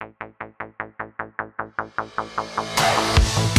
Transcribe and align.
Thank 0.00 0.16
you. 3.38 3.49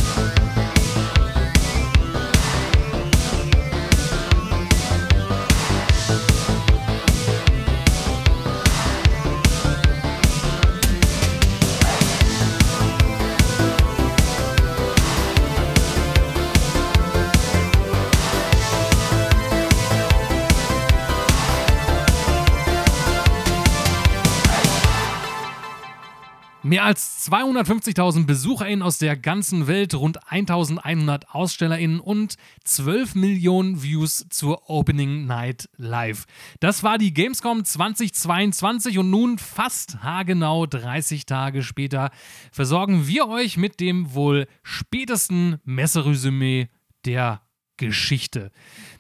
Mehr 26.72 26.86
als 26.86 27.30
250.000 27.30 28.26
BesucherInnen 28.26 28.82
aus 28.82 28.98
der 28.98 29.18
ganzen 29.18 29.68
Welt, 29.68 29.94
rund 29.94 30.24
1.100 30.24 31.26
AusstellerInnen 31.28 32.00
und 32.00 32.36
12 32.64 33.16
Millionen 33.16 33.84
Views 33.84 34.26
zur 34.30 34.70
Opening 34.70 35.26
Night 35.26 35.68
Live. 35.76 36.24
Das 36.62 36.82
war 36.82 36.98
die 36.98 37.14
Gamescom 37.14 37.66
2022 37.66 39.00
und 39.00 39.10
nun 39.10 39.38
fast 39.38 40.02
haargenau 40.02 40.66
30 40.66 41.26
Tage 41.26 41.62
später 41.62 42.10
versorgen 42.54 43.06
wir 43.06 43.28
euch 43.28 43.58
mit 43.58 43.82
dem 43.82 44.14
wohl 44.14 44.48
spätesten 44.64 45.58
Messeresümee 45.66 46.70
der 47.04 47.42
Geschichte. 47.76 48.50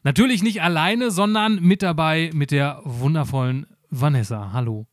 Natürlich 0.04 0.44
nicht 0.44 0.62
alleine, 0.62 1.10
sondern 1.10 1.62
mit 1.62 1.84
dabei 1.84 2.32
mit 2.34 2.52
der 2.52 2.82
wundervollen 2.84 3.66
Vanessa. 3.90 4.52
Hallo. 4.52 4.88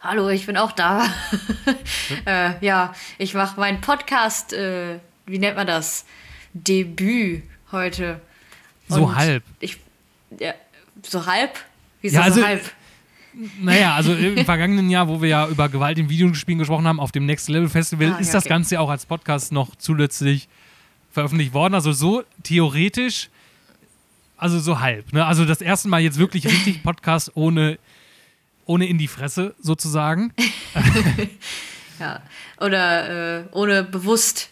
Hallo, 0.00 0.28
ich 0.28 0.46
bin 0.46 0.56
auch 0.56 0.70
da. 0.70 1.08
äh, 2.24 2.64
ja, 2.64 2.94
ich 3.18 3.34
mache 3.34 3.58
meinen 3.58 3.80
Podcast, 3.80 4.52
äh, 4.52 5.00
wie 5.26 5.40
nennt 5.40 5.56
man 5.56 5.66
das? 5.66 6.04
Debüt 6.54 7.42
heute. 7.72 8.20
Und 8.88 8.96
so 8.96 9.16
halb. 9.16 9.42
Ich, 9.58 9.78
ja, 10.38 10.54
so 11.02 11.26
halb? 11.26 11.58
Wieso 12.00 12.14
ja, 12.14 12.22
also, 12.22 12.40
so 12.40 12.46
halb? 12.46 12.62
Naja, 13.60 13.96
also 13.96 14.14
im 14.14 14.44
vergangenen 14.44 14.88
Jahr, 14.88 15.08
wo 15.08 15.20
wir 15.20 15.30
ja 15.30 15.48
über 15.48 15.68
Gewalt 15.68 15.98
in 15.98 16.08
Videospielen 16.08 16.60
gesprochen 16.60 16.86
haben, 16.86 17.00
auf 17.00 17.10
dem 17.10 17.26
Next 17.26 17.48
Level 17.48 17.68
Festival, 17.68 18.12
ah, 18.12 18.18
ist 18.18 18.28
ja, 18.28 18.34
das 18.34 18.44
okay. 18.44 18.50
Ganze 18.50 18.74
ja 18.76 18.80
auch 18.80 18.90
als 18.90 19.04
Podcast 19.04 19.50
noch 19.50 19.74
zusätzlich 19.74 20.48
veröffentlicht 21.10 21.54
worden. 21.54 21.74
Also 21.74 21.90
so 21.90 22.22
theoretisch, 22.44 23.30
also 24.36 24.60
so 24.60 24.78
halb. 24.78 25.12
Ne? 25.12 25.26
Also 25.26 25.44
das 25.44 25.60
erste 25.60 25.88
Mal 25.88 26.02
jetzt 26.02 26.18
wirklich 26.18 26.44
richtig 26.46 26.82
Podcast 26.84 27.32
ohne 27.34 27.78
ohne 28.68 28.86
in 28.86 28.98
die 28.98 29.08
Fresse 29.08 29.54
sozusagen. 29.60 30.32
ja, 31.98 32.22
oder 32.60 33.40
äh, 33.40 33.44
ohne 33.52 33.82
bewusst. 33.82 34.50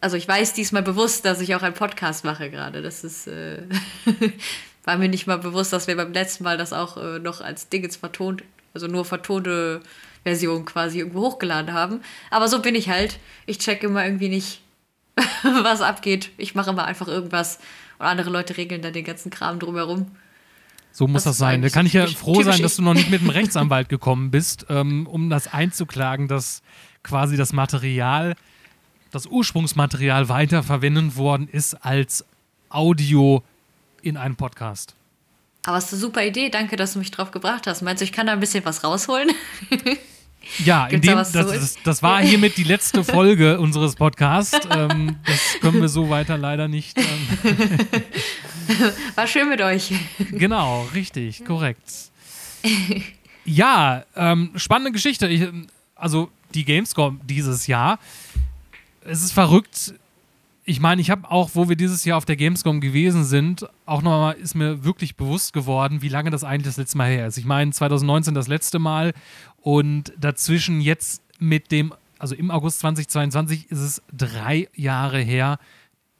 Also 0.00 0.16
ich 0.18 0.28
weiß 0.28 0.52
diesmal 0.52 0.82
bewusst, 0.82 1.24
dass 1.24 1.40
ich 1.40 1.54
auch 1.54 1.62
einen 1.62 1.74
Podcast 1.74 2.24
mache 2.24 2.50
gerade. 2.50 2.82
Das 2.82 3.04
ist 3.04 3.26
äh, 3.26 3.62
war 4.84 4.98
mir 4.98 5.08
nicht 5.08 5.26
mal 5.26 5.38
bewusst, 5.38 5.72
dass 5.72 5.86
wir 5.86 5.96
beim 5.96 6.12
letzten 6.12 6.44
Mal 6.44 6.58
das 6.58 6.72
auch 6.72 6.96
äh, 6.96 7.18
noch 7.20 7.40
als 7.40 7.68
Ding 7.68 7.84
jetzt 7.84 7.96
vertont, 7.96 8.42
also 8.74 8.88
nur 8.88 9.04
vertonte 9.04 9.80
Version 10.24 10.64
quasi 10.64 10.98
irgendwo 10.98 11.22
hochgeladen 11.22 11.72
haben. 11.72 12.00
Aber 12.30 12.48
so 12.48 12.60
bin 12.60 12.74
ich 12.74 12.88
halt. 12.88 13.18
Ich 13.46 13.58
check 13.58 13.84
immer 13.84 14.04
irgendwie 14.04 14.28
nicht, 14.28 14.60
was 15.42 15.80
abgeht. 15.80 16.30
Ich 16.38 16.56
mache 16.56 16.70
immer 16.70 16.84
einfach 16.84 17.08
irgendwas 17.08 17.60
und 17.98 18.06
andere 18.06 18.30
Leute 18.30 18.56
regeln 18.56 18.82
dann 18.82 18.92
den 18.92 19.04
ganzen 19.04 19.30
Kram 19.30 19.60
drumherum. 19.60 20.10
So 20.96 21.08
muss 21.08 21.24
das, 21.24 21.32
das 21.32 21.38
sein. 21.38 21.60
Da 21.60 21.70
kann 21.70 21.86
ich 21.86 21.92
ja 21.92 22.06
froh 22.06 22.44
sein, 22.44 22.62
dass 22.62 22.76
du 22.76 22.82
noch 22.82 22.94
nicht 22.94 23.10
mit 23.10 23.20
dem 23.20 23.28
Rechtsanwalt 23.40 23.88
gekommen 23.88 24.30
bist, 24.30 24.66
ähm, 24.68 25.08
um 25.08 25.28
das 25.28 25.52
einzuklagen, 25.52 26.28
dass 26.28 26.62
quasi 27.02 27.36
das 27.36 27.52
Material, 27.52 28.36
das 29.10 29.26
Ursprungsmaterial 29.26 30.28
weiterverwendet 30.28 31.16
worden 31.16 31.48
ist 31.50 31.74
als 31.84 32.24
Audio 32.68 33.42
in 34.02 34.16
einem 34.16 34.36
Podcast. 34.36 34.94
Aber 35.66 35.78
es 35.78 35.86
ist 35.86 35.94
eine 35.94 36.00
super 36.00 36.24
Idee. 36.24 36.48
Danke, 36.48 36.76
dass 36.76 36.92
du 36.92 37.00
mich 37.00 37.10
drauf 37.10 37.32
gebracht 37.32 37.66
hast. 37.66 37.82
Meinst 37.82 38.00
du, 38.00 38.04
ich 38.04 38.12
kann 38.12 38.28
da 38.28 38.32
ein 38.32 38.40
bisschen 38.40 38.64
was 38.64 38.84
rausholen? 38.84 39.30
Ja, 40.64 40.86
in 40.86 41.00
dem, 41.00 41.12
da 41.12 41.16
das, 41.16 41.32
das, 41.32 41.76
das, 41.82 42.02
war 42.02 42.22
hiermit 42.22 42.56
die 42.56 42.64
letzte 42.64 43.02
Folge 43.04 43.58
unseres 43.58 43.96
Podcasts. 43.96 44.66
Ähm, 44.70 45.16
das 45.24 45.60
können 45.60 45.80
wir 45.80 45.88
so 45.88 46.10
weiter 46.10 46.38
leider 46.38 46.68
nicht. 46.68 46.96
Ähm. 46.98 47.04
War 49.14 49.26
schön 49.26 49.48
mit 49.48 49.60
euch. 49.60 49.92
Genau, 50.30 50.86
richtig, 50.94 51.44
korrekt. 51.44 51.82
Ja, 53.46 54.04
ähm, 54.16 54.52
spannende 54.56 54.90
Geschichte. 54.90 55.28
Ich, 55.28 55.46
also 55.94 56.30
die 56.54 56.64
Gamescom 56.64 57.20
dieses 57.24 57.66
Jahr. 57.66 57.98
Es 59.04 59.22
ist 59.22 59.32
verrückt. 59.32 59.92
Ich 60.64 60.80
meine, 60.80 61.02
ich 61.02 61.10
habe 61.10 61.30
auch, 61.30 61.50
wo 61.52 61.68
wir 61.68 61.76
dieses 61.76 62.06
Jahr 62.06 62.16
auf 62.16 62.24
der 62.24 62.36
Gamescom 62.36 62.80
gewesen 62.80 63.22
sind, 63.24 63.66
auch 63.84 64.00
nochmal 64.00 64.36
ist 64.36 64.54
mir 64.54 64.82
wirklich 64.82 65.16
bewusst 65.16 65.52
geworden, 65.52 66.00
wie 66.00 66.08
lange 66.08 66.30
das 66.30 66.42
eigentlich 66.42 66.68
das 66.68 66.78
letzte 66.78 66.96
Mal 66.96 67.10
her 67.10 67.26
ist. 67.26 67.36
Ich 67.36 67.44
meine, 67.44 67.70
2019 67.70 68.32
das 68.32 68.48
letzte 68.48 68.78
Mal 68.78 69.12
und 69.64 70.12
dazwischen 70.18 70.82
jetzt 70.82 71.22
mit 71.38 71.72
dem, 71.72 71.94
also 72.18 72.34
im 72.34 72.50
August 72.50 72.80
2022 72.80 73.70
ist 73.70 73.80
es 73.80 74.02
drei 74.12 74.68
Jahre 74.74 75.20
her, 75.20 75.58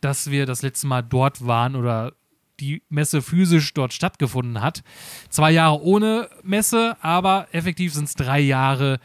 dass 0.00 0.30
wir 0.30 0.46
das 0.46 0.62
letzte 0.62 0.86
Mal 0.86 1.02
dort 1.02 1.46
waren 1.46 1.76
oder 1.76 2.14
die 2.58 2.80
Messe 2.88 3.20
physisch 3.20 3.74
dort 3.74 3.92
stattgefunden 3.92 4.62
hat. 4.62 4.82
Zwei 5.28 5.50
Jahre 5.50 5.82
ohne 5.82 6.30
Messe, 6.42 6.96
aber 7.02 7.46
effektiv 7.52 7.92
sind 7.92 8.04
es 8.04 8.14
drei 8.14 8.40
Jahre, 8.40 8.98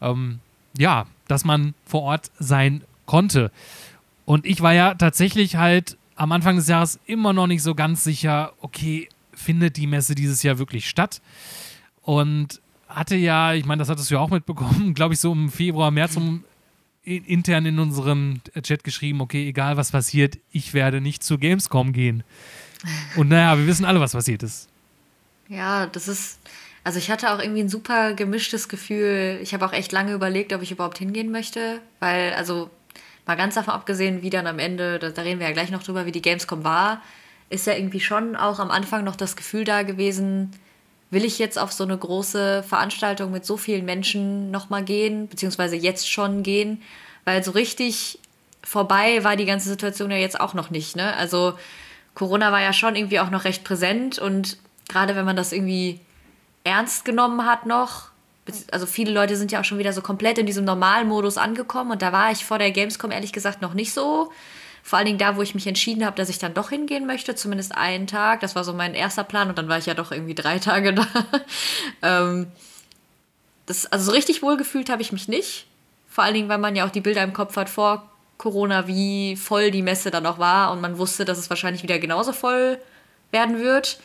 ähm, 0.00 0.40
ja, 0.76 1.06
dass 1.28 1.44
man 1.44 1.74
vor 1.84 2.02
Ort 2.02 2.32
sein 2.40 2.82
konnte. 3.06 3.52
Und 4.24 4.46
ich 4.46 4.62
war 4.62 4.74
ja 4.74 4.94
tatsächlich 4.94 5.54
halt 5.54 5.96
am 6.16 6.32
Anfang 6.32 6.56
des 6.56 6.66
Jahres 6.66 6.98
immer 7.06 7.32
noch 7.32 7.46
nicht 7.46 7.62
so 7.62 7.76
ganz 7.76 8.02
sicher, 8.02 8.52
okay, 8.60 9.08
findet 9.32 9.76
die 9.76 9.86
Messe 9.86 10.16
dieses 10.16 10.42
Jahr 10.42 10.58
wirklich 10.58 10.88
statt? 10.88 11.22
Und 12.02 12.60
hatte 12.88 13.16
ja, 13.16 13.52
ich 13.54 13.64
meine, 13.64 13.80
das 13.80 13.88
hattest 13.88 14.10
du 14.10 14.14
ja 14.14 14.20
auch 14.20 14.30
mitbekommen, 14.30 14.94
glaube 14.94 15.14
ich, 15.14 15.20
so 15.20 15.32
im 15.32 15.50
Februar, 15.50 15.90
März 15.90 16.16
um 16.16 16.44
intern 17.04 17.66
in 17.66 17.78
unserem 17.78 18.40
Chat 18.62 18.82
geschrieben, 18.82 19.20
okay, 19.20 19.48
egal 19.48 19.76
was 19.76 19.92
passiert, 19.92 20.38
ich 20.50 20.74
werde 20.74 21.00
nicht 21.00 21.22
zu 21.22 21.38
Gamescom 21.38 21.92
gehen. 21.92 22.24
Und 23.16 23.28
naja, 23.28 23.56
wir 23.56 23.66
wissen 23.66 23.84
alle, 23.84 24.00
was 24.00 24.12
passiert 24.12 24.42
ist. 24.42 24.68
Ja, 25.48 25.86
das 25.86 26.08
ist, 26.08 26.40
also 26.82 26.98
ich 26.98 27.08
hatte 27.10 27.30
auch 27.30 27.38
irgendwie 27.38 27.60
ein 27.60 27.68
super 27.68 28.14
gemischtes 28.14 28.68
Gefühl. 28.68 29.38
Ich 29.40 29.54
habe 29.54 29.64
auch 29.64 29.72
echt 29.72 29.92
lange 29.92 30.12
überlegt, 30.12 30.52
ob 30.52 30.62
ich 30.62 30.72
überhaupt 30.72 30.98
hingehen 30.98 31.30
möchte, 31.30 31.80
weil, 32.00 32.32
also 32.32 32.70
mal 33.24 33.36
ganz 33.36 33.54
davon 33.54 33.74
abgesehen, 33.74 34.22
wie 34.22 34.30
dann 34.30 34.48
am 34.48 34.58
Ende, 34.58 34.98
da, 34.98 35.10
da 35.10 35.22
reden 35.22 35.38
wir 35.38 35.46
ja 35.46 35.52
gleich 35.52 35.70
noch 35.70 35.84
drüber, 35.84 36.06
wie 36.06 36.12
die 36.12 36.22
Gamescom 36.22 36.64
war, 36.64 37.02
ist 37.50 37.68
ja 37.68 37.74
irgendwie 37.74 38.00
schon 38.00 38.34
auch 38.34 38.58
am 38.58 38.72
Anfang 38.72 39.04
noch 39.04 39.16
das 39.16 39.36
Gefühl 39.36 39.64
da 39.64 39.84
gewesen, 39.84 40.50
will 41.10 41.24
ich 41.24 41.38
jetzt 41.38 41.58
auf 41.58 41.72
so 41.72 41.84
eine 41.84 41.96
große 41.96 42.62
Veranstaltung 42.62 43.30
mit 43.30 43.46
so 43.46 43.56
vielen 43.56 43.84
Menschen 43.84 44.50
nochmal 44.50 44.82
gehen, 44.82 45.28
beziehungsweise 45.28 45.76
jetzt 45.76 46.10
schon 46.10 46.42
gehen, 46.42 46.82
weil 47.24 47.44
so 47.44 47.52
richtig 47.52 48.18
vorbei 48.64 49.22
war 49.22 49.36
die 49.36 49.44
ganze 49.44 49.68
Situation 49.68 50.10
ja 50.10 50.16
jetzt 50.16 50.40
auch 50.40 50.54
noch 50.54 50.70
nicht. 50.70 50.96
Ne? 50.96 51.14
Also 51.16 51.54
Corona 52.14 52.50
war 52.50 52.60
ja 52.60 52.72
schon 52.72 52.96
irgendwie 52.96 53.20
auch 53.20 53.30
noch 53.30 53.44
recht 53.44 53.62
präsent 53.62 54.18
und 54.18 54.58
gerade 54.88 55.14
wenn 55.14 55.24
man 55.24 55.36
das 55.36 55.52
irgendwie 55.52 56.00
ernst 56.64 57.04
genommen 57.04 57.46
hat 57.46 57.66
noch, 57.66 58.08
also 58.70 58.86
viele 58.86 59.12
Leute 59.12 59.36
sind 59.36 59.52
ja 59.52 59.60
auch 59.60 59.64
schon 59.64 59.78
wieder 59.78 59.92
so 59.92 60.02
komplett 60.02 60.38
in 60.38 60.46
diesem 60.46 60.64
Normalmodus 60.64 61.38
angekommen 61.38 61.92
und 61.92 62.02
da 62.02 62.12
war 62.12 62.30
ich 62.32 62.44
vor 62.44 62.58
der 62.58 62.70
Gamescom 62.70 63.10
ehrlich 63.10 63.32
gesagt 63.32 63.62
noch 63.62 63.74
nicht 63.74 63.92
so. 63.92 64.32
Vor 64.86 65.00
allen 65.00 65.06
Dingen 65.06 65.18
da, 65.18 65.34
wo 65.34 65.42
ich 65.42 65.56
mich 65.56 65.66
entschieden 65.66 66.06
habe, 66.06 66.14
dass 66.14 66.28
ich 66.28 66.38
dann 66.38 66.54
doch 66.54 66.70
hingehen 66.70 67.08
möchte, 67.08 67.34
zumindest 67.34 67.76
einen 67.76 68.06
Tag. 68.06 68.38
Das 68.38 68.54
war 68.54 68.62
so 68.62 68.72
mein 68.72 68.94
erster 68.94 69.24
Plan 69.24 69.48
und 69.48 69.58
dann 69.58 69.68
war 69.68 69.78
ich 69.78 69.86
ja 69.86 69.94
doch 69.94 70.12
irgendwie 70.12 70.36
drei 70.36 70.58
Tage 70.60 70.94
da. 70.94 71.06
ähm, 72.02 72.46
das, 73.66 73.86
also 73.86 74.04
so 74.04 74.12
richtig 74.12 74.44
wohlgefühlt 74.44 74.88
habe 74.88 75.02
ich 75.02 75.10
mich 75.10 75.26
nicht. 75.26 75.66
Vor 76.08 76.22
allen 76.22 76.34
Dingen, 76.34 76.48
weil 76.48 76.58
man 76.58 76.76
ja 76.76 76.86
auch 76.86 76.92
die 76.92 77.00
Bilder 77.00 77.24
im 77.24 77.32
Kopf 77.32 77.56
hat 77.56 77.68
vor 77.68 78.08
Corona, 78.38 78.86
wie 78.86 79.34
voll 79.34 79.72
die 79.72 79.82
Messe 79.82 80.12
dann 80.12 80.22
noch 80.22 80.38
war 80.38 80.70
und 80.70 80.80
man 80.80 80.98
wusste, 80.98 81.24
dass 81.24 81.38
es 81.38 81.50
wahrscheinlich 81.50 81.82
wieder 81.82 81.98
genauso 81.98 82.32
voll 82.32 82.78
werden 83.32 83.58
wird. 83.58 83.98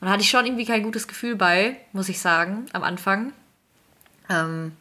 Und 0.00 0.06
da 0.06 0.12
hatte 0.12 0.22
ich 0.22 0.30
schon 0.30 0.46
irgendwie 0.46 0.64
kein 0.64 0.84
gutes 0.84 1.08
Gefühl 1.08 1.34
bei, 1.34 1.76
muss 1.92 2.08
ich 2.08 2.20
sagen, 2.20 2.66
am 2.72 2.84
Anfang. 2.84 3.32
Ähm, 4.30 4.76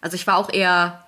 also 0.00 0.14
ich 0.14 0.28
war 0.28 0.36
auch 0.36 0.52
eher 0.52 1.04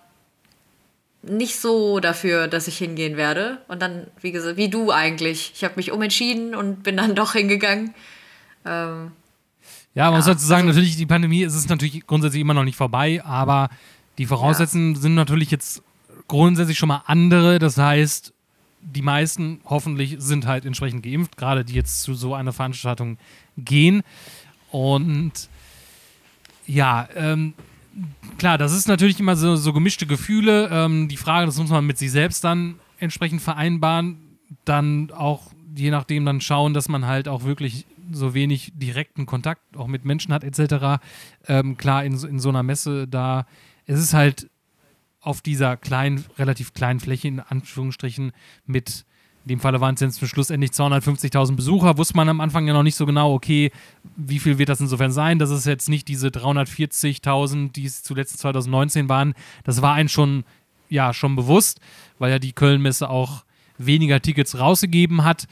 nicht 1.22 1.60
so 1.60 2.00
dafür, 2.00 2.48
dass 2.48 2.68
ich 2.68 2.78
hingehen 2.78 3.16
werde. 3.16 3.58
Und 3.68 3.80
dann, 3.80 4.08
wie 4.20 4.32
gesagt, 4.32 4.56
wie 4.56 4.68
du 4.68 4.90
eigentlich. 4.90 5.52
Ich 5.54 5.64
habe 5.64 5.74
mich 5.76 5.92
umentschieden 5.92 6.54
und 6.54 6.82
bin 6.82 6.96
dann 6.96 7.14
doch 7.14 7.32
hingegangen. 7.32 7.94
Ähm, 8.64 9.12
ja, 9.94 10.04
man 10.04 10.12
ja, 10.12 10.16
muss 10.16 10.26
dazu 10.26 10.46
sagen, 10.46 10.68
also, 10.68 10.78
natürlich, 10.78 10.96
die 10.96 11.06
Pandemie 11.06 11.42
ist 11.42 11.54
es 11.54 11.68
natürlich 11.68 12.06
grundsätzlich 12.06 12.40
immer 12.40 12.54
noch 12.54 12.64
nicht 12.64 12.76
vorbei, 12.76 13.22
aber 13.24 13.68
die 14.18 14.26
Voraussetzungen 14.26 14.94
ja. 14.94 15.00
sind 15.00 15.14
natürlich 15.14 15.50
jetzt 15.50 15.82
grundsätzlich 16.28 16.78
schon 16.78 16.88
mal 16.88 17.02
andere. 17.06 17.58
Das 17.58 17.76
heißt, 17.76 18.32
die 18.80 19.02
meisten 19.02 19.60
hoffentlich 19.64 20.16
sind 20.18 20.46
halt 20.46 20.64
entsprechend 20.64 21.02
geimpft, 21.02 21.36
gerade 21.36 21.64
die 21.64 21.74
jetzt 21.74 22.02
zu 22.02 22.14
so 22.14 22.34
einer 22.34 22.52
Veranstaltung 22.52 23.18
gehen. 23.56 24.02
Und 24.70 25.32
ja, 26.66 27.08
ähm, 27.14 27.54
klar, 28.38 28.58
das 28.58 28.72
ist 28.72 28.88
natürlich 28.88 29.20
immer 29.20 29.36
so, 29.36 29.56
so 29.56 29.72
gemischte 29.72 30.06
Gefühle. 30.06 30.68
Ähm, 30.70 31.08
die 31.08 31.16
Frage, 31.16 31.46
das 31.46 31.58
muss 31.58 31.70
man 31.70 31.86
mit 31.86 31.98
sich 31.98 32.10
selbst 32.10 32.44
dann 32.44 32.76
entsprechend 32.98 33.42
vereinbaren. 33.42 34.38
Dann 34.64 35.10
auch 35.10 35.52
je 35.74 35.90
nachdem 35.90 36.24
dann 36.24 36.40
schauen, 36.40 36.74
dass 36.74 36.88
man 36.88 37.06
halt 37.06 37.28
auch 37.28 37.44
wirklich 37.44 37.86
so 38.10 38.34
wenig 38.34 38.72
direkten 38.74 39.26
Kontakt 39.26 39.76
auch 39.76 39.86
mit 39.86 40.04
Menschen 40.04 40.34
hat 40.34 40.44
etc. 40.44 41.02
Ähm, 41.46 41.76
klar, 41.76 42.04
in, 42.04 42.12
in 42.24 42.40
so 42.40 42.48
einer 42.48 42.62
Messe 42.62 43.08
da, 43.08 43.46
es 43.86 43.98
ist 43.98 44.14
halt 44.14 44.50
auf 45.20 45.40
dieser 45.40 45.76
kleinen, 45.76 46.24
relativ 46.36 46.74
kleinen 46.74 47.00
Fläche 47.00 47.28
in 47.28 47.40
Anführungsstrichen 47.40 48.32
mit 48.66 49.04
in 49.44 49.48
dem 49.48 49.60
Falle 49.60 49.80
waren 49.80 49.94
es 49.94 50.00
jetzt 50.00 50.24
schlussendlich 50.26 50.70
250.000 50.70 51.56
Besucher. 51.56 51.98
Wusste 51.98 52.16
man 52.16 52.28
am 52.28 52.40
Anfang 52.40 52.66
ja 52.66 52.72
noch 52.72 52.84
nicht 52.84 52.94
so 52.94 53.06
genau, 53.06 53.32
okay, 53.34 53.72
wie 54.16 54.38
viel 54.38 54.58
wird 54.58 54.68
das 54.68 54.80
insofern 54.80 55.10
sein? 55.10 55.38
Das 55.38 55.50
ist 55.50 55.66
jetzt 55.66 55.88
nicht 55.88 56.06
diese 56.08 56.28
340.000, 56.28 57.72
die 57.72 57.86
es 57.86 58.02
zuletzt 58.02 58.38
2019 58.38 59.08
waren. 59.08 59.34
Das 59.64 59.82
war 59.82 59.94
einem 59.94 60.08
schon, 60.08 60.44
ja, 60.88 61.12
schon 61.12 61.34
bewusst, 61.34 61.80
weil 62.18 62.30
ja 62.30 62.38
die 62.38 62.52
Köln-Messe 62.52 63.10
auch 63.10 63.44
weniger 63.78 64.20
Tickets 64.20 64.58
rausgegeben 64.58 65.24
hat. 65.24 65.48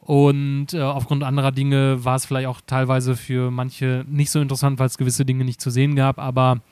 Und 0.00 0.72
äh, 0.72 0.80
aufgrund 0.80 1.22
anderer 1.22 1.52
Dinge 1.52 2.04
war 2.04 2.16
es 2.16 2.24
vielleicht 2.24 2.46
auch 2.46 2.62
teilweise 2.66 3.16
für 3.16 3.50
manche 3.50 4.06
nicht 4.08 4.30
so 4.30 4.40
interessant, 4.40 4.78
weil 4.78 4.86
es 4.86 4.96
gewisse 4.96 5.26
Dinge 5.26 5.44
nicht 5.44 5.60
zu 5.60 5.70
sehen 5.70 5.94
gab. 5.94 6.18
Aber 6.18 6.62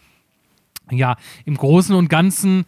ja, 0.91 1.17
im 1.45 1.57
Großen 1.57 1.95
und 1.95 2.09
Ganzen, 2.09 2.65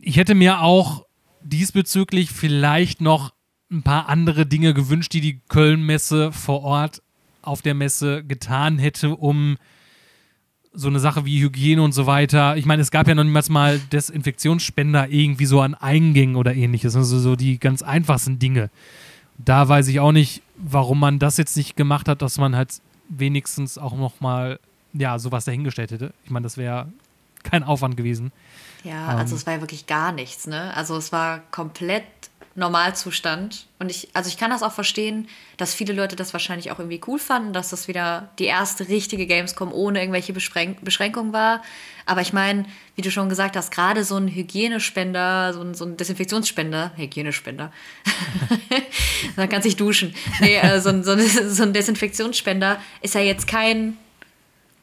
ich 0.00 0.16
hätte 0.16 0.34
mir 0.34 0.62
auch 0.62 1.04
diesbezüglich 1.44 2.30
vielleicht 2.30 3.00
noch 3.00 3.32
ein 3.70 3.82
paar 3.82 4.08
andere 4.08 4.46
Dinge 4.46 4.74
gewünscht, 4.74 5.12
die 5.12 5.20
die 5.20 5.40
Köln-Messe 5.48 6.32
vor 6.32 6.62
Ort 6.62 7.02
auf 7.40 7.62
der 7.62 7.74
Messe 7.74 8.22
getan 8.24 8.78
hätte, 8.78 9.16
um 9.16 9.56
so 10.74 10.88
eine 10.88 11.00
Sache 11.00 11.24
wie 11.26 11.42
Hygiene 11.42 11.82
und 11.82 11.92
so 11.92 12.06
weiter. 12.06 12.56
Ich 12.56 12.66
meine, 12.66 12.82
es 12.82 12.90
gab 12.90 13.08
ja 13.08 13.14
noch 13.14 13.24
niemals 13.24 13.50
mal 13.50 13.78
Desinfektionsspender 13.78 15.08
irgendwie 15.08 15.46
so 15.46 15.60
an 15.60 15.74
Eingängen 15.74 16.36
oder 16.36 16.54
ähnliches. 16.54 16.96
Also 16.96 17.18
so 17.18 17.36
die 17.36 17.58
ganz 17.58 17.82
einfachsten 17.82 18.38
Dinge. 18.38 18.70
Da 19.38 19.68
weiß 19.68 19.88
ich 19.88 20.00
auch 20.00 20.12
nicht, 20.12 20.42
warum 20.56 21.00
man 21.00 21.18
das 21.18 21.36
jetzt 21.36 21.56
nicht 21.56 21.76
gemacht 21.76 22.08
hat, 22.08 22.22
dass 22.22 22.38
man 22.38 22.56
halt 22.56 22.80
wenigstens 23.08 23.76
auch 23.76 23.96
noch 23.96 24.20
mal 24.20 24.58
ja 24.94 25.18
sowas 25.18 25.44
dahingestellt 25.44 25.90
hätte. 25.90 26.14
Ich 26.24 26.30
meine, 26.30 26.44
das 26.44 26.56
wäre 26.56 26.88
kein 27.42 27.62
Aufwand 27.62 27.96
gewesen. 27.96 28.32
Ja, 28.84 29.08
also 29.08 29.34
ähm. 29.34 29.38
es 29.38 29.46
war 29.46 29.54
ja 29.54 29.60
wirklich 29.60 29.86
gar 29.86 30.12
nichts, 30.12 30.46
ne? 30.46 30.74
Also 30.76 30.96
es 30.96 31.12
war 31.12 31.40
komplett 31.50 32.04
Normalzustand. 32.54 33.66
Und 33.78 33.90
ich, 33.90 34.08
also 34.12 34.28
ich 34.28 34.36
kann 34.36 34.50
das 34.50 34.62
auch 34.62 34.72
verstehen, 34.72 35.28
dass 35.56 35.74
viele 35.74 35.94
Leute 35.94 36.16
das 36.16 36.32
wahrscheinlich 36.34 36.70
auch 36.70 36.78
irgendwie 36.78 37.00
cool 37.06 37.18
fanden, 37.18 37.52
dass 37.52 37.70
das 37.70 37.88
wieder 37.88 38.28
die 38.38 38.44
erste 38.44 38.88
richtige 38.88 39.26
Gamescom 39.26 39.72
ohne 39.72 40.00
irgendwelche 40.00 40.32
Beschränk 40.32 40.84
Beschränkungen 40.84 41.32
war. 41.32 41.62
Aber 42.04 42.20
ich 42.20 42.32
meine, 42.32 42.66
wie 42.94 43.02
du 43.02 43.10
schon 43.10 43.28
gesagt 43.28 43.56
hast, 43.56 43.70
gerade 43.70 44.04
so 44.04 44.16
ein 44.16 44.28
Hygienespender, 44.28 45.54
so 45.54 45.62
ein, 45.62 45.74
so 45.74 45.84
ein 45.86 45.96
Desinfektionsspender, 45.96 46.92
Hygienespender, 46.96 47.72
man 49.36 49.48
kann 49.48 49.62
sich 49.62 49.76
duschen. 49.76 50.14
Nee, 50.40 50.56
äh, 50.56 50.80
so, 50.80 50.90
ein, 50.90 51.04
so, 51.04 51.12
ein, 51.12 51.20
so 51.20 51.62
ein 51.62 51.72
Desinfektionsspender 51.72 52.80
ist 53.00 53.14
ja 53.14 53.22
jetzt 53.22 53.46
kein 53.46 53.96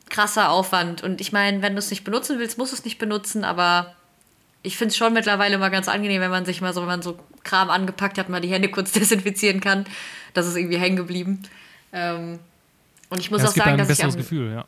krasser 0.09 0.49
Aufwand. 0.49 1.01
Und 1.03 1.21
ich 1.21 1.31
meine, 1.31 1.61
wenn 1.61 1.73
du 1.73 1.79
es 1.79 1.89
nicht 1.89 2.03
benutzen 2.03 2.39
willst, 2.39 2.57
musst 2.57 2.71
du 2.71 2.77
es 2.77 2.85
nicht 2.85 2.97
benutzen, 2.97 3.43
aber 3.43 3.95
ich 4.61 4.77
finde 4.77 4.91
es 4.91 4.97
schon 4.97 5.13
mittlerweile 5.13 5.57
mal 5.57 5.69
ganz 5.69 5.87
angenehm, 5.87 6.21
wenn 6.21 6.31
man 6.31 6.45
sich 6.45 6.61
mal 6.61 6.73
so, 6.73 6.81
wenn 6.81 6.87
man 6.87 7.01
so 7.01 7.17
Kram 7.43 7.69
angepackt 7.69 8.17
hat, 8.17 8.29
mal 8.29 8.41
die 8.41 8.49
Hände 8.49 8.69
kurz 8.69 8.91
desinfizieren 8.93 9.61
kann. 9.61 9.85
Das 10.33 10.47
ist 10.47 10.55
irgendwie 10.55 10.77
hängen 10.77 10.97
geblieben. 10.97 11.43
Ähm, 11.93 12.39
und 13.09 13.19
ich 13.19 13.31
muss 13.31 13.41
ja, 13.41 13.47
auch 13.47 13.53
sagen, 13.53 13.77
dass 13.77 13.89
ich. 13.89 14.03
Am, 14.03 14.15
Gefühl, 14.15 14.51
ja. 14.51 14.65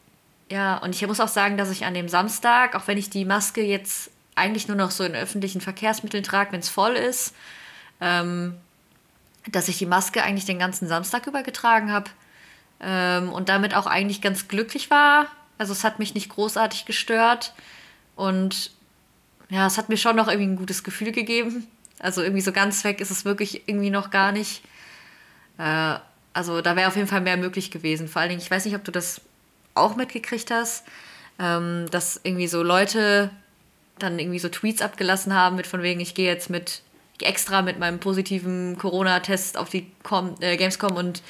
Ja, 0.50 0.78
und 0.78 0.96
ich 0.96 1.06
muss 1.06 1.20
auch 1.20 1.28
sagen, 1.28 1.58
dass 1.58 1.70
ich 1.70 1.86
an 1.86 1.94
dem 1.94 2.10
Samstag, 2.10 2.76
auch 2.76 2.88
wenn 2.88 2.98
ich 2.98 3.10
die 3.10 3.26
Maske 3.26 3.62
jetzt 3.62 4.12
eigentlich 4.36 4.68
nur 4.68 4.78
noch 4.78 4.92
so 4.92 5.04
in 5.04 5.16
öffentlichen 5.16 5.62
Verkehrsmitteln 5.62 6.24
trage, 6.24 6.52
wenn 6.52 6.60
es 6.60 6.70
voll 6.70 6.94
ist, 6.94 7.34
ähm, 8.02 8.56
dass 9.50 9.68
ich 9.68 9.78
die 9.78 9.86
Maske 9.86 10.24
eigentlich 10.24 10.46
den 10.46 10.60
ganzen 10.60 10.88
Samstag 10.88 11.28
über 11.28 11.44
getragen 11.44 11.92
habe 11.92 12.10
ähm, 12.82 13.32
und 13.32 13.50
damit 13.50 13.76
auch 13.76 13.86
eigentlich 13.86 14.22
ganz 14.22 14.48
glücklich 14.48 14.90
war. 14.90 15.28
Also 15.58 15.74
es 15.74 15.84
hat 15.84 16.00
mich 16.00 16.14
nicht 16.14 16.30
großartig 16.30 16.86
gestört 16.86 17.54
und 18.16 18.72
ja, 19.50 19.68
es 19.68 19.78
hat 19.78 19.90
mir 19.90 19.98
schon 19.98 20.16
noch 20.16 20.28
irgendwie 20.28 20.52
ein 20.52 20.56
gutes 20.56 20.84
Gefühl 20.84 21.12
gegeben. 21.12 21.68
Also 22.00 22.22
irgendwie 22.22 22.42
so 22.42 22.52
ganz 22.52 22.84
weg 22.84 23.00
ist 23.00 23.12
es 23.12 23.26
wirklich 23.26 23.68
irgendwie 23.68 23.90
noch 23.90 24.10
gar 24.10 24.32
nicht. 24.32 24.64
Äh, 25.58 25.96
also 26.34 26.62
da 26.62 26.76
wäre 26.76 26.88
auf 26.88 26.96
jeden 26.96 27.08
Fall 27.08 27.22
mehr 27.22 27.38
möglich 27.38 27.70
gewesen. 27.70 28.08
Vor 28.08 28.22
allen 28.22 28.30
Dingen, 28.30 28.42
ich 28.42 28.50
weiß 28.50 28.66
nicht, 28.66 28.76
ob 28.76 28.84
du 28.84 28.92
das 28.92 29.22
auch 29.76 29.96
mitgekriegt 29.96 30.50
hast, 30.52 30.86
ähm, 31.38 31.86
dass 31.92 32.20
irgendwie 32.24 32.48
so 32.48 32.64
Leute 32.64 33.30
dann 34.00 34.18
irgendwie 34.18 34.40
so 34.40 34.50
Tweets 34.50 34.82
abgelassen 34.82 35.34
haben 35.34 35.56
mit 35.56 35.68
von 35.68 35.84
wegen, 35.84 36.00
ich 36.00 36.16
gehe 36.16 36.28
jetzt 36.28 36.50
mit 36.50 36.82
extra 37.22 37.62
mit 37.62 37.78
meinem 37.78 38.00
positiven 38.00 38.78
Corona-Test 38.78 39.58
auf 39.58 39.70
die 39.70 39.92
Com 40.02 40.36
äh, 40.40 40.58
Gamescom 40.58 40.96
und 40.96 41.22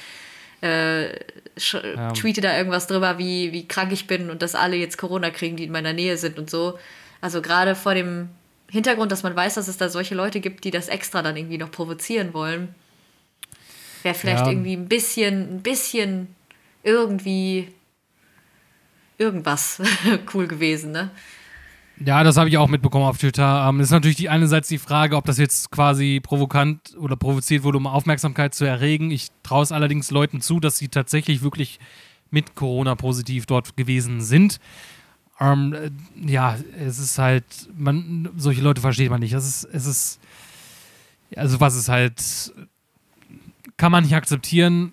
äh, 0.62 1.12
ja. 1.12 2.12
tweete 2.12 2.40
da 2.40 2.56
irgendwas 2.56 2.86
drüber, 2.86 3.18
wie, 3.18 3.52
wie 3.52 3.66
krank 3.66 3.92
ich 3.92 4.06
bin 4.06 4.30
und 4.30 4.42
dass 4.42 4.54
alle 4.54 4.76
jetzt 4.76 4.96
Corona 4.96 5.30
kriegen, 5.30 5.56
die 5.56 5.64
in 5.64 5.72
meiner 5.72 5.92
Nähe 5.92 6.16
sind 6.16 6.38
und 6.38 6.48
so. 6.48 6.78
Also 7.20 7.42
gerade 7.42 7.74
vor 7.74 7.94
dem 7.94 8.28
Hintergrund, 8.70 9.12
dass 9.12 9.22
man 9.22 9.36
weiß, 9.36 9.54
dass 9.54 9.68
es 9.68 9.76
da 9.76 9.88
solche 9.88 10.14
Leute 10.14 10.40
gibt, 10.40 10.64
die 10.64 10.70
das 10.70 10.88
extra 10.88 11.22
dann 11.22 11.36
irgendwie 11.36 11.58
noch 11.58 11.70
provozieren 11.70 12.32
wollen, 12.32 12.74
wäre 14.02 14.14
vielleicht 14.14 14.46
ja. 14.46 14.50
irgendwie 14.50 14.74
ein 14.74 14.88
bisschen, 14.88 15.56
ein 15.56 15.62
bisschen 15.62 16.34
irgendwie 16.82 17.68
irgendwas 19.18 19.80
cool 20.34 20.46
gewesen, 20.46 20.92
ne? 20.92 21.10
Ja, 22.04 22.24
das 22.24 22.36
habe 22.36 22.48
ich 22.48 22.58
auch 22.58 22.68
mitbekommen 22.68 23.04
auf 23.04 23.18
Twitter. 23.18 23.66
Ähm, 23.68 23.80
ist 23.80 23.90
natürlich 23.90 24.16
die 24.16 24.28
einerseits 24.28 24.68
die 24.68 24.78
Frage, 24.78 25.16
ob 25.16 25.24
das 25.24 25.38
jetzt 25.38 25.70
quasi 25.70 26.20
provokant 26.22 26.96
oder 26.98 27.16
provoziert 27.16 27.62
wurde, 27.62 27.78
um 27.78 27.86
Aufmerksamkeit 27.86 28.54
zu 28.54 28.64
erregen. 28.64 29.10
Ich 29.10 29.28
traue 29.42 29.62
es 29.62 29.72
allerdings 29.72 30.10
Leuten 30.10 30.40
zu, 30.40 30.58
dass 30.58 30.78
sie 30.78 30.88
tatsächlich 30.88 31.42
wirklich 31.42 31.78
mit 32.30 32.54
Corona 32.54 32.94
positiv 32.94 33.46
dort 33.46 33.76
gewesen 33.76 34.20
sind. 34.20 34.58
Ähm, 35.38 35.74
äh, 35.74 35.90
ja, 36.30 36.56
es 36.78 36.98
ist 36.98 37.18
halt, 37.18 37.44
man, 37.76 38.30
solche 38.36 38.62
Leute 38.62 38.80
versteht 38.80 39.10
man 39.10 39.20
nicht. 39.20 39.34
Es 39.34 39.46
ist, 39.46 39.64
es 39.72 39.86
ist, 39.86 40.20
also 41.36 41.60
was 41.60 41.76
ist 41.76 41.88
halt, 41.88 42.22
kann 43.76 43.92
man 43.92 44.02
nicht 44.02 44.14
akzeptieren. 44.14 44.92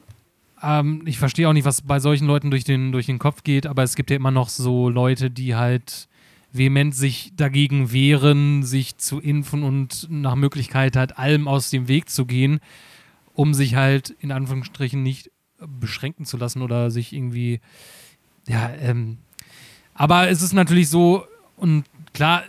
Ähm, 0.61 1.03
ich 1.05 1.17
verstehe 1.17 1.47
auch 1.47 1.53
nicht, 1.53 1.65
was 1.65 1.81
bei 1.81 1.99
solchen 1.99 2.27
Leuten 2.27 2.51
durch 2.51 2.65
den, 2.65 2.91
durch 2.91 3.05
den 3.05 3.19
Kopf 3.19 3.43
geht, 3.43 3.65
aber 3.65 3.83
es 3.83 3.95
gibt 3.95 4.09
ja 4.09 4.17
immer 4.17 4.31
noch 4.31 4.49
so 4.49 4.89
Leute, 4.89 5.31
die 5.31 5.55
halt 5.55 6.08
vehement 6.51 6.95
sich 6.95 7.33
dagegen 7.35 7.91
wehren, 7.91 8.63
sich 8.63 8.97
zu 8.97 9.19
impfen 9.19 9.63
und 9.63 10.07
nach 10.09 10.35
Möglichkeit 10.35 10.95
halt 10.95 11.17
allem 11.17 11.47
aus 11.47 11.69
dem 11.69 11.87
Weg 11.87 12.09
zu 12.09 12.25
gehen, 12.25 12.59
um 13.33 13.53
sich 13.53 13.75
halt 13.75 14.09
in 14.19 14.31
Anführungsstrichen 14.31 15.01
nicht 15.01 15.31
beschränken 15.59 16.25
zu 16.25 16.37
lassen 16.37 16.61
oder 16.61 16.91
sich 16.91 17.13
irgendwie, 17.13 17.59
ja, 18.47 18.71
ähm, 18.81 19.17
aber 19.93 20.29
es 20.29 20.41
ist 20.41 20.53
natürlich 20.53 20.89
so, 20.89 21.25
und 21.57 21.83
klar, 22.13 22.43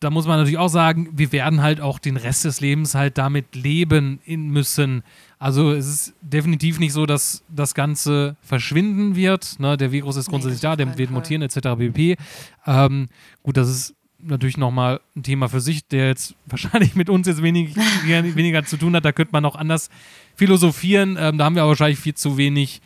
da 0.00 0.10
muss 0.10 0.26
man 0.26 0.38
natürlich 0.38 0.58
auch 0.58 0.68
sagen, 0.68 1.08
wir 1.12 1.32
werden 1.32 1.60
halt 1.60 1.80
auch 1.80 1.98
den 1.98 2.16
Rest 2.16 2.44
des 2.44 2.60
Lebens 2.60 2.94
halt 2.94 3.18
damit 3.18 3.56
leben 3.56 4.20
müssen. 4.26 5.02
Also 5.38 5.72
es 5.72 5.88
ist 5.88 6.14
definitiv 6.20 6.78
nicht 6.78 6.92
so, 6.92 7.04
dass 7.04 7.42
das 7.48 7.74
Ganze 7.74 8.36
verschwinden 8.40 9.16
wird. 9.16 9.58
Ne? 9.58 9.76
Der 9.76 9.90
Virus 9.90 10.16
ist 10.16 10.28
grundsätzlich 10.28 10.62
nee, 10.62 10.68
da, 10.68 10.76
der 10.76 10.98
wird 10.98 11.10
mutieren 11.10 11.42
etc. 11.42 11.76
pp. 11.76 12.16
Ähm, 12.66 13.08
gut, 13.42 13.56
das 13.56 13.68
ist 13.68 13.94
natürlich 14.20 14.56
nochmal 14.56 15.00
ein 15.16 15.22
Thema 15.24 15.48
für 15.48 15.60
sich, 15.60 15.86
der 15.86 16.08
jetzt 16.08 16.36
wahrscheinlich 16.46 16.94
mit 16.94 17.10
uns 17.10 17.26
jetzt 17.26 17.42
wenig, 17.42 17.74
weniger 18.06 18.64
zu 18.64 18.76
tun 18.76 18.94
hat. 18.94 19.04
Da 19.04 19.10
könnte 19.12 19.32
man 19.32 19.42
noch 19.42 19.56
anders 19.56 19.90
philosophieren. 20.36 21.16
Ähm, 21.18 21.38
da 21.38 21.44
haben 21.44 21.56
wir 21.56 21.62
aber 21.62 21.70
wahrscheinlich 21.70 21.98
viel 21.98 22.14
zu 22.14 22.36
wenig 22.36 22.80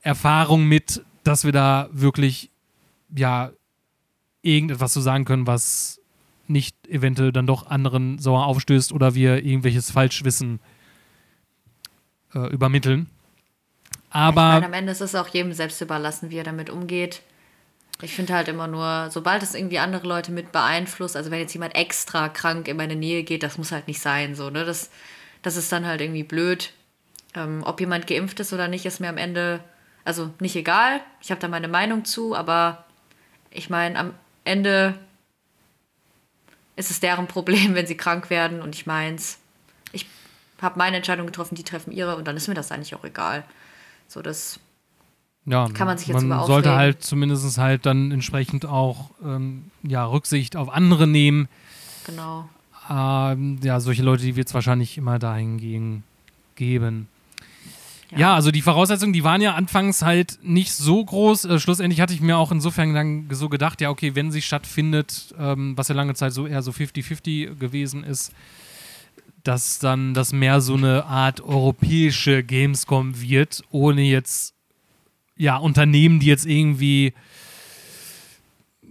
Erfahrung 0.00 0.66
mit, 0.66 1.04
dass 1.22 1.44
wir 1.44 1.52
da 1.52 1.90
wirklich 1.92 2.50
ja, 3.14 3.50
irgendetwas 4.40 4.94
zu 4.94 5.00
sagen 5.00 5.26
können, 5.26 5.46
was 5.46 5.99
nicht 6.50 6.76
eventuell 6.88 7.32
dann 7.32 7.46
doch 7.46 7.66
anderen 7.66 8.18
sauer 8.18 8.46
aufstößt 8.46 8.92
oder 8.92 9.14
wir 9.14 9.44
irgendwelches 9.44 9.90
Falschwissen 9.90 10.60
äh, 12.34 12.52
übermitteln. 12.52 13.08
Aber. 14.10 14.42
Ich 14.42 14.54
meine, 14.54 14.66
am 14.66 14.72
Ende 14.72 14.92
ist 14.92 15.00
es 15.00 15.14
auch 15.14 15.28
jedem 15.28 15.52
selbst 15.52 15.80
überlassen, 15.80 16.30
wie 16.30 16.36
er 16.36 16.44
damit 16.44 16.68
umgeht. 16.68 17.22
Ich 18.02 18.14
finde 18.14 18.34
halt 18.34 18.48
immer 18.48 18.66
nur, 18.66 19.08
sobald 19.10 19.42
es 19.42 19.54
irgendwie 19.54 19.78
andere 19.78 20.06
Leute 20.06 20.32
mit 20.32 20.52
beeinflusst, 20.52 21.16
also 21.16 21.30
wenn 21.30 21.38
jetzt 21.38 21.52
jemand 21.52 21.74
extra 21.74 22.30
krank 22.30 22.66
in 22.66 22.76
meine 22.76 22.96
Nähe 22.96 23.24
geht, 23.24 23.42
das 23.42 23.58
muss 23.58 23.72
halt 23.72 23.88
nicht 23.88 24.00
sein, 24.00 24.34
so, 24.34 24.48
ne? 24.48 24.64
Das, 24.64 24.90
das 25.42 25.56
ist 25.56 25.70
dann 25.70 25.86
halt 25.86 26.00
irgendwie 26.00 26.22
blöd. 26.22 26.72
Ähm, 27.34 27.62
ob 27.64 27.78
jemand 27.78 28.06
geimpft 28.06 28.40
ist 28.40 28.52
oder 28.52 28.68
nicht, 28.68 28.86
ist 28.86 29.00
mir 29.00 29.08
am 29.08 29.18
Ende, 29.18 29.60
also 30.04 30.30
nicht 30.40 30.56
egal. 30.56 31.00
Ich 31.20 31.30
habe 31.30 31.40
da 31.40 31.48
meine 31.48 31.68
Meinung 31.68 32.04
zu, 32.04 32.34
aber 32.34 32.84
ich 33.50 33.68
meine, 33.68 33.98
am 33.98 34.14
Ende 34.44 34.98
ist 36.76 36.90
es 36.90 37.00
deren 37.00 37.26
Problem, 37.26 37.74
wenn 37.74 37.86
sie 37.86 37.96
krank 37.96 38.30
werden 38.30 38.62
und 38.62 38.74
ich 38.74 38.86
meins. 38.86 39.38
Ich 39.92 40.06
habe 40.60 40.78
meine 40.78 40.96
Entscheidung 40.96 41.26
getroffen, 41.26 41.54
die 41.54 41.64
treffen 41.64 41.92
ihre 41.92 42.16
und 42.16 42.26
dann 42.26 42.36
ist 42.36 42.48
mir 42.48 42.54
das 42.54 42.72
eigentlich 42.72 42.94
auch 42.94 43.04
egal. 43.04 43.44
So, 44.08 44.22
das. 44.22 44.60
Ja, 45.46 45.68
Kann 45.72 45.86
man 45.86 45.96
sich 45.96 46.08
jetzt 46.08 46.22
man 46.22 46.46
sollte 46.46 46.74
halt 46.74 47.02
zumindest 47.02 47.56
halt 47.56 47.86
dann 47.86 48.12
entsprechend 48.12 48.66
auch 48.66 49.10
ähm, 49.24 49.70
ja, 49.82 50.04
Rücksicht 50.04 50.54
auf 50.54 50.68
andere 50.68 51.06
nehmen. 51.06 51.48
Genau. 52.04 52.48
Ähm, 52.90 53.58
ja, 53.62 53.80
solche 53.80 54.02
Leute, 54.02 54.22
die 54.22 54.36
wird 54.36 54.48
es 54.48 54.54
wahrscheinlich 54.54 54.98
immer 54.98 55.18
dahingegen 55.18 56.04
geben. 56.56 57.08
Ja. 58.10 58.18
Ja. 58.18 58.34
also 58.34 58.50
die 58.50 58.62
Voraussetzungen, 58.62 59.12
die 59.12 59.24
waren 59.24 59.40
ja 59.40 59.54
anfangs 59.54 60.02
halt 60.02 60.38
nicht 60.42 60.72
so 60.72 61.04
groß. 61.04 61.44
Äh, 61.44 61.58
schlussendlich 61.58 62.00
hatte 62.00 62.14
ich 62.14 62.20
mir 62.20 62.38
auch 62.38 62.52
insofern 62.52 62.94
dann 62.94 63.28
so 63.30 63.48
gedacht, 63.48 63.80
ja, 63.80 63.90
okay, 63.90 64.14
wenn 64.14 64.30
sie 64.30 64.42
stattfindet, 64.42 65.34
ähm, 65.38 65.76
was 65.76 65.88
ja 65.88 65.94
lange 65.94 66.14
Zeit 66.14 66.32
so 66.32 66.46
eher 66.46 66.62
so 66.62 66.70
50-50 66.70 67.56
gewesen 67.56 68.04
ist, 68.04 68.32
dass 69.42 69.78
dann 69.78 70.14
das 70.14 70.32
mehr 70.32 70.60
so 70.60 70.74
eine 70.74 71.06
Art 71.06 71.40
europäische 71.40 72.42
Gamescom 72.42 73.20
wird, 73.20 73.62
ohne 73.70 74.02
jetzt 74.02 74.54
ja 75.36 75.56
Unternehmen, 75.56 76.20
die 76.20 76.26
jetzt 76.26 76.46
irgendwie 76.46 77.14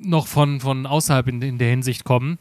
noch 0.01 0.27
von, 0.27 0.59
von 0.59 0.85
außerhalb 0.85 1.27
in, 1.27 1.41
in 1.41 1.57
der 1.57 1.69
Hinsicht 1.69 2.03
kommen 2.03 2.39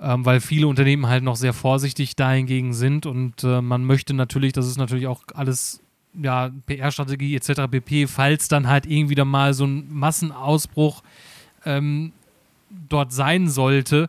ähm, 0.00 0.24
weil 0.24 0.40
viele 0.40 0.68
Unternehmen 0.68 1.06
halt 1.06 1.24
noch 1.24 1.36
sehr 1.36 1.52
vorsichtig 1.52 2.16
dahingegen 2.16 2.72
sind 2.72 3.06
und 3.06 3.42
äh, 3.44 3.60
man 3.60 3.84
möchte 3.84 4.14
natürlich, 4.14 4.52
das 4.52 4.66
ist 4.66 4.78
natürlich 4.78 5.06
auch 5.06 5.22
alles 5.34 5.80
ja, 6.20 6.50
PR-Strategie 6.66 7.36
etc. 7.36 7.62
pp., 7.70 8.06
falls 8.06 8.48
dann 8.48 8.68
halt 8.68 8.86
irgendwie 8.86 9.22
mal 9.24 9.54
so 9.54 9.66
ein 9.66 9.86
Massenausbruch 9.92 11.02
ähm, 11.64 12.12
dort 12.88 13.12
sein 13.12 13.48
sollte, 13.48 14.08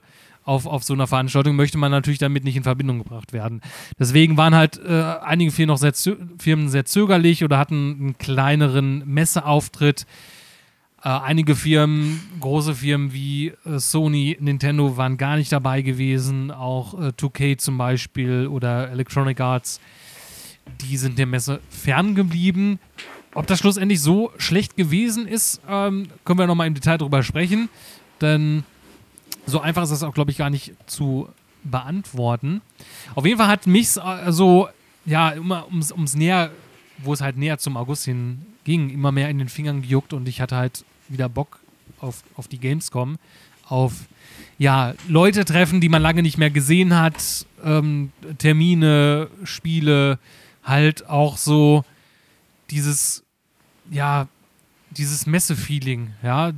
auf, 0.49 0.65
auf 0.65 0.83
so 0.83 0.93
einer 0.93 1.05
Veranstaltung, 1.05 1.55
möchte 1.55 1.77
man 1.77 1.91
natürlich 1.91 2.17
damit 2.17 2.43
nicht 2.43 2.57
in 2.57 2.63
Verbindung 2.63 2.97
gebracht 2.97 3.33
werden. 3.33 3.61
Deswegen 3.99 4.35
waren 4.35 4.55
halt 4.55 4.79
äh, 4.83 5.15
einige 5.21 5.51
Firmen 5.51 5.73
noch 5.73 5.77
sehr, 5.77 5.93
Firmen 6.39 6.69
sehr 6.69 6.85
zögerlich 6.85 7.43
oder 7.43 7.59
hatten 7.59 7.97
einen 7.99 8.17
kleineren 8.17 9.03
Messeauftritt. 9.05 10.07
Äh, 11.03 11.09
einige 11.09 11.55
Firmen, 11.55 12.19
große 12.39 12.75
Firmen 12.75 13.13
wie 13.13 13.53
äh, 13.63 13.77
Sony, 13.77 14.37
Nintendo 14.39 14.97
waren 14.97 15.17
gar 15.17 15.37
nicht 15.37 15.51
dabei 15.51 15.83
gewesen, 15.83 16.49
auch 16.49 16.93
äh, 16.95 17.11
2K 17.15 17.57
zum 17.57 17.77
Beispiel 17.77 18.47
oder 18.47 18.89
Electronic 18.89 19.39
Arts, 19.39 19.79
die 20.81 20.97
sind 20.97 21.17
der 21.17 21.25
Messe 21.25 21.59
ferngeblieben. 21.69 22.79
Ob 23.33 23.47
das 23.47 23.59
schlussendlich 23.59 24.01
so 24.01 24.31
schlecht 24.37 24.75
gewesen 24.75 25.27
ist, 25.27 25.61
ähm, 25.69 26.07
können 26.25 26.39
wir 26.39 26.47
nochmal 26.47 26.67
im 26.67 26.73
Detail 26.73 26.97
drüber 26.97 27.21
sprechen, 27.23 27.69
denn 28.21 28.63
so 29.45 29.61
einfach 29.61 29.83
ist 29.83 29.91
das 29.91 30.03
auch, 30.03 30.13
glaube 30.13 30.31
ich, 30.31 30.37
gar 30.37 30.49
nicht 30.49 30.73
zu 30.87 31.29
beantworten. 31.63 32.61
Auf 33.15 33.25
jeden 33.25 33.37
Fall 33.37 33.47
hat 33.47 33.67
mich 33.67 33.89
so, 33.89 34.69
ja, 35.05 35.29
immer 35.29 35.67
ums, 35.67 35.91
ums 35.91 36.15
näher, 36.15 36.51
wo 36.99 37.13
es 37.13 37.21
halt 37.21 37.37
näher 37.37 37.57
zum 37.57 37.77
August 37.77 38.05
hin 38.05 38.45
ging, 38.63 38.89
immer 38.89 39.11
mehr 39.11 39.29
in 39.29 39.37
den 39.37 39.49
Fingern 39.49 39.81
gejuckt 39.81 40.13
und 40.13 40.27
ich 40.27 40.41
hatte 40.41 40.55
halt 40.55 40.85
wieder 41.07 41.29
Bock 41.29 41.59
auf, 41.99 42.23
auf 42.35 42.47
die 42.47 42.59
Gamescom, 42.59 43.17
auf 43.67 43.93
ja, 44.57 44.93
Leute 45.07 45.45
treffen, 45.45 45.81
die 45.81 45.89
man 45.89 46.01
lange 46.01 46.21
nicht 46.21 46.37
mehr 46.37 46.49
gesehen 46.49 46.97
hat, 46.97 47.45
ähm, 47.63 48.11
Termine, 48.37 49.29
Spiele, 49.43 50.19
halt 50.63 51.07
auch 51.09 51.37
so 51.37 51.83
dieses, 52.69 53.23
ja, 53.89 54.27
dieses 54.91 55.25
Messe-Feeling, 55.25 56.13
ja, 56.23 56.51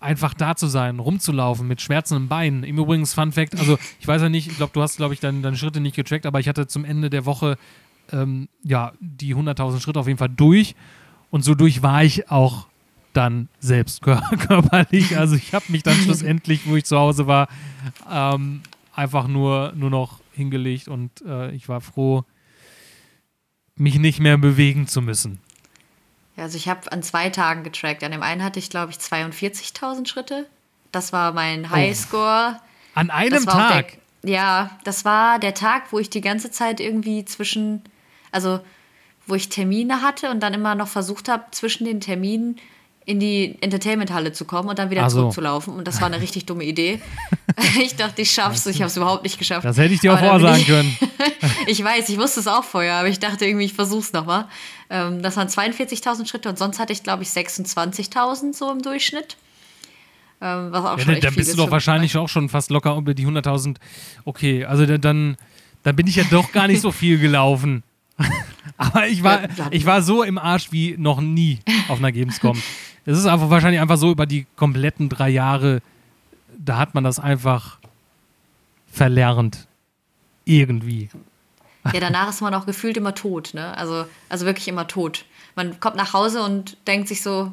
einfach 0.00 0.34
da 0.34 0.54
zu 0.54 0.66
sein, 0.66 0.98
rumzulaufen 0.98 1.66
mit 1.66 1.80
schmerzenden 1.80 2.28
Beinen. 2.28 2.64
Im 2.64 2.78
Übrigen, 2.78 3.06
Fun 3.06 3.32
Fact, 3.32 3.58
also 3.58 3.78
ich 3.98 4.06
weiß 4.06 4.22
ja 4.22 4.28
nicht, 4.28 4.46
ich 4.46 4.56
glaube, 4.56 4.72
du 4.72 4.82
hast, 4.82 4.96
glaube 4.96 5.14
ich, 5.14 5.20
deine, 5.20 5.40
deine 5.40 5.56
Schritte 5.56 5.80
nicht 5.80 5.96
getrackt, 5.96 6.26
aber 6.26 6.38
ich 6.38 6.48
hatte 6.48 6.66
zum 6.66 6.84
Ende 6.84 7.10
der 7.10 7.24
Woche 7.26 7.56
ähm, 8.12 8.48
ja, 8.62 8.92
die 9.00 9.34
100.000 9.34 9.80
Schritte 9.80 10.00
auf 10.00 10.06
jeden 10.06 10.18
Fall 10.18 10.28
durch 10.28 10.74
und 11.30 11.42
so 11.42 11.54
durch 11.54 11.82
war 11.82 12.04
ich 12.04 12.30
auch 12.30 12.66
dann 13.12 13.48
selbst 13.60 14.02
kör 14.02 14.20
körperlich. 14.46 15.16
Also 15.18 15.36
ich 15.36 15.54
habe 15.54 15.64
mich 15.68 15.82
dann 15.82 15.96
schlussendlich, 15.96 16.66
wo 16.66 16.76
ich 16.76 16.84
zu 16.84 16.98
Hause 16.98 17.26
war, 17.26 17.48
ähm, 18.10 18.60
einfach 18.94 19.26
nur, 19.26 19.72
nur 19.74 19.90
noch 19.90 20.20
hingelegt 20.32 20.88
und 20.88 21.10
äh, 21.26 21.50
ich 21.52 21.68
war 21.68 21.80
froh, 21.80 22.24
mich 23.76 23.98
nicht 23.98 24.20
mehr 24.20 24.38
bewegen 24.38 24.86
zu 24.86 25.02
müssen. 25.02 25.40
Ja, 26.36 26.44
also 26.44 26.56
ich 26.56 26.68
habe 26.68 26.90
an 26.92 27.02
zwei 27.02 27.30
Tagen 27.30 27.62
getrackt. 27.62 28.04
An 28.04 28.12
dem 28.12 28.22
einen 28.22 28.42
hatte 28.42 28.58
ich, 28.58 28.70
glaube 28.70 28.92
ich, 28.92 28.98
42.000 28.98 30.06
Schritte. 30.06 30.46
Das 30.92 31.12
war 31.12 31.32
mein 31.32 31.70
Highscore. 31.70 32.60
An 32.94 33.10
einem 33.10 33.44
Tag. 33.44 33.98
Der, 34.22 34.30
ja, 34.30 34.70
das 34.84 35.04
war 35.04 35.38
der 35.38 35.54
Tag, 35.54 35.92
wo 35.92 35.98
ich 35.98 36.10
die 36.10 36.20
ganze 36.20 36.50
Zeit 36.50 36.80
irgendwie 36.80 37.24
zwischen, 37.24 37.82
also 38.32 38.60
wo 39.26 39.34
ich 39.34 39.48
Termine 39.48 40.02
hatte 40.02 40.30
und 40.30 40.40
dann 40.40 40.54
immer 40.54 40.74
noch 40.74 40.88
versucht 40.88 41.28
habe, 41.28 41.44
zwischen 41.50 41.84
den 41.84 42.00
Terminen 42.00 42.56
in 43.06 43.20
die 43.20 43.56
Entertainment-Halle 43.60 44.32
zu 44.32 44.44
kommen 44.44 44.68
und 44.68 44.78
dann 44.80 44.90
wieder 44.90 45.04
Ach 45.04 45.10
so. 45.10 45.20
zurückzulaufen. 45.20 45.72
Und 45.74 45.86
das 45.86 46.00
war 46.00 46.08
eine 46.08 46.20
richtig 46.20 46.44
dumme 46.44 46.64
Idee. 46.64 47.00
ich 47.80 47.94
dachte, 47.94 48.20
ich 48.22 48.32
schaff's. 48.32 48.66
Ich 48.66 48.82
habe 48.82 48.88
es 48.88 48.96
überhaupt 48.96 49.22
nicht 49.22 49.38
geschafft. 49.38 49.64
Das 49.64 49.78
hätte 49.78 49.94
ich 49.94 50.00
dir 50.00 50.12
auch 50.12 50.18
dann 50.20 50.28
vorsagen 50.40 50.60
ich- 50.60 50.66
können. 50.66 50.96
ich 51.68 51.82
weiß, 51.82 52.08
ich 52.08 52.18
wusste 52.18 52.40
es 52.40 52.48
auch 52.48 52.64
vorher, 52.64 52.94
aber 52.96 53.08
ich 53.08 53.20
dachte 53.20 53.46
irgendwie, 53.46 53.64
ich 53.64 53.74
versuch's 53.74 54.12
nochmal. 54.12 54.46
Ähm, 54.90 55.22
das 55.22 55.36
waren 55.36 55.46
42.000 55.46 56.26
Schritte 56.28 56.48
und 56.48 56.58
sonst 56.58 56.80
hatte 56.80 56.92
ich, 56.92 57.04
glaube 57.04 57.22
ich, 57.22 57.28
26.000 57.28 58.52
so 58.54 58.72
im 58.72 58.82
Durchschnitt. 58.82 59.36
Ähm, 60.40 60.68
was 60.72 60.84
auch 60.84 60.98
Ja, 60.98 60.98
schon 60.98 61.06
dann, 61.06 61.14
echt 61.14 61.24
dann 61.24 61.32
viel 61.32 61.44
bist 61.44 61.52
du 61.52 61.56
doch 61.58 61.70
wahrscheinlich 61.70 62.16
auch 62.16 62.28
schon 62.28 62.48
fast 62.48 62.70
locker 62.70 62.96
über 62.96 63.14
die 63.14 63.24
100.000. 63.26 63.76
Okay, 64.24 64.64
also 64.64 64.84
dann, 64.84 65.00
dann, 65.00 65.36
dann 65.84 65.94
bin 65.94 66.08
ich 66.08 66.16
ja 66.16 66.24
doch 66.28 66.50
gar 66.50 66.66
nicht 66.66 66.80
so 66.80 66.90
viel 66.90 67.18
gelaufen. 67.20 67.84
Aber 68.76 69.06
ich 69.08 69.22
war, 69.22 69.42
ich 69.70 69.86
war 69.86 70.02
so 70.02 70.22
im 70.22 70.38
Arsch 70.38 70.72
wie 70.72 70.96
noch 70.98 71.20
nie 71.20 71.58
auf 71.88 71.98
einer 71.98 72.12
Gamescom. 72.12 72.60
Es 73.04 73.18
ist 73.18 73.26
einfach 73.26 73.50
wahrscheinlich 73.50 73.80
einfach 73.80 73.96
so 73.96 74.10
über 74.10 74.26
die 74.26 74.46
kompletten 74.56 75.08
drei 75.08 75.28
Jahre, 75.28 75.80
da 76.58 76.78
hat 76.78 76.94
man 76.94 77.04
das 77.04 77.18
einfach 77.18 77.78
verlernt. 78.90 79.66
Irgendwie. 80.44 81.08
Ja, 81.92 82.00
danach 82.00 82.28
ist 82.28 82.40
man 82.40 82.54
auch 82.54 82.66
gefühlt 82.66 82.96
immer 82.96 83.14
tot, 83.14 83.52
ne? 83.54 83.76
Also, 83.76 84.06
also 84.28 84.46
wirklich 84.46 84.68
immer 84.68 84.86
tot. 84.88 85.24
Man 85.54 85.80
kommt 85.80 85.96
nach 85.96 86.12
Hause 86.12 86.42
und 86.42 86.76
denkt 86.86 87.08
sich 87.08 87.22
so, 87.22 87.52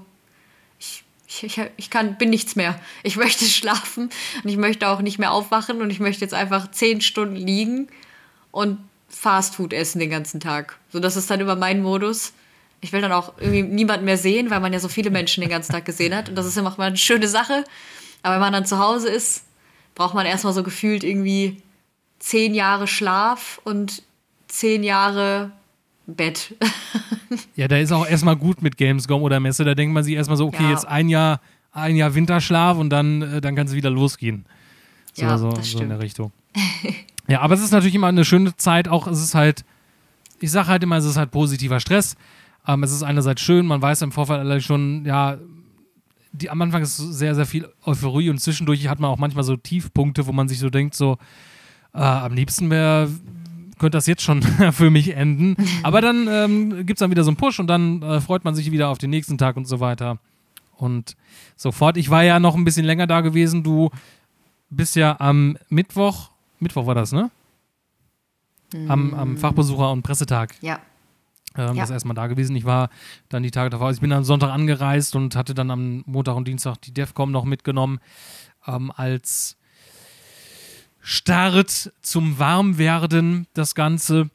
ich, 0.80 1.04
ich, 1.28 1.44
ich, 1.44 1.62
ich 1.78 1.90
kann, 1.90 2.18
bin 2.18 2.30
nichts 2.30 2.56
mehr. 2.56 2.80
Ich 3.04 3.16
möchte 3.16 3.46
schlafen 3.46 4.10
und 4.44 4.50
ich 4.50 4.58
möchte 4.58 4.88
auch 4.88 5.02
nicht 5.02 5.20
mehr 5.20 5.32
aufwachen 5.32 5.82
und 5.82 5.90
ich 5.90 6.00
möchte 6.00 6.22
jetzt 6.22 6.34
einfach 6.34 6.72
zehn 6.72 7.02
Stunden 7.02 7.36
liegen 7.36 7.88
und 8.52 8.80
Fastfood 9.16 9.74
essen 9.74 10.00
den 10.00 10.10
ganzen 10.10 10.40
Tag. 10.40 10.78
So, 10.92 11.00
das 11.00 11.16
ist 11.16 11.30
dann 11.30 11.40
immer 11.40 11.56
mein 11.56 11.82
Modus. 11.82 12.34
Ich 12.82 12.92
will 12.92 13.02
dann 13.02 13.12
auch 13.14 13.34
irgendwie 13.40 13.62
niemanden 13.64 14.06
mehr 14.06 14.18
sehen, 14.18 14.50
weil 14.50 14.60
man 14.60 14.74
ja 14.74 14.80
so 14.80 14.90
viele 14.90 15.10
Menschen 15.10 15.42
den 15.42 15.50
ganzen 15.50 15.72
Tag 15.72 15.86
gesehen 15.86 16.14
hat. 16.16 16.28
Und 16.30 16.36
das 16.36 16.46
ist 16.46 16.58
immer 16.58 16.74
mal 16.78 16.88
eine 16.88 16.98
schöne 16.98 17.28
Sache. 17.28 17.64
Aber 18.24 18.36
wenn 18.36 18.42
man 18.42 18.54
dann 18.54 18.66
zu 18.66 18.80
Hause 18.80 19.10
ist, 19.10 19.44
braucht 19.96 20.14
man 20.16 20.26
erstmal 20.26 20.54
so 20.54 20.64
gefühlt 20.64 21.04
irgendwie 21.04 21.62
zehn 22.20 22.54
Jahre 22.54 22.88
Schlaf 22.88 23.62
und 23.64 24.04
zehn 24.48 24.84
Jahre 24.84 25.52
Bett. 26.08 26.56
Ja, 27.56 27.68
da 27.68 27.78
ist 27.78 27.92
auch 27.92 28.06
erstmal 28.06 28.36
gut 28.36 28.62
mit 28.62 28.78
Gamescom 28.78 29.24
oder 29.24 29.40
Messe. 29.40 29.64
Da 29.64 29.74
denkt 29.74 29.92
man 29.94 30.04
sich 30.04 30.14
erstmal 30.14 30.38
so, 30.38 30.46
okay, 30.48 30.64
Ja. 30.64 30.70
jetzt 30.72 30.88
ein 30.88 31.10
Jahr, 31.10 31.40
ein 31.72 31.96
Jahr 31.96 32.14
Winterschlaf 32.14 32.78
und 32.78 32.92
dann, 32.92 33.22
äh, 33.24 33.42
dann 33.42 33.56
kann 33.56 33.66
es 33.66 33.74
wieder 33.74 33.90
losgehen. 33.90 34.46
So, 35.14 35.24
Ja, 35.24 35.38
so, 35.40 35.52
das 35.52 35.72
so 35.72 35.80
in 35.80 35.90
der. 35.90 36.00
Richtung. 36.00 36.32
ja, 37.28 37.42
aber 37.42 37.54
es 37.54 37.62
ist 37.62 37.72
natürlich 37.72 37.96
immer 37.96 38.08
eine 38.08 38.26
schöne 38.26 38.56
Zeit. 38.58 38.88
Auch 38.88 39.08
es 39.08 39.22
ist 39.22 39.36
halt, 39.36 39.64
ich 40.40 40.52
sage 40.52 40.68
halt 40.68 40.84
immer, 40.84 40.98
es 40.98 41.06
ist 41.06 41.18
halt 41.18 41.32
positiver 41.32 41.80
Stress. 41.80 42.16
Ähm, 42.68 42.84
es 42.84 42.92
ist 42.92 43.04
einerseits 43.04 43.42
schön, 43.42 43.66
man 43.66 43.82
weiß 43.82 44.02
im 44.02 44.12
Vorfeld 44.12 44.40
alle 44.40 44.62
schon, 44.62 45.06
ja, 45.06 45.38
die, 46.32 46.50
am 46.50 46.62
Anfang 46.62 46.82
ist 46.82 46.98
sehr, 46.98 47.36
sehr 47.36 47.46
viel 47.46 47.68
Euphorie 47.86 48.30
und 48.30 48.40
zwischendurch 48.40 48.88
hat 48.88 49.00
man 49.00 49.12
auch 49.12 49.20
manchmal 49.20 49.44
so 49.44 49.56
Tiefpunkte, 49.56 50.26
wo 50.26 50.32
man 50.32 50.48
sich 50.48 50.60
so 50.60 50.70
denkt, 50.70 50.96
so, 50.96 51.18
äh, 51.94 52.00
am 52.00 52.34
liebsten 52.34 52.70
wäre, 52.70 53.10
könnte 53.78 53.98
das 53.98 54.08
jetzt 54.08 54.24
schon 54.24 54.42
für 54.72 54.90
mich 54.90 55.16
enden. 55.16 55.56
Aber 55.84 56.02
dann 56.02 56.28
ähm, 56.30 56.86
gibt 56.86 56.94
es 56.94 57.00
dann 57.00 57.12
wieder 57.12 57.24
so 57.24 57.30
einen 57.30 57.38
Push 57.38 57.60
und 57.60 57.68
dann 57.68 58.02
äh, 58.02 58.22
freut 58.22 58.44
man 58.44 58.56
sich 58.56 58.72
wieder 58.72 58.90
auf 58.90 58.98
den 58.98 59.12
nächsten 59.12 59.38
Tag 59.38 59.58
und 59.58 59.68
so 59.68 59.80
weiter. 59.80 60.18
Und 60.76 61.16
sofort, 61.56 61.98
ich 61.98 62.10
war 62.10 62.24
ja 62.24 62.40
noch 62.40 62.56
ein 62.56 62.66
bisschen 62.66 62.86
länger 62.86 63.08
da 63.08 63.22
gewesen. 63.22 63.64
Du 63.64 63.92
bist 64.70 64.96
ja 64.96 65.20
am 65.20 65.58
Mittwoch, 65.70 66.32
Mittwoch 66.64 66.86
war 66.88 66.96
das, 66.96 67.12
ne? 67.12 67.30
Am, 68.88 69.14
am 69.14 69.38
Fachbesucher- 69.38 69.92
und 69.92 70.02
Pressetag 70.02 70.56
Ja. 70.62 70.80
ähm, 71.56 71.76
Ja. 71.76 71.84
das 71.84 71.92
erstmal 71.92 72.16
da 72.16 72.26
gewesen. 72.26 72.56
Ich 72.56 72.66
war 72.66 72.90
dann 73.30 73.44
die 73.44 73.52
Tage 73.52 73.70
davor. 73.70 73.86
Also 73.88 73.98
ich 73.98 74.02
bin 74.02 74.12
am 74.12 74.24
Sonntag 74.24 74.50
angereist 74.50 75.16
und 75.16 75.36
hatte 75.36 75.54
dann 75.54 75.70
am 75.70 76.04
Montag 76.08 76.36
und 76.36 76.48
Dienstag 76.48 76.78
die 76.82 76.92
DEFCOM 76.94 77.32
noch 77.32 77.46
mitgenommen 77.46 78.00
ähm, 78.66 78.92
als 78.96 79.58
Start 81.02 81.92
zum 82.02 82.40
Warmwerden 82.40 83.46
das 83.54 83.76
Ganze, 83.76 84.30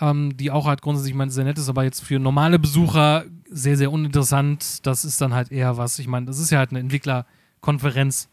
ähm, 0.00 0.36
die 0.36 0.50
auch 0.50 0.66
halt 0.66 0.80
grundsätzlich 0.80 1.10
ich 1.12 1.16
meine, 1.18 1.30
sehr 1.32 1.44
nett 1.44 1.58
ist, 1.58 1.68
aber 1.68 1.84
jetzt 1.84 2.02
für 2.02 2.18
normale 2.18 2.58
Besucher 2.58 3.24
sehr, 3.50 3.76
sehr 3.76 3.90
uninteressant. 3.92 4.86
Das 4.86 5.04
ist 5.04 5.20
dann 5.20 5.34
halt 5.34 5.50
eher 5.52 5.76
was, 5.76 5.98
ich 5.98 6.06
meine, 6.06 6.26
das 6.26 6.38
ist 6.38 6.50
ja 6.50 6.58
halt 6.58 6.70
eine 6.70 6.78
Entwicklerkonferenz. 6.80 8.28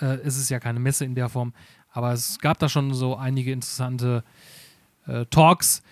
Äh, 0.00 0.18
es 0.24 0.36
ist 0.36 0.50
ja 0.50 0.60
keine 0.60 0.80
Messe 0.80 1.04
in 1.04 1.14
der 1.14 1.28
Form, 1.28 1.54
aber 1.94 2.12
es 2.12 2.40
gab 2.40 2.58
da 2.58 2.68
schon 2.68 2.92
so 2.92 3.16
einige 3.16 3.52
interessante 3.52 4.24
äh, 5.06 5.24
Talks, 5.26 5.82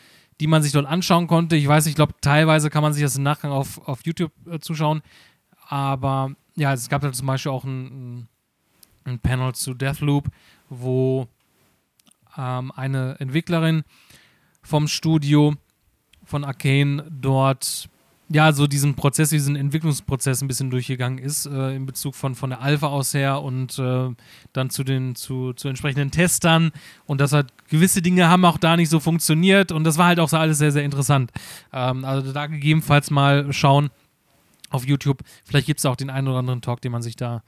die 0.41 0.49
man 0.49 0.63
sich 0.63 0.73
dort 0.73 0.87
anschauen 0.87 1.29
konnte. 1.29 1.55
Ich 1.55 1.69
weiß, 1.69 1.87
ich 1.87 1.95
glaube, 1.95 2.15
teilweise 2.21 2.71
kann 2.71 2.83
man 2.83 2.93
sich 2.93 3.05
das 3.05 3.17
im 3.17 3.23
Nachgang 3.23 3.53
auf, 3.53 3.87
auf 3.87 4.05
YouTube 4.05 4.33
äh, 4.51 4.59
zuschauen. 4.59 5.03
Aber 5.69 6.33
ja, 6.57 6.73
es 6.73 6.89
gab 6.89 7.03
da 7.03 7.13
zum 7.13 7.29
Beispiel 7.29 7.53
auch 7.53 7.63
ein, 7.63 8.29
ein 9.05 9.21
Panel 9.21 9.55
zu 9.55 9.75
Deathloop, 9.75 10.29
wo 10.69 11.29
ähm, 12.37 12.73
eine 12.75 13.21
Entwicklerin 13.21 13.85
vom 14.61 14.89
Studio 14.89 15.55
von 16.25 16.45
Arcane 16.45 17.07
dort 17.11 17.89
ja, 18.33 18.53
so 18.53 18.67
diesen 18.67 18.95
Prozess, 18.95 19.31
diesen 19.31 19.57
Entwicklungsprozess 19.57 20.43
ein 20.43 20.49
bisschen 20.49 20.71
durchgegangen 20.71 21.19
ist, 21.19 21.47
äh, 21.47 21.75
in 21.75 21.87
Bezug 21.87 22.15
von, 22.15 22.35
von 22.35 22.51
der 22.51 22.63
Alpha 22.63 22.87
aus 22.87 23.13
her 23.15 23.43
und 23.43 23.79
äh, 23.79 24.11
dann 24.53 24.71
zu 24.71 24.85
den 24.85 25.15
zu, 25.15 25.53
zu 25.53 25.69
entsprechenden 25.69 26.11
Testern 26.11 26.73
und 27.05 27.21
das 27.21 27.33
hat 27.33 27.53
gewisse 27.69 28.01
Dinge 28.01 28.29
haben 28.29 28.45
auch 28.45 28.59
da 28.59 28.77
nicht 28.77 28.89
so 28.89 29.01
funktioniert 29.01 29.73
und 29.73 29.85
das 29.85 29.99
war 29.99 30.07
halt 30.07 30.21
auch 30.21 30.29
so 30.29 30.37
alles 30.37 30.59
sehr, 30.59 30.73
sehr 30.73 30.85
interessant. 30.85 31.31
Ähm, 31.73 32.05
also 32.05 32.33
da 32.33 32.47
gegebenenfalls 32.47 33.11
mal 33.11 33.53
schauen 33.53 33.91
auf 34.71 34.87
YouTube. 34.87 35.23
Vielleicht 35.45 35.67
gibt 35.67 35.81
es 35.81 35.87
auch 35.87 35.97
den 35.97 36.11
einen 36.11 36.29
oder 36.29 36.39
anderen 36.39 36.63
Talk, 36.63 36.81
den 36.81 36.93
man 36.93 37.03
sich 37.03 37.17
da 37.17 37.43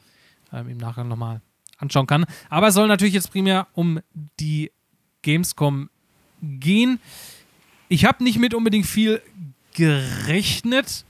ähm, 0.53 0.69
im 0.69 0.76
Nachgang 0.76 1.09
nochmal 1.09 1.41
anschauen 1.79 2.07
kann. 2.07 2.26
Aber 2.50 2.69
es 2.69 2.75
soll 2.75 2.88
natürlich 2.88 3.14
jetzt 3.14 3.31
primär 3.31 3.67
um 3.73 4.00
die 4.38 4.71
Gamescom 5.23 5.88
gehen. 6.43 7.00
Ich 7.88 8.05
habe 8.05 8.23
nicht 8.23 8.38
mit 8.38 8.55
unbedingt 8.55 8.87
viel 8.87 9.23
gerechnet. 9.75 11.04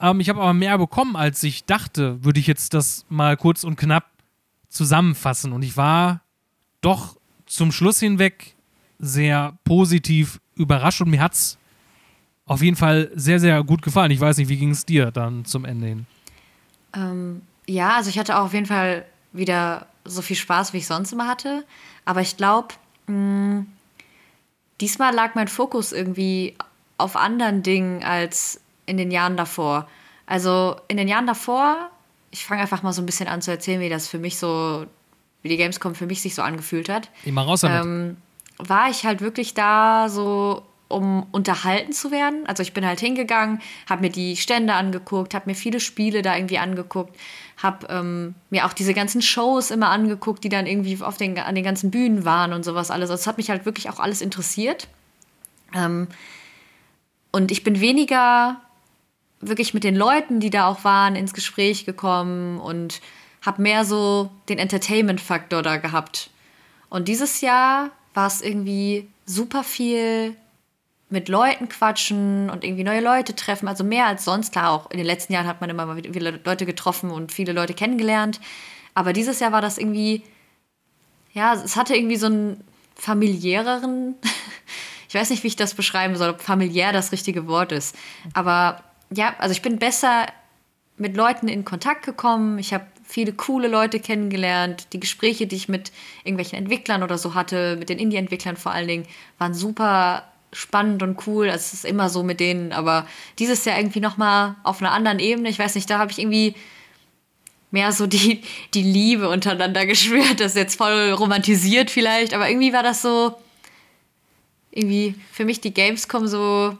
Ähm, 0.00 0.20
ich 0.20 0.28
habe 0.28 0.40
aber 0.40 0.54
mehr 0.54 0.78
bekommen, 0.78 1.16
als 1.16 1.42
ich 1.42 1.64
dachte, 1.64 2.24
würde 2.24 2.40
ich 2.40 2.46
jetzt 2.46 2.74
das 2.74 3.04
mal 3.08 3.36
kurz 3.36 3.64
und 3.64 3.76
knapp 3.76 4.06
zusammenfassen. 4.68 5.52
Und 5.52 5.62
ich 5.62 5.76
war 5.76 6.22
doch 6.80 7.16
zum 7.46 7.70
Schluss 7.70 8.00
hinweg 8.00 8.56
sehr 8.98 9.58
positiv 9.64 10.40
überrascht 10.54 11.00
und 11.00 11.10
mir 11.10 11.20
hat 11.20 11.34
es 11.34 11.58
auf 12.46 12.62
jeden 12.62 12.76
Fall 12.76 13.10
sehr, 13.14 13.38
sehr 13.38 13.62
gut 13.62 13.82
gefallen. 13.82 14.10
Ich 14.10 14.20
weiß 14.20 14.36
nicht, 14.38 14.48
wie 14.48 14.56
ging 14.56 14.70
es 14.70 14.84
dir 14.84 15.10
dann 15.10 15.44
zum 15.44 15.64
Ende 15.64 15.86
hin? 15.86 16.06
Ähm, 16.94 17.42
ja, 17.66 17.96
also 17.96 18.10
ich 18.10 18.18
hatte 18.18 18.38
auch 18.38 18.46
auf 18.46 18.54
jeden 18.54 18.66
Fall 18.66 19.04
wieder 19.32 19.86
so 20.04 20.22
viel 20.22 20.36
Spaß, 20.36 20.72
wie 20.72 20.78
ich 20.78 20.86
sonst 20.86 21.12
immer 21.12 21.28
hatte. 21.28 21.64
Aber 22.04 22.20
ich 22.20 22.36
glaube, 22.36 22.68
hm, 23.06 23.66
diesmal 24.80 25.14
lag 25.14 25.34
mein 25.34 25.48
Fokus 25.48 25.92
irgendwie 25.92 26.54
auf 27.02 27.16
anderen 27.16 27.62
Dingen 27.62 28.02
als 28.02 28.60
in 28.86 28.96
den 28.96 29.10
Jahren 29.10 29.36
davor. 29.36 29.88
Also 30.26 30.76
in 30.88 30.96
den 30.96 31.08
Jahren 31.08 31.26
davor, 31.26 31.90
ich 32.30 32.44
fange 32.44 32.62
einfach 32.62 32.82
mal 32.82 32.92
so 32.92 33.02
ein 33.02 33.06
bisschen 33.06 33.28
an 33.28 33.42
zu 33.42 33.50
erzählen, 33.50 33.80
wie 33.80 33.88
das 33.88 34.08
für 34.08 34.18
mich 34.18 34.38
so, 34.38 34.86
wie 35.42 35.48
die 35.48 35.56
Gamescom 35.56 35.94
für 35.94 36.06
mich 36.06 36.22
sich 36.22 36.34
so 36.34 36.42
angefühlt 36.42 36.88
hat. 36.88 37.10
Immer 37.24 37.42
raus 37.42 37.60
damit. 37.60 37.84
Ähm, 37.84 38.16
war 38.58 38.90
ich 38.90 39.04
halt 39.04 39.20
wirklich 39.20 39.54
da 39.54 40.08
so, 40.08 40.62
um 40.88 41.26
unterhalten 41.32 41.92
zu 41.92 42.10
werden. 42.10 42.46
Also 42.46 42.62
ich 42.62 42.72
bin 42.72 42.86
halt 42.86 43.00
hingegangen, 43.00 43.60
habe 43.88 44.02
mir 44.02 44.10
die 44.10 44.36
Stände 44.36 44.74
angeguckt, 44.74 45.34
habe 45.34 45.50
mir 45.50 45.54
viele 45.54 45.80
Spiele 45.80 46.22
da 46.22 46.36
irgendwie 46.36 46.58
angeguckt, 46.58 47.16
habe 47.62 47.86
ähm, 47.88 48.34
mir 48.50 48.66
auch 48.66 48.72
diese 48.72 48.94
ganzen 48.94 49.22
Shows 49.22 49.70
immer 49.70 49.90
angeguckt, 49.90 50.44
die 50.44 50.48
dann 50.48 50.66
irgendwie 50.66 51.02
auf 51.02 51.16
den, 51.16 51.38
an 51.38 51.54
den 51.54 51.64
ganzen 51.64 51.90
Bühnen 51.90 52.24
waren 52.24 52.52
und 52.52 52.64
sowas 52.64 52.90
alles. 52.90 53.10
Also 53.10 53.20
es 53.20 53.26
hat 53.26 53.38
mich 53.38 53.50
halt 53.50 53.64
wirklich 53.64 53.90
auch 53.90 53.98
alles 53.98 54.20
interessiert. 54.20 54.88
Ähm, 55.74 56.08
und 57.32 57.50
ich 57.50 57.64
bin 57.64 57.80
weniger 57.80 58.60
wirklich 59.40 59.74
mit 59.74 59.84
den 59.84 59.96
Leuten, 59.96 60.38
die 60.38 60.50
da 60.50 60.66
auch 60.68 60.84
waren, 60.84 61.16
ins 61.16 61.34
Gespräch 61.34 61.84
gekommen 61.84 62.60
und 62.60 63.00
habe 63.44 63.60
mehr 63.60 63.84
so 63.84 64.30
den 64.48 64.58
Entertainment-Faktor 64.58 65.62
da 65.62 65.78
gehabt. 65.78 66.30
Und 66.88 67.08
dieses 67.08 67.40
Jahr 67.40 67.90
war 68.14 68.28
es 68.28 68.40
irgendwie 68.40 69.08
super 69.26 69.64
viel 69.64 70.36
mit 71.08 71.28
Leuten 71.28 71.68
quatschen 71.68 72.48
und 72.50 72.64
irgendwie 72.64 72.84
neue 72.84 73.00
Leute 73.00 73.34
treffen. 73.34 73.68
Also 73.68 73.84
mehr 73.84 74.06
als 74.06 74.24
sonst. 74.24 74.52
Klar, 74.52 74.70
auch 74.70 74.90
in 74.90 74.96
den 74.96 75.06
letzten 75.06 75.32
Jahren 75.32 75.46
hat 75.46 75.60
man 75.60 75.70
immer 75.70 75.86
mal 75.86 76.00
viele 76.02 76.40
Leute 76.44 76.64
getroffen 76.64 77.10
und 77.10 77.32
viele 77.32 77.52
Leute 77.52 77.74
kennengelernt. 77.74 78.40
Aber 78.94 79.12
dieses 79.12 79.40
Jahr 79.40 79.52
war 79.52 79.60
das 79.60 79.78
irgendwie, 79.78 80.22
ja, 81.32 81.54
es 81.54 81.76
hatte 81.76 81.96
irgendwie 81.96 82.16
so 82.16 82.26
einen 82.26 82.64
familiäreren 82.94 84.14
ich 85.12 85.20
weiß 85.20 85.28
nicht, 85.28 85.42
wie 85.42 85.48
ich 85.48 85.56
das 85.56 85.74
beschreiben 85.74 86.16
soll, 86.16 86.30
ob 86.30 86.40
familiär 86.40 86.90
das 86.90 87.12
richtige 87.12 87.46
Wort 87.46 87.70
ist. 87.70 87.94
Aber 88.32 88.82
ja, 89.14 89.34
also 89.36 89.52
ich 89.52 89.60
bin 89.60 89.78
besser 89.78 90.24
mit 90.96 91.18
Leuten 91.18 91.48
in 91.48 91.66
Kontakt 91.66 92.06
gekommen. 92.06 92.58
Ich 92.58 92.72
habe 92.72 92.86
viele 93.04 93.34
coole 93.34 93.68
Leute 93.68 94.00
kennengelernt. 94.00 94.86
Die 94.94 95.00
Gespräche, 95.00 95.46
die 95.46 95.56
ich 95.56 95.68
mit 95.68 95.92
irgendwelchen 96.24 96.56
Entwicklern 96.58 97.02
oder 97.02 97.18
so 97.18 97.34
hatte, 97.34 97.76
mit 97.76 97.90
den 97.90 97.98
Indie-Entwicklern 97.98 98.56
vor 98.56 98.72
allen 98.72 98.88
Dingen, 98.88 99.06
waren 99.36 99.52
super 99.52 100.22
spannend 100.50 101.02
und 101.02 101.26
cool. 101.26 101.50
Also 101.50 101.60
es 101.60 101.74
ist 101.74 101.84
immer 101.84 102.08
so 102.08 102.22
mit 102.22 102.40
denen, 102.40 102.72
aber 102.72 103.06
dieses 103.38 103.66
Jahr 103.66 103.76
irgendwie 103.76 104.00
noch 104.00 104.16
mal 104.16 104.56
auf 104.62 104.80
einer 104.80 104.92
anderen 104.92 105.18
Ebene. 105.18 105.50
Ich 105.50 105.58
weiß 105.58 105.74
nicht, 105.74 105.90
da 105.90 105.98
habe 105.98 106.10
ich 106.10 106.20
irgendwie 106.20 106.54
mehr 107.70 107.92
so 107.92 108.06
die, 108.06 108.40
die 108.72 108.82
Liebe 108.82 109.28
untereinander 109.28 109.84
gespürt. 109.94 110.40
Das 110.40 110.52
ist 110.52 110.56
jetzt 110.56 110.76
voll 110.76 111.10
romantisiert 111.10 111.90
vielleicht, 111.90 112.32
aber 112.32 112.48
irgendwie 112.48 112.72
war 112.72 112.82
das 112.82 113.02
so, 113.02 113.36
irgendwie 114.72 115.14
für 115.30 115.44
mich 115.44 115.60
die 115.60 115.72
Gamescom 115.72 116.26
so. 116.26 116.76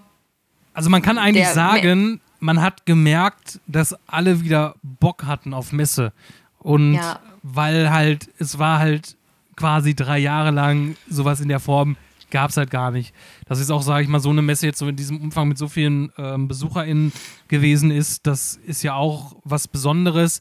Also 0.75 0.91
man 0.91 1.03
kann 1.03 1.19
eigentlich 1.19 1.49
sagen, 1.49 2.21
man 2.41 2.61
hat 2.61 2.87
gemerkt, 2.87 3.61
dass 3.67 3.95
alle 4.07 4.43
wieder 4.43 4.75
Bock 4.83 5.25
hatten 5.25 5.55
auf 5.55 5.73
Messe. 5.73 6.13
Und 6.59 6.95
ja. 6.95 7.21
weil 7.43 7.91
halt, 7.91 8.29
es 8.39 8.59
war 8.59 8.79
halt 8.79 9.17
quasi 9.57 9.95
drei 9.95 10.19
Jahre 10.19 10.51
lang 10.51 10.97
sowas 11.09 11.41
in 11.41 11.49
der 11.49 11.61
Form 11.61 11.97
gab 12.33 12.51
es 12.51 12.57
halt 12.57 12.71
gar 12.71 12.91
nicht. 12.91 13.15
Das 13.47 13.61
ist 13.61 13.71
auch, 13.71 13.83
sage 13.83 14.03
ich 14.03 14.09
mal, 14.09 14.19
so 14.19 14.31
eine 14.31 14.43
Messe 14.43 14.67
jetzt 14.67 14.79
so 14.79 14.89
in 14.89 14.97
diesem 14.97 15.21
Umfang 15.21 15.47
mit 15.47 15.59
so 15.59 15.69
vielen 15.69 16.11
ähm, 16.19 16.49
BesucherInnen 16.49 17.13
gewesen 17.47 17.93
ist. 17.93 18.27
Das 18.27 18.59
ist 18.67 18.83
ja 18.83 18.95
auch 18.95 19.37
was 19.45 19.69
Besonderes. 19.69 20.41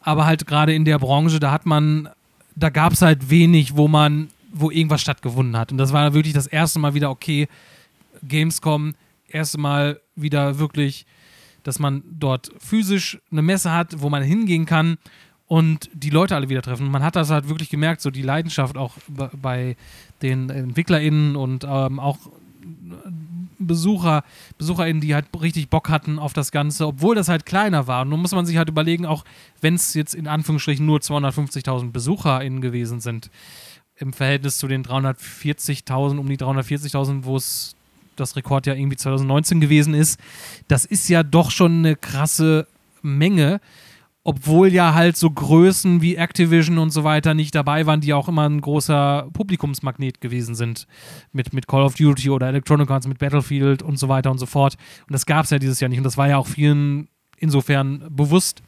Aber 0.00 0.24
halt 0.24 0.46
gerade 0.46 0.72
in 0.72 0.84
der 0.84 0.98
Branche, 0.98 1.38
da 1.38 1.50
hat 1.50 1.66
man, 1.66 2.08
da 2.54 2.70
gab 2.70 2.92
es 2.92 3.02
halt 3.02 3.28
wenig, 3.28 3.76
wo 3.76 3.88
man 3.88 4.28
wo 4.52 4.70
irgendwas 4.70 5.00
stattgefunden 5.00 5.56
hat. 5.56 5.72
Und 5.72 5.78
das 5.78 5.92
war 5.92 6.14
wirklich 6.14 6.34
das 6.34 6.46
erste 6.46 6.78
Mal 6.78 6.94
wieder, 6.94 7.10
okay, 7.10 7.48
Gamescom, 8.22 8.94
erste 9.28 9.58
Mal 9.58 10.00
wieder 10.14 10.58
wirklich, 10.58 11.06
dass 11.62 11.78
man 11.78 12.02
dort 12.10 12.52
physisch 12.58 13.18
eine 13.30 13.42
Messe 13.42 13.72
hat, 13.72 14.00
wo 14.00 14.08
man 14.10 14.22
hingehen 14.22 14.66
kann 14.66 14.98
und 15.46 15.90
die 15.92 16.10
Leute 16.10 16.34
alle 16.36 16.48
wieder 16.48 16.62
treffen. 16.62 16.90
Man 16.90 17.02
hat 17.02 17.16
das 17.16 17.30
halt 17.30 17.48
wirklich 17.48 17.70
gemerkt, 17.70 18.00
so 18.00 18.10
die 18.10 18.22
Leidenschaft 18.22 18.76
auch 18.76 18.94
bei 19.08 19.76
den 20.22 20.50
EntwicklerInnen 20.50 21.36
und 21.36 21.64
ähm, 21.64 21.98
auch 21.98 22.18
Besucher, 23.58 24.24
BesucherInnen, 24.58 25.00
die 25.00 25.14
halt 25.14 25.26
richtig 25.40 25.68
Bock 25.68 25.88
hatten 25.88 26.18
auf 26.18 26.32
das 26.32 26.52
Ganze, 26.52 26.86
obwohl 26.86 27.14
das 27.14 27.28
halt 27.28 27.46
kleiner 27.46 27.86
war. 27.86 28.04
Nun 28.04 28.20
muss 28.20 28.32
man 28.32 28.46
sich 28.46 28.56
halt 28.56 28.68
überlegen, 28.68 29.06
auch 29.06 29.24
wenn 29.60 29.74
es 29.74 29.94
jetzt 29.94 30.14
in 30.14 30.26
Anführungsstrichen 30.26 30.84
nur 30.84 30.98
250.000 30.98 31.90
BesucherInnen 31.92 32.60
gewesen 32.60 33.00
sind, 33.00 33.30
im 34.02 34.12
Verhältnis 34.12 34.58
zu 34.58 34.68
den 34.68 34.84
340.000, 34.84 36.18
um 36.18 36.28
die 36.28 36.36
340.000, 36.36 37.24
wo 37.24 37.36
es 37.36 37.74
das 38.16 38.36
Rekord 38.36 38.66
ja 38.66 38.74
irgendwie 38.74 38.96
2019 38.96 39.60
gewesen 39.60 39.94
ist, 39.94 40.20
das 40.68 40.84
ist 40.84 41.08
ja 41.08 41.22
doch 41.22 41.50
schon 41.50 41.78
eine 41.78 41.96
krasse 41.96 42.66
Menge, 43.00 43.60
obwohl 44.24 44.72
ja 44.72 44.92
halt 44.92 45.16
so 45.16 45.30
Größen 45.30 46.02
wie 46.02 46.16
Activision 46.16 46.78
und 46.78 46.90
so 46.90 47.04
weiter 47.04 47.32
nicht 47.34 47.54
dabei 47.54 47.86
waren, 47.86 48.00
die 48.00 48.12
auch 48.12 48.28
immer 48.28 48.48
ein 48.48 48.60
großer 48.60 49.28
Publikumsmagnet 49.32 50.20
gewesen 50.20 50.54
sind. 50.54 50.86
Mit, 51.32 51.52
mit 51.52 51.66
Call 51.66 51.82
of 51.82 51.94
Duty 51.94 52.30
oder 52.30 52.48
Electronic 52.48 52.90
Arts, 52.90 53.06
mit 53.06 53.18
Battlefield 53.18 53.82
und 53.82 53.98
so 53.98 54.08
weiter 54.08 54.30
und 54.30 54.38
so 54.38 54.46
fort. 54.46 54.76
Und 55.08 55.12
das 55.12 55.26
gab 55.26 55.44
es 55.44 55.50
ja 55.50 55.58
dieses 55.58 55.80
Jahr 55.80 55.88
nicht. 55.88 55.98
Und 55.98 56.04
das 56.04 56.16
war 56.16 56.28
ja 56.28 56.36
auch 56.36 56.46
vielen 56.46 57.08
insofern 57.38 58.04
bewusst. 58.10 58.62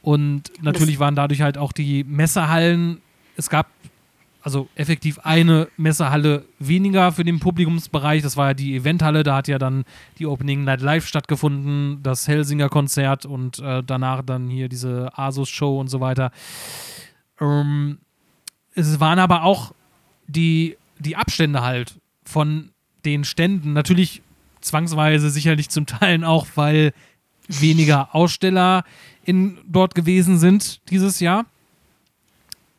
Und 0.00 0.52
natürlich 0.62 0.98
waren 1.00 1.16
dadurch 1.16 1.42
halt 1.42 1.58
auch 1.58 1.72
die 1.72 2.04
Messehallen, 2.04 3.02
es 3.36 3.50
gab 3.50 3.66
also 4.46 4.68
effektiv 4.76 5.18
eine 5.24 5.66
Messehalle 5.76 6.44
weniger 6.60 7.10
für 7.10 7.24
den 7.24 7.40
Publikumsbereich. 7.40 8.22
Das 8.22 8.36
war 8.36 8.50
ja 8.50 8.54
die 8.54 8.76
Eventhalle, 8.76 9.24
da 9.24 9.34
hat 9.34 9.48
ja 9.48 9.58
dann 9.58 9.84
die 10.20 10.26
Opening 10.26 10.62
Night 10.62 10.82
Live 10.82 11.04
stattgefunden, 11.04 12.00
das 12.04 12.28
Helsinger 12.28 12.68
Konzert 12.68 13.26
und 13.26 13.58
äh, 13.58 13.82
danach 13.84 14.22
dann 14.22 14.48
hier 14.48 14.68
diese 14.68 15.10
Asus 15.18 15.48
Show 15.48 15.80
und 15.80 15.88
so 15.88 15.98
weiter. 15.98 16.30
Ähm, 17.40 17.98
es 18.76 19.00
waren 19.00 19.18
aber 19.18 19.42
auch 19.42 19.74
die, 20.28 20.76
die 21.00 21.16
Abstände 21.16 21.62
halt 21.62 21.96
von 22.24 22.70
den 23.04 23.24
Ständen. 23.24 23.72
Natürlich 23.72 24.22
zwangsweise 24.60 25.28
sicherlich 25.30 25.70
zum 25.70 25.86
Teil 25.86 26.22
auch, 26.22 26.46
weil 26.54 26.92
weniger 27.48 28.14
Aussteller 28.14 28.84
in, 29.24 29.58
dort 29.66 29.96
gewesen 29.96 30.38
sind 30.38 30.88
dieses 30.88 31.18
Jahr 31.18 31.46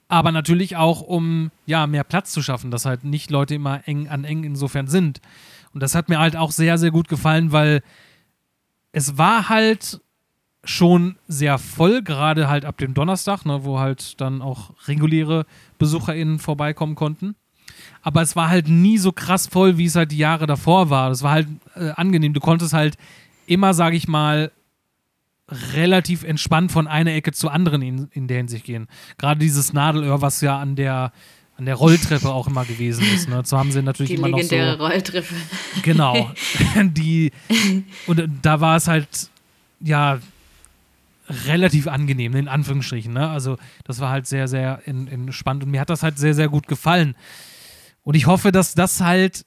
aber 0.08 0.32
natürlich 0.32 0.76
auch, 0.78 1.02
um 1.02 1.52
ja 1.65 1.88
mehr 1.88 2.04
Platz 2.04 2.32
zu 2.32 2.41
schaffen, 2.41 2.72
dass 2.72 2.86
halt 2.86 3.04
nicht 3.04 3.30
Leute 3.30 3.56
immer 3.56 3.88
eng 3.88 4.08
an 4.08 4.24
eng 4.24 4.43
insofern 4.43 4.88
sind. 4.88 5.22
Und 5.74 5.84
das 5.84 5.96
hat 5.96 6.10
mir 6.10 6.20
halt 6.20 6.36
auch 6.36 6.52
sehr, 6.52 6.78
sehr 6.78 6.91
gut 6.91 7.08
gefallen, 7.08 7.52
weil 7.52 7.82
es 8.93 9.17
war 9.17 9.50
halt 9.50 10.02
schon 10.63 11.17
sehr 11.28 11.58
voll, 11.58 12.02
gerade 12.02 12.50
halt 12.50 12.65
ab 12.65 12.78
dem 12.78 12.93
Donnerstag, 12.93 13.46
ne, 13.46 13.63
wo 13.63 13.80
halt 13.80 14.20
dann 14.20 14.41
auch 14.41 14.72
reguläre 14.88 15.46
BesucherInnen 15.78 16.39
vorbeikommen 16.39 16.96
konnten. 16.96 17.36
aber 18.02 18.22
es 18.22 18.36
war 18.36 18.50
halt 18.50 18.67
nie 18.67 18.98
so 18.98 19.12
krass 19.12 19.48
voll, 19.48 19.78
wie 19.78 19.86
es 19.86 19.96
halt 19.96 20.12
die 20.12 20.17
Jahre 20.17 20.48
davor 20.48 20.89
war. 20.89 21.10
Das 21.10 21.24
war 21.24 21.32
halt 21.32 21.48
äh, 21.76 21.91
angenehm. 21.91 22.34
Du 22.34 22.39
konntest 22.39 22.74
halt 22.74 22.98
immer, 23.46 23.74
sage 23.74 23.96
ich 23.96 24.08
mal, 24.08 24.52
relativ 25.49 26.23
entspannt 26.23 26.71
von 26.71 26.88
einer 26.88 27.13
Ecke 27.13 27.31
zur 27.31 27.53
anderen 27.53 27.81
in, 27.81 28.07
in 28.12 28.27
der 28.27 28.38
Hinsicht 28.38 28.65
gehen. 28.65 28.88
Gerade 29.17 29.39
dieses 29.39 29.73
Nadelöhr, 29.73 30.21
was 30.21 30.41
ja 30.41 30.60
an 30.60 30.75
der 30.75 31.12
an 31.57 31.65
der 31.65 31.75
Rolltreppe 31.75 32.29
auch 32.29 32.47
immer 32.47 32.65
gewesen 32.65 33.03
ist. 33.15 33.27
Ne? 33.27 33.41
So 33.43 33.57
haben 33.57 33.71
sie 33.71 33.81
natürlich 33.81 34.12
die 34.12 34.17
immer 34.17 34.27
noch 34.27 34.38
so. 34.39 34.47
Die 34.47 34.55
legendäre 34.55 34.77
Rolltreppe. 34.77 35.33
Genau. 35.81 36.31
die, 36.83 37.31
und 38.05 38.29
da 38.43 38.62
war 38.62 38.75
es 38.75 38.88
halt, 38.88 39.31
ja, 39.79 40.19
relativ 41.47 41.88
angenehm, 41.88 42.36
in 42.36 42.47
Anführungsstrichen. 42.47 43.12
Ne? 43.12 43.27
Also, 43.27 43.57
das 43.86 43.99
war 43.99 44.12
halt 44.12 44.27
sehr, 44.27 44.47
sehr 44.47 44.88
entspannt 44.88 45.63
und 45.63 45.71
mir 45.71 45.81
hat 45.81 45.89
das 45.89 46.03
halt 46.03 46.19
sehr, 46.19 46.36
sehr 46.36 46.47
gut 46.47 46.67
gefallen. 46.67 47.15
Und 48.03 48.15
ich 48.15 48.27
hoffe, 48.27 48.51
dass 48.51 48.75
das 48.75 49.01
halt, 49.01 49.43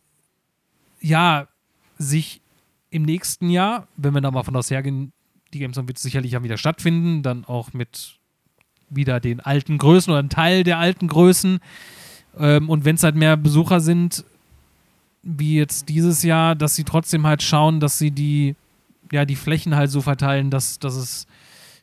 ja, 1.00 1.46
sich 1.96 2.42
im 2.90 3.02
nächsten 3.02 3.50
Jahr, 3.50 3.86
wenn 3.96 4.12
wir 4.14 4.20
da 4.20 4.32
mal 4.32 4.42
von 4.42 4.56
aus 4.56 4.70
hergehen, 4.70 5.12
die 5.52 5.58
Gamescom 5.58 5.88
wird 5.88 5.98
sicherlich 5.98 6.32
ja 6.32 6.42
wieder 6.42 6.56
stattfinden, 6.56 7.22
dann 7.22 7.44
auch 7.44 7.72
mit 7.72 8.18
wieder 8.88 9.20
den 9.20 9.40
alten 9.40 9.78
Größen 9.78 10.10
oder 10.10 10.18
einem 10.18 10.28
Teil 10.28 10.64
der 10.64 10.78
alten 10.78 11.08
Größen. 11.08 11.60
Ähm, 12.38 12.68
und 12.68 12.84
wenn 12.84 12.96
es 12.96 13.02
halt 13.02 13.14
mehr 13.14 13.36
Besucher 13.36 13.80
sind, 13.80 14.24
wie 15.22 15.56
jetzt 15.56 15.88
dieses 15.88 16.22
Jahr, 16.22 16.54
dass 16.54 16.74
sie 16.74 16.84
trotzdem 16.84 17.26
halt 17.26 17.42
schauen, 17.42 17.80
dass 17.80 17.98
sie 17.98 18.10
die, 18.10 18.56
ja, 19.12 19.24
die 19.24 19.36
Flächen 19.36 19.76
halt 19.76 19.90
so 19.90 20.00
verteilen, 20.00 20.50
dass, 20.50 20.78
dass 20.78 20.94
es 20.94 21.26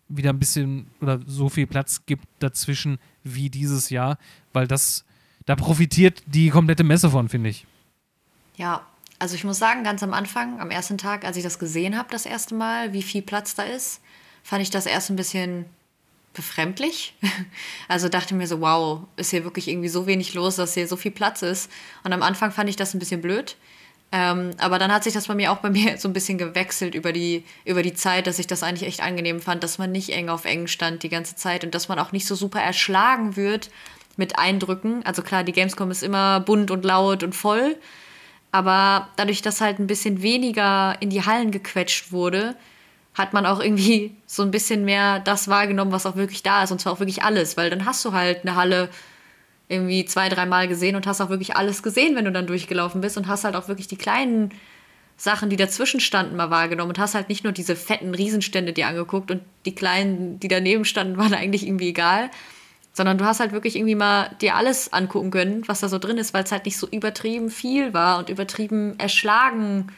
wieder 0.09 0.31
ein 0.31 0.39
bisschen 0.39 0.87
oder 1.01 1.19
so 1.25 1.49
viel 1.49 1.67
Platz 1.67 2.05
gibt 2.05 2.25
dazwischen 2.39 2.97
wie 3.23 3.49
dieses 3.49 3.89
Jahr, 3.89 4.17
weil 4.53 4.67
das, 4.67 5.05
da 5.45 5.55
profitiert 5.55 6.23
die 6.25 6.49
komplette 6.49 6.83
Messe 6.83 7.09
von, 7.09 7.29
finde 7.29 7.49
ich. 7.49 7.65
Ja, 8.55 8.81
also 9.19 9.35
ich 9.35 9.43
muss 9.43 9.57
sagen, 9.57 9.83
ganz 9.83 10.03
am 10.03 10.13
Anfang, 10.13 10.59
am 10.59 10.71
ersten 10.71 10.97
Tag, 10.97 11.25
als 11.25 11.37
ich 11.37 11.43
das 11.43 11.59
gesehen 11.59 11.97
habe, 11.97 12.09
das 12.11 12.25
erste 12.25 12.55
Mal, 12.55 12.93
wie 12.93 13.01
viel 13.01 13.21
Platz 13.21 13.55
da 13.55 13.63
ist, 13.63 14.01
fand 14.43 14.61
ich 14.61 14.69
das 14.69 14.85
erst 14.85 15.09
ein 15.09 15.15
bisschen 15.15 15.65
befremdlich. 16.33 17.15
Also 17.89 18.09
dachte 18.09 18.35
mir 18.35 18.47
so, 18.47 18.59
wow, 18.59 19.01
ist 19.15 19.31
hier 19.31 19.45
wirklich 19.45 19.69
irgendwie 19.69 19.87
so 19.87 20.07
wenig 20.07 20.33
los, 20.33 20.57
dass 20.57 20.73
hier 20.73 20.87
so 20.87 20.97
viel 20.97 21.11
Platz 21.11 21.41
ist. 21.41 21.71
Und 22.03 22.11
am 22.11 22.21
Anfang 22.21 22.51
fand 22.51 22.69
ich 22.69 22.75
das 22.75 22.93
ein 22.93 22.99
bisschen 22.99 23.21
blöd. 23.21 23.55
Ähm, 24.11 24.51
aber 24.57 24.77
dann 24.77 24.91
hat 24.91 25.03
sich 25.03 25.13
das 25.13 25.27
bei 25.27 25.35
mir 25.35 25.51
auch 25.51 25.57
bei 25.57 25.69
mir 25.71 25.97
so 25.97 26.07
ein 26.07 26.13
bisschen 26.13 26.37
gewechselt 26.37 26.95
über 26.95 27.13
die, 27.13 27.43
über 27.65 27.81
die 27.81 27.93
Zeit, 27.93 28.27
dass 28.27 28.39
ich 28.39 28.47
das 28.47 28.61
eigentlich 28.61 28.87
echt 28.87 29.01
angenehm 29.01 29.41
fand, 29.41 29.63
dass 29.63 29.77
man 29.77 29.91
nicht 29.91 30.09
eng 30.09 30.29
auf 30.29 30.45
eng 30.45 30.67
stand 30.67 31.03
die 31.03 31.09
ganze 31.09 31.35
Zeit 31.35 31.63
und 31.63 31.73
dass 31.73 31.87
man 31.87 31.97
auch 31.99 32.11
nicht 32.11 32.27
so 32.27 32.35
super 32.35 32.61
erschlagen 32.61 33.35
wird 33.35 33.69
mit 34.17 34.37
Eindrücken. 34.37 35.05
Also 35.05 35.21
klar, 35.21 35.43
die 35.43 35.53
Gamescom 35.53 35.91
ist 35.91 36.03
immer 36.03 36.39
bunt 36.41 36.71
und 36.71 36.83
laut 36.83 37.23
und 37.23 37.35
voll. 37.35 37.77
Aber 38.57 39.09
dadurch, 39.17 39.43
dass 39.43 39.61
halt 39.61 39.77
ein 39.77 39.85
bisschen 39.85 40.23
weniger 40.23 40.97
in 40.99 41.11
die 41.11 41.23
Hallen 41.23 41.51
gequetscht 41.51 42.11
wurde, 42.11 42.55
hat 43.13 43.31
man 43.31 43.45
auch 43.45 43.59
irgendwie 43.59 44.15
so 44.25 44.41
ein 44.41 44.49
bisschen 44.49 44.83
mehr 44.83 45.19
das 45.19 45.47
wahrgenommen, 45.47 45.91
was 45.91 46.07
auch 46.07 46.15
wirklich 46.15 46.41
da 46.41 46.63
ist. 46.63 46.71
Und 46.71 46.81
zwar 46.81 46.93
auch 46.93 46.99
wirklich 46.99 47.21
alles, 47.21 47.55
weil 47.55 47.69
dann 47.69 47.85
hast 47.85 48.03
du 48.03 48.13
halt 48.13 48.41
eine 48.41 48.55
Halle 48.55 48.89
irgendwie 49.67 50.05
zwei, 50.05 50.27
dreimal 50.27 50.67
gesehen 50.67 50.95
und 50.95 51.05
hast 51.05 51.21
auch 51.21 51.29
wirklich 51.29 51.55
alles 51.55 51.83
gesehen, 51.83 52.15
wenn 52.15 52.25
du 52.25 52.31
dann 52.31 52.47
durchgelaufen 52.47 52.99
bist 52.99 53.15
und 53.15 53.27
hast 53.27 53.43
halt 53.43 53.55
auch 53.55 53.67
wirklich 53.67 53.87
die 53.87 53.95
kleinen 53.95 54.49
Sachen, 55.17 55.51
die 55.51 55.55
dazwischen 55.55 55.99
standen, 55.99 56.35
mal 56.35 56.49
wahrgenommen 56.49 56.89
und 56.89 56.99
hast 56.99 57.13
halt 57.13 57.29
nicht 57.29 57.43
nur 57.43 57.53
diese 57.53 57.75
fetten 57.75 58.15
Riesenstände 58.15 58.73
dir 58.73 58.87
angeguckt 58.87 59.29
und 59.29 59.43
die 59.65 59.75
kleinen, 59.75 60.39
die 60.39 60.47
daneben 60.47 60.83
standen, 60.83 61.17
waren 61.17 61.33
eigentlich 61.35 61.67
irgendwie 61.67 61.89
egal, 61.89 62.31
sondern 62.97 63.19
du 63.19 63.25
hast 63.25 63.39
halt 63.39 63.51
wirklich 63.51 63.75
irgendwie 63.75 63.93
mal 63.93 64.35
dir 64.41 64.55
alles 64.55 64.91
angucken 64.91 65.29
können, 65.29 65.67
was 65.67 65.81
da 65.81 65.87
so 65.87 65.99
drin 65.99 66.17
ist, 66.17 66.33
weil 66.33 66.43
es 66.43 66.51
halt 66.51 66.65
nicht 66.65 66.77
so 66.77 66.87
übertrieben 66.87 67.51
viel 67.51 67.93
war 67.93 68.17
und 68.17 68.29
übertrieben 68.29 68.97
erschlagen 68.97 69.89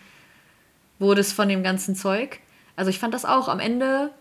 wurdest 1.00 1.32
von 1.32 1.48
dem 1.48 1.64
ganzen 1.64 1.96
Zeug. 1.96 2.42
Also 2.76 2.90
ich 2.90 3.00
fand 3.00 3.14
das 3.14 3.24
auch 3.24 3.48
am 3.48 3.62
Ende 3.62 4.12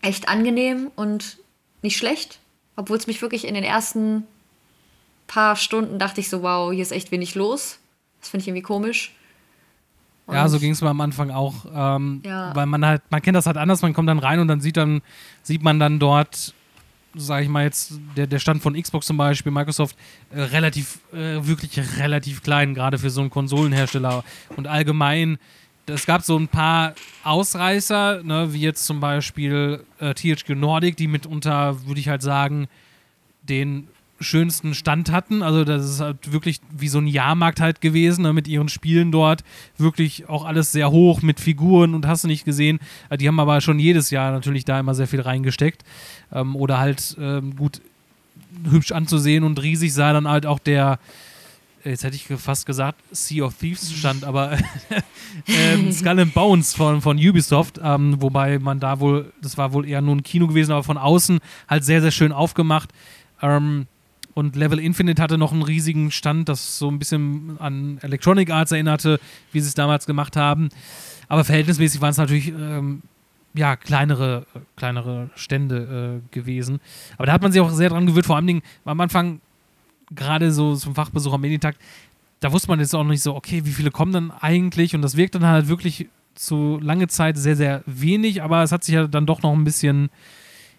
echt 0.00 0.28
angenehm 0.28 0.92
und 0.94 1.38
nicht 1.82 1.96
schlecht, 1.96 2.38
obwohl 2.76 2.98
es 2.98 3.08
mich 3.08 3.20
wirklich 3.20 3.48
in 3.48 3.54
den 3.54 3.64
ersten 3.64 4.28
paar 5.26 5.56
Stunden 5.56 5.98
dachte 5.98 6.20
ich 6.20 6.30
so, 6.30 6.40
wow, 6.42 6.70
hier 6.72 6.82
ist 6.82 6.92
echt 6.92 7.10
wenig 7.10 7.34
los. 7.34 7.80
Das 8.20 8.28
finde 8.28 8.42
ich 8.42 8.48
irgendwie 8.48 8.62
komisch. 8.62 9.12
Und 10.26 10.36
ja, 10.36 10.48
so 10.48 10.60
ging 10.60 10.70
es 10.70 10.80
mir 10.80 10.88
am 10.88 11.00
Anfang 11.00 11.32
auch, 11.32 11.64
ähm, 11.74 12.22
ja. 12.24 12.54
weil 12.54 12.66
man 12.66 12.86
halt, 12.86 13.02
man 13.10 13.20
kennt 13.20 13.36
das 13.36 13.46
halt 13.46 13.56
anders, 13.56 13.82
man 13.82 13.92
kommt 13.92 14.08
dann 14.08 14.20
rein 14.20 14.38
und 14.38 14.46
dann 14.46 14.60
sieht 14.60 14.76
dann, 14.76 15.02
sieht 15.42 15.64
man 15.64 15.80
dann 15.80 15.98
dort, 15.98 16.54
sage 17.14 17.44
ich 17.44 17.48
mal 17.48 17.64
jetzt, 17.64 17.94
der, 18.16 18.26
der 18.26 18.38
Stand 18.38 18.62
von 18.62 18.80
Xbox 18.80 19.06
zum 19.06 19.16
Beispiel, 19.16 19.52
Microsoft, 19.52 19.96
äh, 20.30 20.40
relativ, 20.40 21.00
äh, 21.12 21.46
wirklich 21.46 21.78
relativ 21.98 22.42
klein, 22.42 22.74
gerade 22.74 22.98
für 22.98 23.10
so 23.10 23.20
einen 23.20 23.30
Konsolenhersteller. 23.30 24.24
Und 24.56 24.66
allgemein 24.66 25.38
es 25.86 26.06
gab 26.06 26.22
so 26.22 26.38
ein 26.38 26.48
paar 26.48 26.94
Ausreißer, 27.24 28.22
ne, 28.22 28.52
wie 28.52 28.60
jetzt 28.60 28.84
zum 28.84 29.00
Beispiel 29.00 29.84
äh, 29.98 30.14
THQ 30.14 30.50
Nordic, 30.50 30.96
die 30.96 31.08
mitunter, 31.08 31.86
würde 31.86 32.00
ich 32.00 32.08
halt 32.08 32.22
sagen, 32.22 32.68
den 33.42 33.88
schönsten 34.22 34.74
Stand 34.74 35.10
hatten. 35.10 35.42
Also 35.42 35.64
das 35.64 35.84
ist 35.84 36.00
halt 36.00 36.32
wirklich 36.32 36.60
wie 36.70 36.88
so 36.88 36.98
ein 36.98 37.06
Jahrmarkt 37.06 37.60
halt 37.60 37.80
gewesen, 37.80 38.22
ne, 38.22 38.32
mit 38.32 38.48
ihren 38.48 38.68
Spielen 38.68 39.12
dort. 39.12 39.44
Wirklich 39.78 40.28
auch 40.28 40.44
alles 40.44 40.72
sehr 40.72 40.90
hoch 40.90 41.22
mit 41.22 41.40
Figuren 41.40 41.94
und 41.94 42.06
hast 42.06 42.24
du 42.24 42.28
nicht 42.28 42.44
gesehen. 42.44 42.78
Äh, 43.10 43.18
die 43.18 43.28
haben 43.28 43.40
aber 43.40 43.60
schon 43.60 43.78
jedes 43.78 44.10
Jahr 44.10 44.32
natürlich 44.32 44.64
da 44.64 44.80
immer 44.80 44.94
sehr 44.94 45.06
viel 45.08 45.20
reingesteckt. 45.20 45.84
Ähm, 46.32 46.56
oder 46.56 46.78
halt 46.78 47.16
ähm, 47.20 47.56
gut 47.56 47.80
hübsch 48.70 48.92
anzusehen 48.92 49.44
und 49.44 49.62
riesig 49.62 49.94
sah 49.94 50.12
dann 50.12 50.28
halt 50.28 50.46
auch 50.46 50.58
der 50.58 50.98
jetzt 51.84 52.04
hätte 52.04 52.16
ich 52.16 52.24
fast 52.24 52.66
gesagt, 52.66 52.98
Sea 53.10 53.44
of 53.44 53.54
Thieves 53.54 53.92
stand, 53.92 54.24
aber 54.24 54.56
ähm, 55.46 55.92
Skull 55.92 56.20
and 56.20 56.34
Bones 56.34 56.74
von, 56.74 57.00
von 57.00 57.16
Ubisoft, 57.16 57.80
ähm, 57.82 58.20
wobei 58.20 58.58
man 58.58 58.80
da 58.80 59.00
wohl, 59.00 59.32
das 59.42 59.58
war 59.58 59.72
wohl 59.72 59.88
eher 59.88 60.00
nur 60.00 60.16
ein 60.16 60.22
Kino 60.22 60.46
gewesen, 60.46 60.72
aber 60.72 60.84
von 60.84 60.98
außen 60.98 61.40
halt 61.68 61.84
sehr, 61.84 62.00
sehr 62.00 62.10
schön 62.10 62.32
aufgemacht. 62.32 62.90
Ähm, 63.40 63.86
und 64.34 64.56
Level 64.56 64.78
Infinite 64.78 65.22
hatte 65.22 65.38
noch 65.38 65.52
einen 65.52 65.62
riesigen 65.62 66.10
Stand, 66.10 66.48
das 66.48 66.78
so 66.78 66.90
ein 66.90 66.98
bisschen 66.98 67.56
an 67.60 67.98
Electronic 68.02 68.50
Arts 68.50 68.72
erinnerte, 68.72 69.20
wie 69.52 69.60
sie 69.60 69.68
es 69.68 69.74
damals 69.74 70.06
gemacht 70.06 70.36
haben. 70.36 70.68
Aber 71.28 71.44
verhältnismäßig 71.44 72.00
waren 72.00 72.10
es 72.10 72.18
natürlich 72.18 72.48
ähm, 72.48 73.02
ja, 73.54 73.76
kleinere, 73.76 74.46
kleinere 74.76 75.30
Stände 75.34 76.22
äh, 76.22 76.34
gewesen. 76.34 76.80
Aber 77.16 77.26
da 77.26 77.32
hat 77.32 77.42
man 77.42 77.52
sich 77.52 77.60
auch 77.60 77.70
sehr 77.70 77.90
dran 77.90 78.06
gewöhnt, 78.06 78.26
vor 78.26 78.36
allem 78.36 78.62
am 78.84 79.00
Anfang 79.00 79.40
gerade 80.14 80.52
so 80.52 80.74
zum 80.76 80.94
Fachbesucher 80.94 81.38
Meditakt, 81.38 81.78
da 82.40 82.52
wusste 82.52 82.68
man 82.68 82.80
jetzt 82.80 82.94
auch 82.94 83.04
nicht 83.04 83.22
so, 83.22 83.34
okay, 83.34 83.64
wie 83.64 83.70
viele 83.70 83.90
kommen 83.90 84.12
dann 84.12 84.30
eigentlich? 84.30 84.94
Und 84.94 85.02
das 85.02 85.16
wirkt 85.16 85.34
dann 85.34 85.46
halt 85.46 85.68
wirklich 85.68 86.08
zu 86.34 86.78
lange 86.80 87.08
Zeit 87.08 87.36
sehr, 87.36 87.56
sehr 87.56 87.82
wenig, 87.86 88.42
aber 88.42 88.62
es 88.62 88.72
hat 88.72 88.84
sich 88.84 88.94
ja 88.94 89.06
dann 89.06 89.26
doch 89.26 89.42
noch 89.42 89.52
ein 89.52 89.64
bisschen 89.64 90.10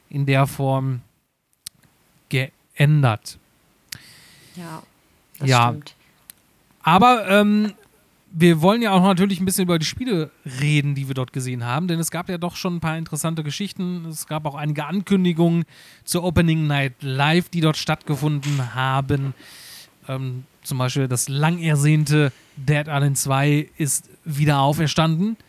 in 0.09 0.25
der 0.25 0.45
Form 0.45 1.01
geändert. 2.29 3.39
Ja, 4.55 4.83
das 5.39 5.49
ja. 5.49 5.69
stimmt. 5.69 5.95
Aber 6.83 7.27
ähm, 7.29 7.73
wir 8.31 8.61
wollen 8.61 8.81
ja 8.81 8.91
auch 8.91 9.03
natürlich 9.03 9.39
ein 9.39 9.45
bisschen 9.45 9.65
über 9.65 9.77
die 9.77 9.85
Spiele 9.85 10.31
reden, 10.59 10.95
die 10.95 11.07
wir 11.07 11.13
dort 11.13 11.33
gesehen 11.33 11.63
haben, 11.63 11.87
denn 11.87 11.99
es 11.99 12.09
gab 12.09 12.29
ja 12.29 12.37
doch 12.37 12.55
schon 12.55 12.77
ein 12.77 12.79
paar 12.79 12.97
interessante 12.97 13.43
Geschichten. 13.43 14.05
Es 14.05 14.27
gab 14.27 14.45
auch 14.45 14.55
einige 14.55 14.85
Ankündigungen 14.85 15.65
zur 16.03 16.23
Opening 16.23 16.65
Night 16.65 16.93
Live, 17.01 17.49
die 17.49 17.61
dort 17.61 17.77
stattgefunden 17.77 18.73
haben. 18.73 19.35
Ähm, 20.07 20.45
zum 20.63 20.79
Beispiel 20.79 21.07
das 21.07 21.29
lang 21.29 21.59
ersehnte 21.59 22.31
Dead 22.57 22.87
Island 22.87 23.17
2 23.17 23.69
ist 23.77 24.09
wieder 24.25 24.59
auferstanden. 24.59 25.37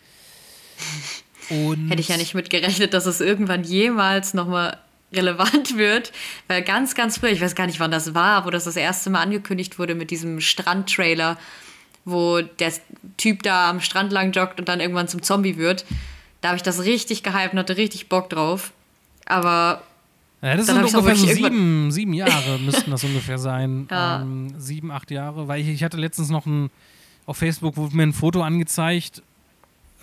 Und 1.49 1.89
Hätte 1.89 2.01
ich 2.01 2.07
ja 2.07 2.17
nicht 2.17 2.33
mitgerechnet, 2.33 2.93
dass 2.93 3.05
es 3.05 3.21
irgendwann 3.21 3.63
jemals 3.63 4.33
nochmal 4.33 4.79
relevant 5.15 5.77
wird, 5.77 6.11
weil 6.47 6.61
ganz, 6.61 6.95
ganz 6.95 7.17
früh, 7.17 7.27
ich 7.27 7.41
weiß 7.41 7.55
gar 7.55 7.67
nicht, 7.67 7.79
wann 7.79 7.91
das 7.91 8.13
war, 8.13 8.45
wo 8.45 8.49
das 8.49 8.65
das 8.65 8.75
erste 8.75 9.09
Mal 9.09 9.21
angekündigt 9.21 9.79
wurde 9.79 9.95
mit 9.95 10.11
diesem 10.11 10.41
Strandtrailer, 10.41 11.37
wo 12.05 12.41
der 12.41 12.73
Typ 13.17 13.43
da 13.43 13.69
am 13.69 13.81
Strand 13.81 14.11
lang 14.11 14.31
joggt 14.31 14.59
und 14.59 14.69
dann 14.69 14.79
irgendwann 14.79 15.07
zum 15.07 15.21
Zombie 15.21 15.57
wird. 15.57 15.85
Da 16.41 16.49
habe 16.49 16.57
ich 16.57 16.63
das 16.63 16.83
richtig 16.83 17.23
gehypt 17.23 17.53
und 17.53 17.59
hatte 17.59 17.77
richtig 17.77 18.07
Bock 18.07 18.29
drauf. 18.29 18.71
Aber. 19.25 19.81
Ja, 20.41 20.55
das 20.55 20.67
sind 20.67 20.77
ungefähr 20.77 21.15
so 21.15 21.25
sieben, 21.25 21.91
sieben 21.91 22.13
Jahre 22.13 22.59
müssten 22.59 22.91
das 22.91 23.03
ungefähr 23.03 23.39
sein. 23.39 23.87
Ja. 23.91 24.21
Ähm, 24.21 24.53
sieben, 24.57 24.91
acht 24.91 25.09
Jahre. 25.09 25.47
Weil 25.47 25.61
ich, 25.61 25.69
ich 25.69 25.83
hatte 25.83 25.97
letztens 25.97 26.29
noch 26.29 26.45
ein, 26.45 26.69
auf 27.25 27.37
Facebook 27.37 27.77
wurde 27.77 27.95
mir 27.95 28.03
ein 28.03 28.13
Foto 28.13 28.43
angezeigt, 28.43 29.23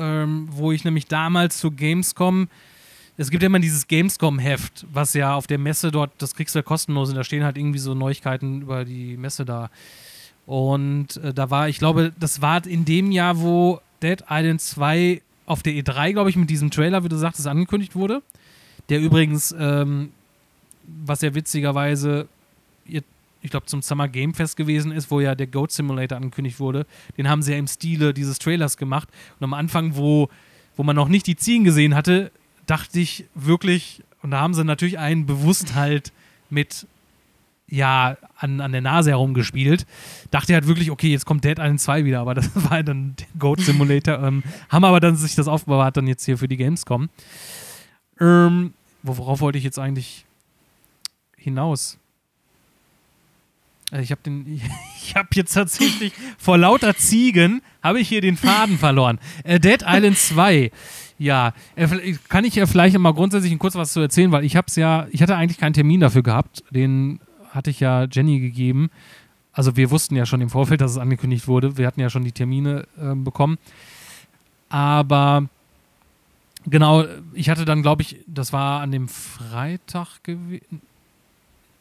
ähm, 0.01 0.49
wo 0.51 0.73
ich 0.73 0.83
nämlich 0.83 1.07
damals 1.07 1.59
zu 1.59 1.71
Gamescom 1.71 2.49
es 3.17 3.31
gibt 3.31 3.43
ja 3.43 3.47
immer 3.47 3.59
dieses 3.59 3.87
Gamescom-Heft, 3.89 4.87
was 4.93 5.15
ja 5.15 5.35
auf 5.35 5.47
der 5.47 5.59
Messe 5.59 5.91
dort, 5.91 6.11
das 6.19 6.35
kriegst 6.35 6.55
du 6.55 6.61
ja 6.61 6.63
kostenlos 6.63 7.11
und 7.11 7.17
da 7.17 7.25
stehen 7.25 7.45
halt 7.45 7.59
irgendwie 7.59 7.79
so 7.79 7.95
Neuigkeiten 7.95 8.63
über 8.63 8.85
die 8.85 9.17
Messe 9.17 9.45
da. 9.45 9.71
Und 10.47 11.17
äh, 11.19 11.35
da 11.35 11.51
war, 11.51 11.69
ich 11.69 11.79
glaube, 11.79 12.13
das 12.19 12.41
war 12.43 12.67
in 12.67 12.85
dem 12.85 13.13
Jahr, 13.13 13.41
wo 13.41 13.81
Dead 14.03 14.25
Island 14.29 14.61
2 14.61 15.23
auf 15.47 15.63
der 15.63 15.75
E3, 15.75 16.13
glaube 16.13 16.31
ich, 16.31 16.37
mit 16.37 16.51
diesem 16.51 16.71
Trailer, 16.71 17.05
wie 17.05 17.09
du 17.09 17.17
sagtest, 17.17 17.47
angekündigt 17.47 17.95
wurde. 17.95 18.23
Der 18.89 19.01
übrigens, 19.01 19.55
ähm, 19.59 20.11
was 20.85 21.21
ja 21.21 21.35
witzigerweise, 21.35 22.27
ich 23.43 23.51
glaube, 23.51 23.67
zum 23.67 23.83
Summer 23.83 24.09
Game 24.09 24.35
Fest 24.35 24.57
gewesen 24.57 24.93
ist, 24.93 25.11
wo 25.11 25.21
ja 25.21 25.35
der 25.35 25.49
Goat 25.49 25.73
Simulator 25.73 26.17
angekündigt 26.17 26.61
wurde. 26.61 26.87
Den 27.19 27.29
haben 27.29 27.43
sie 27.43 27.53
ja 27.53 27.59
im 27.59 27.67
Stile 27.67 28.15
dieses 28.15 28.39
Trailers 28.39 28.77
gemacht. 28.77 29.09
Und 29.39 29.45
am 29.45 29.55
Anfang, 29.55 29.97
wo, 29.97 30.29
wo 30.77 30.83
man 30.85 30.97
noch 30.97 31.09
nicht 31.09 31.27
die 31.27 31.37
Ziegen 31.37 31.65
gesehen 31.65 31.95
hatte, 31.95 32.31
dachte 32.67 33.01
ich 33.01 33.25
wirklich, 33.35 34.03
und 34.23 34.31
da 34.31 34.41
haben 34.41 34.55
sie 34.55 34.65
natürlich 34.65 34.99
einen 34.99 35.27
bewusst 35.27 35.75
halt 35.75 36.13
mit 36.51 36.87
ja, 37.73 38.19
an, 38.37 38.61
an 38.61 38.73
der 38.73 38.83
Nase 38.83 39.11
herumgespielt. 39.11 39.87
Dachte 40.31 40.53
halt 40.53 40.67
wirklich, 40.67 40.91
okay, 40.91 41.11
jetzt 41.11 41.25
kommt 41.25 41.43
Dead 41.43 41.59
Island 41.59 41.81
2 41.81 42.05
wieder, 42.05 42.21
aber 42.21 42.35
das 42.35 42.51
war 42.55 42.83
dann 42.83 43.17
der 43.19 43.27
Goat 43.39 43.61
Simulator. 43.61 44.23
ähm, 44.23 44.43
haben 44.69 44.85
aber 44.85 45.01
dann 45.01 45.17
sich 45.17 45.35
das 45.35 45.49
aufbewahrt, 45.49 45.97
dann 45.97 46.07
jetzt 46.07 46.25
hier 46.25 46.37
für 46.37 46.49
die 46.49 46.59
Gamescom. 46.59 47.09
Ähm, 48.21 48.75
worauf 49.03 49.41
wollte 49.41 49.57
ich 49.57 49.65
jetzt 49.65 49.79
eigentlich 49.79 50.27
hinaus? 51.39 51.99
Äh, 53.91 54.03
ich 54.03 54.11
habe 54.11 54.21
den, 54.23 54.61
ich 54.97 55.17
habe 55.17 55.29
jetzt 55.35 55.55
tatsächlich 55.55 56.13
vor 56.39 56.59
lauter 56.59 56.95
Ziegen 56.95 57.63
habe 57.83 58.01
ich 58.01 58.09
hier 58.09 58.21
den 58.21 58.37
Faden 58.37 58.79
verloren. 58.79 59.19
Äh, 59.45 59.61
Dead 59.61 59.83
Island 59.87 60.19
2. 60.19 60.71
Ja, 61.19 61.53
äh, 61.77 62.15
kann 62.29 62.45
ich 62.45 62.55
ja 62.55 62.67
vielleicht 62.67 62.99
mal 62.99 63.13
grundsätzlich 63.13 63.57
kurz 63.59 63.75
was 63.75 63.93
zu 63.93 64.01
erzählen, 64.01 64.33
weil 64.33 64.45
ich 64.45 64.57
habe 64.57 64.67
es 64.69 64.77
ja, 64.77 65.07
ich 65.11 65.23
hatte 65.23 65.37
eigentlich 65.37 65.59
keinen 65.59 65.73
Termin 65.73 66.01
dafür 66.01 66.23
gehabt. 66.23 66.65
Den 66.71 67.21
hatte 67.51 67.71
ich 67.71 67.81
ja 67.81 68.05
Jenny 68.11 68.41
gegeben. 68.41 68.91
Also 69.53 69.77
wir 69.77 69.91
wussten 69.91 70.17
ja 70.17 70.25
schon 70.25 70.41
im 70.41 70.51
Vorfeld, 70.51 70.81
dass 70.81 70.93
es 70.93 70.99
angekündigt 70.99 71.47
wurde. 71.47 71.77
Wir 71.77 71.87
hatten 71.87 72.01
ja 72.01 72.11
schon 72.11 72.25
die 72.25 72.33
Termine 72.33 72.87
äh, 72.99 73.15
bekommen. 73.15 73.59
Aber 74.71 75.47
genau, 76.67 77.05
ich 77.35 77.51
hatte 77.51 77.65
dann, 77.65 77.83
glaube 77.83 78.03
ich, 78.03 78.17
das 78.27 78.53
war 78.53 78.81
an 78.81 78.91
dem 78.91 79.09
Freitag 79.09 80.25
gewesen. 80.25 80.81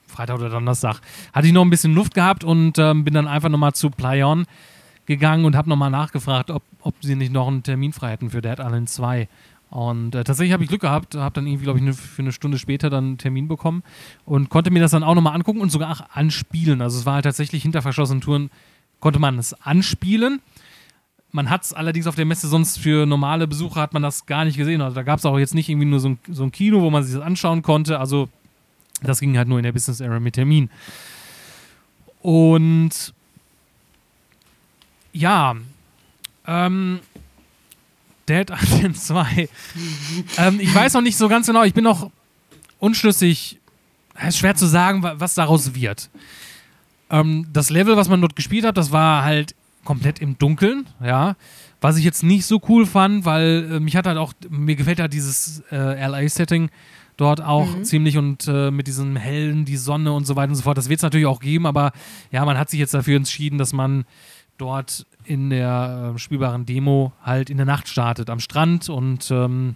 Freitag 0.08 0.40
oder 0.40 0.50
Donnerstag, 0.50 1.00
hatte 1.32 1.48
ich 1.48 1.54
noch 1.54 1.64
ein 1.64 1.70
bisschen 1.70 1.94
Luft 1.94 2.14
gehabt 2.14 2.44
und 2.44 2.78
ähm, 2.78 3.06
bin 3.06 3.14
dann 3.14 3.30
einfach 3.30 3.48
nochmal 3.48 3.72
zu 3.72 3.90
Playon 3.90 4.46
gegangen 5.06 5.46
und 5.46 5.56
habe 5.56 5.70
nochmal 5.70 5.90
nachgefragt, 5.90 6.52
ob, 6.52 6.64
ob 6.82 6.96
sie 7.02 7.16
nicht 7.16 7.32
noch 7.32 7.48
einen 7.48 7.64
Termin 7.64 7.94
frei 7.94 8.12
hätten 8.12 8.30
für 8.30 8.42
Dead 8.42 8.60
Island 8.60 8.90
2. 8.90 9.28
Und 9.72 10.16
äh, 10.16 10.26
tatsächlich 10.26 10.52
habe 10.52 10.64
ich 10.64 10.70
Glück 10.70 10.82
gehabt, 10.82 11.16
habe 11.16 11.34
dann 11.34 11.48
irgendwie, 11.48 11.64
glaube 11.64 11.80
ich, 11.80 11.86
ne, 11.86 11.94
für 11.94 12.22
eine 12.22 12.34
Stunde 12.34 12.58
später 12.58 12.90
dann 12.90 13.06
einen 13.06 13.18
Termin 13.18 13.48
bekommen 13.48 13.84
und 14.26 14.50
konnte 14.50 14.70
mir 14.70 14.82
das 14.82 14.92
dann 14.92 15.04
auch 15.04 15.16
nochmal 15.16 15.34
angucken 15.34 15.62
und 15.62 15.72
sogar 15.72 15.92
auch 15.92 16.02
anspielen. 16.14 16.82
Also 16.82 17.00
es 17.00 17.06
war 17.06 17.16
halt 17.16 17.24
tatsächlich 17.24 17.64
hinter 17.64 17.82
verschlossenen 17.82 18.20
Touren, 18.20 18.52
konnte 19.00 19.20
man 19.20 19.40
es 19.40 19.54
anspielen. 19.62 20.42
Man 21.32 21.50
hat 21.50 21.64
es 21.64 21.74
allerdings 21.74 22.08
auf 22.08 22.16
der 22.16 22.26
Messe 22.26 22.50
sonst 22.50 22.80
für 22.80 23.06
normale 23.06 23.48
Besucher 23.48 23.80
hat 23.80 23.94
man 23.94 24.02
das 24.02 24.26
gar 24.26 24.44
nicht 24.44 24.58
gesehen. 24.58 24.82
Also 24.82 24.96
da 24.96 25.04
gab 25.04 25.20
es 25.20 25.26
auch 25.26 25.40
jetzt 25.40 25.56
nicht 25.56 25.70
irgendwie 25.70 25.88
nur 25.88 26.02
so 26.02 26.10
ein, 26.10 26.20
so 26.28 26.44
ein 26.44 26.52
Kino, 26.52 26.82
wo 26.82 26.90
man 26.90 27.04
sich 27.04 27.16
das 27.16 27.24
anschauen 27.24 27.62
konnte. 27.62 27.98
Also 27.98 28.28
das 29.02 29.22
ging 29.22 29.38
halt 29.38 29.48
nur 29.48 29.58
in 29.58 29.64
der 29.64 29.72
Business 29.72 30.02
Era 30.02 30.20
mit 30.20 30.36
Termin. 30.36 30.70
Und 32.22 33.14
ja, 35.14 35.56
ähm, 36.48 37.00
Dead 38.28 38.50
Island 38.62 38.98
2. 38.98 39.50
ähm, 40.38 40.60
ich 40.60 40.74
weiß 40.74 40.94
noch 40.94 41.02
nicht 41.02 41.18
so 41.18 41.28
ganz 41.28 41.48
genau, 41.48 41.64
ich 41.64 41.74
bin 41.74 41.84
noch 41.84 42.12
unschlüssig. 42.80 43.60
Es 44.16 44.30
ist 44.30 44.38
schwer 44.38 44.56
zu 44.56 44.66
sagen, 44.66 45.04
was 45.04 45.34
daraus 45.36 45.74
wird. 45.74 46.10
Ähm, 47.10 47.48
das 47.52 47.70
Level, 47.70 47.98
was 47.98 48.10
man 48.10 48.22
dort 48.22 48.36
gespielt 48.36 48.66
hat, 48.66 48.78
das 48.78 48.92
war 48.92 49.24
halt 49.24 49.56
komplett 49.84 50.20
im 50.20 50.38
Dunkeln, 50.38 50.88
ja. 51.04 51.36
Was 51.80 51.98
ich 51.98 52.06
jetzt 52.06 52.22
nicht 52.22 52.46
so 52.46 52.62
cool 52.70 52.86
fand, 52.86 53.26
weil 53.26 53.70
äh, 53.72 53.80
mich 53.80 53.96
hat 53.96 54.06
halt 54.06 54.18
auch, 54.18 54.34
mir 54.50 54.76
gefällt 54.76 55.00
halt 55.00 55.14
dieses 55.14 55.64
äh, 55.72 56.08
LA-Setting 56.08 56.70
dort 57.18 57.42
auch 57.42 57.76
mhm. 57.76 57.84
ziemlich 57.84 58.18
und 58.18 58.48
äh, 58.48 58.72
mit 58.72 58.88
diesem 58.88 59.16
hellen, 59.16 59.66
die 59.66 59.78
Sonne 59.78 60.14
und 60.14 60.26
so 60.26 60.36
weiter 60.36 60.50
und 60.50 60.56
so 60.56 60.64
fort. 60.64 60.78
Das 60.78 60.90
wird 60.90 61.00
es 61.00 61.04
natürlich 61.04 61.26
auch 61.26 61.40
geben, 61.40 61.66
aber 61.66 61.92
ja, 62.32 62.46
man 62.46 62.58
hat 62.58 62.70
sich 62.70 62.80
jetzt 62.80 62.94
dafür 62.94 63.18
entschieden, 63.18 63.58
dass 63.58 63.74
man 63.74 64.06
dort 64.62 65.06
in 65.26 65.50
der 65.50 66.14
äh, 66.16 66.20
spielbaren 66.20 66.66
Demo 66.66 67.12
halt 67.24 67.50
in 67.50 67.58
der 67.58 67.66
Nacht 67.66 67.88
startet 67.88 68.30
am 68.30 68.40
Strand 68.40 68.90
und 68.90 69.30
ähm, 69.32 69.76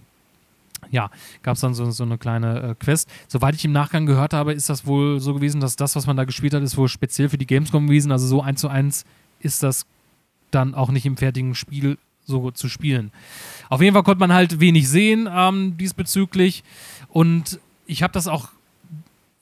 ja, 0.92 1.10
gab 1.42 1.56
es 1.56 1.62
dann 1.62 1.74
so, 1.74 1.90
so 1.92 2.04
eine 2.04 2.18
kleine 2.18 2.62
äh, 2.62 2.76
Quest. 2.76 3.10
Soweit 3.28 3.56
ich 3.56 3.66
im 3.66 3.72
Nachgang 3.72 4.06
gehört 4.06 4.34
habe, 4.34 4.54
ist 4.54 4.70
das 4.70 4.86
wohl 4.86 5.20
so 5.20 5.34
gewesen, 5.34 5.60
dass 5.60 5.76
das, 5.76 5.96
was 5.96 6.06
man 6.06 6.16
da 6.16 6.26
gespielt 6.26 6.54
hat, 6.54 6.62
ist 6.62 6.78
wohl 6.78 6.88
speziell 6.88 7.30
für 7.30 7.38
die 7.38 7.48
Gamescom 7.48 7.88
gewesen. 7.88 8.12
Also 8.12 8.28
so 8.28 8.42
eins 8.42 8.62
zu 8.62 8.68
eins 8.68 9.06
ist 9.40 9.64
das 9.64 9.86
dann 10.52 10.76
auch 10.76 10.92
nicht 10.92 11.06
im 11.06 11.18
fertigen 11.18 11.56
Spiel 11.56 11.98
so 12.26 12.52
zu 12.52 12.70
spielen. 12.70 13.12
Auf 13.70 13.82
jeden 13.82 13.94
Fall 13.94 14.04
konnte 14.04 14.20
man 14.20 14.34
halt 14.34 14.60
wenig 14.60 14.88
sehen 14.88 15.28
ähm, 15.32 15.78
diesbezüglich 15.78 16.64
und 17.10 17.60
ich 17.88 18.04
habe 18.04 18.14
das 18.14 18.28
auch 18.28 18.50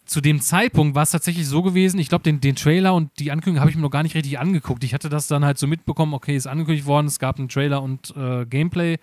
zu 0.05 0.21
dem 0.21 0.41
Zeitpunkt 0.41 0.95
war 0.95 1.03
es 1.03 1.11
tatsächlich 1.11 1.47
so 1.47 1.61
gewesen, 1.61 1.99
ich 1.99 2.09
glaube, 2.09 2.23
den, 2.23 2.41
den 2.41 2.55
Trailer 2.55 2.93
und 2.93 3.11
die 3.19 3.31
Ankündigung 3.31 3.61
habe 3.61 3.69
ich 3.69 3.75
mir 3.75 3.81
noch 3.81 3.89
gar 3.89 4.03
nicht 4.03 4.15
richtig 4.15 4.39
angeguckt. 4.39 4.83
Ich 4.83 4.93
hatte 4.93 5.09
das 5.09 5.27
dann 5.27 5.45
halt 5.45 5.57
so 5.57 5.67
mitbekommen, 5.67 6.13
okay, 6.13 6.35
ist 6.35 6.47
angekündigt 6.47 6.85
worden, 6.85 7.07
es 7.07 7.19
gab 7.19 7.39
einen 7.39 7.49
Trailer 7.49 7.81
und 7.81 8.13
äh, 8.17 8.45
Gameplay 8.45 8.97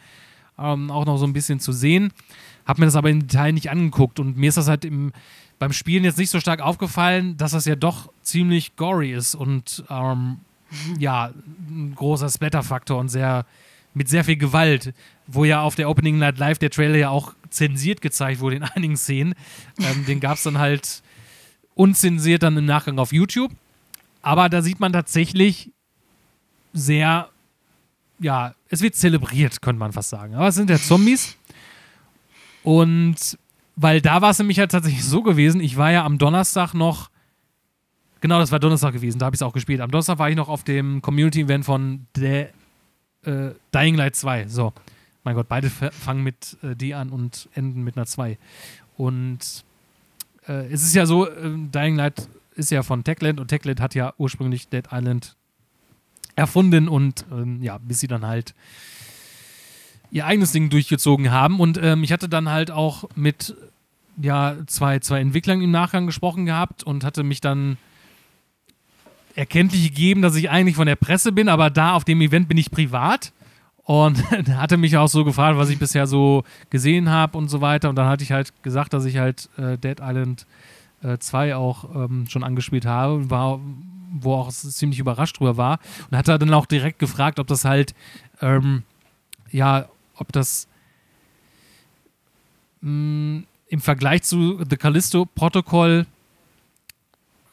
ähm, 0.58 0.90
auch 0.90 1.06
noch 1.06 1.16
so 1.16 1.26
ein 1.26 1.32
bisschen 1.32 1.58
zu 1.58 1.72
sehen. 1.72 2.12
Habe 2.66 2.82
mir 2.82 2.86
das 2.86 2.96
aber 2.96 3.10
im 3.10 3.26
Detail 3.26 3.52
nicht 3.52 3.70
angeguckt 3.70 4.20
und 4.20 4.36
mir 4.36 4.48
ist 4.48 4.56
das 4.56 4.68
halt 4.68 4.84
im, 4.84 5.12
beim 5.58 5.72
Spielen 5.72 6.04
jetzt 6.04 6.18
nicht 6.18 6.30
so 6.30 6.38
stark 6.40 6.60
aufgefallen, 6.60 7.36
dass 7.36 7.52
das 7.52 7.64
ja 7.64 7.76
doch 7.76 8.12
ziemlich 8.22 8.76
gory 8.76 9.12
ist 9.12 9.34
und 9.34 9.84
ähm, 9.88 10.38
ja, 10.98 11.32
ein 11.68 11.94
großer 11.94 12.28
Splatter-Faktor 12.28 12.98
und 12.98 13.08
sehr 13.08 13.46
mit 13.94 14.08
sehr 14.08 14.24
viel 14.24 14.36
Gewalt, 14.36 14.94
wo 15.26 15.44
ja 15.44 15.62
auf 15.62 15.74
der 15.74 15.88
Opening 15.88 16.18
Night 16.18 16.38
Live 16.38 16.58
der 16.58 16.70
Trailer 16.70 16.96
ja 16.96 17.10
auch 17.10 17.34
zensiert 17.50 18.00
gezeigt 18.00 18.40
wurde 18.40 18.56
in 18.56 18.62
einigen 18.74 18.96
Szenen. 18.96 19.34
Ähm, 19.78 20.06
den 20.06 20.20
gab 20.20 20.36
es 20.36 20.42
dann 20.42 20.58
halt 20.58 21.02
unzensiert 21.74 22.42
dann 22.42 22.56
im 22.56 22.66
Nachgang 22.66 22.98
auf 22.98 23.12
YouTube. 23.12 23.52
Aber 24.22 24.48
da 24.48 24.62
sieht 24.62 24.80
man 24.80 24.92
tatsächlich 24.92 25.70
sehr, 26.72 27.28
ja, 28.18 28.54
es 28.68 28.82
wird 28.82 28.94
zelebriert, 28.94 29.62
könnte 29.62 29.78
man 29.78 29.92
fast 29.92 30.10
sagen. 30.10 30.34
Aber 30.34 30.48
es 30.48 30.54
sind 30.54 30.70
ja 30.70 30.78
Zombies. 30.78 31.36
Und 32.62 33.38
weil 33.76 34.02
da 34.02 34.20
war 34.20 34.30
es 34.30 34.38
nämlich 34.38 34.58
halt 34.58 34.70
tatsächlich 34.70 35.04
so 35.04 35.22
gewesen, 35.22 35.60
ich 35.60 35.76
war 35.78 35.90
ja 35.90 36.04
am 36.04 36.18
Donnerstag 36.18 36.74
noch, 36.74 37.10
genau, 38.20 38.38
das 38.38 38.52
war 38.52 38.58
Donnerstag 38.58 38.92
gewesen, 38.92 39.18
da 39.18 39.26
habe 39.26 39.34
ich 39.34 39.38
es 39.38 39.42
auch 39.42 39.54
gespielt. 39.54 39.80
Am 39.80 39.90
Donnerstag 39.90 40.18
war 40.18 40.28
ich 40.28 40.36
noch 40.36 40.50
auf 40.50 40.64
dem 40.64 41.00
Community-Event 41.00 41.64
von 41.64 42.06
The 42.14 42.48
äh, 43.24 43.50
Dying 43.74 43.94
Light 43.94 44.16
2. 44.16 44.48
So. 44.48 44.72
Mein 45.24 45.34
Gott, 45.34 45.48
beide 45.48 45.68
fangen 45.68 46.22
mit 46.22 46.56
äh, 46.62 46.74
D 46.74 46.94
an 46.94 47.10
und 47.10 47.48
enden 47.54 47.84
mit 47.84 47.96
einer 47.96 48.06
2. 48.06 48.38
Und 48.96 49.64
äh, 50.48 50.66
es 50.72 50.82
ist 50.82 50.94
ja 50.94 51.06
so, 51.06 51.28
äh, 51.28 51.50
Dying 51.72 51.96
Light 51.96 52.28
ist 52.54 52.70
ja 52.70 52.82
von 52.82 53.04
Techland 53.04 53.40
und 53.40 53.48
Techland 53.48 53.80
hat 53.80 53.94
ja 53.94 54.14
ursprünglich 54.18 54.68
Dead 54.68 54.84
Island 54.90 55.36
erfunden 56.36 56.88
und 56.88 57.24
ähm, 57.30 57.62
ja, 57.62 57.78
bis 57.78 58.00
sie 58.00 58.06
dann 58.06 58.26
halt 58.26 58.54
ihr 60.10 60.26
eigenes 60.26 60.52
Ding 60.52 60.70
durchgezogen 60.70 61.30
haben. 61.30 61.60
Und 61.60 61.78
ähm, 61.82 62.02
ich 62.02 62.12
hatte 62.12 62.28
dann 62.28 62.48
halt 62.48 62.70
auch 62.70 63.04
mit 63.14 63.54
ja, 64.20 64.56
zwei, 64.66 64.98
zwei 64.98 65.20
Entwicklern 65.20 65.62
im 65.62 65.70
Nachgang 65.70 66.06
gesprochen 66.06 66.46
gehabt 66.46 66.82
und 66.82 67.04
hatte 67.04 67.22
mich 67.22 67.40
dann 67.40 67.78
erkenntlich 69.34 69.84
gegeben, 69.84 70.22
dass 70.22 70.34
ich 70.36 70.50
eigentlich 70.50 70.76
von 70.76 70.86
der 70.86 70.96
Presse 70.96 71.32
bin, 71.32 71.48
aber 71.48 71.70
da 71.70 71.94
auf 71.94 72.04
dem 72.04 72.20
Event 72.20 72.48
bin 72.48 72.58
ich 72.58 72.70
privat. 72.70 73.32
Und 73.84 74.30
hatte 74.56 74.76
mich 74.76 74.96
auch 74.96 75.08
so 75.08 75.24
gefragt, 75.24 75.58
was 75.58 75.68
ich 75.68 75.78
bisher 75.78 76.06
so 76.06 76.44
gesehen 76.68 77.10
habe 77.10 77.36
und 77.36 77.48
so 77.48 77.60
weiter. 77.60 77.88
Und 77.88 77.96
dann 77.96 78.06
hatte 78.06 78.22
ich 78.22 78.30
halt 78.30 78.62
gesagt, 78.62 78.92
dass 78.92 79.04
ich 79.04 79.16
halt 79.16 79.48
äh, 79.56 79.78
Dead 79.78 79.98
Island 80.00 80.46
äh, 81.02 81.18
2 81.18 81.56
auch 81.56 81.94
ähm, 81.94 82.26
schon 82.28 82.44
angespielt 82.44 82.86
habe, 82.86 83.30
war, 83.30 83.58
wo 84.12 84.34
auch 84.34 84.50
ziemlich 84.50 84.98
überrascht 84.98 85.40
drüber 85.40 85.56
war. 85.56 85.80
Und 86.10 86.16
hat 86.16 86.28
er 86.28 86.38
dann 86.38 86.54
auch 86.54 86.66
direkt 86.66 86.98
gefragt, 86.98 87.38
ob 87.38 87.46
das 87.46 87.64
halt, 87.64 87.94
ähm, 88.40 88.84
ja, 89.50 89.88
ob 90.14 90.30
das 90.32 90.68
mh, 92.80 92.90
mm, 92.90 93.46
im 93.68 93.80
Vergleich 93.80 94.24
zu 94.24 94.62
The 94.68 94.76
Callisto 94.76 95.26
Protocol 95.26 96.06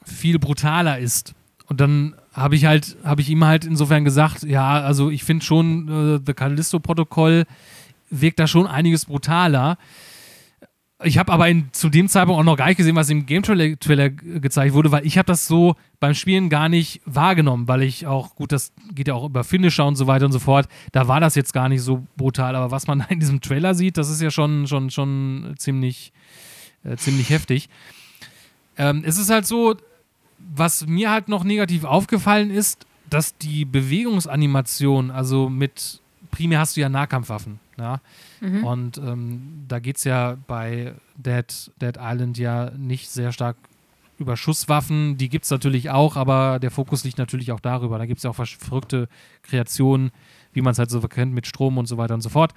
viel 0.04 0.38
brutaler 0.38 0.98
ist. 0.98 1.34
Und 1.68 1.80
dann 1.80 2.14
habe 2.32 2.56
ich 2.56 2.64
halt, 2.64 2.96
habe 3.04 3.20
ich 3.20 3.28
ihm 3.28 3.44
halt 3.44 3.64
insofern 3.66 4.04
gesagt, 4.04 4.42
ja, 4.42 4.80
also 4.80 5.10
ich 5.10 5.22
finde 5.22 5.44
schon, 5.44 6.16
äh, 6.16 6.20
The 6.24 6.32
Callisto-Protokoll 6.32 7.44
wirkt 8.10 8.38
da 8.38 8.46
schon 8.46 8.66
einiges 8.66 9.04
brutaler. 9.04 9.76
Ich 11.04 11.18
habe 11.18 11.30
aber 11.30 11.46
in, 11.46 11.68
zu 11.72 11.90
dem 11.90 12.08
Zeitpunkt 12.08 12.40
auch 12.40 12.44
noch 12.44 12.56
gar 12.56 12.68
nicht 12.68 12.78
gesehen, 12.78 12.96
was 12.96 13.10
im 13.10 13.26
Game 13.26 13.42
Trailer, 13.42 14.08
gezeigt 14.08 14.72
wurde, 14.72 14.90
weil 14.90 15.06
ich 15.06 15.18
habe 15.18 15.26
das 15.26 15.46
so 15.46 15.76
beim 16.00 16.14
Spielen 16.14 16.48
gar 16.48 16.70
nicht 16.70 17.02
wahrgenommen, 17.04 17.68
weil 17.68 17.82
ich 17.82 18.06
auch, 18.06 18.34
gut, 18.34 18.50
das 18.50 18.72
geht 18.94 19.06
ja 19.06 19.14
auch 19.14 19.26
über 19.26 19.44
Finisher 19.44 19.84
und 19.84 19.94
so 19.94 20.06
weiter 20.06 20.24
und 20.24 20.32
so 20.32 20.40
fort, 20.40 20.68
da 20.90 21.06
war 21.06 21.20
das 21.20 21.34
jetzt 21.34 21.52
gar 21.52 21.68
nicht 21.68 21.82
so 21.82 22.04
brutal, 22.16 22.56
aber 22.56 22.70
was 22.70 22.86
man 22.86 23.04
in 23.10 23.20
diesem 23.20 23.40
Trailer 23.40 23.74
sieht, 23.74 23.96
das 23.96 24.08
ist 24.08 24.22
ja 24.22 24.30
schon, 24.30 24.66
schon, 24.66 24.90
schon 24.90 25.54
ziemlich, 25.58 26.12
äh, 26.82 26.96
ziemlich 26.96 27.30
heftig. 27.30 27.68
Ähm, 28.76 29.02
es 29.04 29.18
ist 29.18 29.30
halt 29.30 29.46
so, 29.46 29.76
was 30.38 30.86
mir 30.86 31.10
halt 31.10 31.28
noch 31.28 31.44
negativ 31.44 31.84
aufgefallen 31.84 32.50
ist, 32.50 32.86
dass 33.10 33.36
die 33.36 33.64
Bewegungsanimation, 33.64 35.10
also 35.10 35.48
mit 35.48 36.00
primär 36.30 36.60
hast 36.60 36.76
du 36.76 36.80
ja 36.80 36.88
Nahkampfwaffen, 36.88 37.58
ja. 37.78 38.00
Mhm. 38.40 38.64
Und 38.64 38.98
ähm, 38.98 39.64
da 39.66 39.78
geht 39.78 39.96
es 39.96 40.04
ja 40.04 40.36
bei 40.46 40.94
Dead, 41.16 41.70
Dead 41.80 41.98
Island 42.00 42.38
ja 42.38 42.70
nicht 42.76 43.08
sehr 43.08 43.32
stark 43.32 43.56
über 44.18 44.36
Schusswaffen, 44.36 45.16
die 45.16 45.28
gibt 45.28 45.44
es 45.44 45.50
natürlich 45.50 45.90
auch, 45.90 46.16
aber 46.16 46.58
der 46.58 46.70
Fokus 46.70 47.04
liegt 47.04 47.18
natürlich 47.18 47.52
auch 47.52 47.60
darüber. 47.60 47.98
Da 47.98 48.06
gibt 48.06 48.18
es 48.18 48.24
ja 48.24 48.30
auch 48.30 48.34
verrückte 48.34 49.08
Kreationen, 49.42 50.10
wie 50.52 50.60
man 50.60 50.72
es 50.72 50.78
halt 50.78 50.90
so 50.90 51.00
kennt 51.00 51.32
mit 51.32 51.46
Strom 51.46 51.78
und 51.78 51.86
so 51.86 51.98
weiter 51.98 52.14
und 52.14 52.20
so 52.20 52.28
fort. 52.28 52.52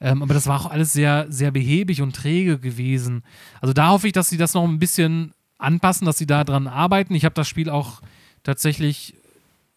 Ähm, 0.00 0.22
aber 0.22 0.34
das 0.34 0.46
war 0.46 0.60
auch 0.60 0.70
alles 0.70 0.92
sehr, 0.92 1.26
sehr 1.28 1.50
behäbig 1.50 2.00
und 2.00 2.14
träge 2.14 2.58
gewesen. 2.58 3.22
Also 3.60 3.72
da 3.72 3.88
hoffe 3.88 4.06
ich, 4.06 4.12
dass 4.12 4.28
sie 4.28 4.36
das 4.36 4.54
noch 4.54 4.64
ein 4.64 4.78
bisschen 4.78 5.32
anpassen, 5.60 6.06
dass 6.06 6.18
sie 6.18 6.26
da 6.26 6.44
dran 6.44 6.66
arbeiten. 6.66 7.14
Ich 7.14 7.24
habe 7.24 7.34
das 7.34 7.48
Spiel 7.48 7.70
auch 7.70 8.00
tatsächlich 8.42 9.14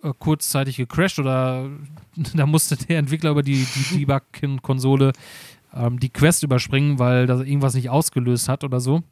äh, 0.04 0.12
kurzzeitig 0.18 0.78
gecrashed 0.78 1.20
oder 1.20 1.70
da 2.34 2.46
musste 2.46 2.76
der 2.76 3.00
Entwickler 3.00 3.32
über 3.32 3.44
die, 3.44 3.66
die 3.76 4.06
Debug-Konsole 4.06 5.14
ähm, 5.74 6.00
die 6.00 6.10
Quest 6.10 6.44
überspringen, 6.44 7.00
weil 7.00 7.26
das 7.26 7.42
irgendwas 7.42 7.74
nicht 7.74 7.90
ausgelöst 7.90 8.50
hat 8.50 8.64
oder 8.64 8.80
so. 8.80 9.04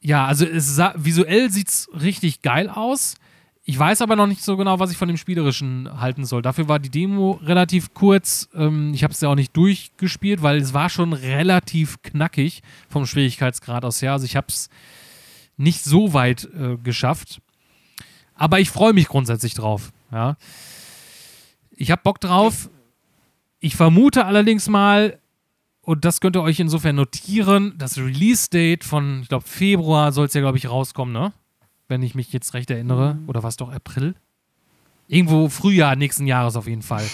Ja, 0.00 0.26
also 0.26 0.44
es 0.44 0.74
sah, 0.76 0.94
visuell 0.96 1.50
sieht 1.50 1.68
es 1.68 1.88
richtig 1.94 2.42
geil 2.42 2.68
aus. 2.68 3.14
Ich 3.66 3.78
weiß 3.78 4.02
aber 4.02 4.14
noch 4.14 4.26
nicht 4.26 4.42
so 4.42 4.58
genau, 4.58 4.78
was 4.78 4.90
ich 4.90 4.98
von 4.98 5.08
dem 5.08 5.16
Spielerischen 5.16 5.98
halten 5.98 6.26
soll. 6.26 6.42
Dafür 6.42 6.68
war 6.68 6.78
die 6.78 6.90
Demo 6.90 7.40
relativ 7.42 7.94
kurz. 7.94 8.50
Ähm, 8.54 8.92
ich 8.92 9.02
habe 9.02 9.14
es 9.14 9.22
ja 9.22 9.30
auch 9.30 9.34
nicht 9.34 9.56
durchgespielt, 9.56 10.42
weil 10.42 10.58
es 10.58 10.74
war 10.74 10.90
schon 10.90 11.14
relativ 11.14 12.02
knackig 12.02 12.62
vom 12.90 13.06
Schwierigkeitsgrad 13.06 13.86
aus 13.86 14.02
her. 14.02 14.12
Also 14.12 14.26
ich 14.26 14.36
habe 14.36 14.48
es 14.48 14.68
nicht 15.56 15.82
so 15.82 16.12
weit 16.12 16.44
äh, 16.54 16.76
geschafft. 16.76 17.40
Aber 18.34 18.60
ich 18.60 18.68
freue 18.68 18.92
mich 18.92 19.08
grundsätzlich 19.08 19.54
drauf. 19.54 19.92
Ja. 20.12 20.36
Ich 21.70 21.90
habe 21.90 22.02
Bock 22.04 22.20
drauf. 22.20 22.68
Ich 23.60 23.76
vermute 23.76 24.26
allerdings 24.26 24.68
mal, 24.68 25.18
und 25.80 26.04
das 26.04 26.20
könnt 26.20 26.36
ihr 26.36 26.42
euch 26.42 26.60
insofern 26.60 26.96
notieren, 26.96 27.74
das 27.78 27.96
Release-Date 27.96 28.84
von, 28.84 29.22
ich 29.22 29.28
glaube, 29.28 29.46
Februar 29.46 30.12
soll 30.12 30.26
es 30.26 30.34
ja, 30.34 30.42
glaube 30.42 30.58
ich, 30.58 30.68
rauskommen, 30.68 31.14
ne? 31.14 31.32
Wenn 31.88 32.02
ich 32.02 32.14
mich 32.14 32.32
jetzt 32.32 32.54
recht 32.54 32.70
erinnere. 32.70 33.18
Oder 33.26 33.42
war 33.42 33.48
es 33.48 33.56
doch 33.56 33.70
April? 33.70 34.14
Irgendwo 35.06 35.48
Frühjahr 35.48 35.96
nächsten 35.96 36.26
Jahres 36.26 36.56
auf 36.56 36.66
jeden 36.66 36.82
Fall. 36.82 37.06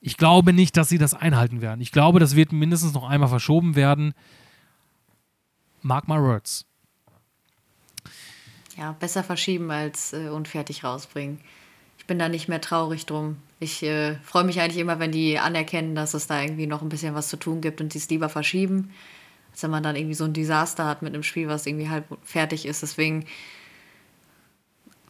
Ich 0.00 0.16
glaube 0.16 0.52
nicht, 0.52 0.76
dass 0.76 0.88
sie 0.88 0.98
das 0.98 1.14
einhalten 1.14 1.60
werden. 1.60 1.80
Ich 1.80 1.90
glaube, 1.90 2.20
das 2.20 2.36
wird 2.36 2.52
mindestens 2.52 2.92
noch 2.92 3.08
einmal 3.08 3.28
verschoben 3.28 3.74
werden. 3.74 4.14
Mark 5.82 6.08
my 6.08 6.16
words. 6.16 6.66
Ja, 8.76 8.92
besser 8.92 9.22
verschieben 9.22 9.70
als 9.70 10.12
äh, 10.12 10.28
unfertig 10.28 10.84
rausbringen. 10.84 11.40
Ich 11.98 12.06
bin 12.06 12.18
da 12.18 12.28
nicht 12.28 12.48
mehr 12.48 12.60
traurig 12.60 13.06
drum. 13.06 13.36
Ich 13.60 13.82
äh, 13.82 14.16
freue 14.16 14.44
mich 14.44 14.60
eigentlich 14.60 14.80
immer, 14.80 14.98
wenn 14.98 15.12
die 15.12 15.38
anerkennen, 15.38 15.94
dass 15.94 16.12
es 16.12 16.26
da 16.26 16.42
irgendwie 16.42 16.66
noch 16.66 16.82
ein 16.82 16.88
bisschen 16.88 17.14
was 17.14 17.28
zu 17.28 17.38
tun 17.38 17.60
gibt 17.60 17.80
und 17.80 17.92
sie 17.92 17.98
es 17.98 18.10
lieber 18.10 18.28
verschieben, 18.28 18.90
als 19.52 19.62
wenn 19.62 19.70
man 19.70 19.82
dann 19.82 19.96
irgendwie 19.96 20.14
so 20.14 20.24
ein 20.24 20.34
Desaster 20.34 20.84
hat 20.84 21.00
mit 21.00 21.14
einem 21.14 21.22
Spiel, 21.22 21.48
was 21.48 21.66
irgendwie 21.66 21.88
halb 21.88 22.04
fertig 22.22 22.66
ist. 22.66 22.82
Deswegen 22.82 23.24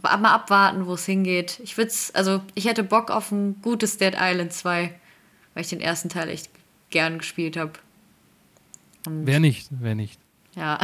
mal 0.04 0.32
abwarten, 0.32 0.86
wo 0.86 0.94
es 0.94 1.06
hingeht. 1.06 1.60
Ich 1.62 1.76
würde 1.76 1.92
also 2.14 2.42
ich 2.54 2.66
hätte 2.66 2.84
Bock 2.84 3.10
auf 3.10 3.30
ein 3.32 3.60
gutes 3.62 3.98
Dead 3.98 4.14
Island 4.18 4.52
2, 4.52 4.94
weil 5.54 5.62
ich 5.62 5.70
den 5.70 5.80
ersten 5.80 6.08
Teil 6.08 6.28
echt 6.28 6.50
gern 6.90 7.18
gespielt 7.18 7.56
habe. 7.56 7.72
Wer 9.06 9.40
nicht, 9.40 9.68
wer 9.70 9.94
nicht. 9.94 10.18
Ja, 10.54 10.78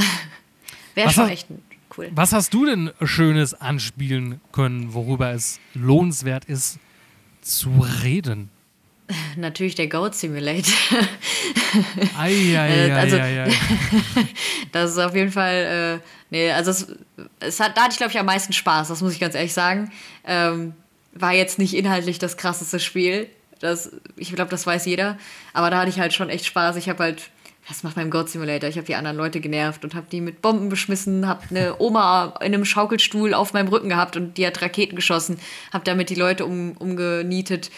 wäre 0.94 1.10
schon 1.10 1.28
echt 1.28 1.50
ein 1.50 1.62
Cool. 1.96 2.10
Was 2.14 2.32
hast 2.32 2.54
du 2.54 2.66
denn 2.66 2.92
Schönes 3.02 3.54
anspielen 3.54 4.40
können, 4.52 4.94
worüber 4.94 5.32
es 5.32 5.58
lohnenswert 5.74 6.44
ist 6.44 6.78
zu 7.42 7.84
reden? 8.02 8.50
Natürlich 9.36 9.74
der 9.74 9.88
Goat 9.88 10.14
Simulator. 10.14 10.74
ei, 12.18 12.56
ei, 12.56 12.92
also, 12.94 13.16
ei, 13.16 13.44
ei, 13.44 13.52
das 14.72 14.92
ist 14.92 14.98
auf 14.98 15.14
jeden 15.14 15.32
Fall, 15.32 16.00
äh, 16.00 16.06
nee, 16.30 16.50
also 16.50 16.70
es, 16.70 16.86
es, 17.40 17.60
hat, 17.60 17.76
da 17.76 17.82
hatte 17.82 17.92
ich 17.92 17.98
glaube 17.98 18.12
ich 18.12 18.18
am 18.18 18.26
meisten 18.26 18.52
Spaß, 18.52 18.88
das 18.88 19.00
muss 19.02 19.12
ich 19.12 19.20
ganz 19.20 19.34
ehrlich 19.34 19.52
sagen. 19.52 19.90
Ähm, 20.24 20.74
war 21.12 21.32
jetzt 21.32 21.58
nicht 21.58 21.74
inhaltlich 21.74 22.18
das 22.18 22.36
krasseste 22.36 22.78
Spiel, 22.78 23.28
das, 23.58 23.90
ich 24.16 24.32
glaube, 24.34 24.50
das 24.50 24.66
weiß 24.66 24.86
jeder, 24.86 25.18
aber 25.52 25.70
da 25.70 25.78
hatte 25.78 25.90
ich 25.90 26.00
halt 26.00 26.14
schon 26.14 26.30
echt 26.30 26.46
Spaß. 26.46 26.76
Ich 26.76 26.88
habe 26.88 27.02
halt 27.02 27.30
das 27.68 27.84
macht 27.84 27.94
beim 27.94 28.10
God 28.10 28.28
Simulator. 28.28 28.68
Ich 28.68 28.76
habe 28.76 28.86
die 28.86 28.96
anderen 28.96 29.16
Leute 29.16 29.40
genervt 29.40 29.84
und 29.84 29.94
habe 29.94 30.06
die 30.10 30.20
mit 30.20 30.42
Bomben 30.42 30.70
beschmissen, 30.70 31.28
habe 31.28 31.42
eine 31.50 31.76
Oma 31.78 32.34
in 32.40 32.46
einem 32.46 32.64
Schaukelstuhl 32.64 33.32
auf 33.32 33.52
meinem 33.52 33.68
Rücken 33.68 33.90
gehabt 33.90 34.16
und 34.16 34.38
die 34.38 34.46
hat 34.46 34.60
Raketen 34.60 34.96
geschossen, 34.96 35.38
habe 35.72 35.84
damit 35.84 36.10
die 36.10 36.16
Leute 36.16 36.46
um, 36.46 36.72
umgenietet. 36.72 37.70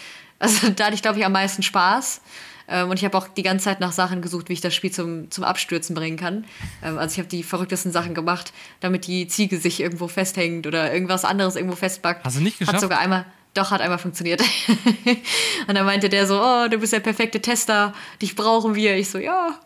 Also 0.43 0.69
da 0.77 0.87
hatte 0.87 0.95
ich, 0.95 1.03
glaube 1.03 1.19
ich, 1.19 1.25
am 1.25 1.33
meisten 1.33 1.63
Spaß. 1.63 2.21
Ähm, 2.69 2.91
und 2.91 2.99
ich 2.99 3.05
habe 3.05 3.17
auch 3.17 3.29
die 3.29 3.43
ganze 3.43 3.65
Zeit 3.65 3.81
nach 3.81 3.93
Sachen 3.93 4.21
gesucht, 4.21 4.49
wie 4.49 4.53
ich 4.55 4.61
das 4.61 4.75
Spiel 4.75 4.91
zum, 4.91 5.31
zum 5.31 5.45
Abstürzen 5.45 5.95
bringen 5.95 6.17
kann. 6.17 6.45
Ähm, 6.83 6.99
also 6.99 7.13
ich 7.13 7.19
habe 7.19 7.29
die 7.29 7.43
verrücktesten 7.43 7.93
Sachen 7.93 8.15
gemacht, 8.15 8.53
damit 8.81 9.07
die 9.07 9.27
Ziege 9.29 9.59
sich 9.59 9.81
irgendwo 9.81 10.09
festhängt 10.09 10.67
oder 10.67 10.93
irgendwas 10.93 11.25
anderes 11.25 11.57
irgendwo 11.57 11.77
festbackt. 11.77 12.25
Hast 12.25 12.37
du 12.37 12.43
nicht 12.43 12.59
geschafft? 12.59 12.77
Hat 12.77 12.81
sogar 12.81 12.99
einmal, 12.99 13.25
doch, 13.55 13.71
hat 13.71 13.81
einmal 13.81 13.99
funktioniert. 13.99 14.41
und 15.69 15.75
dann 15.75 15.87
meinte 15.87 16.09
der 16.09 16.27
so, 16.27 16.41
oh, 16.41 16.69
du 16.69 16.79
bist 16.79 16.93
der 16.93 17.01
perfekte 17.01 17.41
Tester, 17.41 17.93
dich 18.21 18.35
brauchen 18.37 18.75
wir. 18.75 18.97
Ich 18.97 19.11
so, 19.11 19.19
ja, 19.19 19.59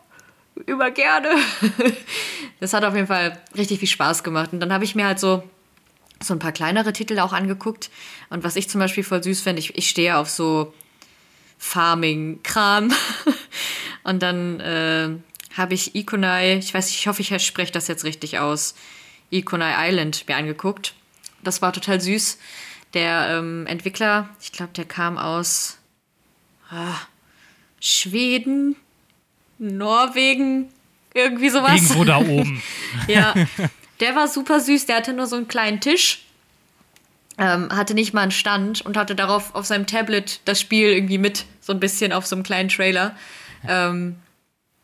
immer 0.65 0.91
gerne. 0.91 1.29
das 2.59 2.73
hat 2.73 2.83
auf 2.83 2.95
jeden 2.95 3.07
Fall 3.07 3.39
richtig 3.55 3.79
viel 3.79 3.87
Spaß 3.87 4.23
gemacht. 4.23 4.53
Und 4.53 4.59
dann 4.59 4.73
habe 4.73 4.83
ich 4.83 4.95
mir 4.95 5.05
halt 5.05 5.19
so, 5.19 5.43
so 6.21 6.33
ein 6.33 6.39
paar 6.39 6.51
kleinere 6.51 6.93
Titel 6.93 7.19
auch 7.19 7.33
angeguckt. 7.33 7.89
Und 8.29 8.43
was 8.43 8.55
ich 8.55 8.69
zum 8.69 8.79
Beispiel 8.79 9.03
voll 9.03 9.23
süß 9.23 9.41
finde, 9.41 9.59
ich, 9.59 9.77
ich 9.77 9.89
stehe 9.89 10.17
auf 10.17 10.29
so 10.29 10.73
Farming-Kram. 11.57 12.93
Und 14.03 14.21
dann 14.23 14.59
äh, 14.59 15.09
habe 15.55 15.73
ich 15.73 15.95
Ikonai, 15.95 16.57
ich 16.57 16.73
weiß, 16.73 16.89
ich 16.91 17.07
hoffe, 17.07 17.21
ich 17.21 17.45
spreche 17.45 17.71
das 17.71 17.87
jetzt 17.87 18.03
richtig 18.03 18.39
aus, 18.39 18.75
Ikonai 19.31 19.89
Island 19.89 20.27
mir 20.27 20.37
angeguckt. 20.37 20.93
Das 21.43 21.61
war 21.61 21.73
total 21.73 21.99
süß. 21.99 22.37
Der 22.93 23.37
ähm, 23.37 23.65
Entwickler, 23.67 24.29
ich 24.41 24.51
glaube, 24.51 24.73
der 24.73 24.85
kam 24.85 25.17
aus 25.17 25.77
ah, 26.69 26.95
Schweden, 27.79 28.75
Norwegen, 29.59 30.69
irgendwie 31.13 31.49
sowas. 31.49 31.81
Irgendwo 31.81 32.05
da 32.05 32.17
oben. 32.19 32.61
ja, 33.07 33.33
der 33.99 34.15
war 34.15 34.27
super 34.27 34.59
süß. 34.59 34.85
Der 34.85 34.97
hatte 34.97 35.13
nur 35.13 35.27
so 35.27 35.35
einen 35.35 35.47
kleinen 35.47 35.79
Tisch, 35.79 36.25
ähm, 37.37 37.69
hatte 37.75 37.93
nicht 37.93 38.13
mal 38.13 38.21
einen 38.21 38.31
Stand 38.31 38.81
und 38.81 38.97
hatte 38.97 39.15
darauf 39.15 39.55
auf 39.55 39.65
seinem 39.65 39.87
Tablet 39.87 40.41
das 40.45 40.59
Spiel 40.59 40.89
irgendwie 40.89 41.17
mit, 41.17 41.45
so 41.61 41.73
ein 41.73 41.79
bisschen 41.79 42.13
auf 42.13 42.25
so 42.25 42.35
einem 42.35 42.43
kleinen 42.43 42.69
Trailer. 42.69 43.15
Ähm, 43.67 44.17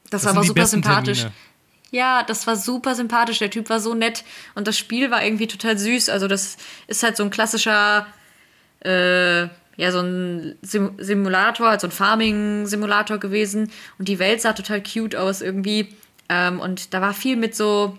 das, 0.09 0.21
das 0.21 0.25
war 0.25 0.37
aber 0.37 0.43
super 0.45 0.65
sympathisch. 0.65 1.19
Termine. 1.19 1.35
Ja, 1.91 2.23
das 2.23 2.47
war 2.47 2.55
super 2.55 2.95
sympathisch. 2.95 3.39
Der 3.39 3.51
Typ 3.51 3.69
war 3.69 3.79
so 3.79 3.93
nett 3.93 4.23
und 4.55 4.67
das 4.67 4.77
Spiel 4.77 5.11
war 5.11 5.23
irgendwie 5.23 5.47
total 5.47 5.77
süß. 5.77 6.09
Also, 6.09 6.27
das 6.27 6.57
ist 6.87 7.03
halt 7.03 7.17
so 7.17 7.23
ein 7.23 7.29
klassischer. 7.29 8.07
Äh, 8.79 9.47
ja, 9.75 9.91
so 9.91 10.01
ein 10.01 10.55
Sim 10.61 10.93
Simulator, 10.97 11.69
also 11.69 11.87
ein 11.87 11.91
Farming-Simulator 11.91 13.17
gewesen. 13.17 13.71
Und 13.97 14.07
die 14.07 14.19
Welt 14.19 14.41
sah 14.41 14.53
total 14.53 14.83
cute 14.83 15.15
aus 15.15 15.41
irgendwie. 15.41 15.95
Ähm, 16.29 16.59
und 16.59 16.93
da 16.93 17.01
war 17.01 17.13
viel 17.13 17.35
mit 17.37 17.55
so, 17.55 17.97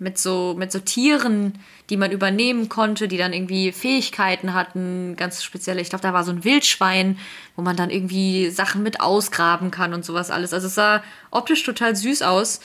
mit 0.00 0.18
so, 0.18 0.54
mit 0.58 0.72
so 0.72 0.78
Tieren, 0.80 1.58
die 1.90 1.98
man 1.98 2.10
übernehmen 2.10 2.68
konnte, 2.68 3.06
die 3.06 3.18
dann 3.18 3.34
irgendwie 3.34 3.70
Fähigkeiten 3.70 4.54
hatten, 4.54 5.14
ganz 5.16 5.44
spezielle. 5.44 5.80
Ich 5.82 5.90
glaube, 5.90 6.02
da 6.02 6.14
war 6.14 6.24
so 6.24 6.32
ein 6.32 6.42
Wildschwein, 6.42 7.18
wo 7.54 7.62
man 7.62 7.76
dann 7.76 7.90
irgendwie 7.90 8.48
Sachen 8.50 8.82
mit 8.82 9.00
ausgraben 9.00 9.70
kann 9.70 9.92
und 9.92 10.04
sowas 10.04 10.30
alles. 10.30 10.54
Also 10.54 10.68
es 10.68 10.74
sah 10.74 11.04
optisch 11.30 11.62
total 11.62 11.94
süß 11.94 12.22
aus. 12.22 12.60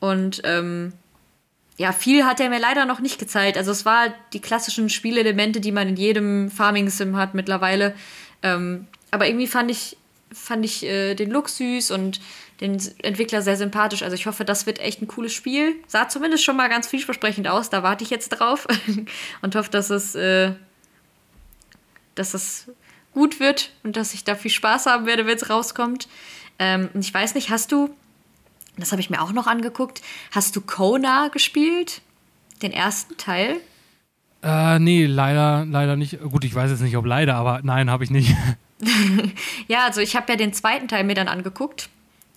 Und 0.00 0.40
ähm, 0.44 0.94
ja, 1.76 1.92
viel 1.92 2.24
hat 2.24 2.40
er 2.40 2.48
mir 2.48 2.58
leider 2.58 2.86
noch 2.86 3.00
nicht 3.00 3.18
gezeigt. 3.18 3.58
Also 3.58 3.70
es 3.70 3.84
war 3.84 4.14
die 4.32 4.40
klassischen 4.40 4.88
Spielelemente, 4.88 5.60
die 5.60 5.72
man 5.72 5.88
in 5.88 5.96
jedem 5.96 6.50
Farming-Sim 6.50 7.16
hat 7.16 7.34
mittlerweile. 7.34 7.94
Ähm, 8.42 8.86
aber 9.10 9.26
irgendwie 9.26 9.46
fand 9.46 9.70
ich, 9.70 9.98
fand 10.32 10.64
ich 10.64 10.84
äh, 10.84 11.14
den 11.14 11.30
Look 11.30 11.50
süß 11.50 11.90
und 11.90 12.20
den 12.60 12.80
Entwickler 13.02 13.42
sehr 13.42 13.56
sympathisch. 13.56 14.02
Also 14.02 14.14
ich 14.14 14.26
hoffe, 14.26 14.44
das 14.44 14.66
wird 14.66 14.80
echt 14.80 15.00
ein 15.02 15.08
cooles 15.08 15.32
Spiel. 15.32 15.76
Sah 15.86 16.08
zumindest 16.08 16.44
schon 16.44 16.56
mal 16.56 16.68
ganz 16.68 16.88
vielversprechend 16.88 17.48
aus. 17.48 17.70
Da 17.70 17.82
warte 17.82 18.04
ich 18.04 18.10
jetzt 18.10 18.30
drauf 18.30 18.66
und 19.42 19.54
hoffe, 19.54 19.70
dass 19.70 19.90
es, 19.90 20.14
äh, 20.14 20.52
dass 22.14 22.34
es 22.34 22.70
gut 23.12 23.40
wird 23.40 23.70
und 23.84 23.96
dass 23.96 24.14
ich 24.14 24.24
da 24.24 24.34
viel 24.34 24.50
Spaß 24.50 24.86
haben 24.86 25.06
werde, 25.06 25.26
wenn 25.26 25.36
es 25.36 25.50
rauskommt. 25.50 26.08
Ähm, 26.58 26.88
ich 26.98 27.12
weiß 27.14 27.34
nicht, 27.34 27.50
hast 27.50 27.70
du 27.72 27.94
das 28.78 28.92
habe 28.92 29.00
ich 29.00 29.10
mir 29.10 29.20
auch 29.20 29.32
noch 29.32 29.46
angeguckt. 29.46 30.02
Hast 30.30 30.54
du 30.56 30.60
Kona 30.60 31.28
gespielt? 31.28 32.00
Den 32.62 32.72
ersten 32.72 33.16
Teil? 33.16 33.56
Äh, 34.42 34.78
nee, 34.78 35.04
leider, 35.06 35.66
leider 35.68 35.96
nicht. 35.96 36.20
Gut, 36.20 36.44
ich 36.44 36.54
weiß 36.54 36.70
jetzt 36.70 36.80
nicht, 36.80 36.96
ob 36.96 37.04
leider, 37.04 37.34
aber 37.34 37.60
nein, 37.62 37.90
habe 37.90 38.04
ich 38.04 38.10
nicht. 38.10 38.34
ja, 39.68 39.84
also 39.84 40.00
ich 40.00 40.14
habe 40.14 40.30
ja 40.30 40.36
den 40.36 40.52
zweiten 40.52 40.86
Teil 40.86 41.02
mir 41.02 41.14
dann 41.14 41.28
angeguckt. 41.28 41.88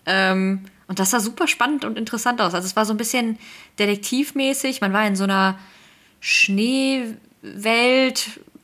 Ähm, 0.05 0.65
und 0.87 0.99
das 0.99 1.11
sah 1.11 1.19
super 1.19 1.47
spannend 1.47 1.85
und 1.85 1.97
interessant 1.97 2.41
aus. 2.41 2.53
Also 2.53 2.65
es 2.65 2.75
war 2.75 2.85
so 2.85 2.93
ein 2.93 2.97
bisschen 2.97 3.39
detektivmäßig. 3.79 4.81
Man 4.81 4.93
war 4.93 5.07
in 5.07 5.15
so 5.15 5.23
einer 5.23 5.57
Schneewelt, 6.19 7.19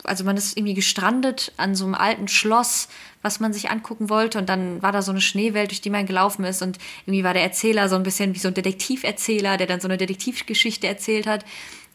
also 0.04 0.24
man 0.24 0.36
ist 0.36 0.58
irgendwie 0.58 0.74
gestrandet 0.74 1.54
an 1.58 1.74
so 1.74 1.86
einem 1.86 1.96
alten 1.96 2.28
Schloss, 2.28 2.90
was 3.22 3.40
man 3.40 3.54
sich 3.54 3.70
angucken 3.70 4.10
wollte. 4.10 4.40
Und 4.40 4.50
dann 4.50 4.82
war 4.82 4.92
da 4.92 5.02
so 5.02 5.12
eine 5.12 5.22
Schneewelt, 5.22 5.72
durch 5.72 5.82
die 5.82 5.90
man 5.90 6.06
gelaufen 6.06 6.44
ist. 6.44 6.62
Und 6.62 6.78
irgendwie 7.06 7.24
war 7.24 7.34
der 7.34 7.44
Erzähler 7.44 7.88
so 7.88 7.96
ein 7.96 8.04
bisschen 8.04 8.36
wie 8.36 8.40
so 8.40 8.50
ein 8.50 8.54
Detektiverzähler, 8.54 9.58
der 9.58 9.68
dann 9.68 9.80
so 9.80 9.88
eine 9.88 9.98
Detektivgeschichte 9.98 10.86
erzählt 10.86 11.28
hat. 11.28 11.46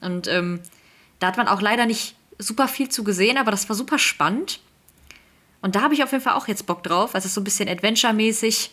Und 0.00 0.28
ähm, 0.28 0.60
da 1.18 1.28
hat 1.28 1.36
man 1.36 1.46
auch 1.46 1.60
leider 1.60 1.86
nicht 1.86 2.16
super 2.38 2.68
viel 2.68 2.88
zu 2.88 3.04
gesehen, 3.04 3.38
aber 3.38 3.50
das 3.50 3.68
war 3.68 3.76
super 3.76 3.98
spannend. 3.98 4.60
Und 5.60 5.76
da 5.76 5.82
habe 5.82 5.94
ich 5.94 6.02
auf 6.02 6.10
jeden 6.10 6.24
Fall 6.24 6.34
auch 6.34 6.48
jetzt 6.48 6.66
Bock 6.66 6.82
drauf. 6.82 7.14
Also 7.14 7.28
so 7.28 7.40
ein 7.40 7.44
bisschen 7.44 7.68
Adventure-mäßig. 7.68 8.70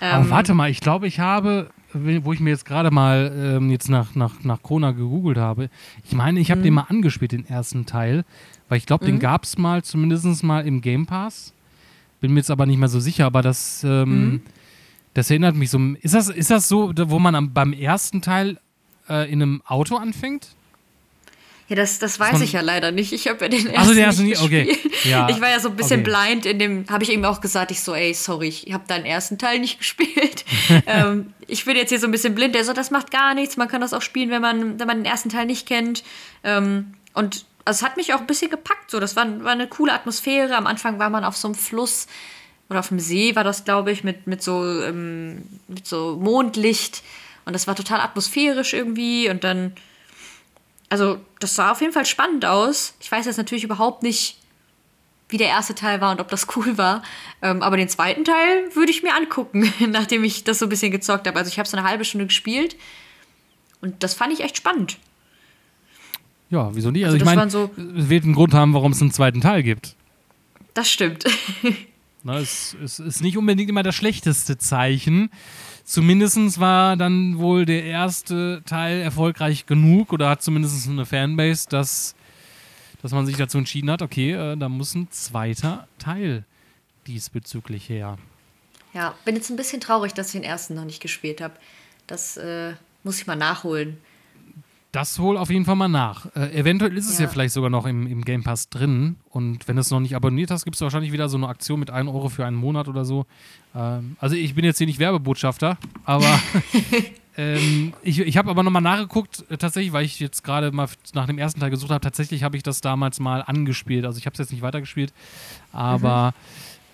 Aber 0.00 0.24
ähm, 0.24 0.30
warte 0.30 0.54
mal, 0.54 0.70
ich 0.70 0.80
glaube, 0.80 1.06
ich 1.06 1.20
habe, 1.20 1.70
wo 1.92 2.32
ich 2.32 2.40
mir 2.40 2.50
jetzt 2.50 2.64
gerade 2.64 2.90
mal 2.90 3.32
ähm, 3.36 3.70
jetzt 3.70 3.88
nach, 3.88 4.14
nach, 4.14 4.42
nach 4.42 4.62
Kona 4.62 4.92
gegoogelt 4.92 5.36
habe, 5.36 5.68
ich 6.04 6.14
meine, 6.14 6.40
ich 6.40 6.50
habe 6.50 6.60
mhm. 6.60 6.64
den 6.64 6.74
mal 6.74 6.86
angespielt, 6.88 7.32
den 7.32 7.46
ersten 7.46 7.86
Teil, 7.86 8.24
weil 8.68 8.78
ich 8.78 8.86
glaube, 8.86 9.04
mhm. 9.04 9.08
den 9.08 9.18
gab 9.18 9.44
es 9.44 9.58
mal, 9.58 9.82
zumindest 9.82 10.42
mal 10.42 10.66
im 10.66 10.80
Game 10.80 11.06
Pass. 11.06 11.52
Bin 12.20 12.32
mir 12.32 12.40
jetzt 12.40 12.50
aber 12.50 12.66
nicht 12.66 12.78
mehr 12.78 12.88
so 12.88 13.00
sicher, 13.00 13.26
aber 13.26 13.42
das, 13.42 13.84
ähm, 13.84 14.08
mhm. 14.08 14.42
das 15.14 15.30
erinnert 15.30 15.54
mich 15.54 15.70
so. 15.70 15.78
Ist 16.00 16.14
das, 16.14 16.28
ist 16.28 16.50
das 16.50 16.68
so, 16.68 16.92
wo 16.96 17.18
man 17.18 17.34
am, 17.34 17.52
beim 17.52 17.72
ersten 17.72 18.22
Teil 18.22 18.58
äh, 19.08 19.30
in 19.30 19.42
einem 19.42 19.62
Auto 19.66 19.96
anfängt? 19.96 20.54
Ja, 21.70 21.76
das, 21.76 22.00
das 22.00 22.18
weiß 22.18 22.40
ich 22.40 22.50
ja 22.50 22.62
leider 22.62 22.90
nicht. 22.90 23.12
Ich 23.12 23.28
habe 23.28 23.44
ja 23.44 23.48
den 23.48 23.66
ersten 23.66 23.78
also 23.78 23.94
den 23.94 24.02
ersten 24.02 24.24
nicht 24.24 24.42
okay. 24.42 24.76
Ja. 25.04 25.28
Ich 25.30 25.40
war 25.40 25.50
ja 25.50 25.60
so 25.60 25.68
ein 25.68 25.76
bisschen 25.76 26.00
okay. 26.00 26.10
blind 26.10 26.44
in 26.44 26.58
dem, 26.58 26.84
habe 26.90 27.04
ich 27.04 27.12
eben 27.12 27.24
auch 27.24 27.40
gesagt, 27.40 27.70
ich 27.70 27.80
so, 27.80 27.94
ey, 27.94 28.12
sorry, 28.12 28.48
ich 28.48 28.72
habe 28.72 28.82
deinen 28.88 29.04
ersten 29.04 29.38
Teil 29.38 29.60
nicht 29.60 29.78
gespielt. 29.78 30.44
ähm, 30.86 31.32
ich 31.46 31.64
bin 31.64 31.76
jetzt 31.76 31.90
hier 31.90 32.00
so 32.00 32.08
ein 32.08 32.10
bisschen 32.10 32.34
blind. 32.34 32.56
Der 32.56 32.64
so, 32.64 32.72
das 32.72 32.90
macht 32.90 33.12
gar 33.12 33.34
nichts. 33.34 33.56
Man 33.56 33.68
kann 33.68 33.80
das 33.80 33.94
auch 33.94 34.02
spielen, 34.02 34.30
wenn 34.30 34.42
man, 34.42 34.80
wenn 34.80 34.86
man 34.88 34.96
den 34.96 35.04
ersten 35.04 35.28
Teil 35.28 35.46
nicht 35.46 35.64
kennt. 35.68 36.02
Ähm, 36.42 36.94
und 37.14 37.44
also, 37.64 37.78
es 37.78 37.88
hat 37.88 37.96
mich 37.96 38.14
auch 38.14 38.20
ein 38.20 38.26
bisschen 38.26 38.50
gepackt. 38.50 38.90
So, 38.90 38.98
das 38.98 39.14
war, 39.14 39.44
war 39.44 39.52
eine 39.52 39.68
coole 39.68 39.92
Atmosphäre. 39.92 40.56
Am 40.56 40.66
Anfang 40.66 40.98
war 40.98 41.08
man 41.08 41.22
auf 41.22 41.36
so 41.36 41.46
einem 41.46 41.54
Fluss 41.54 42.08
oder 42.68 42.80
auf 42.80 42.88
dem 42.88 42.98
See, 42.98 43.36
war 43.36 43.44
das, 43.44 43.64
glaube 43.64 43.92
ich, 43.92 44.02
mit, 44.02 44.26
mit, 44.26 44.42
so, 44.42 44.64
ähm, 44.82 45.44
mit 45.68 45.86
so 45.86 46.18
Mondlicht. 46.20 47.04
Und 47.44 47.52
das 47.52 47.68
war 47.68 47.76
total 47.76 48.00
atmosphärisch 48.00 48.72
irgendwie. 48.72 49.30
Und 49.30 49.44
dann 49.44 49.74
also 50.90 51.18
das 51.38 51.54
sah 51.54 51.72
auf 51.72 51.80
jeden 51.80 51.92
Fall 51.92 52.04
spannend 52.04 52.44
aus. 52.44 52.94
Ich 53.00 53.10
weiß 53.10 53.24
jetzt 53.24 53.38
natürlich 53.38 53.64
überhaupt 53.64 54.02
nicht, 54.02 54.36
wie 55.28 55.38
der 55.38 55.46
erste 55.46 55.74
Teil 55.74 56.00
war 56.00 56.10
und 56.10 56.20
ob 56.20 56.28
das 56.28 56.46
cool 56.56 56.76
war. 56.76 57.02
Ähm, 57.40 57.62
aber 57.62 57.78
den 57.78 57.88
zweiten 57.88 58.24
Teil 58.24 58.74
würde 58.74 58.90
ich 58.90 59.02
mir 59.02 59.14
angucken, 59.14 59.72
nachdem 59.88 60.24
ich 60.24 60.44
das 60.44 60.58
so 60.58 60.66
ein 60.66 60.68
bisschen 60.68 60.92
gezockt 60.92 61.26
habe. 61.26 61.38
Also 61.38 61.48
ich 61.48 61.58
habe 61.58 61.66
es 61.66 61.72
eine 61.72 61.88
halbe 61.88 62.04
Stunde 62.04 62.26
gespielt 62.26 62.76
und 63.80 64.02
das 64.02 64.12
fand 64.12 64.32
ich 64.34 64.40
echt 64.40 64.58
spannend. 64.58 64.98
Ja, 66.50 66.74
wieso 66.74 66.90
nicht? 66.90 67.04
Also, 67.04 67.14
also 67.14 67.24
ich 67.24 67.34
meine, 67.34 67.50
so 67.50 67.70
es 67.96 68.08
wird 68.08 68.24
einen 68.24 68.34
Grund 68.34 68.52
haben, 68.52 68.74
warum 68.74 68.90
es 68.90 69.00
einen 69.00 69.12
zweiten 69.12 69.40
Teil 69.40 69.62
gibt. 69.62 69.94
Das 70.74 70.90
stimmt. 70.90 71.24
Na, 72.24 72.38
es, 72.38 72.76
es 72.82 72.98
ist 72.98 73.22
nicht 73.22 73.38
unbedingt 73.38 73.70
immer 73.70 73.84
das 73.84 73.94
schlechteste 73.94 74.58
Zeichen. 74.58 75.30
Zumindest 75.90 76.60
war 76.60 76.96
dann 76.96 77.40
wohl 77.40 77.66
der 77.66 77.82
erste 77.82 78.62
Teil 78.64 79.00
erfolgreich 79.00 79.66
genug 79.66 80.12
oder 80.12 80.28
hat 80.28 80.40
zumindest 80.40 80.88
eine 80.88 81.04
Fanbase, 81.04 81.68
dass, 81.68 82.14
dass 83.02 83.10
man 83.10 83.26
sich 83.26 83.36
dazu 83.36 83.58
entschieden 83.58 83.90
hat, 83.90 84.00
okay, 84.00 84.30
äh, 84.34 84.56
da 84.56 84.68
muss 84.68 84.94
ein 84.94 85.10
zweiter 85.10 85.88
Teil 85.98 86.44
diesbezüglich 87.08 87.88
her. 87.88 88.18
Ja, 88.92 89.16
bin 89.24 89.34
jetzt 89.34 89.50
ein 89.50 89.56
bisschen 89.56 89.80
traurig, 89.80 90.14
dass 90.14 90.28
ich 90.28 90.34
den 90.34 90.44
ersten 90.44 90.76
noch 90.76 90.84
nicht 90.84 91.02
gespielt 91.02 91.40
habe. 91.40 91.54
Das 92.06 92.36
äh, 92.36 92.74
muss 93.02 93.18
ich 93.18 93.26
mal 93.26 93.34
nachholen. 93.34 93.98
Das 94.92 95.20
hol 95.20 95.36
auf 95.36 95.50
jeden 95.50 95.64
Fall 95.64 95.76
mal 95.76 95.88
nach. 95.88 96.26
Äh, 96.34 96.58
eventuell 96.58 96.96
ist 96.96 97.08
es 97.08 97.18
ja. 97.18 97.26
ja. 97.26 97.30
vielleicht 97.30 97.54
sogar 97.54 97.70
noch 97.70 97.86
im, 97.86 98.08
im 98.08 98.24
Game 98.24 98.42
Pass 98.42 98.68
drin. 98.70 99.16
Und 99.28 99.68
wenn 99.68 99.76
du 99.76 99.82
es 99.82 99.90
noch 99.90 100.00
nicht 100.00 100.16
abonniert 100.16 100.50
hast, 100.50 100.64
gibt 100.64 100.74
es 100.74 100.80
wahrscheinlich 100.80 101.12
wieder 101.12 101.28
so 101.28 101.36
eine 101.36 101.46
Aktion 101.46 101.78
mit 101.78 101.90
1 101.90 102.08
Euro 102.08 102.28
für 102.28 102.44
einen 102.44 102.56
Monat 102.56 102.88
oder 102.88 103.04
so. 103.04 103.26
Ähm, 103.74 104.16
also 104.18 104.34
ich 104.34 104.54
bin 104.56 104.64
jetzt 104.64 104.78
hier 104.78 104.88
nicht 104.88 104.98
Werbebotschafter, 104.98 105.78
aber 106.04 106.40
ähm, 107.36 107.92
ich, 108.02 108.18
ich 108.18 108.36
habe 108.36 108.50
aber 108.50 108.64
nochmal 108.64 108.82
nachgeguckt, 108.82 109.44
äh, 109.48 109.56
tatsächlich, 109.56 109.92
weil 109.92 110.04
ich 110.04 110.18
jetzt 110.18 110.42
gerade 110.42 110.72
mal 110.72 110.88
nach 111.14 111.26
dem 111.26 111.38
ersten 111.38 111.60
Teil 111.60 111.70
gesucht 111.70 111.92
habe. 111.92 112.00
Tatsächlich 112.00 112.42
habe 112.42 112.56
ich 112.56 112.64
das 112.64 112.80
damals 112.80 113.20
mal 113.20 113.42
angespielt. 113.42 114.04
Also 114.04 114.18
ich 114.18 114.26
habe 114.26 114.34
es 114.34 114.38
jetzt 114.38 114.50
nicht 114.50 114.62
weitergespielt, 114.62 115.12
aber 115.72 116.34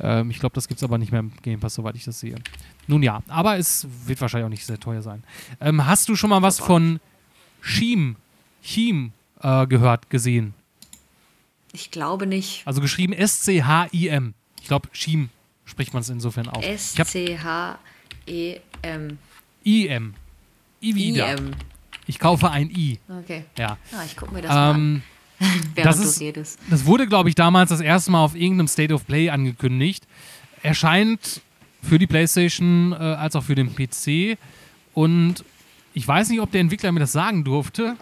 mhm. 0.01 0.07
ähm, 0.07 0.31
ich 0.31 0.39
glaube, 0.39 0.55
das 0.55 0.69
gibt 0.69 0.79
es 0.79 0.85
aber 0.85 0.99
nicht 0.99 1.13
mehr 1.13 1.21
im 1.21 1.33
Game 1.41 1.61
Pass, 1.61 1.73
soweit 1.73 1.97
ich 1.97 2.05
das 2.05 2.21
sehe. 2.21 2.37
Nun 2.89 3.03
ja, 3.03 3.23
aber 3.29 3.57
es 3.57 3.87
wird 4.05 4.21
wahrscheinlich 4.21 4.45
auch 4.45 4.51
nicht 4.51 4.67
sehr 4.67 4.79
teuer 4.79 5.01
sein. 5.01 5.25
Ähm, 5.63 5.87
hast 5.87 6.11
du 6.11 6.15
schon 6.15 6.29
mal 6.29 6.43
was 6.43 6.59
von 6.59 7.01
Schiem, 7.67 8.17
Chim 8.63 9.13
äh, 9.43 9.67
gehört, 9.67 10.09
gesehen? 10.09 10.55
Ich 11.73 11.91
glaube 11.91 12.27
nicht. 12.27 12.63
Also 12.65 12.81
geschrieben 12.81 13.13
S-C-H-I-M. 13.13 14.35
Ich 14.61 14.69
glaube, 14.69 14.89
Schiem 14.93 15.31
spricht 15.65 15.93
man 15.93 16.03
es 16.03 16.09
insofern 16.09 16.49
auch. 16.49 16.63
S-C-H-E-M. 16.63 17.79
I-M. 19.65 20.15
I 20.81 20.95
wieder. 20.95 21.33
I-M. 21.33 21.51
Ich 22.07 22.21
kaufe 22.21 22.49
ein 22.51 22.71
I. 22.71 23.01
Okay. 23.09 23.45
Ja. 23.59 23.79
Ah, 23.93 24.05
ich 24.07 24.17
gucke 24.17 24.33
mir 24.33 24.43
das 24.43 24.53
ähm, 24.53 24.57
mal 24.59 24.73
an. 24.75 25.03
das, 25.75 25.99
ist, 25.99 26.23
das 26.71 26.87
wurde, 26.87 27.09
glaube 27.09 27.29
ich, 27.29 27.35
damals 27.35 27.71
das 27.71 27.81
erste 27.81 28.13
Mal 28.13 28.23
auf 28.23 28.37
irgendeinem 28.37 28.69
State 28.69 28.95
of 28.95 29.05
Play 29.07 29.29
angekündigt. 29.29 30.07
Erscheint 30.63 31.43
für 31.83 31.99
die 31.99 32.07
PlayStation 32.07 32.93
äh, 32.93 32.97
als 32.97 33.35
auch 33.35 33.43
für 33.43 33.57
den 33.57 33.75
PC 33.75 34.39
und 34.95 35.45
ich 35.97 36.07
weiß 36.07 36.29
nicht, 36.29 36.43
ob 36.43 36.51
der 36.51 36.61
Entwickler 36.61 36.93
mir 36.93 37.01
das 37.01 37.13
sagen 37.13 37.43
durfte, 37.43 37.97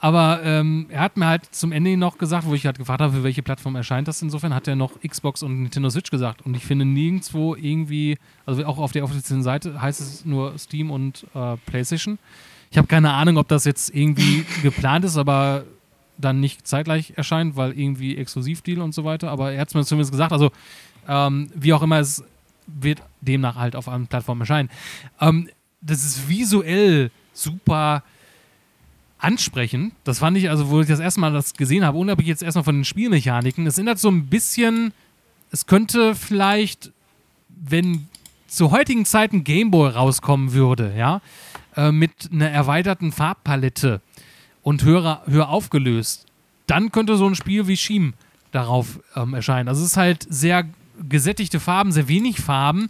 aber 0.00 0.40
ähm, 0.44 0.86
er 0.88 1.02
hat 1.02 1.18
mir 1.18 1.26
halt 1.26 1.44
zum 1.54 1.72
Ende 1.72 1.94
noch 1.98 2.16
gesagt, 2.16 2.46
wo 2.46 2.54
ich 2.54 2.64
halt 2.64 2.78
gefragt 2.78 3.02
habe, 3.02 3.12
für 3.12 3.22
welche 3.22 3.42
Plattform 3.42 3.76
erscheint 3.76 4.08
das. 4.08 4.22
Insofern 4.22 4.54
hat 4.54 4.66
er 4.66 4.76
noch 4.76 4.98
Xbox 5.06 5.42
und 5.42 5.62
Nintendo 5.62 5.90
Switch 5.90 6.10
gesagt. 6.10 6.40
Und 6.46 6.56
ich 6.56 6.64
finde 6.64 6.86
nirgendwo 6.86 7.54
irgendwie, 7.54 8.16
also 8.46 8.64
auch 8.64 8.78
auf 8.78 8.92
der 8.92 9.04
offiziellen 9.04 9.42
Seite 9.42 9.78
heißt 9.80 10.00
es 10.00 10.24
nur 10.24 10.58
Steam 10.58 10.90
und 10.90 11.26
äh, 11.34 11.58
PlayStation. 11.66 12.18
Ich 12.70 12.78
habe 12.78 12.88
keine 12.88 13.12
Ahnung, 13.12 13.36
ob 13.36 13.48
das 13.48 13.66
jetzt 13.66 13.94
irgendwie 13.94 14.46
geplant 14.62 15.04
ist, 15.04 15.18
aber 15.18 15.64
dann 16.16 16.40
nicht 16.40 16.66
zeitgleich 16.66 17.12
erscheint, 17.16 17.56
weil 17.56 17.78
irgendwie 17.78 18.16
Exklusivdeal 18.16 18.80
und 18.80 18.94
so 18.94 19.04
weiter. 19.04 19.30
Aber 19.30 19.52
er 19.52 19.60
hat 19.60 19.68
es 19.68 19.74
mir 19.74 19.84
zumindest 19.84 20.12
gesagt. 20.12 20.32
Also, 20.32 20.50
ähm, 21.06 21.50
wie 21.54 21.74
auch 21.74 21.82
immer, 21.82 21.98
es 21.98 22.24
wird 22.66 23.02
demnach 23.20 23.56
halt 23.56 23.76
auf 23.76 23.86
allen 23.86 24.06
Plattformen 24.06 24.40
erscheinen. 24.40 24.70
Ähm, 25.20 25.50
das 25.82 26.06
ist 26.06 26.26
visuell 26.26 27.10
super 27.34 28.02
ansprechend. 29.18 29.94
Das 30.04 30.18
fand 30.18 30.36
ich, 30.36 30.50
also 30.50 30.70
wo 30.70 30.80
ich 30.80 30.86
das 30.86 31.00
erste 31.00 31.20
Mal 31.20 31.32
das 31.32 31.54
gesehen 31.54 31.84
habe, 31.84 31.98
unabhängig 31.98 32.28
jetzt 32.28 32.42
erstmal 32.42 32.64
von 32.64 32.76
den 32.76 32.84
Spielmechaniken, 32.84 33.66
es 33.66 33.78
erinnert 33.78 33.98
so 33.98 34.10
ein 34.10 34.26
bisschen, 34.26 34.92
es 35.50 35.66
könnte 35.66 36.14
vielleicht, 36.14 36.92
wenn 37.48 38.08
zu 38.46 38.70
heutigen 38.70 39.04
Zeiten 39.04 39.42
Gameboy 39.42 39.90
rauskommen 39.90 40.52
würde, 40.52 40.94
ja, 40.96 41.20
äh, 41.76 41.90
mit 41.90 42.30
einer 42.32 42.50
erweiterten 42.50 43.12
Farbpalette 43.12 44.00
und 44.62 44.84
höher, 44.84 45.22
höher 45.26 45.48
aufgelöst, 45.48 46.26
dann 46.66 46.92
könnte 46.92 47.16
so 47.16 47.26
ein 47.26 47.34
Spiel 47.34 47.66
wie 47.66 47.76
Shim 47.76 48.14
darauf 48.52 49.00
ähm, 49.16 49.34
erscheinen. 49.34 49.68
Also 49.68 49.82
es 49.82 49.92
ist 49.92 49.96
halt 49.96 50.26
sehr 50.28 50.66
gesättigte 51.08 51.60
Farben, 51.60 51.92
sehr 51.92 52.08
wenig 52.08 52.40
Farben 52.40 52.88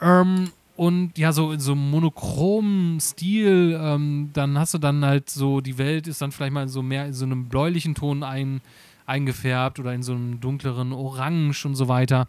ähm, 0.00 0.50
und 0.76 1.18
ja, 1.18 1.32
so 1.32 1.52
in 1.52 1.60
so 1.60 1.72
einem 1.72 1.90
monochromen 1.90 2.98
Stil, 3.00 3.78
ähm, 3.80 4.30
dann 4.32 4.58
hast 4.58 4.74
du 4.74 4.78
dann 4.78 5.04
halt 5.04 5.28
so, 5.28 5.60
die 5.60 5.78
Welt 5.78 6.06
ist 6.06 6.22
dann 6.22 6.32
vielleicht 6.32 6.52
mal 6.52 6.68
so 6.68 6.82
mehr 6.82 7.06
in 7.06 7.12
so 7.12 7.24
einem 7.24 7.48
bläulichen 7.48 7.94
Ton 7.94 8.22
ein, 8.22 8.62
eingefärbt 9.04 9.78
oder 9.78 9.92
in 9.92 10.02
so 10.02 10.12
einem 10.12 10.40
dunkleren 10.40 10.92
Orange 10.92 11.66
und 11.66 11.74
so 11.74 11.88
weiter. 11.88 12.26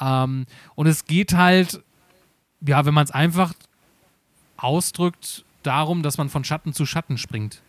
Ähm, 0.00 0.46
und 0.74 0.86
es 0.86 1.06
geht 1.06 1.32
halt, 1.34 1.82
ja, 2.66 2.84
wenn 2.84 2.94
man 2.94 3.04
es 3.04 3.10
einfach 3.10 3.54
ausdrückt, 4.56 5.44
darum, 5.62 6.02
dass 6.02 6.18
man 6.18 6.28
von 6.28 6.44
Schatten 6.44 6.72
zu 6.72 6.86
Schatten 6.86 7.18
springt. 7.18 7.62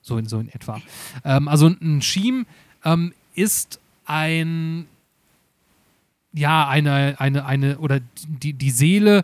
So 0.00 0.16
in, 0.16 0.26
so 0.26 0.38
in 0.38 0.48
etwa. 0.48 0.80
Ähm, 1.24 1.48
also 1.48 1.68
ein 1.68 2.02
Schiem 2.02 2.46
ähm, 2.84 3.12
ist 3.34 3.80
ein 4.04 4.86
ja, 6.32 6.68
eine, 6.68 7.16
eine, 7.18 7.44
eine, 7.44 7.78
oder 7.78 8.00
die, 8.26 8.52
die 8.52 8.70
Seele 8.70 9.22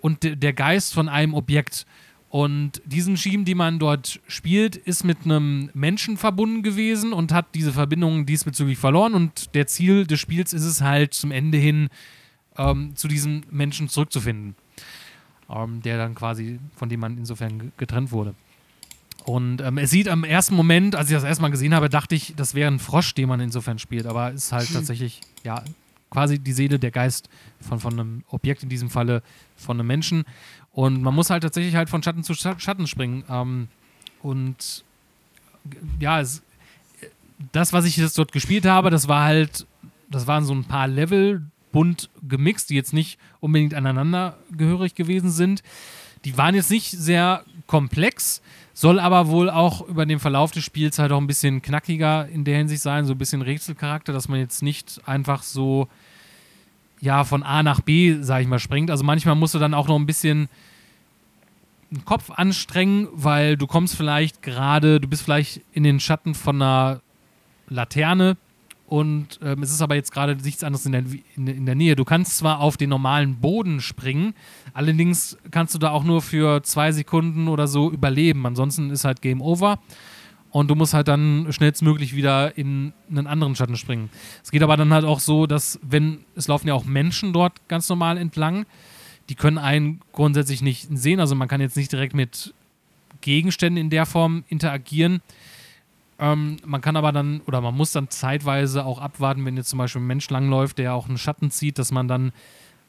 und 0.00 0.18
der 0.22 0.52
Geist 0.52 0.94
von 0.94 1.08
einem 1.08 1.34
Objekt. 1.34 1.86
Und 2.28 2.80
diesen 2.84 3.16
Schiem, 3.16 3.44
die 3.44 3.56
man 3.56 3.80
dort 3.80 4.20
spielt, 4.28 4.76
ist 4.76 5.02
mit 5.02 5.24
einem 5.24 5.70
Menschen 5.74 6.16
verbunden 6.16 6.62
gewesen 6.62 7.12
und 7.12 7.32
hat 7.32 7.46
diese 7.54 7.72
Verbindung 7.72 8.24
diesbezüglich 8.24 8.78
verloren. 8.78 9.14
Und 9.14 9.54
der 9.54 9.66
Ziel 9.66 10.06
des 10.06 10.20
Spiels 10.20 10.52
ist 10.52 10.64
es 10.64 10.80
halt 10.80 11.12
zum 11.12 11.32
Ende 11.32 11.58
hin, 11.58 11.88
ähm, 12.56 12.94
zu 12.94 13.08
diesem 13.08 13.42
Menschen 13.50 13.88
zurückzufinden. 13.88 14.54
Ähm, 15.52 15.82
der 15.82 15.98
dann 15.98 16.14
quasi, 16.14 16.60
von 16.76 16.88
dem 16.88 17.00
man 17.00 17.18
insofern 17.18 17.72
getrennt 17.76 18.12
wurde. 18.12 18.36
Und 19.24 19.60
ähm, 19.60 19.78
es 19.78 19.90
sieht 19.90 20.08
am 20.08 20.22
ersten 20.22 20.54
Moment, 20.54 20.94
als 20.94 21.10
ich 21.10 21.14
das 21.14 21.24
erstmal 21.24 21.50
gesehen 21.50 21.74
habe, 21.74 21.88
dachte 21.88 22.14
ich, 22.14 22.34
das 22.36 22.54
wäre 22.54 22.70
ein 22.70 22.78
Frosch, 22.78 23.14
den 23.14 23.28
man 23.28 23.40
insofern 23.40 23.80
spielt. 23.80 24.06
Aber 24.06 24.32
es 24.32 24.44
ist 24.44 24.52
halt 24.52 24.72
tatsächlich, 24.72 25.20
ja, 25.42 25.64
quasi 26.10 26.38
die 26.38 26.52
Seele, 26.52 26.78
der 26.78 26.90
Geist 26.90 27.28
von, 27.60 27.80
von 27.80 27.92
einem 27.92 28.24
Objekt, 28.28 28.62
in 28.62 28.68
diesem 28.68 28.90
Falle 28.90 29.22
von 29.56 29.78
einem 29.78 29.86
Menschen. 29.86 30.24
Und 30.72 31.02
man 31.02 31.14
muss 31.14 31.30
halt 31.30 31.42
tatsächlich 31.42 31.76
halt 31.76 31.88
von 31.88 32.02
Schatten 32.02 32.22
zu 32.22 32.34
Schatten 32.34 32.86
springen. 32.86 33.24
Ähm, 33.28 33.68
und 34.22 34.84
ja, 35.98 36.20
es, 36.20 36.42
das, 37.52 37.72
was 37.72 37.84
ich 37.84 37.96
jetzt 37.96 38.18
dort 38.18 38.32
gespielt 38.32 38.66
habe, 38.66 38.90
das 38.90 39.08
war 39.08 39.24
halt, 39.24 39.66
das 40.10 40.26
waren 40.26 40.44
so 40.44 40.54
ein 40.54 40.64
paar 40.64 40.88
Level 40.88 41.42
bunt 41.72 42.10
gemixt, 42.28 42.70
die 42.70 42.74
jetzt 42.74 42.92
nicht 42.92 43.18
unbedingt 43.40 43.74
aneinander 43.74 44.36
gehörig 44.50 44.94
gewesen 44.94 45.30
sind. 45.30 45.62
Die 46.24 46.36
waren 46.36 46.54
jetzt 46.54 46.70
nicht 46.70 46.90
sehr 46.90 47.44
komplex, 47.66 48.42
soll 48.80 48.98
aber 48.98 49.28
wohl 49.28 49.50
auch 49.50 49.86
über 49.86 50.06
den 50.06 50.18
Verlauf 50.18 50.52
des 50.52 50.64
Spiels 50.64 50.98
halt 50.98 51.12
auch 51.12 51.20
ein 51.20 51.26
bisschen 51.26 51.60
knackiger 51.60 52.26
in 52.30 52.44
der 52.44 52.56
Hinsicht 52.56 52.80
sein, 52.80 53.04
so 53.04 53.12
ein 53.12 53.18
bisschen 53.18 53.42
Rätselcharakter, 53.42 54.14
dass 54.14 54.26
man 54.26 54.40
jetzt 54.40 54.62
nicht 54.62 55.02
einfach 55.04 55.42
so 55.42 55.86
ja 56.98 57.24
von 57.24 57.42
A 57.42 57.62
nach 57.62 57.82
B, 57.82 58.16
sag 58.22 58.40
ich 58.40 58.48
mal, 58.48 58.58
springt. 58.58 58.90
Also 58.90 59.04
manchmal 59.04 59.34
musst 59.34 59.54
du 59.54 59.58
dann 59.58 59.74
auch 59.74 59.86
noch 59.86 59.98
ein 59.98 60.06
bisschen 60.06 60.48
den 61.90 62.06
Kopf 62.06 62.30
anstrengen, 62.30 63.08
weil 63.12 63.58
du 63.58 63.66
kommst 63.66 63.96
vielleicht 63.96 64.40
gerade, 64.40 64.98
du 64.98 65.08
bist 65.08 65.24
vielleicht 65.24 65.60
in 65.74 65.82
den 65.82 66.00
Schatten 66.00 66.34
von 66.34 66.62
einer 66.62 67.02
Laterne 67.68 68.38
und 68.90 69.38
ähm, 69.40 69.62
es 69.62 69.70
ist 69.70 69.82
aber 69.82 69.94
jetzt 69.94 70.10
gerade 70.10 70.34
nichts 70.34 70.64
anderes 70.64 70.84
in 70.84 70.90
der, 70.90 71.04
in, 71.36 71.46
in, 71.46 71.64
der 71.64 71.76
Nähe. 71.76 71.94
Du 71.94 72.04
kannst 72.04 72.36
zwar 72.38 72.58
auf 72.58 72.76
den 72.76 72.90
normalen 72.90 73.36
Boden 73.36 73.80
springen, 73.80 74.34
allerdings 74.74 75.38
kannst 75.52 75.76
du 75.76 75.78
da 75.78 75.92
auch 75.92 76.02
nur 76.02 76.20
für 76.22 76.64
zwei 76.64 76.90
Sekunden 76.90 77.46
oder 77.46 77.68
so 77.68 77.92
überleben. 77.92 78.44
Ansonsten 78.46 78.90
ist 78.90 79.04
halt 79.04 79.22
Game 79.22 79.40
Over 79.42 79.78
und 80.50 80.68
du 80.68 80.74
musst 80.74 80.92
halt 80.92 81.06
dann 81.06 81.46
schnellstmöglich 81.50 82.16
wieder 82.16 82.58
in 82.58 82.92
einen 83.08 83.28
anderen 83.28 83.54
Schatten 83.54 83.76
springen. 83.76 84.10
Es 84.42 84.50
geht 84.50 84.64
aber 84.64 84.76
dann 84.76 84.92
halt 84.92 85.04
auch 85.04 85.20
so, 85.20 85.46
dass 85.46 85.78
wenn, 85.82 86.24
es 86.34 86.48
laufen 86.48 86.66
ja 86.66 86.74
auch 86.74 86.84
Menschen 86.84 87.32
dort 87.32 87.68
ganz 87.68 87.88
normal 87.88 88.18
entlang, 88.18 88.66
die 89.28 89.36
können 89.36 89.58
einen 89.58 90.00
grundsätzlich 90.10 90.62
nicht 90.62 90.88
sehen, 90.90 91.20
also 91.20 91.36
man 91.36 91.46
kann 91.46 91.60
jetzt 91.60 91.76
nicht 91.76 91.92
direkt 91.92 92.14
mit 92.14 92.52
Gegenständen 93.20 93.80
in 93.80 93.88
der 93.88 94.04
Form 94.04 94.42
interagieren. 94.48 95.22
Ähm, 96.20 96.58
man 96.66 96.82
kann 96.82 96.96
aber 96.96 97.12
dann, 97.12 97.40
oder 97.46 97.62
man 97.62 97.74
muss 97.74 97.92
dann 97.92 98.10
zeitweise 98.10 98.84
auch 98.84 99.00
abwarten, 99.00 99.44
wenn 99.46 99.56
jetzt 99.56 99.70
zum 99.70 99.78
Beispiel 99.78 100.02
ein 100.02 100.06
Mensch 100.06 100.28
langläuft, 100.28 100.78
der 100.78 100.94
auch 100.94 101.08
einen 101.08 101.18
Schatten 101.18 101.50
zieht, 101.50 101.78
dass 101.78 101.92
man 101.92 102.08
dann 102.08 102.32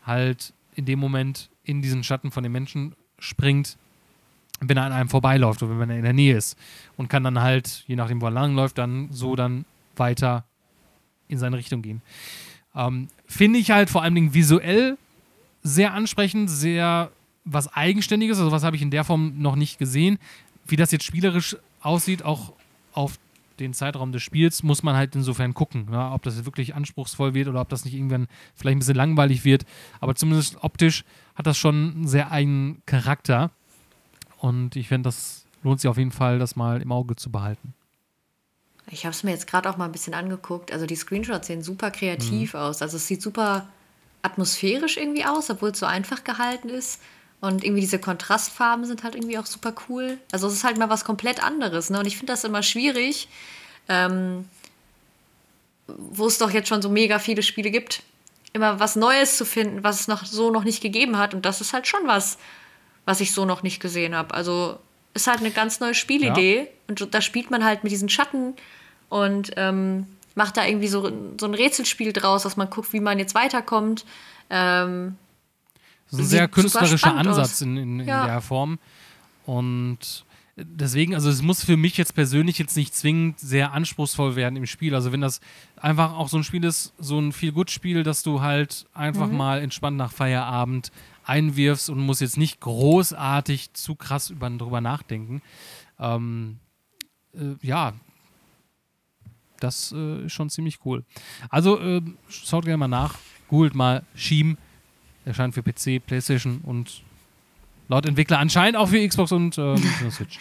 halt 0.05 0.53
in 0.75 0.85
dem 0.85 0.99
Moment 0.99 1.49
in 1.63 1.81
diesen 1.81 2.03
Schatten 2.03 2.31
von 2.31 2.43
dem 2.43 2.51
Menschen 2.51 2.93
springt, 3.19 3.77
wenn 4.59 4.77
er 4.77 4.83
an 4.83 4.91
einem 4.91 5.09
vorbeiläuft 5.09 5.63
oder 5.63 5.79
wenn 5.79 5.89
er 5.89 5.97
in 5.97 6.03
der 6.03 6.13
Nähe 6.13 6.35
ist. 6.35 6.57
Und 6.97 7.07
kann 7.07 7.23
dann 7.23 7.39
halt, 7.39 7.85
je 7.87 7.95
nachdem, 7.95 8.21
wo 8.21 8.25
er 8.25 8.31
langläuft, 8.31 8.77
dann 8.77 9.07
so 9.11 9.35
dann 9.35 9.65
weiter 9.95 10.43
in 11.29 11.37
seine 11.37 11.57
Richtung 11.57 11.81
gehen. 11.81 12.01
Ähm, 12.75 13.07
Finde 13.25 13.59
ich 13.59 13.71
halt 13.71 13.89
vor 13.89 14.03
allen 14.03 14.15
Dingen 14.15 14.33
visuell 14.33 14.97
sehr 15.63 15.93
ansprechend, 15.93 16.49
sehr 16.49 17.11
was 17.45 17.73
Eigenständiges, 17.73 18.39
also 18.39 18.51
was 18.51 18.63
habe 18.63 18.75
ich 18.75 18.81
in 18.81 18.91
der 18.91 19.03
Form 19.03 19.41
noch 19.41 19.55
nicht 19.55 19.79
gesehen. 19.79 20.19
Wie 20.67 20.75
das 20.75 20.91
jetzt 20.91 21.05
spielerisch 21.05 21.55
aussieht, 21.81 22.23
auch 22.23 22.53
auf 22.93 23.17
den 23.59 23.73
Zeitraum 23.73 24.11
des 24.11 24.23
Spiels 24.23 24.63
muss 24.63 24.83
man 24.83 24.95
halt 24.95 25.15
insofern 25.15 25.53
gucken, 25.53 25.87
ja, 25.91 26.13
ob 26.13 26.23
das 26.23 26.45
wirklich 26.45 26.75
anspruchsvoll 26.75 27.33
wird 27.33 27.47
oder 27.47 27.61
ob 27.61 27.69
das 27.69 27.85
nicht 27.85 27.93
irgendwann 27.93 28.27
vielleicht 28.55 28.75
ein 28.75 28.79
bisschen 28.79 28.95
langweilig 28.95 29.45
wird. 29.45 29.65
Aber 29.99 30.15
zumindest 30.15 30.63
optisch 30.63 31.03
hat 31.35 31.47
das 31.47 31.57
schon 31.57 31.93
einen 31.95 32.07
sehr 32.07 32.31
eigenen 32.31 32.81
Charakter. 32.85 33.51
Und 34.39 34.75
ich 34.75 34.87
finde, 34.87 35.07
das 35.07 35.45
lohnt 35.63 35.79
sich 35.79 35.89
auf 35.89 35.97
jeden 35.97 36.11
Fall, 36.11 36.39
das 36.39 36.55
mal 36.55 36.81
im 36.81 36.91
Auge 36.91 37.15
zu 37.15 37.31
behalten. 37.31 37.73
Ich 38.89 39.05
habe 39.05 39.13
es 39.13 39.23
mir 39.23 39.31
jetzt 39.31 39.47
gerade 39.47 39.69
auch 39.69 39.77
mal 39.77 39.85
ein 39.85 39.91
bisschen 39.91 40.13
angeguckt. 40.13 40.71
Also 40.71 40.85
die 40.85 40.95
Screenshots 40.95 41.47
sehen 41.47 41.61
super 41.61 41.91
kreativ 41.91 42.53
mhm. 42.53 42.59
aus. 42.59 42.81
Also 42.81 42.97
es 42.97 43.07
sieht 43.07 43.21
super 43.21 43.67
atmosphärisch 44.23 44.97
irgendwie 44.97 45.25
aus, 45.25 45.49
obwohl 45.49 45.69
es 45.69 45.79
so 45.79 45.85
einfach 45.85 46.23
gehalten 46.23 46.69
ist. 46.69 47.01
Und 47.41 47.63
irgendwie 47.63 47.81
diese 47.81 47.99
Kontrastfarben 47.99 48.85
sind 48.85 49.03
halt 49.03 49.15
irgendwie 49.15 49.39
auch 49.39 49.47
super 49.47 49.73
cool. 49.89 50.19
Also 50.31 50.47
es 50.47 50.53
ist 50.53 50.63
halt 50.63 50.77
mal 50.77 50.89
was 50.89 51.03
komplett 51.03 51.43
anderes. 51.43 51.89
Ne? 51.89 51.99
Und 51.99 52.05
ich 52.05 52.15
finde 52.15 52.33
das 52.33 52.43
immer 52.43 52.61
schwierig, 52.61 53.27
ähm, 53.89 54.47
wo 55.87 56.27
es 56.27 56.37
doch 56.37 56.51
jetzt 56.51 56.69
schon 56.69 56.83
so 56.83 56.89
mega 56.89 57.17
viele 57.17 57.41
Spiele 57.41 57.71
gibt, 57.71 58.03
immer 58.53 58.79
was 58.79 58.95
Neues 58.95 59.37
zu 59.37 59.45
finden, 59.45 59.83
was 59.83 60.01
es 60.01 60.07
noch 60.07 60.23
so 60.23 60.51
noch 60.51 60.63
nicht 60.63 60.81
gegeben 60.81 61.17
hat. 61.17 61.33
Und 61.33 61.43
das 61.45 61.61
ist 61.61 61.73
halt 61.73 61.87
schon 61.87 62.01
was, 62.05 62.37
was 63.05 63.21
ich 63.21 63.33
so 63.33 63.43
noch 63.45 63.63
nicht 63.63 63.81
gesehen 63.81 64.15
habe. 64.15 64.35
Also 64.35 64.77
ist 65.15 65.25
halt 65.25 65.39
eine 65.39 65.51
ganz 65.51 65.79
neue 65.79 65.95
Spielidee. 65.95 66.57
Ja. 66.59 66.67
Und 66.87 67.13
da 67.13 67.21
spielt 67.21 67.49
man 67.49 67.65
halt 67.65 67.83
mit 67.83 67.91
diesen 67.91 68.07
Schatten 68.07 68.53
und 69.09 69.51
ähm, 69.57 70.05
macht 70.35 70.57
da 70.57 70.65
irgendwie 70.65 70.87
so, 70.87 71.11
so 71.39 71.47
ein 71.47 71.55
Rätselspiel 71.55 72.13
draus, 72.13 72.43
dass 72.43 72.55
man 72.55 72.69
guckt, 72.69 72.93
wie 72.93 72.99
man 72.99 73.17
jetzt 73.17 73.33
weiterkommt. 73.33 74.05
Ähm, 74.51 75.17
das 76.11 76.19
ist 76.19 76.25
ein 76.25 76.29
sehr 76.29 76.47
künstlerischer 76.47 77.15
Ansatz 77.15 77.61
in, 77.61 77.77
in, 77.77 77.99
in 78.01 78.07
ja. 78.07 78.25
der 78.25 78.41
Form. 78.41 78.79
Und 79.45 80.25
deswegen, 80.55 81.15
also 81.15 81.29
es 81.29 81.41
muss 81.41 81.63
für 81.63 81.77
mich 81.77 81.97
jetzt 81.97 82.13
persönlich 82.13 82.57
jetzt 82.57 82.75
nicht 82.75 82.93
zwingend 82.93 83.39
sehr 83.39 83.71
anspruchsvoll 83.71 84.35
werden 84.35 84.55
im 84.55 84.65
Spiel. 84.65 84.93
Also 84.93 85.11
wenn 85.11 85.21
das 85.21 85.39
einfach 85.77 86.13
auch 86.13 86.27
so 86.27 86.37
ein 86.37 86.43
Spiel 86.43 86.63
ist, 86.63 86.93
so 86.99 87.19
ein 87.19 87.31
viel 87.31 87.51
gut 87.51 87.71
Spiel, 87.71 88.03
dass 88.03 88.23
du 88.23 88.41
halt 88.41 88.85
einfach 88.93 89.27
mhm. 89.27 89.37
mal 89.37 89.61
entspannt 89.61 89.97
nach 89.97 90.11
Feierabend 90.11 90.91
einwirfst 91.25 91.89
und 91.89 91.99
musst 91.99 92.21
jetzt 92.21 92.37
nicht 92.37 92.59
großartig 92.59 93.73
zu 93.73 93.95
krass 93.95 94.29
über, 94.29 94.49
drüber 94.49 94.81
nachdenken. 94.81 95.41
Ähm, 95.99 96.57
äh, 97.33 97.55
ja, 97.61 97.93
das 99.59 99.93
äh, 99.95 100.25
ist 100.25 100.33
schon 100.33 100.49
ziemlich 100.49 100.79
cool. 100.85 101.05
Also 101.49 101.79
äh, 101.79 102.01
schaut 102.27 102.65
gerne 102.65 102.77
mal 102.77 102.87
nach, 102.87 103.15
googelt 103.47 103.75
mal 103.75 104.03
Sheem 104.15 104.57
Erscheint 105.25 105.53
für 105.53 105.63
PC, 105.63 106.05
PlayStation 106.05 106.61
und 106.63 107.01
laut 107.87 108.05
Entwickler 108.05 108.39
anscheinend 108.39 108.77
auch 108.77 108.89
für 108.89 109.07
Xbox 109.07 109.31
und 109.31 109.57
äh, 109.57 109.77
Switch. 110.09 110.39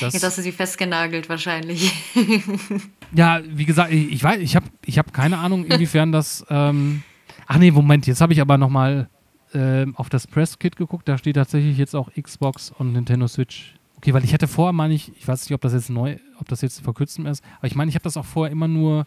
Das 0.00 0.12
Jetzt 0.14 0.24
hast 0.24 0.38
du 0.38 0.42
sie 0.42 0.52
festgenagelt 0.52 1.28
wahrscheinlich. 1.28 1.92
ja, 3.12 3.40
wie 3.46 3.64
gesagt, 3.64 3.92
ich, 3.92 4.22
weiß, 4.22 4.40
ich 4.40 4.56
habe 4.56 4.66
ich 4.84 4.98
hab 4.98 5.12
keine 5.12 5.38
Ahnung, 5.38 5.64
inwiefern 5.64 6.12
das. 6.12 6.44
Ähm, 6.48 7.02
ach 7.46 7.58
nee, 7.58 7.70
Moment, 7.70 8.06
jetzt 8.06 8.20
habe 8.20 8.32
ich 8.32 8.40
aber 8.40 8.58
nochmal 8.58 9.08
äh, 9.52 9.86
auf 9.94 10.08
das 10.08 10.26
Press-Kit 10.26 10.76
geguckt. 10.76 11.08
Da 11.08 11.18
steht 11.18 11.36
tatsächlich 11.36 11.78
jetzt 11.78 11.94
auch 11.94 12.10
Xbox 12.20 12.70
und 12.70 12.92
Nintendo 12.92 13.26
Switch. 13.26 13.74
Okay, 13.96 14.12
weil 14.14 14.24
ich 14.24 14.32
hätte 14.32 14.46
vorher, 14.46 14.72
meine 14.72 14.94
ich, 14.94 15.10
ich 15.16 15.26
weiß 15.26 15.44
nicht, 15.44 15.54
ob 15.54 15.60
das 15.62 15.72
jetzt 15.72 15.90
neu, 15.90 16.18
ob 16.38 16.48
das 16.48 16.60
jetzt 16.60 16.82
vor 16.82 16.94
kurzem 16.94 17.26
ist, 17.26 17.42
aber 17.58 17.66
ich 17.66 17.74
meine, 17.74 17.88
ich 17.88 17.94
habe 17.94 18.04
das 18.04 18.16
auch 18.16 18.24
vorher 18.24 18.52
immer 18.52 18.68
nur 18.68 19.06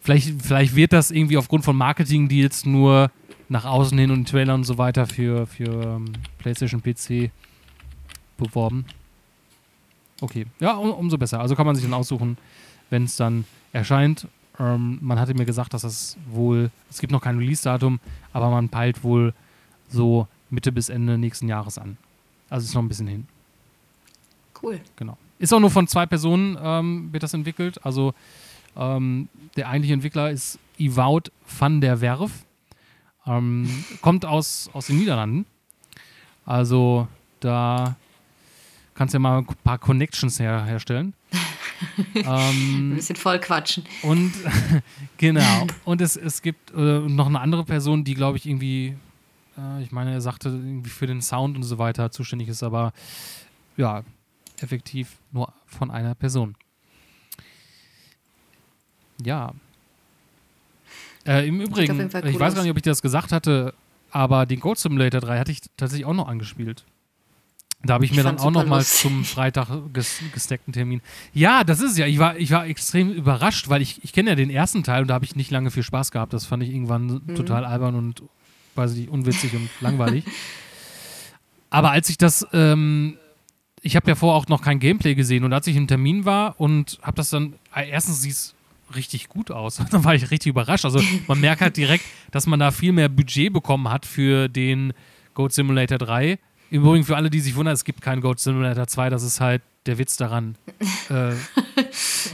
Vielleicht, 0.00 0.42
vielleicht 0.42 0.76
wird 0.76 0.92
das 0.92 1.10
irgendwie 1.10 1.36
aufgrund 1.36 1.64
von 1.64 1.76
Marketing-Deals 1.76 2.64
nur 2.64 3.10
nach 3.48 3.64
außen 3.64 3.96
hin 3.96 4.10
und 4.10 4.28
Trailer 4.28 4.54
und 4.54 4.64
so 4.64 4.78
weiter 4.78 5.06
für, 5.06 5.46
für 5.46 5.96
ähm, 5.96 6.12
PlayStation 6.38 6.82
PC 6.82 7.30
beworben. 8.36 8.84
Okay, 10.20 10.46
ja, 10.60 10.74
um, 10.74 10.90
umso 10.90 11.18
besser. 11.18 11.40
Also 11.40 11.54
kann 11.54 11.66
man 11.66 11.74
sich 11.74 11.84
dann 11.84 11.94
aussuchen, 11.94 12.38
wenn 12.90 13.04
es 13.04 13.16
dann 13.16 13.44
erscheint. 13.72 14.26
Ähm, 14.58 14.98
man 15.02 15.20
hatte 15.20 15.34
mir 15.34 15.44
gesagt, 15.44 15.74
dass 15.74 15.82
das 15.82 16.16
wohl, 16.30 16.70
es 16.90 17.00
gibt 17.00 17.12
noch 17.12 17.20
kein 17.20 17.38
Release-Datum, 17.38 18.00
aber 18.32 18.50
man 18.50 18.68
peilt 18.68 19.04
wohl 19.04 19.34
so 19.88 20.26
Mitte 20.50 20.72
bis 20.72 20.88
Ende 20.88 21.18
nächsten 21.18 21.48
Jahres 21.48 21.78
an. 21.78 21.96
Also 22.48 22.64
ist 22.64 22.74
noch 22.74 22.82
ein 22.82 22.88
bisschen 22.88 23.08
hin. 23.08 23.26
Cool. 24.62 24.80
Genau. 24.96 25.18
Ist 25.38 25.52
auch 25.52 25.60
nur 25.60 25.70
von 25.70 25.86
zwei 25.86 26.06
Personen 26.06 26.56
ähm, 26.60 27.12
wird 27.12 27.22
das 27.22 27.34
entwickelt. 27.34 27.84
Also 27.84 28.14
ähm, 28.76 29.28
der 29.56 29.68
eigentliche 29.68 29.94
Entwickler 29.94 30.30
ist 30.30 30.58
Iwout 30.78 31.30
van 31.58 31.80
der 31.80 32.00
Werf. 32.00 32.30
Ähm, 33.26 33.68
kommt 34.02 34.24
aus, 34.24 34.70
aus 34.72 34.86
den 34.86 34.98
Niederlanden. 34.98 35.46
Also 36.44 37.08
da 37.40 37.96
kannst 38.94 39.14
du 39.14 39.16
ja 39.16 39.20
mal 39.20 39.38
ein 39.38 39.46
paar 39.64 39.78
Connections 39.78 40.38
her, 40.38 40.64
herstellen. 40.64 41.14
ähm, 42.14 42.92
ein 42.92 42.94
bisschen 42.96 43.16
voll 43.16 43.38
quatschen. 43.38 43.84
Und 44.02 44.32
genau. 45.18 45.66
Und 45.84 46.00
es, 46.00 46.16
es 46.16 46.42
gibt 46.42 46.72
äh, 46.72 47.00
noch 47.00 47.26
eine 47.26 47.40
andere 47.40 47.64
Person, 47.64 48.04
die, 48.04 48.14
glaube 48.14 48.38
ich, 48.38 48.46
irgendwie, 48.46 48.96
äh, 49.58 49.82
ich 49.82 49.92
meine, 49.92 50.12
er 50.12 50.20
sagte, 50.20 50.48
irgendwie 50.48 50.90
für 50.90 51.06
den 51.06 51.20
Sound 51.20 51.56
und 51.56 51.64
so 51.64 51.78
weiter 51.78 52.10
zuständig 52.10 52.48
ist, 52.48 52.62
aber 52.62 52.92
ja, 53.76 54.02
effektiv 54.60 55.18
nur 55.32 55.52
von 55.66 55.90
einer 55.90 56.14
Person. 56.14 56.54
Ja. 59.22 59.52
Äh, 61.26 61.48
Im 61.48 61.60
Übrigen, 61.60 61.98
cool 62.00 62.26
ich 62.26 62.38
weiß 62.38 62.54
gar 62.54 62.62
nicht, 62.62 62.70
ob 62.70 62.76
ich 62.76 62.82
das 62.82 63.02
gesagt 63.02 63.32
hatte, 63.32 63.74
aber 64.10 64.46
den 64.46 64.60
Goat 64.60 64.78
Simulator 64.78 65.20
3 65.20 65.38
hatte 65.38 65.52
ich 65.52 65.60
tatsächlich 65.76 66.06
auch 66.06 66.14
noch 66.14 66.28
angespielt. 66.28 66.84
Da 67.82 67.94
habe 67.94 68.04
ich, 68.04 68.10
ich 68.10 68.16
mir 68.16 68.22
dann 68.22 68.38
auch 68.38 68.50
noch 68.50 68.66
mal 68.66 68.84
zum 68.84 69.24
Freitag 69.24 69.68
ges 69.92 70.20
gesteckten 70.32 70.72
Termin. 70.72 71.02
Ja, 71.32 71.62
das 71.62 71.80
ist 71.80 71.98
ja. 71.98 72.06
Ich 72.06 72.18
war, 72.18 72.36
ich 72.36 72.50
war 72.50 72.66
extrem 72.66 73.12
überrascht, 73.12 73.68
weil 73.68 73.82
ich, 73.82 74.02
ich 74.02 74.12
kenne 74.12 74.30
ja 74.30 74.36
den 74.36 74.50
ersten 74.50 74.82
Teil 74.82 75.02
und 75.02 75.08
da 75.08 75.14
habe 75.14 75.24
ich 75.24 75.36
nicht 75.36 75.50
lange 75.50 75.70
viel 75.70 75.82
Spaß 75.82 76.10
gehabt. 76.10 76.32
Das 76.32 76.46
fand 76.46 76.62
ich 76.62 76.70
irgendwann 76.70 77.22
mhm. 77.26 77.34
total 77.34 77.64
albern 77.64 77.94
und 77.94 78.22
weiß 78.74 78.94
ich, 78.96 79.08
unwitzig 79.08 79.54
und 79.54 79.68
langweilig. 79.80 80.24
Aber 81.70 81.90
als 81.90 82.08
ich 82.08 82.18
das, 82.18 82.46
ähm, 82.52 83.18
ich 83.82 83.96
habe 83.96 84.08
ja 84.08 84.14
vorher 84.14 84.36
auch 84.36 84.48
noch 84.48 84.62
kein 84.62 84.78
Gameplay 84.78 85.14
gesehen 85.14 85.44
und 85.44 85.52
als 85.52 85.66
ich 85.66 85.76
im 85.76 85.86
Termin 85.86 86.24
war 86.24 86.58
und 86.60 86.98
habe 87.02 87.16
das 87.16 87.30
dann, 87.30 87.54
äh, 87.74 87.88
erstens 87.88 88.22
sieht 88.22 88.32
es 88.32 88.55
richtig 88.94 89.28
gut 89.28 89.50
aus. 89.50 89.80
da 89.90 90.04
war 90.04 90.14
ich 90.14 90.30
richtig 90.30 90.50
überrascht. 90.50 90.84
Also 90.84 91.00
man 91.26 91.40
merkt 91.40 91.60
halt 91.60 91.76
direkt, 91.76 92.04
dass 92.30 92.46
man 92.46 92.60
da 92.60 92.70
viel 92.70 92.92
mehr 92.92 93.08
Budget 93.08 93.52
bekommen 93.52 93.88
hat 93.88 94.06
für 94.06 94.48
den 94.48 94.92
Goat 95.34 95.52
Simulator 95.52 95.98
3. 95.98 96.38
Im 96.70 96.82
Übrigen 96.82 97.04
für 97.04 97.16
alle, 97.16 97.30
die 97.30 97.40
sich 97.40 97.54
wundern, 97.54 97.74
es 97.74 97.84
gibt 97.84 98.00
keinen 98.00 98.20
Goat 98.20 98.40
Simulator 98.40 98.86
2, 98.86 99.10
das 99.10 99.22
ist 99.22 99.40
halt 99.40 99.62
der 99.86 99.98
Witz 99.98 100.16
daran. 100.16 100.56
äh, 101.08 101.32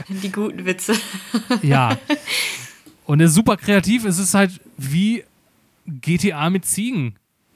Die 0.09 0.31
guten 0.31 0.65
Witze. 0.65 0.95
Ja. 1.61 1.97
Und 3.05 3.19
er 3.19 3.27
ist 3.27 3.35
super 3.35 3.57
kreativ. 3.57 4.05
Es 4.05 4.17
ist 4.17 4.33
halt 4.33 4.59
wie 4.77 5.23
GTA 5.87 6.49
mit 6.49 6.65
Ziegen. 6.65 7.15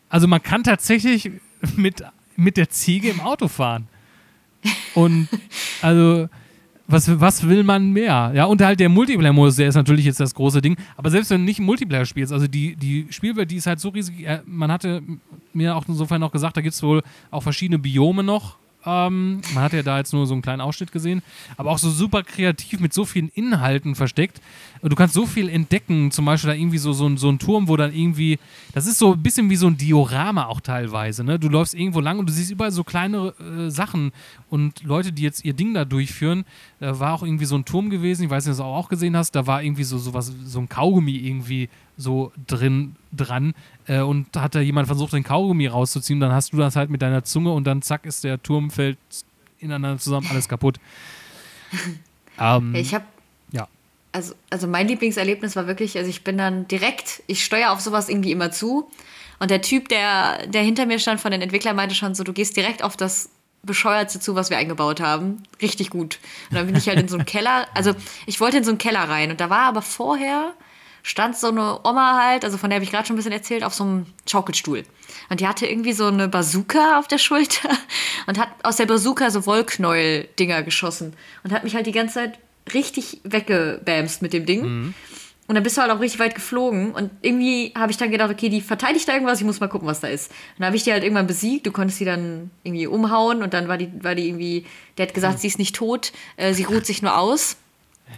Also 0.09 0.27
man 0.27 0.43
kann 0.43 0.63
tatsächlich 0.63 1.31
mit, 1.75 2.03
mit 2.35 2.57
der 2.57 2.69
Ziege 2.69 3.09
im 3.09 3.21
Auto 3.21 3.47
fahren. 3.47 3.87
Und 4.93 5.29
also, 5.81 6.29
was, 6.87 7.19
was 7.19 7.47
will 7.47 7.63
man 7.63 7.91
mehr? 7.91 8.31
Ja, 8.33 8.45
und 8.45 8.61
halt 8.61 8.79
der 8.79 8.89
Multiplayer-Modus, 8.89 9.57
der 9.57 9.67
ist 9.67 9.75
natürlich 9.75 10.05
jetzt 10.05 10.19
das 10.19 10.33
große 10.33 10.61
Ding. 10.61 10.77
Aber 10.95 11.09
selbst 11.09 11.29
wenn 11.31 11.41
du 11.41 11.45
nicht 11.45 11.59
Multiplayer 11.59 12.05
spielst, 12.05 12.31
also 12.31 12.47
die, 12.47 12.75
die 12.75 13.07
Spielwelt, 13.09 13.51
die 13.51 13.57
ist 13.57 13.67
halt 13.67 13.79
so 13.79 13.89
riesig. 13.89 14.25
äh, 14.25 14.39
Man 14.45 14.71
hatte 14.71 15.01
mir 15.53 15.75
auch 15.75 15.85
insofern 15.87 16.21
noch 16.21 16.31
gesagt, 16.31 16.55
da 16.55 16.61
gibt 16.61 16.73
es 16.73 16.81
wohl 16.83 17.01
auch 17.29 17.43
verschiedene 17.43 17.77
Biome 17.79 18.23
noch. 18.23 18.57
Ähm, 18.85 19.41
man 19.53 19.63
hat 19.63 19.73
ja 19.73 19.83
da 19.83 19.97
jetzt 19.97 20.13
nur 20.13 20.25
so 20.27 20.33
einen 20.33 20.41
kleinen 20.41 20.61
Ausschnitt 20.61 20.91
gesehen, 20.91 21.21
aber 21.57 21.71
auch 21.71 21.77
so 21.77 21.89
super 21.89 22.23
kreativ 22.23 22.79
mit 22.79 22.93
so 22.93 23.05
vielen 23.05 23.29
Inhalten 23.29 23.95
versteckt. 23.95 24.41
Und 24.81 24.91
du 24.91 24.95
kannst 24.95 25.13
so 25.13 25.25
viel 25.25 25.49
entdecken, 25.49 26.11
zum 26.11 26.25
Beispiel 26.25 26.49
da 26.51 26.55
irgendwie 26.55 26.77
so, 26.77 26.93
so, 26.93 27.07
ein, 27.07 27.17
so 27.17 27.29
ein 27.29 27.39
Turm, 27.39 27.67
wo 27.67 27.75
dann 27.75 27.93
irgendwie, 27.93 28.39
das 28.73 28.85
ist 28.85 28.99
so 28.99 29.13
ein 29.13 29.23
bisschen 29.23 29.49
wie 29.49 29.55
so 29.55 29.67
ein 29.67 29.77
Diorama 29.77 30.45
auch 30.45 30.61
teilweise. 30.61 31.23
Ne? 31.23 31.39
Du 31.39 31.49
läufst 31.49 31.73
irgendwo 31.73 31.99
lang 31.99 32.19
und 32.19 32.29
du 32.29 32.33
siehst 32.33 32.51
überall 32.51 32.71
so 32.71 32.83
kleine 32.83 33.33
äh, 33.39 33.69
Sachen 33.69 34.11
und 34.49 34.83
Leute, 34.83 35.11
die 35.11 35.23
jetzt 35.23 35.43
ihr 35.43 35.53
Ding 35.53 35.73
da 35.73 35.83
durchführen. 35.83 36.45
Da 36.79 36.99
war 36.99 37.13
auch 37.13 37.23
irgendwie 37.23 37.45
so 37.45 37.55
ein 37.55 37.65
Turm 37.65 37.89
gewesen, 37.89 38.23
ich 38.23 38.29
weiß 38.29 38.45
nicht, 38.45 38.53
ob 38.53 38.57
du 38.57 38.63
das 38.63 38.73
auch 38.85 38.89
gesehen 38.89 39.17
hast, 39.17 39.31
da 39.31 39.47
war 39.47 39.63
irgendwie 39.63 39.83
so, 39.83 39.97
so, 39.97 40.13
was, 40.13 40.31
so 40.45 40.59
ein 40.59 40.69
Kaugummi 40.69 41.15
irgendwie 41.17 41.69
so 41.97 42.31
drin 42.45 42.95
dran 43.11 43.53
äh, 43.87 44.01
und 44.01 44.35
hat 44.35 44.55
da 44.55 44.59
jemand 44.59 44.87
versucht, 44.87 45.13
den 45.13 45.23
Kaugummi 45.23 45.67
rauszuziehen, 45.67 46.19
dann 46.19 46.31
hast 46.31 46.53
du 46.53 46.57
das 46.57 46.75
halt 46.75 46.89
mit 46.89 47.01
deiner 47.01 47.23
Zunge 47.23 47.51
und 47.51 47.65
dann 47.65 47.81
zack 47.81 48.05
ist 48.05 48.23
der 48.23 48.41
Turm 48.41 48.69
fällt 48.69 48.97
ineinander 49.59 49.97
zusammen, 49.97 50.27
alles 50.29 50.47
kaputt. 50.47 50.77
ähm, 52.39 52.75
Ich 52.75 52.93
habe 52.93 53.05
ja. 53.51 53.67
also, 54.11 54.33
also 54.49 54.67
mein 54.67 54.87
Lieblingserlebnis 54.87 55.55
war 55.55 55.67
wirklich, 55.67 55.97
also 55.97 56.09
ich 56.09 56.23
bin 56.23 56.37
dann 56.37 56.67
direkt, 56.67 57.23
ich 57.27 57.43
steuere 57.43 57.71
auf 57.71 57.81
sowas 57.81 58.09
irgendwie 58.09 58.31
immer 58.31 58.51
zu. 58.51 58.89
Und 59.39 59.51
der 59.51 59.61
Typ, 59.61 59.89
der, 59.89 60.47
der 60.47 60.63
hinter 60.63 60.85
mir 60.85 60.99
stand 60.99 61.21
von 61.21 61.31
den 61.31 61.41
Entwicklern, 61.41 61.75
meinte 61.75 61.95
schon 61.95 62.15
so, 62.15 62.23
du 62.23 62.33
gehst 62.33 62.57
direkt 62.57 62.83
auf 62.83 62.97
das 62.97 63.29
Bescheuerte 63.63 64.19
zu, 64.19 64.35
was 64.35 64.49
wir 64.49 64.57
eingebaut 64.57 64.99
haben. 64.99 65.43
Richtig 65.61 65.91
gut. 65.91 66.19
Und 66.49 66.55
dann 66.55 66.65
bin 66.65 66.75
ich 66.75 66.87
halt 66.87 66.99
in 66.99 67.07
so 67.07 67.17
einen 67.17 67.25
Keller, 67.25 67.67
also 67.75 67.93
ich 68.25 68.39
wollte 68.39 68.57
in 68.57 68.63
so 68.63 68.71
einen 68.71 68.77
Keller 68.77 69.07
rein 69.07 69.29
und 69.29 69.39
da 69.39 69.49
war 69.49 69.63
aber 69.63 69.81
vorher, 69.81 70.53
stand 71.07 71.37
so 71.37 71.47
eine 71.47 71.79
Oma 71.85 72.21
halt, 72.21 72.43
also 72.43 72.57
von 72.57 72.69
der 72.69 72.75
habe 72.75 72.83
ich 72.83 72.91
gerade 72.91 73.07
schon 73.07 73.15
ein 73.15 73.17
bisschen 73.17 73.31
erzählt, 73.31 73.63
auf 73.63 73.73
so 73.73 73.85
einem 73.85 74.05
Schaukelstuhl. 74.29 74.83
Und 75.29 75.39
die 75.39 75.47
hatte 75.47 75.65
irgendwie 75.65 75.93
so 75.93 76.07
eine 76.07 76.27
Bazooka 76.27 76.99
auf 76.99 77.07
der 77.07 77.17
Schulter 77.17 77.69
und 78.27 78.37
hat 78.37 78.49
aus 78.63 78.75
der 78.75 78.87
Bazooka 78.87 79.31
so 79.31 79.45
Wollknäuel-Dinger 79.45 80.63
geschossen 80.63 81.13
und 81.45 81.53
hat 81.53 81.63
mich 81.63 81.75
halt 81.75 81.87
die 81.87 81.93
ganze 81.93 82.15
Zeit 82.15 82.39
richtig 82.73 83.21
weggebamst 83.23 84.21
mit 84.21 84.33
dem 84.33 84.45
Ding. 84.45 84.93
Und 85.47 85.55
dann 85.55 85.63
bist 85.63 85.77
du 85.77 85.81
halt 85.81 85.91
auch 85.91 86.01
richtig 86.01 86.19
weit 86.19 86.35
geflogen. 86.35 86.91
Und 86.91 87.09
irgendwie 87.21 87.71
habe 87.73 87.89
ich 87.89 87.97
dann 87.97 88.11
gedacht, 88.11 88.29
okay, 88.29 88.49
die 88.49 88.59
verteidigt 88.59 89.07
da 89.07 89.13
irgendwas, 89.13 89.39
ich 89.39 89.45
muss 89.45 89.61
mal 89.61 89.69
gucken, 89.69 89.87
was 89.87 90.01
da 90.01 90.09
ist. 90.09 90.29
Und 90.29 90.59
dann 90.59 90.65
habe 90.67 90.75
ich 90.75 90.83
die 90.83 90.91
halt 90.91 91.03
irgendwann 91.03 91.27
besiegt. 91.27 91.65
Du 91.65 91.71
konntest 91.71 91.99
sie 91.99 92.05
dann 92.05 92.51
irgendwie 92.63 92.85
umhauen 92.85 93.41
und 93.41 93.53
dann 93.53 93.69
war 93.69 93.77
die, 93.77 93.89
war 94.03 94.13
die 94.13 94.27
irgendwie, 94.27 94.65
der 94.97 95.07
hat 95.07 95.13
gesagt, 95.13 95.39
sie 95.39 95.47
ist 95.47 95.57
nicht 95.57 95.73
tot, 95.73 96.11
äh, 96.35 96.53
sie 96.53 96.65
ruht 96.65 96.85
sich 96.85 97.01
nur 97.01 97.17
aus. 97.17 97.55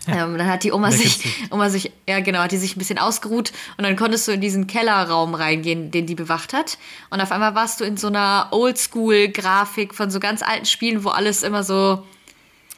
Ähm, 0.07 0.37
dann 0.37 0.47
hat 0.47 0.63
die 0.63 0.71
Oma 0.71 0.91
sich? 0.91 1.19
Oma 1.51 1.69
sich, 1.69 1.91
ja 2.07 2.19
genau, 2.19 2.39
hat 2.39 2.51
die 2.51 2.57
sich 2.57 2.75
ein 2.75 2.79
bisschen 2.79 2.97
ausgeruht 2.99 3.51
und 3.77 3.83
dann 3.83 3.95
konntest 3.95 4.27
du 4.27 4.31
in 4.31 4.41
diesen 4.41 4.65
Kellerraum 4.67 5.33
reingehen, 5.35 5.91
den 5.91 6.05
die 6.05 6.15
bewacht 6.15 6.53
hat. 6.53 6.77
Und 7.09 7.21
auf 7.21 7.31
einmal 7.31 7.55
warst 7.55 7.79
du 7.79 7.83
in 7.83 7.97
so 7.97 8.07
einer 8.07 8.47
Oldschool-Grafik 8.51 9.93
von 9.93 10.09
so 10.09 10.19
ganz 10.19 10.41
alten 10.41 10.65
Spielen, 10.65 11.03
wo 11.03 11.09
alles 11.09 11.43
immer 11.43 11.63
so, 11.63 12.03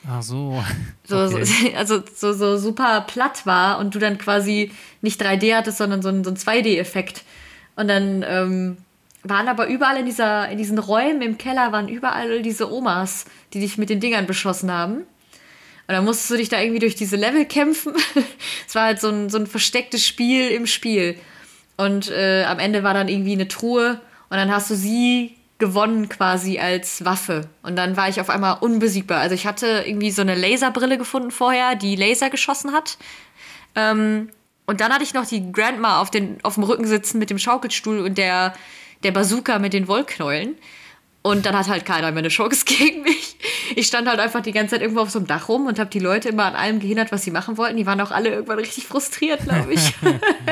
Ach 0.09 0.21
so. 0.23 0.63
so, 1.03 1.17
Okay. 1.17 1.45
so 1.45 1.77
also 1.77 2.03
so, 2.15 2.33
so 2.33 2.57
super 2.57 3.01
platt 3.01 3.45
war 3.45 3.79
und 3.79 3.93
du 3.93 3.99
dann 3.99 4.17
quasi 4.17 4.71
nicht 5.01 5.21
3D 5.21 5.55
hattest, 5.55 5.77
sondern 5.77 6.01
so 6.01 6.09
ein, 6.09 6.23
so 6.23 6.31
ein 6.31 6.37
2D-Effekt. 6.37 7.23
Und 7.75 7.87
dann 7.87 8.25
ähm, 8.27 8.77
waren 9.23 9.47
aber 9.47 9.67
überall 9.67 9.97
in, 9.97 10.05
dieser, 10.05 10.49
in 10.49 10.57
diesen 10.57 10.79
Räumen 10.79 11.21
im 11.21 11.37
Keller 11.37 11.71
waren 11.71 11.87
überall 11.87 12.41
diese 12.41 12.71
Omas, 12.71 13.25
die 13.53 13.59
dich 13.59 13.77
mit 13.77 13.89
den 13.89 13.99
Dingern 13.99 14.25
beschossen 14.25 14.71
haben. 14.71 15.03
Und 15.87 15.95
dann 15.95 16.05
musstest 16.05 16.31
du 16.31 16.37
dich 16.37 16.49
da 16.49 16.59
irgendwie 16.61 16.79
durch 16.79 16.95
diese 16.95 17.15
Level 17.15 17.45
kämpfen. 17.45 17.93
es 18.67 18.75
war 18.75 18.85
halt 18.85 19.01
so 19.01 19.09
ein, 19.09 19.29
so 19.29 19.37
ein 19.37 19.47
verstecktes 19.47 20.05
Spiel 20.05 20.49
im 20.49 20.67
Spiel. 20.67 21.17
Und 21.77 22.09
äh, 22.09 22.43
am 22.43 22.59
Ende 22.59 22.83
war 22.83 22.93
dann 22.93 23.07
irgendwie 23.07 23.33
eine 23.33 23.47
Truhe 23.47 23.99
und 24.29 24.37
dann 24.37 24.51
hast 24.51 24.69
du 24.69 24.75
sie 24.75 25.35
gewonnen 25.57 26.09
quasi 26.09 26.59
als 26.59 27.05
Waffe. 27.05 27.47
Und 27.61 27.75
dann 27.75 27.95
war 27.95 28.09
ich 28.09 28.19
auf 28.19 28.29
einmal 28.29 28.57
unbesiegbar. 28.61 29.19
Also 29.19 29.35
ich 29.35 29.45
hatte 29.45 29.83
irgendwie 29.85 30.11
so 30.11 30.21
eine 30.21 30.35
Laserbrille 30.35 30.97
gefunden 30.97 31.31
vorher, 31.31 31.75
die 31.75 31.95
Laser 31.95 32.29
geschossen 32.29 32.73
hat. 32.73 32.97
Ähm, 33.75 34.29
und 34.65 34.81
dann 34.81 34.91
hatte 34.91 35.03
ich 35.03 35.13
noch 35.13 35.25
die 35.25 35.51
Grandma 35.51 36.01
auf, 36.01 36.09
den, 36.09 36.37
auf 36.43 36.55
dem 36.55 36.63
Rücken 36.63 36.87
sitzen 36.87 37.19
mit 37.19 37.29
dem 37.29 37.37
Schaukelstuhl 37.37 37.99
und 37.99 38.17
der, 38.17 38.53
der 39.03 39.11
Bazooka 39.11 39.59
mit 39.59 39.73
den 39.73 39.87
Wollknäulen. 39.87 40.55
Und 41.23 41.45
dann 41.45 41.55
hat 41.55 41.67
halt 41.67 41.85
keiner 41.85 42.11
mehr 42.11 42.19
eine 42.19 42.29
Chance 42.29 42.65
gegen 42.65 43.03
mich. 43.03 43.37
Ich 43.75 43.87
stand 43.87 44.07
halt 44.07 44.19
einfach 44.19 44.41
die 44.41 44.51
ganze 44.51 44.71
Zeit 44.71 44.81
irgendwo 44.81 45.01
auf 45.01 45.11
so 45.11 45.19
einem 45.19 45.27
Dach 45.27 45.49
rum 45.49 45.67
und 45.67 45.79
habe 45.79 45.89
die 45.89 45.99
Leute 45.99 46.29
immer 46.29 46.45
an 46.45 46.55
allem 46.55 46.79
gehindert, 46.79 47.11
was 47.11 47.23
sie 47.23 47.31
machen 47.31 47.57
wollten. 47.57 47.77
Die 47.77 47.85
waren 47.85 48.01
auch 48.01 48.11
alle 48.11 48.29
irgendwann 48.29 48.59
richtig 48.59 48.87
frustriert, 48.87 49.43
glaube 49.43 49.73
ich. 49.73 49.93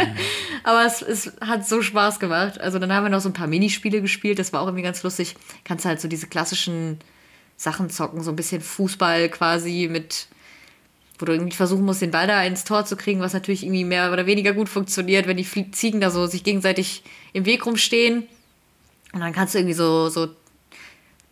Aber 0.63 0.85
es, 0.85 1.01
es 1.01 1.33
hat 1.41 1.67
so 1.67 1.81
Spaß 1.81 2.19
gemacht. 2.19 2.61
Also 2.61 2.77
dann 2.77 2.93
haben 2.93 3.05
wir 3.05 3.09
noch 3.09 3.21
so 3.21 3.29
ein 3.29 3.33
paar 3.33 3.47
Minispiele 3.47 4.01
gespielt. 4.01 4.37
Das 4.37 4.53
war 4.53 4.61
auch 4.61 4.67
irgendwie 4.67 4.83
ganz 4.83 5.01
lustig. 5.03 5.35
Kannst 5.63 5.85
halt 5.85 5.99
so 5.99 6.07
diese 6.07 6.27
klassischen 6.27 6.99
Sachen 7.57 7.89
zocken. 7.89 8.21
So 8.21 8.31
ein 8.31 8.35
bisschen 8.35 8.61
Fußball 8.61 9.29
quasi 9.29 9.89
mit 9.91 10.27
wo 11.19 11.25
du 11.25 11.33
irgendwie 11.33 11.55
versuchen 11.55 11.83
musst, 11.83 12.01
den 12.01 12.11
Ball 12.11 12.27
da 12.27 12.41
ins 12.43 12.63
Tor 12.63 12.85
zu 12.85 12.95
kriegen, 12.95 13.19
was 13.19 13.33
natürlich 13.33 13.63
irgendwie 13.63 13.83
mehr 13.83 14.13
oder 14.13 14.25
weniger 14.25 14.53
gut 14.53 14.69
funktioniert, 14.69 15.27
wenn 15.27 15.35
die 15.35 15.71
Ziegen 15.71 15.99
da 15.99 16.11
so 16.11 16.25
sich 16.27 16.45
gegenseitig 16.45 17.03
im 17.33 17.45
Weg 17.45 17.65
rumstehen. 17.65 18.25
Und 19.11 19.19
dann 19.19 19.33
kannst 19.33 19.53
du 19.53 19.59
irgendwie 19.59 19.73
so, 19.73 20.07
so 20.07 20.29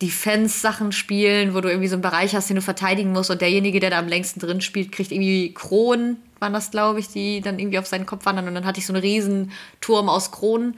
Defense-Sachen 0.02 0.92
spielen, 0.92 1.54
wo 1.54 1.60
du 1.60 1.68
irgendwie 1.68 1.88
so 1.88 1.96
einen 1.96 2.02
Bereich 2.02 2.34
hast, 2.34 2.48
den 2.48 2.56
du 2.56 2.62
verteidigen 2.62 3.12
musst 3.12 3.30
und 3.30 3.40
derjenige, 3.40 3.80
der 3.80 3.90
da 3.90 3.98
am 3.98 4.06
längsten 4.08 4.38
drin 4.40 4.60
spielt, 4.60 4.92
kriegt 4.92 5.10
irgendwie 5.10 5.52
Kronen, 5.54 6.16
waren 6.38 6.52
das, 6.52 6.70
glaube 6.70 7.00
ich, 7.00 7.08
die 7.08 7.40
dann 7.40 7.58
irgendwie 7.58 7.78
auf 7.78 7.86
seinen 7.86 8.06
Kopf 8.06 8.24
wandern 8.24 8.46
und 8.48 8.54
dann 8.54 8.64
hatte 8.64 8.78
ich 8.78 8.86
so 8.86 8.92
einen 8.92 9.02
riesen 9.02 9.50
Turm 9.80 10.08
aus 10.08 10.30
Kronen. 10.30 10.76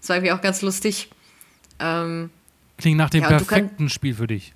Das 0.00 0.08
war 0.08 0.16
irgendwie 0.16 0.32
auch 0.32 0.40
ganz 0.40 0.62
lustig. 0.62 1.10
Ähm, 1.80 2.30
Klingt 2.78 2.96
nach 2.96 3.10
dem 3.10 3.22
Ja, 3.22 3.28
perfekten 3.28 3.88
Spiel 3.90 4.14
für 4.14 4.26
dich. 4.26 4.52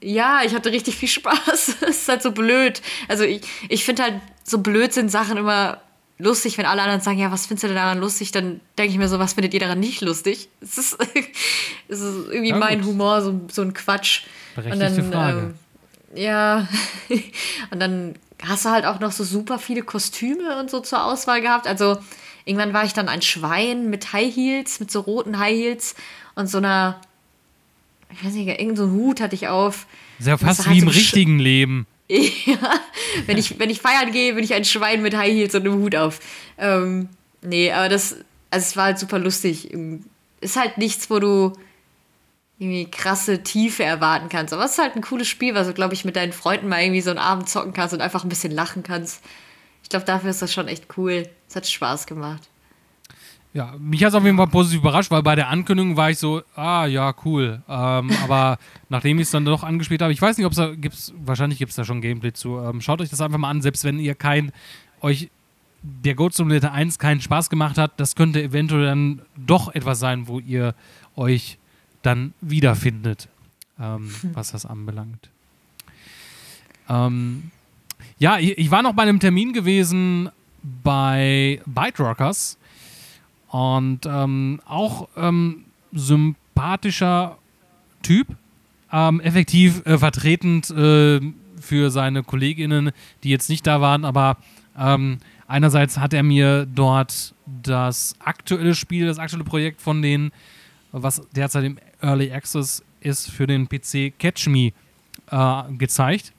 ja, 0.00 0.42
ich 0.46 0.54
hatte 0.54 0.70
richtig 0.70 0.96
viel 0.96 1.08
Spaß. 1.08 1.76
Es 1.80 1.82
ist 1.82 2.08
halt 2.08 2.22
so 2.22 2.30
blöd. 2.30 2.80
Also 3.08 3.24
ich, 3.24 3.42
ich 3.68 3.84
finde 3.84 4.04
halt 4.04 4.20
so 4.44 4.58
blöd 4.58 4.92
sind 4.92 5.10
Sachen 5.10 5.36
immer 5.38 5.80
lustig, 6.18 6.56
wenn 6.58 6.66
alle 6.66 6.82
anderen 6.82 7.00
sagen, 7.00 7.18
ja, 7.18 7.30
was 7.30 7.46
findest 7.46 7.64
du 7.64 7.68
denn 7.68 7.76
daran 7.76 7.98
lustig? 7.98 8.32
Dann 8.32 8.60
denke 8.78 8.92
ich 8.92 8.98
mir 8.98 9.08
so, 9.08 9.18
was 9.18 9.34
findet 9.34 9.52
ihr 9.54 9.60
daran 9.60 9.80
nicht 9.80 10.00
lustig? 10.00 10.48
Es 10.60 10.78
ist, 10.78 10.96
es 11.88 12.00
ist 12.00 12.28
irgendwie 12.30 12.50
Ja, 12.50 12.56
mein 12.56 12.80
gut. 12.80 12.88
Humor, 12.90 13.22
so, 13.22 13.40
so 13.52 13.62
ein 13.62 13.74
Quatsch. 13.74 14.22
Berechtigte 14.54 15.02
Frage. 15.04 15.54
Ähm, 16.14 16.18
ja, 16.18 16.66
und 17.70 17.80
dann 17.80 18.14
hast 18.42 18.64
du 18.64 18.70
halt 18.70 18.84
auch 18.86 19.00
noch 19.00 19.12
so 19.12 19.24
super 19.24 19.58
viele 19.58 19.82
Kostüme 19.82 20.58
und 20.58 20.70
so 20.70 20.80
zur 20.80 21.04
Auswahl 21.04 21.42
gehabt. 21.42 21.66
Also 21.66 21.98
irgendwann 22.44 22.72
war 22.72 22.84
ich 22.84 22.92
dann 22.94 23.08
ein 23.08 23.22
Schwein 23.22 23.90
mit 23.90 24.12
High 24.12 24.34
Heels, 24.34 24.80
mit 24.80 24.90
so 24.90 25.00
roten 25.00 25.38
High 25.38 25.54
Heels 25.56 25.94
und 26.34 26.48
so 26.48 26.58
einer, 26.58 27.00
ich 28.12 28.24
weiß 28.24 28.32
nicht, 28.34 28.48
irgendein 28.48 28.76
so 28.76 28.82
einen 28.84 28.92
Hut 28.94 29.20
hatte 29.20 29.34
ich 29.34 29.48
auf. 29.48 29.86
Ist 30.18 30.26
ja 30.28 30.34
Und 30.34 30.42
das 30.42 30.56
fast 30.56 30.58
war 30.60 30.74
wie 30.74 30.80
halt 30.80 30.82
im 30.82 30.88
so 30.88 30.94
sch- 30.94 31.00
richtigen 31.02 31.38
Leben. 31.38 31.86
Ja, 32.46 32.80
wenn 33.26 33.36
ich, 33.36 33.58
wenn 33.58 33.70
ich 33.70 33.80
feiern 33.80 34.12
gehe, 34.12 34.34
bin 34.34 34.44
ich 34.44 34.54
ein 34.54 34.64
Schwein 34.64 35.02
mit 35.02 35.16
High 35.16 35.32
Heels 35.32 35.54
und 35.54 35.62
einem 35.62 35.82
Hut 35.82 35.96
auf. 35.96 36.20
Ähm, 36.56 37.08
nee, 37.42 37.72
aber 37.72 37.88
das, 37.88 38.12
also 38.50 38.64
es 38.64 38.76
war 38.76 38.84
halt 38.84 38.98
super 38.98 39.18
lustig. 39.18 39.72
Ist 40.40 40.56
halt 40.56 40.78
nichts, 40.78 41.10
wo 41.10 41.18
du 41.18 41.52
irgendwie 42.58 42.90
krasse 42.90 43.42
Tiefe 43.42 43.84
erwarten 43.84 44.28
kannst. 44.28 44.52
Aber 44.52 44.64
es 44.64 44.72
ist 44.72 44.78
halt 44.78 44.96
ein 44.96 45.02
cooles 45.02 45.28
Spiel, 45.28 45.54
was 45.54 45.66
du, 45.66 45.74
glaube 45.74 45.94
ich, 45.94 46.04
mit 46.04 46.16
deinen 46.16 46.32
Freunden 46.32 46.68
mal 46.68 46.80
irgendwie 46.80 47.02
so 47.02 47.10
einen 47.10 47.18
Abend 47.18 47.48
zocken 47.48 47.72
kannst 47.72 47.92
und 47.92 48.00
einfach 48.00 48.24
ein 48.24 48.28
bisschen 48.28 48.52
lachen 48.52 48.82
kannst. 48.82 49.22
Ich 49.82 49.88
glaube, 49.88 50.06
dafür 50.06 50.30
ist 50.30 50.42
das 50.42 50.52
schon 50.52 50.68
echt 50.68 50.86
cool. 50.96 51.28
Es 51.48 51.56
hat 51.56 51.66
Spaß 51.66 52.06
gemacht. 52.06 52.42
Ja, 53.56 53.74
mich 53.78 54.04
hat 54.04 54.10
es 54.10 54.14
auf 54.14 54.22
jeden 54.22 54.36
Fall 54.36 54.48
positiv 54.48 54.80
überrascht, 54.80 55.10
weil 55.10 55.22
bei 55.22 55.34
der 55.34 55.48
Ankündigung 55.48 55.96
war 55.96 56.10
ich 56.10 56.18
so, 56.18 56.42
ah 56.56 56.84
ja, 56.84 57.14
cool. 57.24 57.62
Ähm, 57.66 58.10
aber 58.22 58.58
nachdem 58.90 59.16
ich 59.16 59.22
es 59.22 59.30
dann 59.30 59.46
doch 59.46 59.62
angespielt 59.62 60.02
habe, 60.02 60.12
ich 60.12 60.20
weiß 60.20 60.36
nicht, 60.36 60.44
ob 60.44 60.52
es 60.52 60.58
da 60.58 60.74
gibt's, 60.74 61.14
wahrscheinlich 61.24 61.58
gibt 61.58 61.70
es 61.70 61.76
da 61.76 61.82
schon 61.86 62.02
Gameplay 62.02 62.34
zu. 62.34 62.58
Ähm, 62.58 62.82
schaut 62.82 63.00
euch 63.00 63.08
das 63.08 63.22
einfach 63.22 63.38
mal 63.38 63.48
an, 63.48 63.62
selbst 63.62 63.82
wenn 63.84 63.98
ihr 63.98 64.14
kein, 64.14 64.52
euch 65.00 65.30
der 65.82 66.14
Goat 66.14 66.34
Simulator 66.34 66.70
1 66.70 66.98
keinen 66.98 67.22
Spaß 67.22 67.48
gemacht 67.48 67.78
hat, 67.78 67.98
das 67.98 68.14
könnte 68.14 68.42
eventuell 68.42 68.84
dann 68.84 69.22
doch 69.38 69.74
etwas 69.74 70.00
sein, 70.00 70.28
wo 70.28 70.38
ihr 70.38 70.74
euch 71.16 71.56
dann 72.02 72.34
wiederfindet, 72.42 73.26
ähm, 73.80 74.12
was 74.34 74.52
das 74.52 74.66
anbelangt. 74.66 75.30
Ähm, 76.90 77.52
ja, 78.18 78.38
ich, 78.38 78.58
ich 78.58 78.70
war 78.70 78.82
noch 78.82 78.92
bei 78.92 79.04
einem 79.04 79.18
Termin 79.18 79.54
gewesen 79.54 80.28
bei 80.62 81.62
Byte 81.64 82.00
Rockers 82.00 82.58
und 83.56 84.00
ähm, 84.04 84.60
auch 84.66 85.08
ähm, 85.16 85.64
sympathischer 85.90 87.38
Typ, 88.02 88.28
ähm, 88.92 89.18
effektiv 89.20 89.84
äh, 89.86 89.96
vertretend 89.96 90.68
äh, 90.70 91.20
für 91.58 91.90
seine 91.90 92.22
KollegInnen, 92.22 92.90
die 93.22 93.30
jetzt 93.30 93.48
nicht 93.48 93.66
da 93.66 93.80
waren, 93.80 94.04
aber 94.04 94.36
ähm, 94.78 95.20
einerseits 95.48 95.96
hat 95.96 96.12
er 96.12 96.22
mir 96.22 96.66
dort 96.66 97.34
das 97.46 98.14
aktuelle 98.18 98.74
Spiel, 98.74 99.06
das 99.06 99.18
aktuelle 99.18 99.44
Projekt 99.44 99.80
von 99.80 100.02
denen, 100.02 100.32
was 100.92 101.22
derzeit 101.34 101.64
im 101.64 101.78
Early 102.02 102.30
Access 102.32 102.84
ist, 103.00 103.30
für 103.30 103.46
den 103.46 103.68
PC 103.68 104.12
Catch 104.18 104.48
Me 104.48 104.72
äh, 105.30 105.62
gezeigt. 105.78 106.34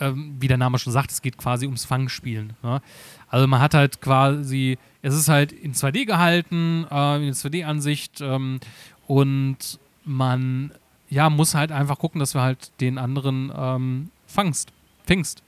Ähm, 0.00 0.36
wie 0.40 0.48
der 0.48 0.56
Name 0.56 0.78
schon 0.78 0.92
sagt, 0.92 1.10
es 1.10 1.22
geht 1.22 1.38
quasi 1.38 1.66
ums 1.66 1.84
Fangspielen. 1.84 2.54
Ne? 2.62 2.82
Also 3.28 3.46
man 3.46 3.60
hat 3.60 3.74
halt 3.74 4.00
quasi, 4.00 4.78
es 5.02 5.14
ist 5.14 5.28
halt 5.28 5.52
in 5.52 5.74
2D 5.74 6.06
gehalten, 6.06 6.86
äh, 6.90 7.26
in 7.26 7.34
2D-Ansicht 7.34 8.20
ähm, 8.20 8.60
und 9.06 9.78
man 10.04 10.72
ja, 11.10 11.28
muss 11.28 11.54
halt 11.54 11.72
einfach 11.72 11.98
gucken, 11.98 12.20
dass 12.20 12.34
wir 12.34 12.40
halt 12.40 12.70
den 12.80 12.96
anderen 12.96 13.52
ähm, 13.54 14.10
fangst, 14.26 14.72
fängst. 15.04 15.42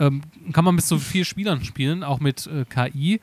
Ähm, 0.00 0.22
kann 0.52 0.64
man 0.64 0.74
mit 0.74 0.84
so 0.84 0.98
vier 0.98 1.24
Spielern 1.24 1.62
spielen, 1.62 2.02
auch 2.02 2.20
mit 2.20 2.46
äh, 2.46 2.64
KI. 2.64 3.20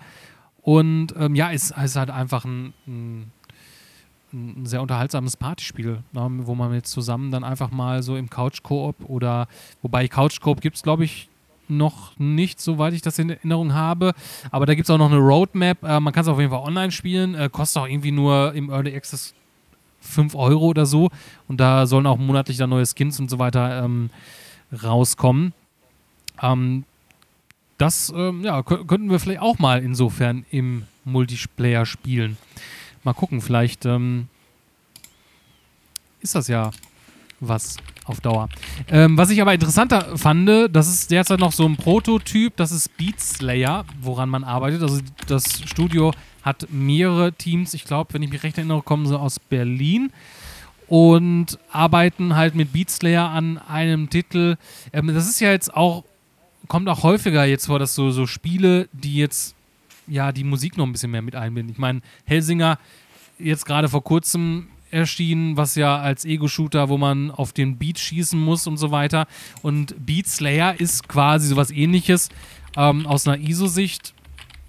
Und 0.62 1.14
ähm, 1.18 1.36
ja, 1.36 1.52
es 1.52 1.72
ist, 1.72 1.78
ist, 1.78 1.96
halt 1.96 2.10
einfach 2.10 2.46
ein, 2.46 2.74
ein, 2.88 3.32
ein 4.36 4.66
sehr 4.66 4.82
unterhaltsames 4.82 5.38
Partyspiel, 5.38 6.04
ne, 6.12 6.30
wo 6.42 6.56
man 6.56 6.74
jetzt 6.74 6.92
zusammen 6.92 7.32
dann 7.32 7.44
einfach 7.44 7.72
mal 7.72 8.04
so 8.04 8.16
im 8.18 8.30
Couch-Koop 8.30 8.96
oder, 9.08 9.48
wobei 9.82 10.08
Couch-Koop 10.08 10.62
gibt 10.62 10.76
es, 10.76 10.84
glaube 10.84 11.06
ich, 11.06 11.30
noch 11.68 12.18
nicht, 12.20 12.60
soweit 12.60 12.94
ich 12.94 13.02
das 13.02 13.18
in 13.18 13.32
Erinnerung 13.32 13.74
habe. 13.74 14.14
Aber 14.52 14.66
da 14.66 14.76
gibt 14.76 14.88
es 14.88 14.94
auch 14.94 15.00
noch 15.00 15.12
eine 15.12 15.18
Roadmap. 15.18 15.84
Äh, 15.84 16.00
man 16.00 16.14
kann 16.14 16.22
es 16.22 16.28
auf 16.28 16.40
jeden 16.40 16.52
Fall 16.52 16.62
online 16.62 16.92
spielen. 16.92 17.34
Äh, 17.34 17.50
kostet 17.52 17.82
auch 17.82 17.88
irgendwie 17.88 18.12
nur 18.12 18.54
im 18.54 18.70
Early 18.70 18.96
Access 18.96 19.34
5 20.02 20.36
Euro 20.36 20.66
oder 20.66 20.86
so. 20.86 21.10
Und 21.48 21.60
da 21.60 21.88
sollen 21.88 22.06
auch 22.06 22.18
monatlich 22.18 22.58
dann 22.58 22.70
neue 22.70 22.86
Skins 22.86 23.20
und 23.20 23.30
so 23.30 23.40
weiter 23.40 23.84
ähm, 23.84 24.10
rauskommen. 24.84 25.54
Ähm, 26.42 26.84
das 27.78 28.14
ähm, 28.16 28.44
ja, 28.44 28.62
könnten 28.64 29.10
wir 29.10 29.20
vielleicht 29.20 29.42
auch 29.42 29.60
mal 29.60 29.84
insofern 29.84 30.46
im 30.52 30.84
Multiplayer 31.04 31.86
spielen. 31.86 32.38
Mal 33.06 33.14
gucken, 33.14 33.40
vielleicht 33.40 33.86
ähm, 33.86 34.28
ist 36.22 36.34
das 36.34 36.48
ja 36.48 36.72
was 37.40 37.78
auf 38.06 38.20
Dauer. 38.20 38.50
Ähm, 38.90 39.16
was 39.16 39.30
ich 39.30 39.40
aber 39.44 39.54
interessanter 39.54 40.18
fand, 40.18 40.50
das 40.76 40.88
ist 40.88 41.12
derzeit 41.12 41.40
noch 41.40 41.52
so 41.52 41.68
ein 41.68 41.78
Prototyp, 41.78 42.56
das 42.56 42.72
ist 42.72 42.98
Beat 42.98 43.20
Slayer, 43.20 43.86
woran 44.02 44.28
man 44.28 44.44
arbeitet. 44.44 44.82
Also 44.82 45.02
das 45.28 45.62
Studio 45.68 46.14
hat 46.42 46.68
mehrere 46.72 47.32
Teams, 47.32 47.76
ich 47.76 47.86
glaube, 47.86 48.16
wenn 48.16 48.24
ich 48.24 48.32
mich 48.32 48.42
recht 48.42 48.58
erinnere, 48.58 48.82
kommen 48.82 49.06
sie 49.06 49.20
aus 49.20 49.40
Berlin 49.40 50.12
und 50.88 51.60
arbeiten 51.72 52.36
halt 52.36 52.56
mit 52.56 52.74
Beat 52.74 52.90
Slayer 52.90 53.30
an 53.30 53.60
einem 53.60 54.10
Titel. 54.10 54.58
Ähm, 54.94 55.14
das 55.14 55.30
ist 55.30 55.40
ja 55.40 55.52
jetzt 55.52 55.72
auch, 55.76 56.06
kommt 56.68 56.90
auch 56.90 57.04
häufiger 57.04 57.46
jetzt 57.46 57.68
vor, 57.68 57.78
dass 57.78 57.94
so, 57.94 58.10
so 58.10 58.26
Spiele, 58.26 58.90
die 58.94 59.18
jetzt 59.18 59.56
ja 60.08 60.32
die 60.32 60.44
Musik 60.44 60.78
noch 60.78 60.86
ein 60.86 60.92
bisschen 60.92 61.12
mehr 61.12 61.22
mit 61.22 61.36
einbinden. 61.36 61.72
Ich 61.72 61.80
meine, 61.80 62.02
Helsinger 62.26 62.78
jetzt 63.40 63.66
gerade 63.66 63.90
vor 63.90 64.04
kurzem 64.04 64.68
erschienen, 64.92 65.58
was 65.58 65.76
ja 65.76 65.98
als 65.98 66.26
Ego-Shooter, 66.26 66.90
wo 66.90 66.98
man 66.98 67.32
auf 67.32 67.52
den 67.52 67.78
Beat 67.78 68.00
schießen 68.00 68.40
muss 68.40 68.68
und 68.68 68.78
so 68.78 68.92
weiter. 68.92 69.28
Und 69.62 70.06
Beat 70.06 70.28
Slayer 70.28 70.80
ist 70.80 71.08
quasi 71.08 71.48
sowas 71.48 71.72
ähnliches 71.72 72.30
ähm, 72.78 73.06
aus 73.06 73.28
einer 73.28 73.38
ISO-Sicht 73.38 74.14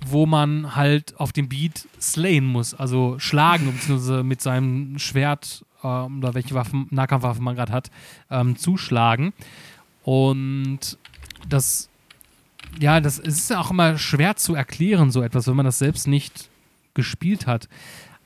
wo 0.09 0.26
man 0.26 0.76
halt 0.76 1.18
auf 1.18 1.32
dem 1.32 1.49
Beat 1.49 1.89
slayen 2.01 2.47
muss, 2.47 2.74
also 2.74 3.18
schlagen, 3.18 3.72
beziehungsweise 3.72 4.22
mit 4.22 4.41
seinem 4.41 4.99
Schwert 4.99 5.64
äh, 5.82 5.87
oder 5.87 6.34
welche 6.34 6.55
Waffen, 6.55 6.87
Nahkampfwaffen 6.91 7.43
man 7.43 7.57
gerade 7.57 7.72
hat, 7.72 7.91
ähm, 8.30 8.57
zuschlagen. 8.57 9.32
Und 10.05 10.99
das, 11.49 11.89
ja, 12.79 13.01
das 13.01 13.19
es 13.19 13.39
ist 13.39 13.51
ja 13.51 13.61
auch 13.61 13.71
immer 13.71 13.99
schwer 13.99 14.37
zu 14.37 14.55
erklären, 14.55 15.11
so 15.11 15.23
etwas, 15.23 15.47
wenn 15.47 15.57
man 15.57 15.67
das 15.67 15.79
selbst 15.79 16.07
nicht 16.07 16.51
gespielt 16.95 17.47
hat. 17.47 17.69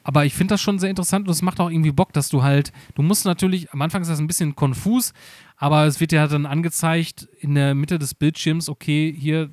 Aber 0.02 0.24
ich 0.24 0.34
finde 0.34 0.54
das 0.54 0.62
schon 0.62 0.78
sehr 0.78 0.90
interessant 0.90 1.26
und 1.26 1.32
es 1.32 1.42
macht 1.42 1.60
auch 1.60 1.70
irgendwie 1.70 1.92
Bock, 1.92 2.12
dass 2.12 2.30
du 2.30 2.42
halt, 2.42 2.72
du 2.94 3.02
musst 3.02 3.26
natürlich, 3.26 3.70
am 3.72 3.82
Anfang 3.82 4.02
ist 4.02 4.08
das 4.08 4.18
ein 4.18 4.26
bisschen 4.26 4.56
konfus, 4.56 5.12
aber 5.56 5.84
es 5.84 6.00
wird 6.00 6.12
ja 6.12 6.26
dann 6.26 6.46
angezeigt 6.46 7.28
in 7.40 7.54
der 7.54 7.74
Mitte 7.74 7.98
des 7.98 8.14
Bildschirms, 8.14 8.68
okay, 8.68 9.14
hier 9.16 9.50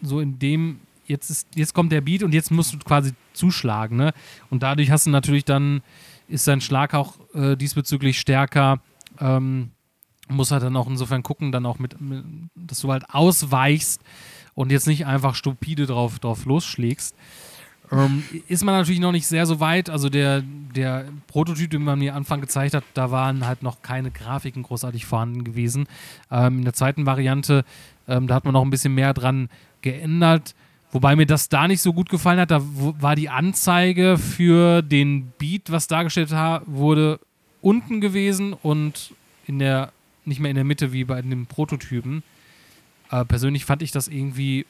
so 0.00 0.20
in 0.20 0.38
dem 0.38 0.80
jetzt, 1.06 1.30
ist, 1.30 1.48
jetzt 1.54 1.74
kommt 1.74 1.92
der 1.92 2.00
Beat 2.00 2.22
und 2.22 2.32
jetzt 2.32 2.50
musst 2.50 2.74
du 2.74 2.78
quasi 2.78 3.12
zuschlagen. 3.32 3.96
Ne? 3.96 4.12
Und 4.50 4.62
dadurch 4.62 4.90
hast 4.90 5.06
du 5.06 5.10
natürlich 5.10 5.44
dann, 5.44 5.82
ist 6.28 6.46
dein 6.46 6.60
Schlag 6.60 6.94
auch 6.94 7.16
äh, 7.34 7.56
diesbezüglich 7.56 8.18
stärker. 8.18 8.80
Ähm, 9.18 9.70
muss 10.32 10.50
halt 10.50 10.62
dann 10.62 10.76
auch 10.76 10.88
insofern 10.88 11.22
gucken, 11.22 11.52
dann 11.52 11.66
auch 11.66 11.78
mit, 11.78 12.00
mit, 12.00 12.24
dass 12.54 12.80
du 12.80 12.90
halt 12.90 13.04
ausweichst 13.10 14.00
und 14.54 14.72
jetzt 14.72 14.86
nicht 14.86 15.06
einfach 15.06 15.34
stupide 15.34 15.86
drauf, 15.86 16.18
drauf 16.18 16.44
losschlägst. 16.44 17.14
Ähm, 17.90 18.24
ist 18.48 18.64
man 18.64 18.74
natürlich 18.74 19.00
noch 19.00 19.12
nicht 19.12 19.26
sehr 19.26 19.44
so 19.44 19.60
weit. 19.60 19.90
Also 19.90 20.08
der, 20.08 20.42
der 20.42 21.04
Prototyp, 21.26 21.70
den 21.70 21.84
man 21.84 21.98
mir 21.98 22.14
Anfang 22.14 22.40
gezeigt 22.40 22.74
hat, 22.74 22.84
da 22.94 23.10
waren 23.10 23.46
halt 23.46 23.62
noch 23.62 23.82
keine 23.82 24.10
Grafiken 24.10 24.62
großartig 24.62 25.04
vorhanden 25.04 25.44
gewesen. 25.44 25.86
Ähm, 26.30 26.58
in 26.58 26.64
der 26.64 26.72
zweiten 26.72 27.04
Variante, 27.04 27.64
ähm, 28.08 28.26
da 28.26 28.34
hat 28.34 28.44
man 28.44 28.54
noch 28.54 28.62
ein 28.62 28.70
bisschen 28.70 28.94
mehr 28.94 29.12
dran 29.12 29.50
geändert. 29.82 30.54
Wobei 30.90 31.16
mir 31.16 31.26
das 31.26 31.48
da 31.48 31.68
nicht 31.68 31.82
so 31.82 31.92
gut 31.92 32.08
gefallen 32.08 32.40
hat. 32.40 32.50
Da 32.50 32.60
war 32.62 33.14
die 33.14 33.28
Anzeige 33.28 34.18
für 34.18 34.82
den 34.82 35.32
Beat, 35.38 35.70
was 35.70 35.86
dargestellt 35.86 36.30
wurde, 36.66 37.18
unten 37.60 38.00
gewesen 38.00 38.52
und 38.52 39.14
in 39.46 39.58
der, 39.58 39.92
nicht 40.24 40.40
mehr 40.40 40.50
in 40.50 40.56
der 40.56 40.64
Mitte 40.64 40.92
wie 40.92 41.04
bei 41.04 41.20
den 41.20 41.46
Prototypen. 41.46 42.22
Äh, 43.10 43.24
persönlich 43.24 43.64
fand 43.64 43.82
ich 43.82 43.90
das 43.90 44.08
irgendwie 44.08 44.66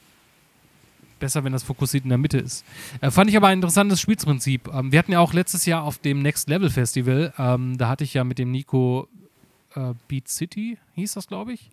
besser, 1.19 1.43
wenn 1.43 1.53
das 1.53 1.63
fokussiert 1.63 2.03
in 2.03 2.09
der 2.09 2.17
Mitte 2.17 2.37
ist. 2.37 2.65
Äh, 2.99 3.09
fand 3.09 3.29
ich 3.29 3.37
aber 3.37 3.47
ein 3.47 3.59
interessantes 3.59 4.01
Spielprinzip. 4.01 4.67
Ähm, 4.73 4.91
wir 4.91 4.99
hatten 4.99 5.13
ja 5.13 5.19
auch 5.19 5.33
letztes 5.33 5.65
Jahr 5.65 5.83
auf 5.83 5.97
dem 5.97 6.21
Next 6.21 6.49
Level 6.49 6.69
Festival, 6.69 7.33
ähm, 7.37 7.77
da 7.77 7.87
hatte 7.87 8.03
ich 8.03 8.13
ja 8.13 8.23
mit 8.23 8.39
dem 8.39 8.51
Nico 8.51 9.07
äh, 9.75 9.93
Beat 10.07 10.27
City, 10.27 10.77
hieß 10.95 11.13
das, 11.13 11.27
glaube 11.27 11.53
ich, 11.53 11.69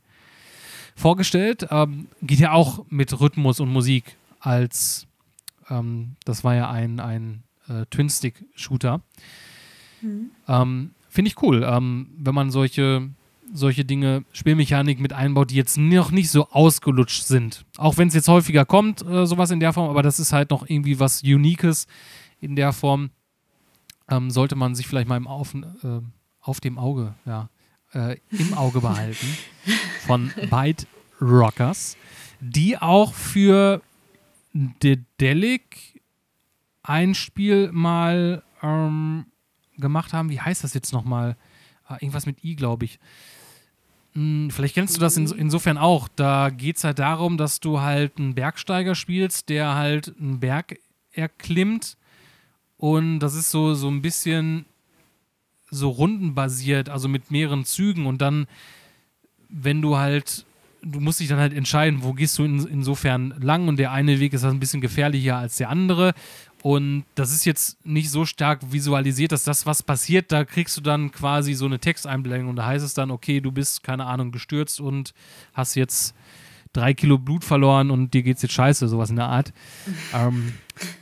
vorgestellt. 0.94 1.66
Ähm, 1.70 2.08
geht 2.22 2.38
ja 2.38 2.52
auch 2.52 2.84
mit 2.90 3.18
Rhythmus 3.20 3.60
und 3.60 3.70
Musik 3.70 4.16
als, 4.38 5.06
ähm, 5.68 6.16
das 6.24 6.44
war 6.44 6.54
ja 6.54 6.70
ein, 6.70 7.00
ein 7.00 7.42
äh, 7.68 7.86
Twin-Stick-Shooter. 7.90 9.00
Mhm. 10.02 10.30
Ähm, 10.48 10.90
Finde 11.08 11.28
ich 11.28 11.42
cool, 11.42 11.66
ähm, 11.68 12.08
wenn 12.16 12.34
man 12.34 12.52
solche, 12.52 13.08
solche 13.52 13.84
Dinge, 13.84 14.24
Spielmechanik 14.32 15.00
mit 15.00 15.12
einbaut, 15.12 15.50
die 15.50 15.56
jetzt 15.56 15.76
noch 15.76 16.10
nicht 16.10 16.30
so 16.30 16.48
ausgelutscht 16.50 17.24
sind. 17.24 17.64
Auch 17.76 17.98
wenn 17.98 18.08
es 18.08 18.14
jetzt 18.14 18.28
häufiger 18.28 18.64
kommt, 18.64 19.02
äh, 19.02 19.26
sowas 19.26 19.50
in 19.50 19.60
der 19.60 19.72
Form, 19.72 19.90
aber 19.90 20.02
das 20.02 20.18
ist 20.18 20.32
halt 20.32 20.50
noch 20.50 20.68
irgendwie 20.68 21.00
was 21.00 21.22
Uniques 21.22 21.86
in 22.40 22.56
der 22.56 22.72
Form. 22.72 23.10
Ähm, 24.08 24.30
sollte 24.30 24.56
man 24.56 24.74
sich 24.74 24.86
vielleicht 24.86 25.08
mal 25.08 25.16
im 25.16 25.26
auf, 25.26 25.54
äh, 25.54 26.00
auf 26.40 26.60
dem 26.60 26.78
Auge, 26.78 27.14
ja, 27.24 27.48
äh, 27.92 28.16
im 28.30 28.54
Auge 28.54 28.80
behalten 28.80 29.26
von 30.06 30.32
Byte 30.50 30.86
Rockers, 31.20 31.96
die 32.40 32.78
auch 32.78 33.14
für 33.14 33.82
Dedelic 34.52 36.00
ein 36.82 37.14
Spiel 37.14 37.70
mal 37.72 38.42
ähm, 38.62 39.26
gemacht 39.76 40.12
haben. 40.12 40.30
Wie 40.30 40.40
heißt 40.40 40.64
das 40.64 40.74
jetzt 40.74 40.92
nochmal? 40.92 41.36
Ah, 41.84 41.96
irgendwas 42.00 42.26
mit 42.26 42.42
I, 42.44 42.56
glaube 42.56 42.84
ich. 42.84 42.98
Hm, 44.14 44.50
vielleicht 44.50 44.74
kennst 44.74 44.96
du 44.96 45.00
das 45.00 45.16
in, 45.16 45.26
insofern 45.26 45.78
auch. 45.78 46.08
Da 46.08 46.50
geht 46.50 46.76
es 46.76 46.84
halt 46.84 46.98
darum, 46.98 47.36
dass 47.36 47.60
du 47.60 47.80
halt 47.80 48.18
einen 48.18 48.34
Bergsteiger 48.34 48.94
spielst, 48.94 49.48
der 49.48 49.74
halt 49.74 50.14
einen 50.18 50.40
Berg 50.40 50.78
erklimmt. 51.12 51.96
Und 52.76 53.20
das 53.20 53.34
ist 53.34 53.50
so, 53.50 53.74
so 53.74 53.88
ein 53.88 54.02
bisschen 54.02 54.64
so 55.70 55.90
rundenbasiert, 55.90 56.88
also 56.88 57.08
mit 57.08 57.30
mehreren 57.30 57.64
Zügen. 57.64 58.06
Und 58.06 58.20
dann, 58.20 58.46
wenn 59.48 59.82
du 59.82 59.96
halt 59.96 60.44
du 60.82 61.00
musst 61.00 61.20
dich 61.20 61.28
dann 61.28 61.38
halt 61.38 61.52
entscheiden, 61.52 62.02
wo 62.02 62.12
gehst 62.12 62.38
du 62.38 62.44
in, 62.44 62.66
insofern 62.66 63.34
lang 63.40 63.68
und 63.68 63.78
der 63.78 63.92
eine 63.92 64.20
Weg 64.20 64.32
ist 64.32 64.44
halt 64.44 64.54
ein 64.54 64.60
bisschen 64.60 64.80
gefährlicher 64.80 65.36
als 65.36 65.56
der 65.56 65.68
andere. 65.68 66.14
Und 66.62 67.04
das 67.14 67.32
ist 67.32 67.46
jetzt 67.46 67.84
nicht 67.86 68.10
so 68.10 68.26
stark 68.26 68.60
visualisiert, 68.70 69.32
dass 69.32 69.44
das, 69.44 69.64
was 69.64 69.82
passiert, 69.82 70.30
da 70.30 70.44
kriegst 70.44 70.76
du 70.76 70.80
dann 70.82 71.10
quasi 71.10 71.54
so 71.54 71.64
eine 71.64 71.78
Texteinblendung 71.78 72.50
und 72.50 72.56
da 72.56 72.66
heißt 72.66 72.84
es 72.84 72.92
dann, 72.92 73.10
okay, 73.10 73.40
du 73.40 73.50
bist, 73.50 73.82
keine 73.82 74.04
Ahnung, 74.04 74.30
gestürzt 74.30 74.80
und 74.80 75.14
hast 75.54 75.74
jetzt 75.74 76.14
drei 76.72 76.92
Kilo 76.92 77.18
Blut 77.18 77.44
verloren 77.44 77.90
und 77.90 78.12
dir 78.12 78.22
geht's 78.22 78.42
jetzt 78.42 78.52
scheiße, 78.52 78.88
sowas 78.88 79.10
in 79.10 79.16
der 79.16 79.26
Art. 79.26 79.52
ähm, 80.14 80.52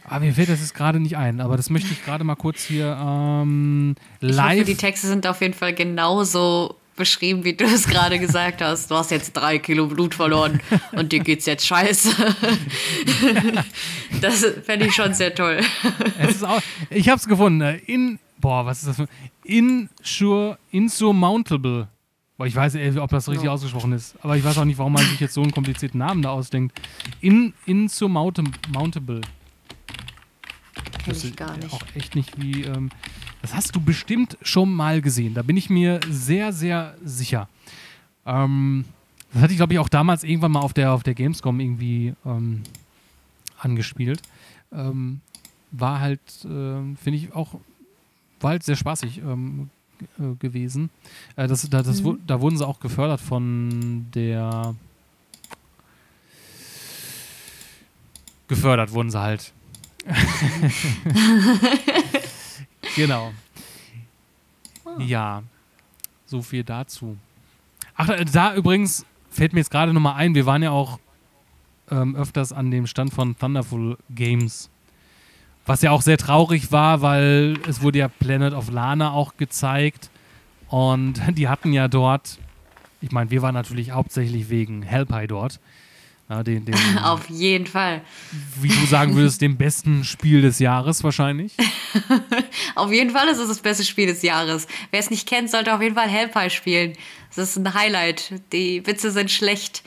aber 0.05 0.25
mir 0.25 0.33
fällt 0.33 0.49
das 0.49 0.61
jetzt 0.61 0.75
gerade 0.75 1.01
nicht 1.01 1.17
ein, 1.17 1.41
aber 1.41 1.57
das 1.57 1.71
möchte 1.71 1.93
ich 1.93 2.05
gerade 2.05 2.25
mal 2.25 2.37
kurz 2.37 2.63
hier 2.63 2.97
ähm, 3.01 3.97
live. 4.21 4.53
Ich 4.55 4.61
hoffe, 4.61 4.65
die 4.65 4.77
Texte 4.77 5.07
sind 5.09 5.27
auf 5.27 5.41
jeden 5.41 5.55
Fall 5.55 5.75
genauso 5.75 6.77
beschrieben, 6.99 7.45
wie 7.45 7.55
du 7.55 7.65
es 7.65 7.87
gerade 7.87 8.19
gesagt 8.21 8.61
hast. 8.61 8.91
Du 8.91 8.97
hast 8.97 9.11
jetzt 9.11 9.33
drei 9.33 9.59
Kilo 9.59 9.87
Blut 9.87 10.15
verloren 10.15 10.61
und 10.93 11.13
dir 11.13 11.21
geht's 11.21 11.47
jetzt 11.47 11.67
scheiße. 11.67 12.11
das 14.21 14.45
fände 14.65 14.87
ich 14.87 14.95
schon 14.95 15.15
sehr 15.15 15.35
toll. 15.35 15.61
Auch, 16.43 16.61
ich 16.91 17.09
habe 17.09 17.19
es 17.19 17.27
gefunden. 17.27 17.81
In, 17.87 18.19
boah, 18.39 18.67
was 18.67 18.81
ist 18.81 18.89
das? 18.89 18.97
Für, 18.97 19.09
Insure, 19.45 20.59
Insurmountable 20.71 21.89
Boah, 22.39 22.47
ich 22.47 22.55
weiß, 22.55 22.77
ey, 22.77 22.97
ob 22.99 23.11
das 23.11 23.29
richtig 23.29 23.47
no. 23.47 23.53
ausgesprochen 23.53 23.93
ist. 23.93 24.15
Aber 24.23 24.37
ich 24.37 24.45
weiß 24.45 24.59
auch 24.59 24.65
nicht, 24.65 24.79
warum 24.79 24.93
man 24.93 25.05
sich 25.05 25.19
jetzt 25.19 25.35
so 25.35 25.43
einen 25.43 25.51
komplizierten 25.51 25.99
Namen 25.99 26.23
da 26.23 26.31
ausdenkt. 26.31 26.81
In, 27.21 27.53
Insurmountable. 27.67 29.23
Kenn 31.09 31.31
ich 31.31 31.37
gar 31.37 31.57
nicht. 31.57 31.73
Auch 31.73 31.83
echt 31.95 32.15
nicht 32.15 32.41
wie. 32.41 32.65
Ähm, 32.65 32.91
das 33.43 33.55
hast 33.55 33.75
du 33.75 33.81
bestimmt 33.81 34.37
schon 34.43 34.73
mal 34.73 35.01
gesehen. 35.01 35.35
Da 35.35 35.43
bin 35.43 35.57
ich 35.57 35.71
mir 35.71 36.01
sehr, 36.11 36.53
sehr 36.53 36.97
sicher. 37.05 37.49
Ähm, 38.27 38.85
das 39.33 39.43
hatte 39.43 39.53
ich, 39.53 39.59
glaube 39.59 39.75
ich, 39.75 39.79
auch 39.79 39.89
damals 39.89 40.25
irgendwann 40.25 40.53
mal 40.53 40.61
auf 40.61 40.73
der, 40.73 40.93
auf 40.93 41.03
der 41.03 41.15
Gamescom 41.15 41.61
irgendwie 41.61 42.15
ähm, 42.25 42.63
angespielt. 43.59 44.23
Ähm, 44.73 45.21
war 45.71 46.01
halt, 46.01 46.21
äh, 46.45 46.47
finde 46.97 47.15
ich 47.15 47.33
auch, 47.33 47.55
war 48.41 48.51
halt 48.51 48.63
sehr 48.63 48.77
spaßig 48.77 49.19
ähm, 49.19 49.71
äh, 50.19 50.35
gewesen. 50.39 50.91
Äh, 51.37 51.47
das, 51.47 51.69
da, 51.69 51.83
das, 51.83 52.03
mhm. 52.03 52.21
da 52.27 52.41
wurden 52.41 52.57
sie 52.57 52.67
auch 52.67 52.81
gefördert 52.81 53.21
von 53.21 54.07
der. 54.15 54.75
Gefördert 58.49 58.93
wurden 58.93 59.11
sie 59.11 59.21
halt. 59.21 59.53
genau. 62.97 63.33
Oh. 64.85 65.01
Ja, 65.01 65.43
so 66.27 66.43
viel 66.43 66.65
dazu. 66.65 67.17
Ach, 67.97 68.09
da 68.33 68.55
übrigens 68.55 69.05
fällt 69.31 69.53
mir 69.53 69.61
jetzt 69.61 69.71
gerade 69.71 69.93
nochmal 69.93 70.15
ein, 70.15 70.35
wir 70.35 70.47
waren 70.47 70.63
ja 70.63 70.71
auch 70.71 70.99
ähm, 71.91 72.17
öfters 72.17 72.53
an 72.53 72.71
dem 72.71 72.87
Stand 72.87 73.13
von 73.13 73.37
Thunderful 73.37 73.99
Games. 74.11 74.71
Was 75.67 75.83
ja 75.83 75.91
auch 75.91 76.03
sehr 76.03 76.17
traurig 76.17 76.73
war, 76.73 77.03
weil 77.03 77.59
es 77.67 77.83
wurde 77.83 77.99
ja 77.99 78.09
Planet 78.09 78.55
of 78.55 78.71
Lana 78.71 79.13
auch 79.13 79.37
gezeigt. 79.37 80.11
Und 80.69 81.21
die 81.37 81.49
hatten 81.49 81.73
ja 81.73 81.89
dort, 81.89 82.39
ich 83.01 83.13
meine, 83.13 83.31
wir 83.31 83.43
waren 83.43 83.55
natürlich 83.55 83.91
hauptsächlich 83.91 84.51
wegen 84.51 84.83
Hellpie 84.83 85.27
dort. 85.27 85.61
Ja, 86.29 86.43
den, 86.43 86.65
den, 86.65 86.75
Auf 87.03 87.31
jeden 87.31 87.67
Fall. 87.67 88.03
Wie 88.61 88.69
du 88.69 88.87
sagen 88.87 89.15
würdest, 89.15 89.41
dem 89.41 89.57
besten 89.57 90.05
Spiel 90.05 90.43
des 90.43 90.59
Jahres 90.59 91.03
wahrscheinlich. 91.03 91.55
auf 92.75 92.93
jeden 92.93 93.11
Fall 93.11 93.29
ist 93.29 93.39
es 93.39 93.49
das 93.49 93.61
beste 93.61 93.85
Spiel 93.85 94.07
des 94.07 94.23
Jahres. 94.23 94.67
Wer 94.91 95.01
es 95.01 95.11
nicht 95.11 95.27
kennt, 95.27 95.51
sollte 95.51 95.75
auf 95.75 95.81
jeden 95.81 95.95
Fall 95.95 96.09
Hellpie 96.09 96.51
spielen. 96.51 96.93
Das 97.35 97.51
ist 97.51 97.57
ein 97.57 97.73
Highlight. 97.73 98.43
Die 98.53 98.87
Witze 98.87 99.11
sind 99.11 99.31
schlecht. 99.31 99.83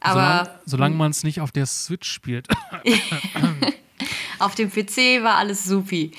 Aber 0.00 0.20
solange, 0.20 0.60
solange 0.64 0.94
man 0.96 1.10
es 1.10 1.24
nicht 1.24 1.40
auf 1.40 1.52
der 1.52 1.66
Switch 1.66 2.10
spielt. 2.10 2.48
auf 4.38 4.54
dem 4.54 4.70
PC 4.70 5.22
war 5.22 5.36
alles 5.36 5.64
supi. 5.64 6.12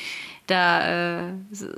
Da 0.47 1.27
äh, 1.27 1.33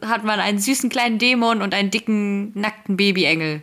hat 0.06 0.24
man 0.24 0.40
einen 0.40 0.60
süßen 0.60 0.90
kleinen 0.90 1.18
Dämon 1.18 1.62
und 1.62 1.74
einen 1.74 1.92
dicken, 1.92 2.52
nackten 2.60 2.98
Babyengel. 2.98 3.62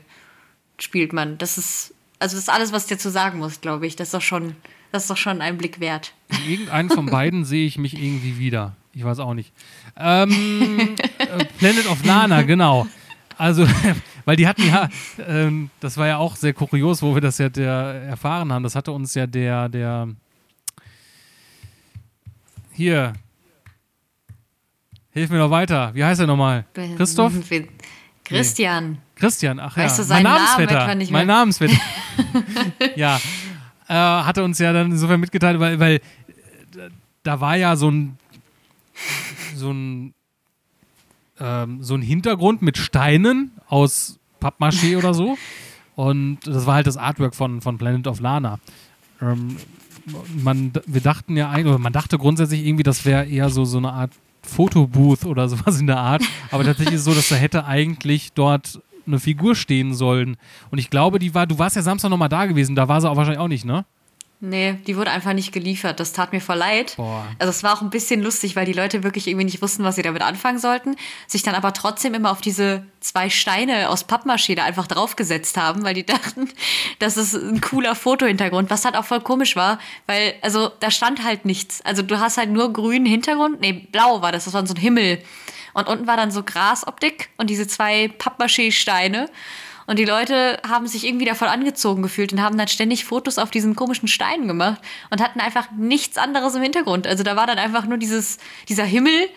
Spielt 0.78 1.12
man. 1.12 1.38
Das 1.38 1.58
ist, 1.58 1.91
also 2.22 2.36
das 2.36 2.44
ist 2.44 2.48
alles, 2.48 2.72
was 2.72 2.84
ich 2.84 2.88
dir 2.88 2.98
zu 2.98 3.10
sagen 3.10 3.38
muss, 3.38 3.60
glaube 3.60 3.86
ich. 3.86 3.96
Das 3.96 4.08
ist 4.08 4.14
doch 4.14 4.22
schon, 4.22 4.54
das 4.92 5.02
ist 5.02 5.10
doch 5.10 5.16
schon 5.16 5.42
ein 5.42 5.58
Blick 5.58 5.80
wert. 5.80 6.14
In 6.30 6.50
irgendeinen 6.50 6.88
von 6.88 7.06
beiden 7.10 7.44
sehe 7.44 7.66
ich 7.66 7.78
mich 7.78 8.00
irgendwie 8.00 8.38
wieder. 8.38 8.76
Ich 8.94 9.04
weiß 9.04 9.18
auch 9.18 9.34
nicht. 9.34 9.52
Ähm, 9.96 10.96
äh, 11.18 11.44
Planet 11.58 11.88
of 11.88 12.04
Lana, 12.04 12.42
genau. 12.42 12.86
Also, 13.36 13.66
weil 14.24 14.36
die 14.36 14.46
hatten 14.46 14.66
ja, 14.66 14.88
ähm, 15.26 15.70
das 15.80 15.96
war 15.96 16.06
ja 16.06 16.18
auch 16.18 16.36
sehr 16.36 16.52
kurios, 16.52 17.02
wo 17.02 17.14
wir 17.14 17.20
das 17.20 17.38
ja 17.38 17.48
der, 17.48 17.72
erfahren 18.06 18.52
haben. 18.52 18.62
Das 18.62 18.76
hatte 18.76 18.92
uns 18.92 19.14
ja 19.14 19.26
der, 19.26 19.68
der 19.68 20.08
hier, 22.72 23.14
hilf 25.10 25.30
mir 25.30 25.38
noch 25.38 25.50
weiter. 25.50 25.92
Wie 25.94 26.04
heißt 26.04 26.20
er 26.20 26.26
nochmal? 26.26 26.66
Christoph? 26.96 27.32
Christian. 28.24 28.92
Nee. 28.92 28.98
Christian, 29.16 29.60
ach 29.60 29.76
weißt 29.76 29.98
ja. 29.98 30.04
Du 30.04 30.10
mein 30.10 30.22
Namensvetter. 30.22 30.86
Namen 30.86 31.08
mein 31.10 31.26
Namensvetter. 31.26 31.80
ja, 32.96 33.20
äh, 33.88 33.94
hatte 33.94 34.44
uns 34.44 34.58
ja 34.58 34.72
dann 34.72 34.90
insofern 34.90 35.20
mitgeteilt, 35.20 35.60
weil, 35.60 35.78
weil 35.78 36.00
da 37.22 37.40
war 37.40 37.56
ja 37.56 37.76
so 37.76 37.90
ein 37.90 38.18
so 39.54 39.70
ein 39.70 40.14
ähm, 41.40 41.82
so 41.82 41.94
ein 41.94 42.02
Hintergrund 42.02 42.62
mit 42.62 42.78
Steinen 42.78 43.52
aus 43.68 44.18
Pappmaché 44.40 44.96
oder 44.96 45.14
so. 45.14 45.36
Und 45.94 46.38
das 46.44 46.66
war 46.66 46.74
halt 46.76 46.86
das 46.86 46.96
Artwork 46.96 47.34
von, 47.34 47.60
von 47.60 47.78
Planet 47.78 48.06
of 48.06 48.20
Lana. 48.20 48.58
Ähm, 49.20 49.56
man, 50.34 50.72
wir 50.86 51.00
dachten 51.00 51.36
ja 51.36 51.50
eigentlich, 51.50 51.66
oder 51.66 51.78
man 51.78 51.92
dachte 51.92 52.18
grundsätzlich 52.18 52.66
irgendwie, 52.66 52.82
das 52.82 53.04
wäre 53.04 53.26
eher 53.26 53.50
so, 53.50 53.64
so 53.64 53.78
eine 53.78 53.92
Art 53.92 54.12
Fotobooth 54.46 55.24
oder 55.24 55.48
sowas 55.48 55.80
in 55.80 55.86
der 55.86 55.98
Art. 55.98 56.22
Aber 56.50 56.64
tatsächlich 56.64 56.94
ist 56.94 57.00
es 57.00 57.06
so, 57.06 57.14
dass 57.14 57.28
da 57.28 57.36
hätte 57.36 57.64
eigentlich 57.64 58.32
dort 58.32 58.80
eine 59.06 59.18
Figur 59.18 59.54
stehen 59.54 59.94
sollen. 59.94 60.36
Und 60.70 60.78
ich 60.78 60.90
glaube, 60.90 61.18
die 61.18 61.34
war, 61.34 61.46
du 61.46 61.58
warst 61.58 61.76
ja 61.76 61.82
Samstag 61.82 62.10
nochmal 62.10 62.28
da 62.28 62.46
gewesen, 62.46 62.76
da 62.76 62.88
war 62.88 63.00
sie 63.00 63.10
auch 63.10 63.16
wahrscheinlich 63.16 63.40
auch 63.40 63.48
nicht, 63.48 63.64
ne? 63.64 63.84
Nee, 64.44 64.72
die 64.88 64.96
wurde 64.96 65.12
einfach 65.12 65.34
nicht 65.34 65.52
geliefert. 65.52 66.00
Das 66.00 66.12
tat 66.12 66.32
mir 66.32 66.40
voll 66.40 66.56
leid. 66.56 66.94
Boah. 66.96 67.24
Also 67.38 67.50
es 67.50 67.62
war 67.62 67.74
auch 67.74 67.80
ein 67.80 67.90
bisschen 67.90 68.20
lustig, 68.20 68.56
weil 68.56 68.66
die 68.66 68.72
Leute 68.72 69.04
wirklich 69.04 69.28
irgendwie 69.28 69.44
nicht 69.44 69.62
wussten, 69.62 69.84
was 69.84 69.94
sie 69.94 70.02
damit 70.02 70.20
anfangen 70.20 70.58
sollten, 70.58 70.96
sich 71.28 71.44
dann 71.44 71.54
aber 71.54 71.72
trotzdem 71.72 72.12
immer 72.12 72.32
auf 72.32 72.40
diese 72.40 72.84
zwei 72.98 73.30
Steine 73.30 73.88
aus 73.88 74.02
Pappmaschine 74.02 74.64
einfach 74.64 74.88
draufgesetzt 74.88 75.56
haben, 75.56 75.84
weil 75.84 75.94
die 75.94 76.04
dachten, 76.06 76.48
das 76.98 77.16
ist 77.16 77.34
ein 77.34 77.60
cooler 77.60 77.94
Fotohintergrund, 77.94 78.68
was 78.68 78.84
halt 78.84 78.96
auch 78.96 79.04
voll 79.04 79.20
komisch 79.20 79.54
war, 79.54 79.78
weil 80.08 80.34
also 80.42 80.72
da 80.80 80.90
stand 80.90 81.22
halt 81.22 81.44
nichts. 81.44 81.80
Also 81.82 82.02
du 82.02 82.18
hast 82.18 82.36
halt 82.36 82.50
nur 82.50 82.72
grünen 82.72 83.06
Hintergrund, 83.06 83.60
nee, 83.60 83.72
blau 83.92 84.22
war 84.22 84.32
das, 84.32 84.46
das 84.46 84.54
war 84.54 84.66
so 84.66 84.74
ein 84.74 84.80
Himmel. 84.80 85.22
Und 85.72 85.86
unten 85.86 86.08
war 86.08 86.16
dann 86.16 86.32
so 86.32 86.42
Grasoptik 86.42 87.30
und 87.36 87.48
diese 87.48 87.68
zwei 87.68 88.08
Pappmaché-Steine. 88.08 89.30
Und 89.86 89.98
die 89.98 90.04
Leute 90.04 90.60
haben 90.68 90.86
sich 90.86 91.06
irgendwie 91.06 91.24
davon 91.24 91.48
angezogen 91.48 92.02
gefühlt 92.02 92.32
und 92.32 92.42
haben 92.42 92.58
dann 92.58 92.68
ständig 92.68 93.04
Fotos 93.04 93.38
auf 93.38 93.50
diesen 93.50 93.74
komischen 93.74 94.08
Steinen 94.08 94.48
gemacht 94.48 94.80
und 95.10 95.22
hatten 95.22 95.40
einfach 95.40 95.70
nichts 95.72 96.18
anderes 96.18 96.54
im 96.54 96.62
Hintergrund. 96.62 97.06
Also 97.06 97.22
da 97.22 97.36
war 97.36 97.46
dann 97.46 97.58
einfach 97.58 97.86
nur 97.86 97.98
dieses, 97.98 98.38
dieser 98.68 98.84
Himmel. 98.84 99.28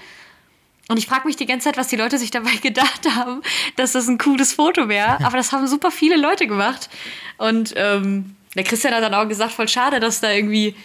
Und 0.87 0.97
ich 0.97 1.07
frage 1.07 1.27
mich 1.27 1.35
die 1.35 1.47
ganze 1.47 1.65
Zeit, 1.65 1.77
was 1.77 1.87
die 1.87 1.95
Leute 1.95 2.17
sich 2.17 2.31
dabei 2.31 2.55
gedacht 2.61 3.07
haben, 3.15 3.41
dass 3.75 3.93
das 3.93 4.07
ein 4.07 4.17
cooles 4.17 4.53
Foto 4.53 4.87
wäre. 4.87 5.19
Aber 5.25 5.37
das 5.37 5.51
haben 5.51 5.67
super 5.67 5.91
viele 5.91 6.17
Leute 6.17 6.47
gemacht. 6.47 6.89
Und 7.37 7.73
ähm, 7.75 8.35
der 8.55 8.63
Christian 8.63 8.93
hat 8.93 9.03
dann 9.03 9.13
auch 9.13 9.27
gesagt, 9.27 9.51
voll 9.51 9.67
schade, 9.67 9.99
dass 9.99 10.21
da 10.21 10.31
irgendwie 10.31 10.75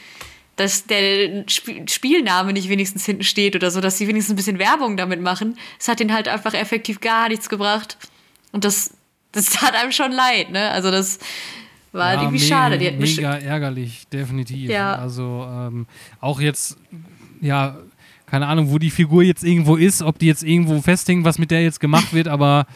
dass 0.60 0.84
der 0.84 1.48
Sp 1.48 1.88
Spielname 1.88 2.52
nicht 2.52 2.68
wenigstens 2.68 3.06
hinten 3.06 3.24
steht 3.24 3.56
oder 3.56 3.70
so, 3.70 3.80
dass 3.80 3.96
sie 3.96 4.06
wenigstens 4.08 4.34
ein 4.34 4.36
bisschen 4.36 4.58
Werbung 4.58 4.98
damit 4.98 5.22
machen. 5.22 5.56
Es 5.78 5.88
hat 5.88 6.00
ihnen 6.00 6.12
halt 6.12 6.28
einfach 6.28 6.52
effektiv 6.52 7.00
gar 7.00 7.28
nichts 7.28 7.48
gebracht. 7.48 7.96
Und 8.52 8.66
das 8.66 8.90
das 9.32 9.46
tat 9.46 9.74
einem 9.74 9.92
schon 9.92 10.12
leid, 10.12 10.50
ne? 10.50 10.70
Also 10.70 10.90
das 10.90 11.18
war 11.92 12.14
ja, 12.14 12.22
irgendwie 12.22 12.42
mega, 12.42 12.56
schade. 12.56 12.78
Die 12.78 12.90
mega 12.90 13.34
ärgerlich, 13.36 14.06
definitiv. 14.12 14.70
Ja. 14.70 14.94
Also 14.94 15.46
ähm, 15.48 15.86
auch 16.20 16.40
jetzt, 16.40 16.76
ja, 17.40 17.76
keine 18.26 18.46
Ahnung, 18.46 18.70
wo 18.70 18.78
die 18.78 18.90
Figur 18.90 19.22
jetzt 19.22 19.42
irgendwo 19.42 19.76
ist, 19.76 20.02
ob 20.02 20.18
die 20.18 20.26
jetzt 20.26 20.44
irgendwo 20.44 20.80
festhängt, 20.80 21.24
was 21.24 21.38
mit 21.38 21.50
der 21.50 21.62
jetzt 21.62 21.80
gemacht 21.80 22.12
wird, 22.12 22.28
aber 22.28 22.66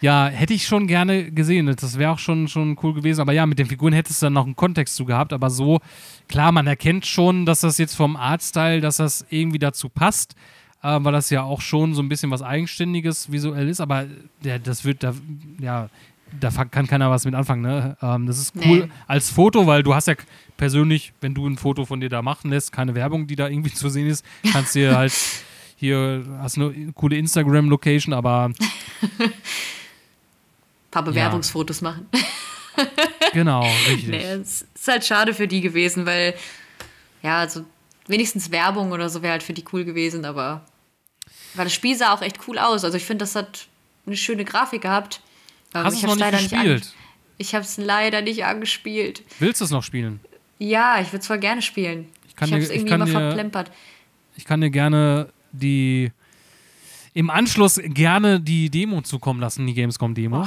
ja, 0.00 0.28
hätte 0.28 0.54
ich 0.54 0.66
schon 0.66 0.86
gerne 0.86 1.32
gesehen. 1.32 1.66
Das 1.66 1.98
wäre 1.98 2.12
auch 2.12 2.18
schon, 2.18 2.46
schon 2.46 2.78
cool 2.82 2.94
gewesen. 2.94 3.20
Aber 3.20 3.32
ja, 3.32 3.46
mit 3.46 3.58
den 3.58 3.66
Figuren 3.66 3.92
hättest 3.92 4.22
du 4.22 4.26
dann 4.26 4.34
noch 4.34 4.44
einen 4.44 4.54
Kontext 4.54 4.94
zu 4.94 5.04
gehabt. 5.04 5.32
Aber 5.32 5.50
so, 5.50 5.80
klar, 6.28 6.52
man 6.52 6.68
erkennt 6.68 7.04
schon, 7.04 7.46
dass 7.46 7.60
das 7.60 7.78
jetzt 7.78 7.96
vom 7.96 8.14
Artstyle, 8.14 8.80
dass 8.80 8.98
das 8.98 9.26
irgendwie 9.28 9.58
dazu 9.58 9.88
passt 9.88 10.36
äh, 10.82 10.98
weil 11.00 11.12
das 11.12 11.30
ja 11.30 11.42
auch 11.42 11.60
schon 11.60 11.94
so 11.94 12.02
ein 12.02 12.08
bisschen 12.08 12.30
was 12.30 12.42
Eigenständiges 12.42 13.30
visuell 13.32 13.68
ist, 13.68 13.80
aber 13.80 14.06
der, 14.44 14.58
das 14.58 14.84
wird 14.84 15.02
da, 15.02 15.14
ja, 15.60 15.88
da 16.38 16.50
kann 16.64 16.86
keiner 16.86 17.10
was 17.10 17.24
mit 17.24 17.34
anfangen. 17.34 17.62
Ne? 17.62 17.96
Ähm, 18.02 18.26
das 18.26 18.38
ist 18.38 18.54
cool 18.56 18.86
nee. 18.86 18.92
als 19.06 19.30
Foto, 19.30 19.66
weil 19.66 19.82
du 19.82 19.94
hast 19.94 20.08
ja 20.08 20.14
persönlich, 20.56 21.12
wenn 21.20 21.34
du 21.34 21.46
ein 21.46 21.56
Foto 21.56 21.84
von 21.84 22.00
dir 22.00 22.08
da 22.08 22.22
machen 22.22 22.50
lässt, 22.50 22.72
keine 22.72 22.94
Werbung, 22.94 23.26
die 23.26 23.36
da 23.36 23.48
irgendwie 23.48 23.72
zu 23.74 23.88
sehen 23.88 24.06
ist, 24.06 24.24
kannst 24.52 24.74
dir 24.74 24.96
halt 24.96 25.14
hier, 25.76 26.24
hast 26.40 26.58
eine 26.58 26.92
coole 26.94 27.16
Instagram-Location, 27.16 28.12
aber 28.12 28.46
ein 28.46 28.54
paar 30.90 31.04
Bewerbungsfotos 31.04 31.80
ja. 31.80 31.90
machen. 31.90 32.08
genau, 33.32 33.62
richtig. 33.88 34.08
Nee, 34.08 34.24
es 34.24 34.66
ist 34.74 34.88
halt 34.88 35.04
schade 35.04 35.34
für 35.34 35.46
die 35.46 35.60
gewesen, 35.60 36.04
weil 36.04 36.34
ja, 37.22 37.38
also 37.38 37.64
wenigstens 38.08 38.50
Werbung 38.50 38.92
oder 38.92 39.08
so 39.08 39.22
wäre 39.22 39.32
halt 39.32 39.42
für 39.42 39.52
die 39.52 39.64
cool 39.72 39.84
gewesen, 39.84 40.24
aber 40.24 40.64
weil 41.54 41.64
das 41.64 41.74
Spiel 41.74 41.96
sah 41.96 42.12
auch 42.12 42.22
echt 42.22 42.40
cool 42.48 42.58
aus. 42.58 42.84
Also 42.84 42.96
ich 42.96 43.04
finde, 43.04 43.22
das 43.22 43.34
hat 43.34 43.68
eine 44.06 44.16
schöne 44.16 44.44
Grafik 44.44 44.82
gehabt. 44.82 45.20
Also 45.72 45.86
Hast 45.86 46.02
du 46.02 46.06
es 46.06 46.18
noch 46.18 46.30
nicht 46.30 46.50
gespielt? 46.50 46.80
Nicht 46.80 46.94
ich 47.38 47.54
habe 47.54 47.64
es 47.64 47.76
leider 47.76 48.20
nicht 48.20 48.44
angespielt. 48.44 49.22
Willst 49.38 49.60
du 49.60 49.64
es 49.64 49.70
noch 49.70 49.82
spielen? 49.82 50.20
Ja, 50.58 51.00
ich 51.00 51.08
würde 51.08 51.18
es 51.18 51.26
voll 51.26 51.38
gerne 51.38 51.62
spielen. 51.62 52.08
Ich, 52.26 52.34
ich 52.34 52.52
habe 52.52 52.62
es 52.62 52.70
irgendwie 52.70 52.94
immer 52.94 53.06
verplempert. 53.06 53.70
Ich 54.36 54.44
kann 54.44 54.60
dir 54.60 54.70
gerne 54.70 55.32
die 55.52 56.10
im 57.14 57.30
Anschluss 57.30 57.80
gerne 57.82 58.40
die 58.40 58.70
Demo 58.70 59.00
zukommen 59.00 59.40
lassen, 59.40 59.66
die 59.66 59.74
Gamescom-Demo. 59.74 60.46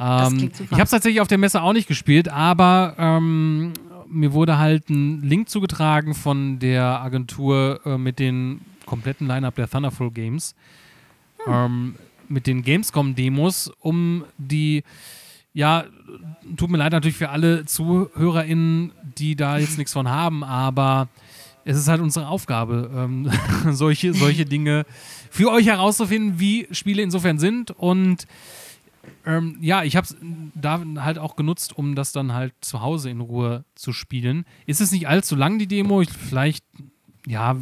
Ähm, 0.00 0.50
ich 0.58 0.70
habe 0.72 0.82
es 0.82 0.90
tatsächlich 0.90 1.20
auf 1.20 1.28
der 1.28 1.38
Messe 1.38 1.60
auch 1.62 1.72
nicht 1.72 1.86
gespielt, 1.86 2.28
aber 2.28 2.94
ähm, 2.98 3.72
mir 4.12 4.32
wurde 4.32 4.58
halt 4.58 4.90
ein 4.90 5.22
Link 5.22 5.48
zugetragen 5.48 6.14
von 6.14 6.58
der 6.58 7.00
Agentur 7.00 7.80
äh, 7.84 7.98
mit 7.98 8.18
den 8.18 8.60
kompletten 8.86 9.26
Line-Up 9.26 9.54
der 9.56 9.68
Thunderful 9.68 10.10
Games. 10.10 10.54
Hm. 11.44 11.52
Ähm, 11.52 11.94
mit 12.28 12.46
den 12.46 12.62
Gamescom-Demos, 12.62 13.72
um 13.80 14.24
die 14.38 14.84
ja, 15.54 15.84
tut 16.56 16.70
mir 16.70 16.78
leid 16.78 16.92
natürlich 16.92 17.16
für 17.16 17.28
alle 17.28 17.66
ZuhörerInnen, 17.66 18.92
die 19.18 19.36
da 19.36 19.58
jetzt 19.58 19.76
nichts 19.76 19.92
von 19.92 20.08
haben, 20.08 20.44
aber 20.44 21.08
es 21.64 21.76
ist 21.76 21.88
halt 21.88 22.00
unsere 22.00 22.28
Aufgabe, 22.28 22.90
ähm, 22.94 23.30
solche, 23.70 24.14
solche 24.14 24.46
Dinge 24.46 24.84
für 25.30 25.50
euch 25.50 25.66
herauszufinden, 25.66 26.40
wie 26.40 26.66
Spiele 26.70 27.02
insofern 27.02 27.38
sind. 27.38 27.70
Und 27.70 28.26
ähm, 29.26 29.58
ja, 29.60 29.82
ich 29.82 29.96
habe 29.96 30.06
es 30.06 30.16
da 30.54 30.82
halt 30.98 31.18
auch 31.18 31.36
genutzt, 31.36 31.76
um 31.76 31.94
das 31.94 32.12
dann 32.12 32.32
halt 32.32 32.54
zu 32.60 32.80
Hause 32.80 33.10
in 33.10 33.20
Ruhe 33.20 33.64
zu 33.74 33.92
spielen. 33.92 34.44
Ist 34.66 34.80
es 34.80 34.92
nicht 34.92 35.08
allzu 35.08 35.36
lang, 35.36 35.58
die 35.58 35.66
Demo? 35.66 36.00
Ich, 36.00 36.10
vielleicht, 36.10 36.64
ja, 37.26 37.56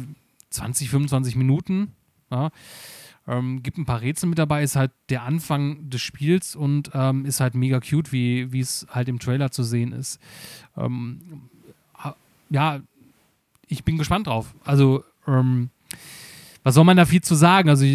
20, 0.49 0.89
25 0.89 1.35
Minuten. 1.35 1.93
Ja. 2.29 2.49
Ähm, 3.27 3.61
gibt 3.61 3.77
ein 3.77 3.85
paar 3.85 4.01
Rätsel 4.01 4.29
mit 4.29 4.39
dabei, 4.39 4.63
ist 4.63 4.75
halt 4.75 4.91
der 5.09 5.23
Anfang 5.23 5.89
des 5.89 6.01
Spiels 6.01 6.55
und 6.55 6.89
ähm, 6.93 7.25
ist 7.25 7.39
halt 7.39 7.53
mega 7.53 7.79
cute, 7.79 8.11
wie 8.11 8.59
es 8.59 8.87
halt 8.89 9.09
im 9.09 9.19
Trailer 9.19 9.51
zu 9.51 9.63
sehen 9.63 9.91
ist. 9.91 10.19
Ähm, 10.75 11.49
ja, 12.49 12.81
ich 13.67 13.83
bin 13.83 13.97
gespannt 13.97 14.27
drauf. 14.27 14.53
Also, 14.65 15.03
ähm, 15.27 15.69
was 16.63 16.75
soll 16.75 16.83
man 16.83 16.97
da 16.97 17.05
viel 17.05 17.21
zu 17.21 17.35
sagen? 17.35 17.69
Also, 17.69 17.85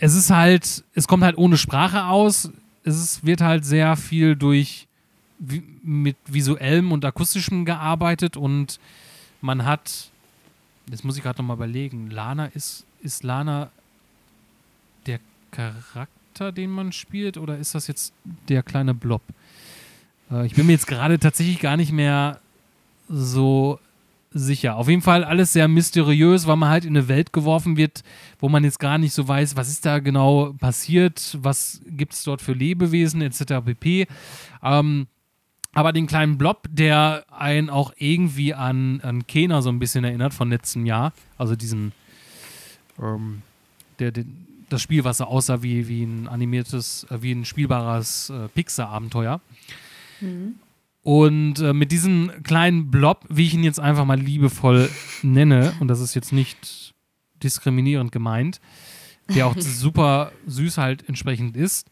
es 0.00 0.14
ist 0.14 0.30
halt, 0.30 0.82
es 0.94 1.06
kommt 1.06 1.22
halt 1.22 1.36
ohne 1.36 1.56
Sprache 1.56 2.06
aus. 2.06 2.50
Es 2.84 2.96
ist, 2.96 3.26
wird 3.26 3.42
halt 3.42 3.64
sehr 3.64 3.96
viel 3.96 4.34
durch 4.34 4.88
mit 5.82 6.16
visuellem 6.26 6.92
und 6.92 7.04
akustischem 7.04 7.64
gearbeitet 7.64 8.36
und 8.36 8.78
man 9.40 9.64
hat, 9.64 10.10
jetzt 10.90 11.04
muss 11.04 11.16
ich 11.16 11.22
gerade 11.22 11.40
nochmal 11.40 11.56
überlegen, 11.56 12.10
Lana 12.10 12.46
ist, 12.46 12.84
ist 13.02 13.22
Lana 13.22 13.70
der 15.06 15.18
Charakter, 15.50 16.52
den 16.52 16.70
man 16.70 16.92
spielt, 16.92 17.38
oder 17.38 17.56
ist 17.56 17.74
das 17.74 17.86
jetzt 17.86 18.12
der 18.48 18.62
kleine 18.62 18.92
Blob? 18.92 19.22
Äh, 20.30 20.46
ich 20.46 20.54
bin 20.54 20.66
mir 20.66 20.72
jetzt 20.72 20.86
gerade 20.86 21.18
tatsächlich 21.18 21.58
gar 21.58 21.78
nicht 21.78 21.92
mehr 21.92 22.38
so 23.08 23.78
sicher. 24.32 24.76
Auf 24.76 24.88
jeden 24.88 25.02
Fall 25.02 25.24
alles 25.24 25.52
sehr 25.52 25.68
mysteriös, 25.68 26.46
weil 26.46 26.56
man 26.56 26.68
halt 26.68 26.84
in 26.84 26.96
eine 26.96 27.08
Welt 27.08 27.32
geworfen 27.32 27.76
wird, 27.76 28.02
wo 28.38 28.48
man 28.48 28.64
jetzt 28.64 28.78
gar 28.78 28.98
nicht 28.98 29.12
so 29.12 29.26
weiß, 29.26 29.56
was 29.56 29.68
ist 29.68 29.84
da 29.84 29.98
genau 29.98 30.52
passiert, 30.52 31.36
was 31.40 31.80
gibt 31.86 32.12
es 32.12 32.22
dort 32.24 32.40
für 32.40 32.52
Lebewesen 32.52 33.22
etc. 33.22 33.64
pp. 33.64 34.06
Ähm, 34.62 35.06
aber 35.72 35.92
den 35.92 36.06
kleinen 36.06 36.38
Blob, 36.38 36.66
der 36.70 37.24
einen 37.30 37.70
auch 37.70 37.92
irgendwie 37.96 38.54
an, 38.54 39.00
an 39.02 39.26
Kena 39.26 39.62
so 39.62 39.70
ein 39.70 39.78
bisschen 39.78 40.04
erinnert 40.04 40.34
von 40.34 40.50
letztem 40.50 40.84
Jahr, 40.84 41.12
also 41.38 41.54
diesen, 41.54 41.92
ähm, 43.00 43.42
der, 43.98 44.10
der, 44.10 44.24
das 44.68 44.82
Spiel, 44.82 45.04
was 45.04 45.18
so 45.18 45.24
aussah 45.24 45.62
wie, 45.62 45.86
wie 45.88 46.04
ein 46.04 46.28
animiertes, 46.28 47.06
äh, 47.10 47.22
wie 47.22 47.32
ein 47.32 47.44
spielbares 47.44 48.30
äh, 48.30 48.48
Pixar-Abenteuer. 48.48 49.40
Mhm. 50.20 50.56
Und 51.02 51.60
äh, 51.60 51.72
mit 51.72 51.92
diesem 51.92 52.30
kleinen 52.42 52.90
Blob, 52.90 53.24
wie 53.28 53.46
ich 53.46 53.54
ihn 53.54 53.64
jetzt 53.64 53.80
einfach 53.80 54.04
mal 54.04 54.20
liebevoll 54.20 54.90
nenne, 55.22 55.74
und 55.80 55.88
das 55.88 56.00
ist 56.00 56.14
jetzt 56.14 56.32
nicht 56.32 56.94
diskriminierend 57.42 58.12
gemeint, 58.12 58.60
der 59.34 59.46
auch 59.46 59.56
super 59.58 60.32
süß 60.46 60.78
halt 60.78 61.08
entsprechend 61.08 61.56
ist, 61.56 61.90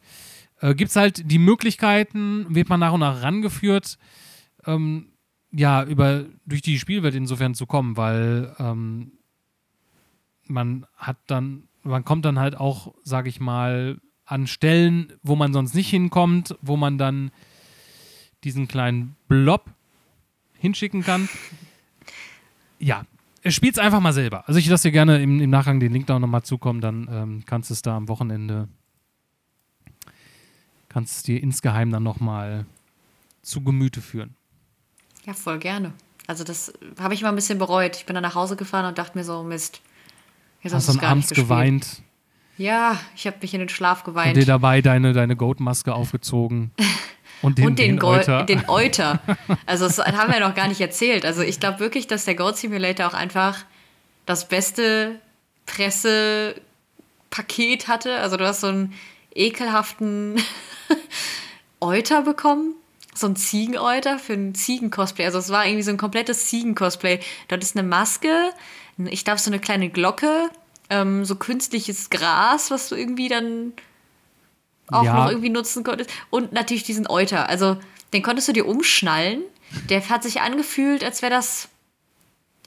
äh, 0.61 0.75
gibt 0.75 0.89
es 0.89 0.95
halt 0.95 1.31
die 1.31 1.39
Möglichkeiten, 1.39 2.45
wird 2.49 2.69
man 2.69 2.79
nach 2.79 2.93
und 2.93 2.99
nach 2.99 3.23
rangeführt, 3.23 3.97
ähm, 4.65 5.07
ja, 5.51 5.83
über, 5.83 6.25
durch 6.45 6.61
die 6.61 6.77
Spielwelt 6.77 7.15
insofern 7.15 7.55
zu 7.55 7.65
kommen, 7.65 7.97
weil 7.97 8.55
ähm, 8.59 9.13
man 10.45 10.85
hat 10.95 11.17
dann, 11.27 11.63
man 11.83 12.05
kommt 12.05 12.25
dann 12.25 12.37
halt 12.37 12.55
auch, 12.55 12.93
sage 13.03 13.29
ich 13.29 13.39
mal, 13.39 13.99
an 14.25 14.45
Stellen, 14.45 15.13
wo 15.23 15.35
man 15.35 15.53
sonst 15.53 15.73
nicht 15.73 15.89
hinkommt, 15.89 16.55
wo 16.61 16.77
man 16.77 16.99
dann 16.99 17.31
diesen 18.43 18.67
kleinen 18.67 19.15
Blob 19.27 19.65
hinschicken 20.57 21.03
kann. 21.03 21.29
Ja, 22.79 23.03
spielt 23.45 23.75
es 23.75 23.79
einfach 23.79 23.99
mal 23.99 24.13
selber. 24.13 24.47
Also 24.47 24.59
ich 24.59 24.67
lasse 24.67 24.89
dir 24.89 24.91
gerne 24.91 25.21
im, 25.21 25.39
im 25.39 25.49
Nachgang 25.49 25.79
den 25.79 25.91
Link 25.91 26.07
da 26.07 26.19
nochmal 26.19 26.43
zukommen, 26.43 26.81
dann 26.81 27.07
ähm, 27.11 27.43
kannst 27.45 27.69
du 27.69 27.73
es 27.73 27.81
da 27.81 27.95
am 27.95 28.07
Wochenende, 28.07 28.67
kannst 30.87 31.17
es 31.17 31.23
dir 31.23 31.41
insgeheim 31.41 31.91
dann 31.91 32.03
nochmal 32.03 32.65
zu 33.41 33.61
Gemüte 33.61 34.01
führen. 34.01 34.35
Ja, 35.25 35.33
voll 35.33 35.59
gerne. 35.59 35.93
Also 36.27 36.43
das 36.43 36.73
habe 36.99 37.13
ich 37.13 37.21
mal 37.21 37.29
ein 37.29 37.35
bisschen 37.35 37.57
bereut. 37.57 37.95
Ich 37.95 38.05
bin 38.05 38.13
dann 38.13 38.23
nach 38.23 38.35
Hause 38.35 38.55
gefahren 38.55 38.85
und 38.85 38.97
dachte 38.97 39.17
mir 39.17 39.23
so, 39.23 39.43
Mist. 39.43 39.81
Jetzt 40.61 40.73
hast 40.73 40.89
du 40.89 40.93
dann 40.93 41.03
abends 41.03 41.29
geweint? 41.29 42.01
Ja, 42.57 42.99
ich 43.15 43.25
habe 43.25 43.37
mich 43.41 43.53
in 43.53 43.61
den 43.61 43.69
Schlaf 43.69 44.03
geweint. 44.03 44.35
Und 44.35 44.41
dir 44.41 44.45
dabei 44.45 44.81
deine, 44.81 45.13
deine 45.13 45.35
Goat-Maske 45.35 45.93
aufgezogen. 45.93 46.71
Und 47.41 47.57
den, 47.57 47.67
und 47.67 47.79
den, 47.79 47.95
den, 47.95 48.03
Euter. 48.03 48.43
den 48.43 48.67
Euter. 48.67 49.21
Also 49.65 49.85
das 49.85 49.99
haben 49.99 50.29
wir 50.31 50.41
noch 50.41 50.55
gar 50.55 50.67
nicht 50.67 50.81
erzählt. 50.81 51.25
Also 51.25 51.41
ich 51.41 51.59
glaube 51.59 51.79
wirklich, 51.79 52.07
dass 52.07 52.25
der 52.25 52.35
Goat 52.35 52.57
Simulator 52.57 53.07
auch 53.07 53.13
einfach 53.13 53.63
das 54.25 54.47
beste 54.47 55.19
Pressepaket 55.65 57.87
hatte. 57.87 58.17
Also 58.17 58.37
du 58.37 58.45
hast 58.45 58.61
so 58.61 58.67
einen 58.67 58.93
ekelhaften 59.33 60.41
Euter 61.79 62.21
bekommen. 62.23 62.75
So 63.15 63.27
ein 63.27 63.35
Ziegeneuter 63.35 64.19
für 64.19 64.33
ein 64.33 64.55
Ziegen-Cosplay. 64.55 65.25
Also 65.25 65.39
es 65.39 65.49
war 65.49 65.65
irgendwie 65.65 65.83
so 65.83 65.91
ein 65.91 65.97
komplettes 65.97 66.47
Ziegen-Cosplay. 66.47 67.19
Dort 67.47 67.63
ist 67.63 67.77
eine 67.77 67.87
Maske, 67.87 68.51
ich 68.97 69.25
glaube 69.25 69.39
so 69.39 69.49
eine 69.49 69.59
kleine 69.59 69.89
Glocke, 69.89 70.49
ähm, 70.89 71.25
so 71.25 71.35
künstliches 71.35 72.09
Gras, 72.09 72.71
was 72.71 72.89
du 72.89 72.95
irgendwie 72.95 73.29
dann 73.29 73.73
auch 74.91 75.03
ja. 75.03 75.13
noch 75.13 75.29
irgendwie 75.29 75.49
nutzen 75.49 75.83
konntest. 75.83 76.09
Und 76.29 76.53
natürlich 76.53 76.83
diesen 76.83 77.07
Euter. 77.07 77.49
Also 77.49 77.77
den 78.13 78.23
konntest 78.23 78.47
du 78.47 78.53
dir 78.53 78.67
umschnallen. 78.67 79.41
Der 79.89 80.07
hat 80.09 80.23
sich 80.23 80.41
angefühlt, 80.41 81.03
als 81.03 81.21
wäre 81.21 81.31
das, 81.31 81.69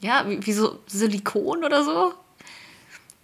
ja, 0.00 0.24
wie, 0.28 0.44
wie, 0.46 0.52
so 0.52 0.78
Silikon 0.86 1.64
oder 1.64 1.84
so. 1.84 2.14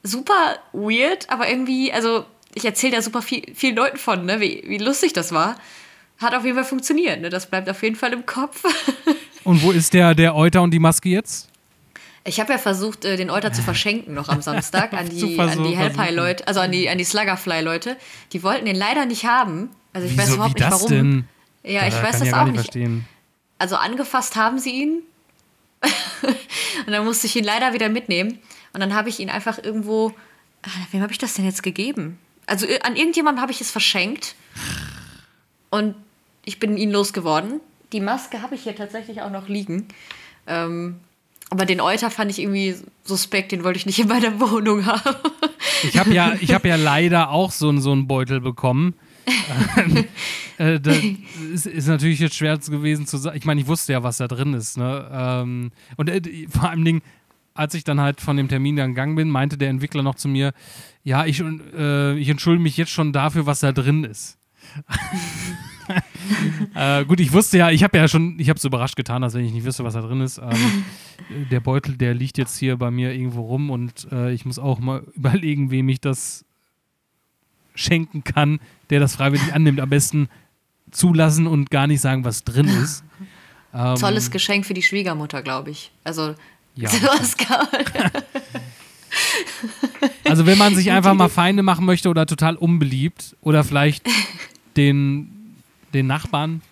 Super 0.03 0.59
weird, 0.73 1.31
aber 1.31 1.49
irgendwie, 1.49 1.93
also 1.93 2.25
ich 2.55 2.65
erzähle 2.65 2.97
da 2.97 3.03
super 3.03 3.23
viel, 3.23 3.43
vielen 3.55 3.77
Leuten 3.77 3.99
von, 3.99 4.25
ne, 4.25 4.41
wie, 4.41 4.65
wie 4.67 4.79
lustig 4.79 5.13
das 5.13 5.33
war. 5.33 5.57
Hat 6.19 6.35
auf 6.35 6.45
jeden 6.45 6.57
Fall 6.57 6.65
funktioniert, 6.65 7.21
ne? 7.21 7.31
Das 7.31 7.49
bleibt 7.49 7.69
auf 7.71 7.81
jeden 7.83 7.95
Fall 7.95 8.13
im 8.13 8.27
Kopf. 8.27 8.65
und 9.45 9.63
wo 9.63 9.71
ist 9.71 9.95
der, 9.95 10.17
der 10.17 10.35
Euter 10.35 10.63
und 10.63 10.73
die 10.73 10.81
Maske 10.81 11.11
jetzt? 11.11 11.49
Ich 12.29 12.41
habe 12.41 12.53
ja 12.53 12.59
versucht, 12.59 13.05
äh, 13.05 13.17
den 13.17 13.31
Euter 13.31 13.53
zu 13.53 13.63
verschenken 13.63 14.15
noch 14.15 14.29
am 14.29 14.43
Samstag 14.43 14.93
an 14.93 15.09
die, 15.11 15.39
an 15.39 15.65
die 15.65 15.77
Hellpie-Leute, 15.77 16.47
also 16.47 16.61
an 16.61 16.71
die, 16.71 16.89
an 16.89 16.99
die 16.99 17.05
Sluggerfly-Leute. 17.05 17.97
Die 18.33 18.43
wollten 18.43 18.67
den 18.67 18.77
leider 18.77 19.07
nicht 19.07 19.25
haben. 19.25 19.71
Also 19.93 20.07
ich 20.07 20.13
Wieso, 20.13 20.23
weiß 20.23 20.35
überhaupt 20.35 20.59
nicht 20.59 20.71
warum. 20.71 20.89
Denn? 20.89 21.29
Ja, 21.65 21.87
ich 21.87 21.95
weiß 21.95 22.21
das 22.21 22.29
ja 22.29 22.43
auch 22.43 22.47
nicht. 22.47 22.57
Verstehen. 22.57 23.07
Also 23.59 23.77
angefasst 23.77 24.37
haben 24.37 24.59
sie 24.59 24.71
ihn. 24.71 25.03
und 26.87 26.93
dann 26.93 27.05
musste 27.05 27.27
ich 27.27 27.37
ihn 27.37 27.45
leider 27.45 27.73
wieder 27.73 27.89
mitnehmen. 27.89 28.39
Und 28.73 28.81
dann 28.81 28.95
habe 28.95 29.09
ich 29.09 29.21
ihn 29.21 29.31
einfach 29.31 29.59
irgendwo. 29.63 30.13
Ah, 30.63 30.69
wem 30.91 31.03
habe 31.03 31.13
ich 31.13 31.19
das 31.19 31.35
denn 31.35 31.45
jetzt 31.45 31.63
gegeben? 31.63 32.19
Also 32.47 32.67
äh, 32.67 32.81
an 32.83 32.97
irgendjemandem 32.97 33.41
habe 33.41 33.53
ich 33.53 33.61
es 33.61 33.71
verschenkt. 33.71 34.35
Und 35.71 35.95
ich 36.45 36.61
bin 36.61 36.77
ihn 36.77 36.91
losgeworden. 36.91 37.61
Die 37.93 38.01
Maske 38.01 38.43
habe 38.43 38.55
ich 38.55 38.63
hier 38.63 38.77
tatsächlich 38.77 39.23
auch 39.23 39.31
noch 39.31 39.49
liegen. 39.49 39.89
Ähm, 40.47 41.01
aber 41.51 41.65
den 41.65 41.81
Euter 41.81 42.11
fand 42.11 42.31
ich 42.31 42.41
irgendwie 42.41 42.75
suspekt, 43.05 43.53
den 43.53 43.65
wollte 43.65 43.79
ich 43.79 43.87
nicht 43.87 43.99
in 43.99 44.09
meiner 44.09 44.39
Wohnung 44.41 44.85
haben. 44.87 45.17
Ich 45.83 45.99
habe 45.99 46.13
ja, 46.13 46.35
hab 46.35 46.65
ja 46.65 46.77
leider 46.77 47.31
auch 47.31 47.53
so, 47.53 47.77
so 47.79 47.93
einen 47.93 48.07
Beutel 48.07 48.41
bekommen. 48.41 48.95
äh, 50.59 50.81
das 50.81 50.99
ist, 51.53 51.67
ist, 51.67 51.87
natürlich 51.87 52.19
jetzt 52.19 52.37
schwer 52.37 52.57
gewesen 52.57 53.07
zu 53.07 53.19
sagen. 53.19 53.37
Ich 53.37 53.45
meine, 53.45 53.61
ich 53.61 53.67
wusste 53.67 53.93
ja, 53.93 54.03
was 54.03 54.17
da 54.17 54.27
drin 54.27 54.55
ist. 54.55 54.79
Ne? 54.79 55.09
Ähm, 55.13 55.71
und 55.97 56.09
äh, 56.09 56.47
vor 56.49 56.71
allem 56.71 56.85
Dingen, 56.85 57.03
als 57.55 57.75
ich 57.75 57.85
dann 57.85 58.01
halt 58.01 58.21
von 58.21 58.37
dem 58.37 58.49
Termin 58.49 58.77
gegangen 58.77 59.17
bin, 59.17 59.29
meinte 59.29 59.59
der 59.59 59.69
Entwickler 59.69 60.03
noch 60.03 60.15
zu 60.15 60.29
mir, 60.29 60.53
ja, 61.05 61.27
ich, 61.27 61.41
äh, 61.41 62.17
ich 62.17 62.29
entschuldige 62.29 62.63
mich 62.63 62.77
jetzt 62.77 62.93
schon 62.93 63.13
dafür, 63.13 63.47
was 63.47 63.61
da 63.61 63.73
drin 63.73 64.05
ist. 64.05 64.39
äh, 66.75 67.05
gut, 67.05 67.21
ich 67.21 67.33
wusste 67.33 67.59
ja, 67.59 67.71
ich 67.71 67.83
habe 67.83 67.99
ja 67.99 68.09
schon, 68.09 68.39
ich 68.39 68.49
habe 68.49 68.59
es 68.59 68.65
überrascht 68.65 68.97
getan, 68.97 69.23
als 69.25 69.35
wenn 69.35 69.45
ich 69.45 69.53
nicht 69.53 69.65
wüsste, 69.65 69.85
was 69.85 69.95
da 69.95 70.01
drin 70.01 70.21
ist. 70.21 70.39
Ähm, 70.39 70.85
der 71.51 71.61
Beutel, 71.61 71.97
der 71.97 72.15
liegt 72.15 72.39
jetzt 72.39 72.59
hier 72.59 72.77
bei 72.77 72.91
mir 72.91 73.13
irgendwo 73.13 73.43
rum 73.43 73.71
und 73.71 74.09
äh, 74.13 74.33
ich 74.33 74.45
muss 74.45 74.59
auch 74.59 74.79
mal 74.79 75.03
überlegen, 75.15 75.71
wem 75.71 75.89
ich 75.89 76.01
das 76.01 76.45
schenken 77.75 78.25
kann, 78.25 78.61
der 78.91 79.01
das 79.01 79.17
freiwillig 79.17 79.55
annimmt. 79.55 79.81
Am 79.81 79.89
besten 79.89 80.29
zulassen 80.91 81.47
und 81.47 81.71
gar 81.71 81.87
nicht 81.87 82.01
sagen, 82.01 82.25
was 82.25 82.45
drin 82.45 82.69
ist. 82.69 83.05
Ähm, 83.75 83.97
Tolles 83.97 84.31
Geschenk 84.31 84.65
für 84.65 84.73
die 84.73 84.83
Schwiegermutter, 84.83 85.43
glaube 85.43 85.69
ich. 85.69 85.93
Also, 86.03 86.35
ja. 86.75 86.89
sowas 86.89 87.37
kann 87.37 87.67
Also, 90.25 90.47
wenn 90.47 90.57
man 90.57 90.75
sich 90.75 90.91
einfach 90.91 91.13
mal 91.13 91.29
Feinde 91.29 91.63
machen 91.63 91.85
möchte 91.85 92.09
oder 92.09 92.25
total 92.25 92.57
unbeliebt 92.57 93.37
oder 93.43 93.65
vielleicht 93.65 94.09
den 94.77 95.38
den 95.95 96.07
Nachbarn 96.07 96.63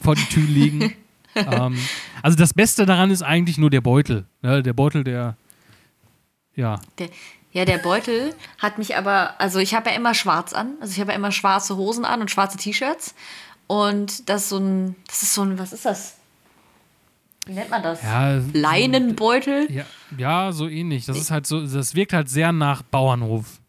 vor 0.00 0.14
die 0.14 0.24
Tür 0.26 0.44
liegen. 0.44 0.92
ähm, 1.34 1.78
also 2.22 2.36
das 2.36 2.54
Beste 2.54 2.86
daran 2.86 3.10
ist 3.10 3.22
eigentlich 3.22 3.58
nur 3.58 3.70
der 3.70 3.80
Beutel. 3.80 4.26
Ja, 4.42 4.60
der 4.60 4.72
Beutel, 4.72 5.04
der 5.04 5.36
ja. 6.54 6.80
Der, 6.98 7.08
ja, 7.52 7.64
der 7.64 7.78
Beutel 7.78 8.34
hat 8.58 8.78
mich 8.78 8.96
aber, 8.96 9.40
also 9.40 9.58
ich 9.58 9.74
habe 9.74 9.90
ja 9.90 9.96
immer 9.96 10.14
schwarz 10.14 10.52
an, 10.52 10.74
also 10.80 10.92
ich 10.92 11.00
habe 11.00 11.12
ja 11.12 11.16
immer 11.16 11.32
schwarze 11.32 11.76
Hosen 11.76 12.04
an 12.04 12.20
und 12.20 12.30
schwarze 12.30 12.58
T-Shirts. 12.58 13.14
Und 13.66 14.28
das 14.28 14.42
ist 14.42 14.48
so 14.50 14.58
ein, 14.58 14.96
das 15.06 15.22
ist 15.22 15.34
so 15.34 15.42
ein, 15.42 15.58
was 15.58 15.72
ist 15.72 15.84
das? 15.84 16.16
Wie 17.46 17.52
nennt 17.52 17.70
man 17.70 17.82
das? 17.82 18.02
Ja, 18.02 18.40
Leinenbeutel? 18.52 19.70
Ja, 19.70 19.84
ja, 20.16 20.52
so 20.52 20.68
ähnlich. 20.68 21.06
Das 21.06 21.18
ist 21.18 21.30
halt 21.30 21.46
so, 21.46 21.66
das 21.66 21.94
wirkt 21.94 22.12
halt 22.12 22.28
sehr 22.28 22.52
nach 22.52 22.82
Bauernhof. 22.82 23.60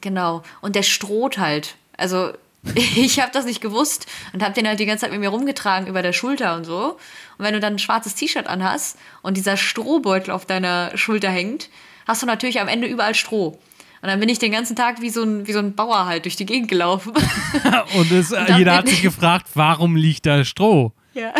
Genau. 0.00 0.42
Und 0.60 0.76
der 0.76 0.82
stroht 0.82 1.38
halt. 1.38 1.76
Also 1.96 2.32
ich 2.74 3.20
habe 3.20 3.30
das 3.32 3.46
nicht 3.46 3.60
gewusst 3.60 4.06
und 4.32 4.42
habe 4.42 4.54
den 4.54 4.66
halt 4.66 4.80
die 4.80 4.86
ganze 4.86 5.02
Zeit 5.02 5.12
mit 5.12 5.20
mir 5.20 5.30
rumgetragen 5.30 5.86
über 5.86 6.02
der 6.02 6.12
Schulter 6.12 6.56
und 6.56 6.64
so. 6.64 6.98
Und 7.38 7.44
wenn 7.44 7.54
du 7.54 7.60
dann 7.60 7.74
ein 7.74 7.78
schwarzes 7.78 8.14
T-Shirt 8.14 8.46
anhast 8.46 8.98
und 9.22 9.36
dieser 9.36 9.56
Strohbeutel 9.56 10.32
auf 10.32 10.44
deiner 10.44 10.96
Schulter 10.96 11.30
hängt, 11.30 11.70
hast 12.06 12.22
du 12.22 12.26
natürlich 12.26 12.60
am 12.60 12.68
Ende 12.68 12.86
überall 12.86 13.14
Stroh. 13.14 13.58
Und 14.02 14.08
dann 14.08 14.18
bin 14.18 14.28
ich 14.28 14.38
den 14.38 14.52
ganzen 14.52 14.76
Tag 14.76 15.02
wie 15.02 15.10
so 15.10 15.22
ein, 15.22 15.46
wie 15.46 15.52
so 15.52 15.58
ein 15.58 15.74
Bauer 15.74 16.06
halt 16.06 16.24
durch 16.24 16.36
die 16.36 16.46
Gegend 16.46 16.68
gelaufen. 16.68 17.12
und, 17.94 18.12
es, 18.12 18.32
und 18.32 18.48
jeder 18.56 18.76
hat 18.76 18.88
sich 18.88 19.02
gefragt, 19.02 19.48
warum 19.54 19.96
liegt 19.96 20.26
da 20.26 20.44
Stroh? 20.44 20.92
Ja. 21.12 21.34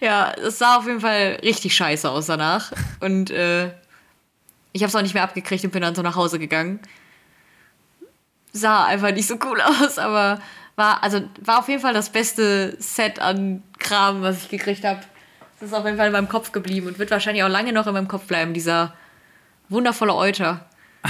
ja, 0.00 0.32
es 0.32 0.58
sah 0.58 0.76
auf 0.76 0.86
jeden 0.86 1.00
Fall 1.00 1.38
richtig 1.42 1.74
scheiße 1.74 2.08
aus 2.08 2.26
danach. 2.26 2.72
Und 3.00 3.30
äh, 3.30 3.70
ich 4.72 4.82
habe 4.82 4.88
es 4.88 4.94
auch 4.94 5.02
nicht 5.02 5.14
mehr 5.14 5.24
abgekriegt 5.24 5.64
und 5.64 5.72
bin 5.72 5.82
dann 5.82 5.94
so 5.94 6.02
nach 6.02 6.14
Hause 6.14 6.38
gegangen. 6.38 6.80
Sah 8.52 8.86
einfach 8.86 9.12
nicht 9.12 9.26
so 9.26 9.36
cool 9.44 9.60
aus, 9.82 9.98
aber 9.98 10.40
war, 10.76 11.02
also 11.02 11.20
war 11.42 11.58
auf 11.58 11.68
jeden 11.68 11.80
Fall 11.80 11.94
das 11.94 12.10
beste 12.10 12.76
Set 12.78 13.20
an 13.20 13.62
Kram, 13.78 14.22
was 14.22 14.44
ich 14.44 14.48
gekriegt 14.48 14.84
habe. 14.84 15.00
Das 15.60 15.70
ist 15.70 15.74
auf 15.74 15.84
jeden 15.84 15.96
Fall 15.96 16.06
in 16.06 16.12
meinem 16.12 16.28
Kopf 16.28 16.52
geblieben 16.52 16.86
und 16.86 16.98
wird 16.98 17.10
wahrscheinlich 17.10 17.42
auch 17.42 17.48
lange 17.48 17.72
noch 17.72 17.86
in 17.88 17.92
meinem 17.92 18.08
Kopf 18.08 18.26
bleiben, 18.26 18.54
dieser 18.54 18.94
wundervolle 19.68 20.14
Euter. 20.14 20.66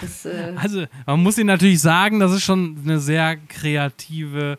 Das, 0.00 0.24
äh 0.24 0.52
also, 0.56 0.84
man 1.06 1.22
muss 1.22 1.38
ihn 1.38 1.46
natürlich 1.46 1.80
sagen, 1.80 2.20
das 2.20 2.32
ist 2.32 2.44
schon 2.44 2.78
eine 2.84 3.00
sehr 3.00 3.36
kreative 3.48 4.58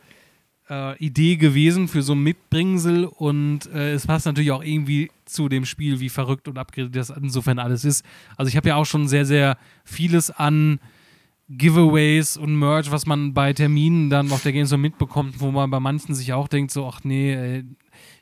äh, 0.69 0.97
Idee 0.97 1.35
gewesen 1.35 1.87
für 1.87 2.01
so 2.01 2.13
ein 2.13 2.23
Mitbringsel 2.23 3.05
und 3.05 3.67
äh, 3.73 3.93
es 3.93 4.07
passt 4.07 4.25
natürlich 4.25 4.51
auch 4.51 4.63
irgendwie 4.63 5.11
zu 5.25 5.47
dem 5.47 5.65
Spiel, 5.65 5.99
wie 5.99 6.09
verrückt 6.09 6.47
und 6.47 6.57
abgeredet 6.57 6.95
das 6.95 7.11
insofern 7.11 7.59
alles 7.59 7.85
ist. 7.85 8.03
Also 8.35 8.49
ich 8.49 8.57
habe 8.57 8.69
ja 8.69 8.75
auch 8.75 8.85
schon 8.85 9.07
sehr, 9.07 9.25
sehr 9.25 9.57
vieles 9.85 10.31
an 10.31 10.79
Giveaways 11.57 12.37
und 12.37 12.55
Merch, 12.55 12.91
was 12.91 13.05
man 13.05 13.33
bei 13.33 13.53
Terminen 13.53 14.09
dann 14.09 14.31
auf 14.31 14.43
der 14.43 14.53
Gamescom 14.53 14.81
mitbekommt, 14.81 15.39
wo 15.39 15.51
man 15.51 15.69
bei 15.69 15.79
manchen 15.79 16.15
sich 16.15 16.33
auch 16.33 16.47
denkt, 16.47 16.71
so, 16.71 16.85
ach 16.87 17.01
nee, 17.03 17.63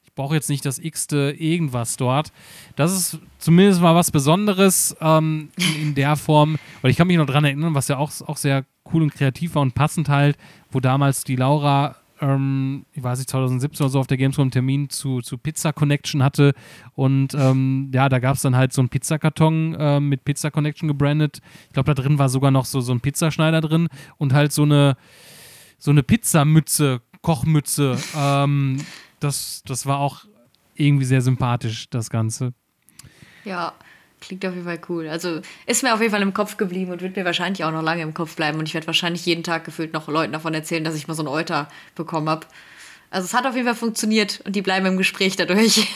ich 0.03 0.13
brauche 0.15 0.35
jetzt 0.35 0.49
nicht 0.49 0.65
das 0.65 0.79
x-te 0.79 1.35
irgendwas 1.37 1.95
dort. 1.97 2.31
Das 2.75 2.91
ist 2.91 3.19
zumindest 3.37 3.81
mal 3.81 3.95
was 3.95 4.11
Besonderes 4.11 4.95
ähm, 4.99 5.49
in, 5.57 5.81
in, 5.81 5.95
der 5.95 6.15
Form, 6.15 6.57
weil 6.81 6.91
ich 6.91 6.97
kann 6.97 7.07
mich 7.07 7.17
noch 7.17 7.25
daran 7.25 7.45
erinnern, 7.45 7.75
was 7.75 7.87
ja 7.87 7.97
auch, 7.97 8.11
auch 8.25 8.37
sehr 8.37 8.65
cool 8.91 9.03
und 9.03 9.13
kreativ 9.13 9.55
war 9.55 9.61
und 9.61 9.75
passend 9.75 10.09
halt, 10.09 10.37
wo 10.71 10.79
damals 10.79 11.23
die 11.23 11.35
Laura 11.35 11.95
ähm, 12.21 12.85
ich 12.93 13.03
weiß 13.03 13.19
nicht, 13.19 13.29
2017 13.29 13.83
oder 13.83 13.91
so 13.91 13.99
auf 13.99 14.07
der 14.07 14.17
Gamescom 14.17 14.43
einen 14.43 14.51
Termin 14.51 14.89
zu, 14.89 15.21
zu 15.21 15.37
Pizza 15.37 15.73
Connection 15.73 16.23
hatte. 16.23 16.53
Und 16.95 17.33
ähm, 17.33 17.91
ja, 17.93 18.09
da 18.09 18.19
gab 18.19 18.35
es 18.35 18.41
dann 18.41 18.55
halt 18.55 18.73
so 18.73 18.81
einen 18.81 18.89
Pizzakarton 18.89 19.75
äh, 19.75 19.99
mit 19.99 20.25
Pizza 20.25 20.51
Connection 20.51 20.87
gebrandet. 20.87 21.41
Ich 21.67 21.73
glaube, 21.73 21.93
da 21.93 22.01
drin 22.01 22.19
war 22.19 22.29
sogar 22.29 22.51
noch 22.51 22.65
so, 22.65 22.81
so 22.81 22.91
ein 22.91 23.01
Pizzaschneider 23.01 23.61
drin 23.61 23.87
und 24.17 24.33
halt 24.33 24.51
so 24.51 24.63
eine, 24.63 24.97
so 25.77 25.91
eine 25.91 26.03
Pizzamütze, 26.03 27.01
Kochmütze. 27.21 27.97
ähm, 28.15 28.85
das, 29.19 29.63
das 29.65 29.85
war 29.85 29.99
auch 29.99 30.25
irgendwie 30.75 31.05
sehr 31.05 31.21
sympathisch, 31.21 31.89
das 31.89 32.09
Ganze. 32.09 32.53
Ja, 33.43 33.73
Klingt 34.21 34.45
auf 34.45 34.53
jeden 34.53 34.65
Fall 34.65 34.79
cool. 34.89 35.07
Also 35.07 35.41
ist 35.65 35.83
mir 35.83 35.93
auf 35.93 36.01
jeden 36.01 36.11
Fall 36.11 36.21
im 36.21 36.33
Kopf 36.33 36.57
geblieben 36.57 36.91
und 36.91 37.01
wird 37.01 37.15
mir 37.15 37.23
wahrscheinlich 37.23 37.63
auch 37.63 37.71
noch 37.71 37.81
lange 37.81 38.01
im 38.01 38.13
Kopf 38.13 38.35
bleiben. 38.35 38.59
Und 38.59 38.67
ich 38.67 38.73
werde 38.73 38.87
wahrscheinlich 38.87 39.25
jeden 39.25 39.43
Tag 39.43 39.63
gefühlt 39.63 39.93
noch 39.93 40.07
Leuten 40.07 40.33
davon 40.33 40.53
erzählen, 40.53 40.83
dass 40.83 40.95
ich 40.95 41.07
mal 41.07 41.13
so 41.13 41.21
einen 41.21 41.29
Euter 41.29 41.69
bekommen 41.95 42.27
habe. 42.27 42.45
Also 43.11 43.25
es 43.25 43.33
hat 43.33 43.45
auf 43.47 43.55
jeden 43.55 43.65
Fall 43.65 43.75
funktioniert 43.75 44.41
und 44.45 44.55
die 44.55 44.61
bleiben 44.61 44.85
im 44.85 44.97
Gespräch 44.97 45.35
dadurch. 45.35 45.87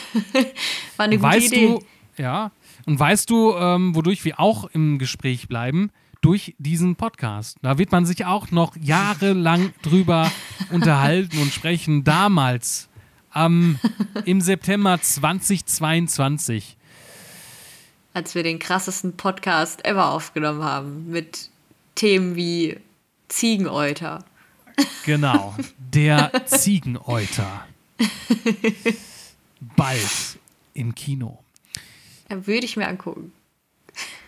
War 0.96 1.04
eine 1.04 1.16
gute 1.18 1.28
weißt 1.28 1.46
Idee. 1.52 1.66
Du, 1.66 2.22
ja. 2.22 2.50
Und 2.86 2.98
weißt 2.98 3.30
du, 3.30 3.54
ähm, 3.54 3.94
wodurch 3.94 4.24
wir 4.24 4.40
auch 4.40 4.64
im 4.72 4.98
Gespräch 4.98 5.46
bleiben? 5.48 5.90
Durch 6.22 6.54
diesen 6.58 6.96
Podcast. 6.96 7.58
Da 7.60 7.76
wird 7.76 7.92
man 7.92 8.06
sich 8.06 8.24
auch 8.24 8.50
noch 8.50 8.74
jahrelang 8.80 9.74
drüber 9.82 10.32
unterhalten 10.70 11.38
und 11.38 11.52
sprechen. 11.52 12.02
Damals, 12.02 12.88
ähm, 13.34 13.78
im 14.24 14.40
September 14.40 14.98
2022 15.02 16.78
als 18.14 18.34
wir 18.34 18.42
den 18.42 18.58
krassesten 18.58 19.16
Podcast 19.16 19.84
ever 19.84 20.10
aufgenommen 20.10 20.62
haben 20.62 21.10
mit 21.10 21.50
Themen 21.94 22.36
wie 22.36 22.78
Ziegenäuter. 23.28 24.24
Genau, 25.04 25.54
der 25.78 26.32
Ziegenäuter. 26.46 27.66
Bald 29.76 30.38
im 30.72 30.94
Kino. 30.94 31.40
Würde 32.28 32.64
ich 32.64 32.76
mir 32.76 32.88
angucken. 32.88 33.32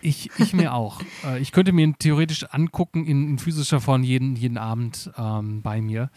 Ich, 0.01 0.29
ich 0.37 0.53
mir 0.53 0.73
auch. 0.73 1.01
Äh, 1.25 1.39
ich 1.39 1.51
könnte 1.51 1.73
mir 1.73 1.83
ihn 1.83 1.97
theoretisch 1.97 2.45
angucken 2.45 3.05
in, 3.05 3.27
in 3.29 3.39
physischer 3.39 3.81
Form 3.81 4.03
jeden, 4.03 4.35
jeden 4.35 4.57
Abend 4.57 5.11
ähm, 5.17 5.61
bei 5.61 5.81
mir. 5.81 6.09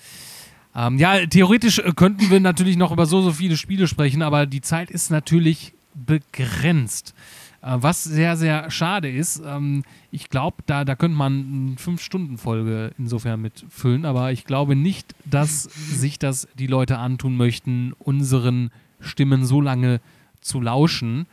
Ähm, 0.75 0.99
ja, 0.99 1.27
theoretisch 1.27 1.79
äh, 1.79 1.93
könnten 1.97 2.31
wir 2.31 2.39
natürlich 2.39 2.77
noch 2.77 2.93
über 2.93 3.07
so, 3.07 3.23
so 3.23 3.33
viele 3.33 3.57
Spiele 3.57 3.89
sprechen, 3.89 4.23
aber 4.23 4.47
die 4.47 4.61
Zeit 4.61 4.91
ist 4.91 5.11
natürlich 5.11 5.73
begrenzt. 5.95 7.15
Äh, 7.63 7.77
was 7.81 8.05
sehr, 8.05 8.37
sehr 8.37 8.71
schade 8.71 9.11
ist. 9.11 9.43
Ähm, 9.45 9.83
ich 10.11 10.31
glaube, 10.31 10.59
da, 10.67 10.85
da 10.85 10.97
könnte 10.97 11.17
man 11.17 11.69
eine 11.69 11.77
Fünf-Stunden-Folge 11.77 12.93
insofern 12.99 13.41
mitfüllen, 13.43 14.05
aber 14.05 14.33
ich 14.33 14.45
glaube 14.45 14.75
nicht, 14.77 15.15
dass 15.25 15.65
sich 15.65 16.19
das 16.19 16.49
die 16.59 16.67
Leute 16.67 16.99
antun 16.99 17.37
möchten, 17.37 17.93
unseren 17.99 18.71
Stimmen 19.01 19.45
so 19.45 19.61
lange 19.61 20.01
zu 20.41 20.61
lauschen. 20.61 21.27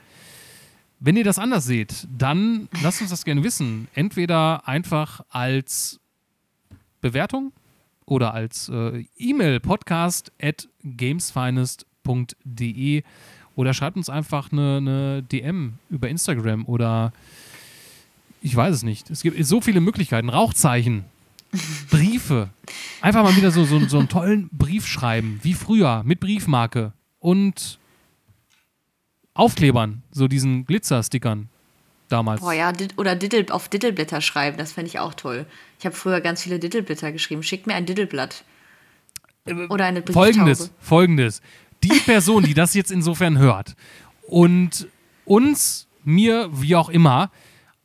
Wenn 0.99 1.15
ihr 1.15 1.23
das 1.23 1.39
anders 1.39 1.65
seht, 1.65 2.07
dann 2.15 2.67
lasst 2.81 3.01
uns 3.01 3.09
das 3.11 3.23
gerne 3.23 3.43
wissen. 3.43 3.87
Entweder 3.93 4.67
einfach 4.67 5.21
als 5.29 5.99
Bewertung 7.01 7.53
oder 8.05 8.33
als 8.33 8.69
äh, 8.69 9.05
E-Mail 9.15 9.59
podcast 9.59 10.31
at 10.41 10.67
gamesfinest.de 10.83 13.03
oder 13.57 13.73
schreibt 13.73 13.97
uns 13.97 14.07
einfach 14.07 14.51
eine, 14.51 14.77
eine 14.77 15.23
DM 15.23 15.73
über 15.89 16.07
Instagram 16.07 16.65
oder 16.65 17.11
ich 18.41 18.55
weiß 18.55 18.73
es 18.73 18.83
nicht. 18.83 19.09
Es 19.09 19.23
gibt 19.23 19.43
so 19.45 19.59
viele 19.61 19.81
Möglichkeiten. 19.81 20.29
Rauchzeichen, 20.29 21.05
Briefe. 21.89 22.49
Einfach 23.01 23.23
mal 23.23 23.35
wieder 23.35 23.49
so, 23.49 23.65
so, 23.65 23.83
so 23.87 23.97
einen 23.97 24.09
tollen 24.09 24.47
Brief 24.51 24.85
schreiben, 24.85 25.39
wie 25.41 25.55
früher, 25.55 26.03
mit 26.05 26.19
Briefmarke 26.19 26.93
und 27.19 27.79
Aufklebern, 29.33 30.03
so 30.11 30.27
diesen 30.27 30.65
Glitzerstickern 30.65 31.49
damals. 32.09 32.41
Boah, 32.41 32.53
ja, 32.53 32.71
oder 32.95 33.15
Diddle, 33.15 33.51
auf 33.51 33.69
Diddleblätter 33.69 34.21
schreiben, 34.21 34.57
das 34.57 34.71
fände 34.71 34.89
ich 34.89 34.99
auch 34.99 35.15
toll. 35.15 35.47
Ich 35.79 35.85
habe 35.85 35.95
früher 35.95 36.21
ganz 36.21 36.43
viele 36.43 36.59
Diddleblätter 36.59 37.11
geschrieben. 37.11 37.41
Schickt 37.41 37.65
mir 37.65 37.73
ein 37.73 37.87
Diddleblatt. 37.87 38.43
Äh, 39.45 39.53
oder 39.65 39.85
eine 39.85 40.01
Brieftaube. 40.01 40.25
Folgendes, 40.33 40.71
folgendes 40.79 41.41
die 41.83 41.99
Person, 41.99 42.43
die 42.43 42.53
das 42.53 42.73
jetzt 42.73 42.91
insofern 42.91 43.37
hört 43.37 43.75
und 44.27 44.87
uns, 45.25 45.87
mir, 46.03 46.49
wie 46.53 46.75
auch 46.75 46.89
immer, 46.89 47.31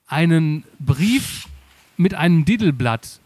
einen 0.07 0.65
Brief 0.79 1.49
mit 1.97 2.15
einem 2.15 2.45
Diddleblatt 2.45 3.21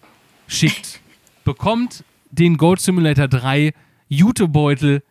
schickt, 0.47 1.01
bekommt 1.45 2.05
den 2.31 2.57
Gold 2.57 2.81
Simulator 2.81 3.29
3 3.29 3.73
Jutebeutel 4.09 5.03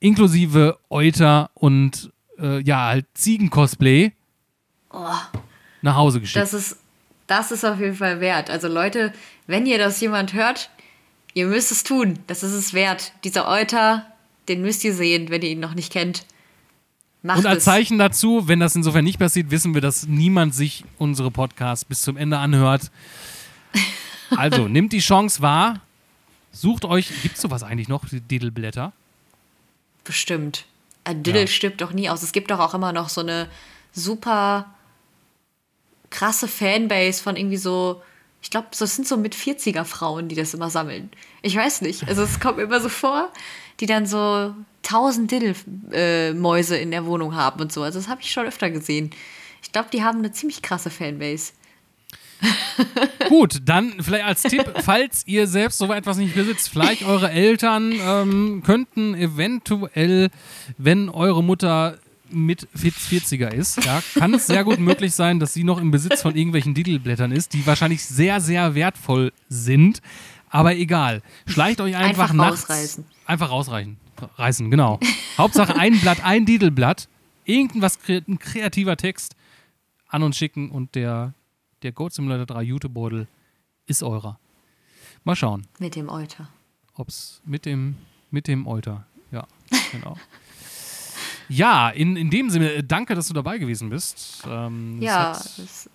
inklusive 0.00 0.78
Euter 0.90 1.50
und 1.54 2.12
äh, 2.38 2.60
ja, 2.62 2.86
halt 2.86 3.06
Ziegen-Cosplay 3.14 4.12
oh, 4.90 5.06
nach 5.82 5.96
Hause 5.96 6.20
geschickt. 6.20 6.42
Das 6.42 6.54
ist, 6.54 6.78
das 7.26 7.50
ist 7.50 7.64
auf 7.64 7.80
jeden 7.80 7.94
Fall 7.94 8.20
wert. 8.20 8.50
Also 8.50 8.68
Leute, 8.68 9.12
wenn 9.46 9.66
ihr 9.66 9.78
das 9.78 10.00
jemand 10.00 10.34
hört, 10.34 10.70
ihr 11.32 11.46
müsst 11.46 11.72
es 11.72 11.84
tun. 11.84 12.18
Das 12.26 12.42
ist 12.42 12.52
es 12.52 12.74
wert. 12.74 13.12
Dieser 13.24 13.48
Euter 13.48 14.06
den 14.48 14.62
müsst 14.62 14.84
ihr 14.84 14.94
sehen, 14.94 15.30
wenn 15.30 15.42
ihr 15.42 15.50
ihn 15.50 15.60
noch 15.60 15.74
nicht 15.74 15.92
kennt. 15.92 16.24
Macht 17.22 17.38
und 17.38 17.46
als 17.46 17.58
es. 17.58 17.64
Zeichen 17.64 17.98
dazu, 17.98 18.48
wenn 18.48 18.60
das 18.60 18.76
insofern 18.76 19.04
nicht 19.04 19.18
passiert, 19.18 19.50
wissen 19.50 19.72
wir, 19.72 19.80
dass 19.80 20.06
niemand 20.06 20.54
sich 20.54 20.84
unsere 20.98 21.30
Podcasts 21.30 21.84
bis 21.84 22.02
zum 22.02 22.16
Ende 22.16 22.38
anhört. 22.38 22.90
Also, 24.30 24.68
nimmt 24.68 24.92
die 24.92 25.00
Chance 25.00 25.42
wahr. 25.42 25.80
Sucht 26.50 26.86
euch, 26.86 27.10
gibt 27.22 27.36
es 27.36 27.42
sowas 27.42 27.62
eigentlich 27.62 27.88
noch, 27.88 28.08
die 28.08 28.20
Diddleblätter? 28.20 28.92
Bestimmt. 30.02 30.64
Ein 31.04 31.22
Diddle 31.22 31.42
ja. 31.42 31.46
stirbt 31.46 31.82
doch 31.82 31.92
nie 31.92 32.08
aus. 32.08 32.22
Es 32.22 32.32
gibt 32.32 32.50
doch 32.50 32.58
auch 32.58 32.74
immer 32.74 32.92
noch 32.92 33.10
so 33.10 33.20
eine 33.20 33.48
super 33.92 34.74
krasse 36.10 36.48
Fanbase 36.48 37.22
von 37.22 37.36
irgendwie 37.36 37.58
so, 37.58 38.02
ich 38.44 38.50
glaube, 38.50 38.66
das 38.78 38.94
sind 38.94 39.08
so 39.08 39.16
mit 39.16 39.34
40er 39.34 39.84
Frauen, 39.84 40.28
die 40.28 40.34
das 40.34 40.52
immer 40.52 40.68
sammeln. 40.68 41.08
Ich 41.40 41.56
weiß 41.56 41.80
nicht. 41.80 42.06
Also 42.06 42.22
es 42.22 42.40
kommt 42.40 42.58
mir 42.58 42.64
immer 42.64 42.78
so 42.78 42.90
vor, 42.90 43.32
die 43.80 43.86
dann 43.86 44.04
so 44.04 44.54
tausend 44.82 45.30
Diddle-Mäuse 45.30 46.76
in 46.76 46.90
der 46.90 47.06
Wohnung 47.06 47.34
haben 47.34 47.62
und 47.62 47.72
so. 47.72 47.82
Also 47.82 47.98
das 47.98 48.06
habe 48.06 48.20
ich 48.20 48.30
schon 48.30 48.44
öfter 48.44 48.68
gesehen. 48.68 49.08
Ich 49.62 49.72
glaube, 49.72 49.88
die 49.90 50.04
haben 50.04 50.18
eine 50.18 50.30
ziemlich 50.30 50.60
krasse 50.60 50.90
Fanbase. 50.90 51.52
Gut, 53.30 53.62
dann 53.64 53.94
vielleicht 54.02 54.26
als 54.26 54.42
Tipp, 54.42 54.70
falls 54.82 55.26
ihr 55.26 55.46
selbst 55.46 55.78
so 55.78 55.90
etwas 55.90 56.18
nicht 56.18 56.34
besitzt, 56.34 56.68
vielleicht 56.68 57.02
eure 57.06 57.30
Eltern 57.30 57.94
ähm, 57.98 58.62
könnten 58.62 59.14
eventuell, 59.14 60.28
wenn 60.76 61.08
eure 61.08 61.42
Mutter 61.42 61.98
mit 62.34 62.68
40er 62.76 63.48
ist, 63.48 63.84
ja, 63.84 64.02
kann 64.14 64.34
es 64.34 64.46
sehr 64.46 64.64
gut 64.64 64.78
möglich 64.78 65.14
sein, 65.14 65.40
dass 65.40 65.54
sie 65.54 65.64
noch 65.64 65.78
im 65.80 65.90
Besitz 65.90 66.22
von 66.22 66.34
irgendwelchen 66.36 66.74
Diddleblättern 66.74 67.32
ist, 67.32 67.52
die 67.54 67.66
wahrscheinlich 67.66 68.04
sehr, 68.04 68.40
sehr 68.40 68.74
wertvoll 68.74 69.32
sind. 69.48 70.02
Aber 70.50 70.74
egal. 70.76 71.22
Schleicht 71.46 71.80
euch 71.80 71.96
einfach, 71.96 72.30
Einfach 72.30 72.32
nachts. 72.32 72.62
rausreißen. 72.68 73.04
Einfach 73.26 73.50
rausreißen. 73.50 73.96
Reißen, 74.36 74.70
genau. 74.70 75.00
Hauptsache 75.36 75.74
ein 75.76 75.98
Blatt, 76.00 76.24
ein 76.24 76.46
Diddleblatt, 76.46 77.08
irgendwas, 77.44 77.98
ein 78.08 78.38
kreativer 78.38 78.96
Text 78.96 79.34
an 80.08 80.22
uns 80.22 80.36
schicken 80.36 80.70
und 80.70 80.94
der, 80.94 81.34
der 81.82 81.90
Goat 81.92 82.12
Simulator 82.14 82.46
3 82.46 82.62
Jutebeutel 82.62 83.26
ist 83.86 84.02
eurer. 84.04 84.38
Mal 85.24 85.34
schauen, 85.34 85.66
Mit 85.78 85.96
dem 85.96 86.08
Euter. 86.08 86.48
ob 86.94 87.08
es 87.08 87.42
mit 87.44 87.66
dem, 87.66 87.96
mit 88.30 88.46
dem 88.46 88.66
Euter. 88.68 89.06
Ja, 89.32 89.46
genau. 89.90 90.16
Ja, 91.48 91.90
in, 91.90 92.16
in 92.16 92.30
dem 92.30 92.50
Sinne, 92.50 92.72
äh, 92.72 92.82
danke, 92.82 93.14
dass 93.14 93.28
du 93.28 93.34
dabei 93.34 93.58
gewesen 93.58 93.90
bist. 93.90 94.42
Ähm, 94.48 94.96
es 94.98 95.04
Ja, 95.04 95.30
hat- 95.34 95.58
es 95.58 95.90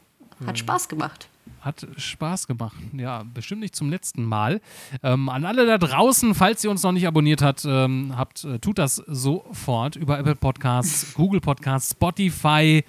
hat 0.45 0.57
Spaß 0.59 0.87
gemacht. 0.87 1.27
hat 1.61 1.85
Spaß 1.97 2.47
gemacht. 2.47 2.75
Ja, 2.93 3.23
bestimmt 3.33 3.61
nicht 3.61 3.75
zum 3.75 3.89
letzten 3.89 4.23
Mal. 4.23 4.61
Ähm, 5.03 5.27
an 5.29 5.45
alle 5.45 5.65
da 5.65 5.77
draußen, 5.77 6.33
falls 6.35 6.63
ihr 6.63 6.71
uns 6.71 6.83
noch 6.83 6.91
nicht 6.93 7.07
abonniert 7.07 7.41
habt, 7.41 7.65
ähm, 7.65 8.13
habt 8.15 8.43
äh, 8.45 8.59
tut 8.59 8.77
das 8.77 8.95
sofort 8.95 9.95
über 9.95 10.17
Apple 10.19 10.35
Podcasts, 10.35 11.13
Google 11.15 11.41
Podcasts, 11.41 11.91
Spotify 11.91 12.83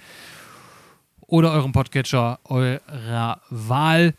oder 1.27 1.53
eurem 1.53 1.73
Podcatcher 1.73 2.39
eurer 2.45 3.41
Wahl. 3.51 4.15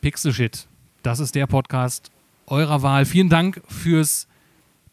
Pixel 0.00 0.32
Shit. 0.32 0.66
Das 1.02 1.18
ist 1.20 1.34
der 1.34 1.46
Podcast 1.46 2.10
eurer 2.46 2.82
Wahl. 2.82 3.04
Vielen 3.04 3.28
Dank 3.28 3.60
fürs 3.68 4.26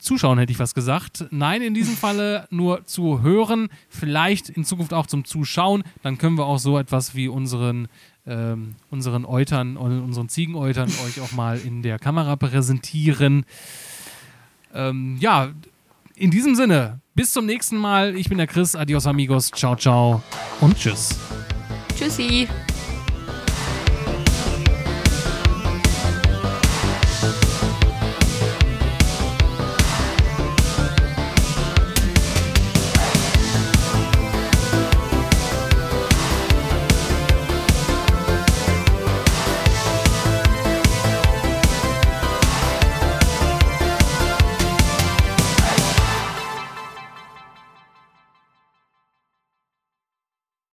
Zuschauen, 0.04 0.38
hätte 0.38 0.52
ich 0.52 0.60
was 0.60 0.74
gesagt. 0.76 1.26
Nein, 1.32 1.62
in 1.62 1.74
diesem 1.74 1.96
Falle 1.96 2.48
nur 2.50 2.86
zu 2.86 3.22
hören, 3.22 3.70
vielleicht 3.90 4.50
in 4.50 4.66
Zukunft 4.66 4.94
auch 4.94 5.08
zum 5.08 5.26
Zuschauen. 5.26 5.84
Dann 6.04 6.18
können 6.18 6.38
wir 6.38 6.46
auch 6.46 6.60
so 6.60 6.78
etwas 6.78 7.16
wie 7.16 7.28
unseren, 7.28 7.88
ähm, 8.28 8.76
unseren 8.92 9.26
Eutern, 9.26 9.78
unseren 9.78 10.30
Ziegeneutern 10.30 10.90
euch 11.06 11.22
auch 11.22 11.32
mal 11.32 11.58
in 11.58 11.82
der 11.82 12.00
Kamera 12.00 12.36
präsentieren. 12.36 13.46
Ähm, 14.74 15.18
ja, 15.20 15.52
in 16.16 16.32
diesem 16.32 16.56
Sinne, 16.56 17.00
bis 17.16 17.34
zum 17.34 17.46
nächsten 17.46 17.78
Mal. 17.78 18.16
Ich 18.16 18.30
bin 18.30 18.38
der 18.38 18.48
Chris. 18.48 18.76
Adios, 18.76 19.08
amigos. 19.08 19.52
Ciao, 19.52 19.76
ciao 19.76 20.22
und 20.62 20.78
tschüss. 20.78 21.18
Tschüssi. 21.96 22.48